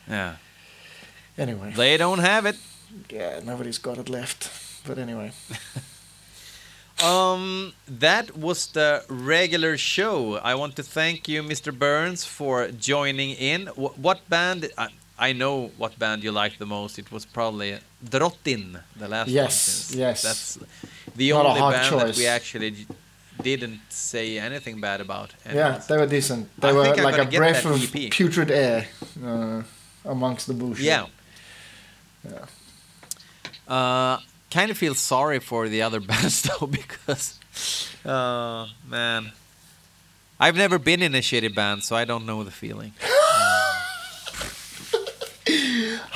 Yeah, 0.10 0.36
Anyway, 1.38 1.72
they 1.76 1.98
don't 1.98 2.20
have 2.20 2.46
it. 2.46 2.56
yeah, 3.10 3.40
nobody's 3.46 3.78
got 3.78 3.98
it 3.98 4.10
left. 4.10 4.50
But 4.86 4.98
anyway, 4.98 5.32
Um, 7.04 7.74
that 7.88 8.36
was 8.36 8.68
the 8.68 9.04
regular 9.08 9.78
show. 9.78 10.38
I 10.38 10.56
want 10.56 10.76
to 10.78 10.84
thank 10.84 11.28
you, 11.28 11.44
Mr. 11.44 11.72
Burns, 11.78 12.26
for 12.26 12.70
joining 12.70 13.32
in. 13.32 13.68
Wh- 13.68 13.98
what 14.00 14.28
band? 14.30 14.70
I, 14.78 14.88
I 15.20 15.34
know 15.34 15.72
what 15.78 15.98
band 16.00 16.24
you 16.24 16.32
like 16.32 16.58
the 16.58 16.66
most. 16.66 16.98
It 16.98 17.12
was 17.12 17.26
probably 17.26 17.78
Drottinn, 18.04 18.82
the 18.96 19.08
last 19.08 19.28
one. 19.28 19.36
Yes, 19.36 19.94
yes. 19.96 20.22
That's 20.24 20.58
the 21.16 21.32
Not 21.32 21.46
only 21.46 21.62
band 21.62 22.00
that 22.00 22.18
we 22.18 22.26
actually 22.26 22.88
didn't 23.44 23.80
say 23.90 24.40
anything 24.40 24.82
bad 24.82 25.00
about. 25.02 25.34
yeah, 25.46 25.78
they 25.88 25.98
were 25.98 26.08
decent. 26.08 26.50
They 26.60 26.70
I 26.70 26.72
were 26.72 26.96
like 26.96 27.18
a 27.20 27.26
breath 27.38 27.66
of 27.66 27.96
EP. 27.96 28.12
putrid 28.12 28.50
air 28.52 28.88
uh, 29.24 29.62
amongst 30.06 30.48
the 30.48 30.54
bush. 30.56 30.80
Yeah. 30.80 31.06
Yeah. 32.28 32.46
Uh, 33.68 34.20
kind 34.58 34.72
of 34.72 34.78
feel 34.78 34.96
sorry 34.96 35.40
for 35.40 35.70
the 35.70 35.82
other 35.88 36.00
bands 36.12 36.42
though 36.48 36.68
because, 36.68 37.26
uh, 38.06 38.66
man, 38.90 39.32
I've 40.40 40.58
never 40.66 40.78
been 40.80 41.02
in 41.08 41.14
a 41.16 41.22
shitty 41.30 41.54
band, 41.60 41.84
so 41.84 41.96
I 42.02 42.06
don't 42.06 42.26
know 42.26 42.44
the 42.44 42.52
feeling. 42.64 42.94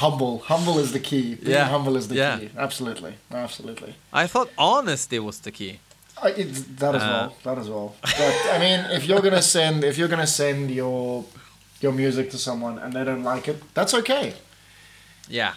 Humble, 0.05 0.39
humble 0.39 0.77
is 0.79 0.91
the 0.97 0.99
key. 1.09 1.35
Being 1.35 1.51
Yeah, 1.57 1.65
humble 1.75 1.95
is 1.95 2.07
the 2.07 2.15
yeah. 2.15 2.39
key. 2.39 2.49
Absolutely, 2.57 3.13
absolutely. 3.45 3.93
I 4.23 4.25
thought 4.27 4.49
honesty 4.57 5.19
was 5.19 5.37
the 5.47 5.51
key. 5.51 5.73
I, 6.25 6.29
it's, 6.41 6.59
that 6.81 6.95
as 6.95 7.03
Uh, 7.03 7.07
well. 7.13 7.29
That 7.45 7.57
as 7.61 7.67
well. 7.69 7.89
But 8.01 8.35
I 8.55 8.57
mean, 8.65 8.79
if 8.97 9.05
you're 9.07 9.21
gonna 9.27 9.41
send, 9.57 9.83
if 9.83 9.95
you're 9.97 10.07
gonna 10.15 10.33
send 10.43 10.71
your 10.71 11.23
your 11.83 11.93
music 12.03 12.25
to 12.31 12.37
someone 12.47 12.75
and 12.83 12.89
they 12.95 13.03
don't 13.09 13.23
like 13.33 13.45
it, 13.51 13.57
that's 13.77 13.93
okay. 14.01 14.33
Yeah, 15.29 15.53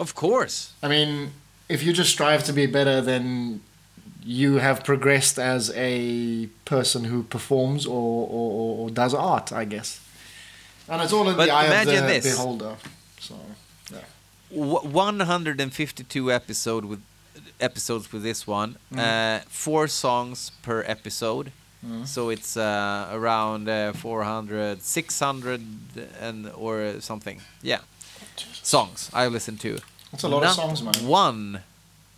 of 0.00 0.10
course. 0.14 0.56
I 0.82 0.88
mean, 0.88 1.12
if 1.68 1.82
you 1.82 1.92
just 1.92 2.10
strive 2.10 2.44
to 2.44 2.52
be 2.52 2.66
better, 2.66 3.00
then 3.00 3.60
you 4.24 4.58
have 4.58 4.84
progressed 4.84 5.38
as 5.38 5.70
a 5.74 6.46
person 6.64 7.04
who 7.04 7.22
performs 7.22 7.86
or, 7.86 8.26
or, 8.28 8.78
or- 8.78 8.90
does 8.90 9.14
art, 9.14 9.52
I 9.52 9.64
guess. 9.64 10.00
And 10.88 11.02
it's 11.02 11.12
all 11.12 11.28
in 11.28 11.36
But 11.36 11.46
the 11.46 11.52
eye 11.52 11.66
of 11.66 11.86
the 11.86 11.92
this. 12.02 12.24
beholder. 12.30 12.76
So, 13.20 13.34
yeah. 13.92 13.98
152 14.50 16.32
episode 16.32 16.84
with 16.84 17.00
episodes 17.60 18.12
with 18.12 18.22
this 18.22 18.46
one. 18.46 18.76
Mm. 18.92 18.98
Uh, 18.98 19.44
four 19.48 19.88
songs 19.88 20.50
per 20.62 20.82
episode. 20.86 21.52
Mm. 21.86 22.06
So 22.06 22.28
it's 22.30 22.56
uh, 22.56 23.08
around 23.12 23.68
uh, 23.68 23.92
400, 23.92 24.82
600 24.82 25.62
and 26.20 26.50
or 26.54 27.00
something. 27.00 27.40
Yeah. 27.62 27.80
songs 28.62 29.10
I 29.12 29.26
listened 29.28 29.60
to. 29.60 29.78
That's 30.10 30.24
a 30.24 30.28
lot 30.28 30.40
not 30.42 30.50
of 30.50 30.54
songs, 30.56 30.82
man. 30.82 30.94
One, 31.06 31.60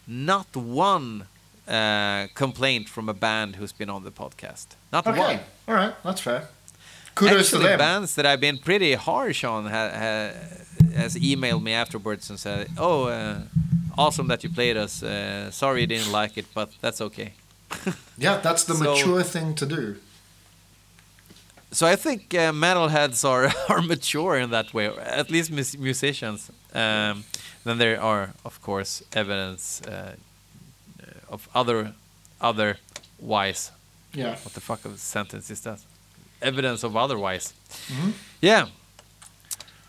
not 0.06 0.56
one 0.56 1.26
uh, 1.68 2.26
complaint 2.34 2.88
from 2.88 3.08
a 3.08 3.14
band 3.14 3.56
who's 3.56 3.72
been 3.72 3.90
on 3.90 4.04
the 4.04 4.10
podcast. 4.10 4.66
Not 4.92 5.06
Okay, 5.06 5.18
one. 5.18 5.40
all 5.68 5.74
right, 5.74 5.94
that's 6.04 6.20
fair. 6.20 6.48
Kudos 7.14 7.40
Actually, 7.46 7.62
to 7.64 7.68
them. 7.70 7.78
bands 7.78 8.14
that 8.14 8.24
I've 8.26 8.40
been 8.40 8.58
pretty 8.58 8.94
harsh 8.94 9.44
on 9.44 9.64
ha- 9.66 9.90
ha- 9.90 10.32
has 10.94 11.16
emailed 11.16 11.62
me 11.62 11.72
afterwards 11.72 12.30
and 12.30 12.38
said, 12.38 12.68
"Oh, 12.78 13.04
uh, 13.04 13.40
awesome 13.98 14.28
that 14.28 14.42
you 14.44 14.50
played 14.50 14.76
us. 14.76 15.02
Uh, 15.02 15.50
sorry 15.50 15.80
you 15.82 15.86
didn't 15.86 16.12
like 16.12 16.38
it, 16.38 16.46
but 16.54 16.70
that's 16.80 17.00
okay." 17.00 17.32
Yeah, 18.18 18.36
that's 18.42 18.64
the 18.64 18.74
So- 18.74 18.84
mature 18.84 19.22
thing 19.24 19.54
to 19.54 19.66
do. 19.66 19.96
So 21.72 21.86
I 21.86 21.96
think 21.96 22.34
uh, 22.34 22.52
metalheads 22.52 23.24
are 23.24 23.52
are 23.68 23.82
mature 23.82 24.36
in 24.38 24.50
that 24.50 24.74
way, 24.74 24.86
at 25.20 25.30
least 25.30 25.50
mus- 25.50 25.76
musicians. 25.78 26.50
Um, 26.74 27.24
then 27.64 27.78
there 27.78 28.00
are, 28.00 28.30
of 28.44 28.60
course, 28.62 29.02
evidence 29.12 29.82
uh, 29.82 30.14
of 31.28 31.48
other 31.54 31.92
other 32.40 32.76
wise. 33.18 33.70
Yeah. 34.14 34.36
What 34.44 34.54
the 34.54 34.60
fuck 34.60 34.84
of 34.84 34.98
sentence 34.98 35.50
is 35.50 35.60
that? 35.60 35.78
Evidence 36.42 36.82
of 36.86 36.96
otherwise. 36.96 37.52
Mhm. 37.88 38.12
Yeah. 38.40 38.66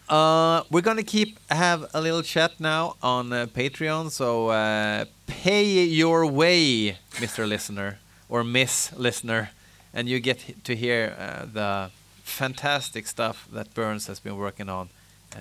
Uh, 0.10 0.64
we're 0.70 0.82
gonna 0.82 1.04
keep 1.04 1.38
have 1.50 1.90
a 1.94 2.02
little 2.02 2.22
chat 2.22 2.52
now 2.60 2.96
on 3.02 3.32
uh, 3.32 3.46
Patreon. 3.46 4.12
So 4.12 4.50
uh, 4.50 5.06
pay 5.28 5.86
your 5.86 6.26
way, 6.26 6.98
Mr. 7.14 7.48
Listener 7.48 7.98
or 8.28 8.44
Miss 8.44 8.92
Listener, 8.98 9.50
and 9.94 10.10
you 10.10 10.20
get 10.20 10.64
to 10.66 10.76
hear 10.76 11.16
uh, 11.18 11.46
the 11.54 11.92
fantastic 12.24 13.08
stuff 13.08 13.48
that 13.54 13.74
Burns 13.74 14.08
has 14.08 14.20
been 14.20 14.36
working 14.38 14.70
on 14.70 14.90
uh, 15.36 15.40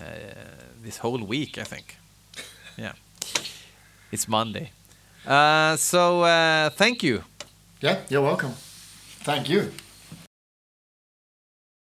this 0.84 0.98
whole 0.98 1.18
week. 1.24 1.58
I 1.58 1.64
think. 1.64 1.96
Yeah. 2.80 2.92
It's 4.10 4.26
Monday. 4.26 4.70
Uh, 5.26 5.76
so 5.76 6.22
uh, 6.22 6.70
thank 6.70 7.02
you. 7.02 7.22
Yeah, 7.82 7.98
you're 8.08 8.22
welcome. 8.22 8.54
Thank 9.22 9.50
you. 9.50 9.70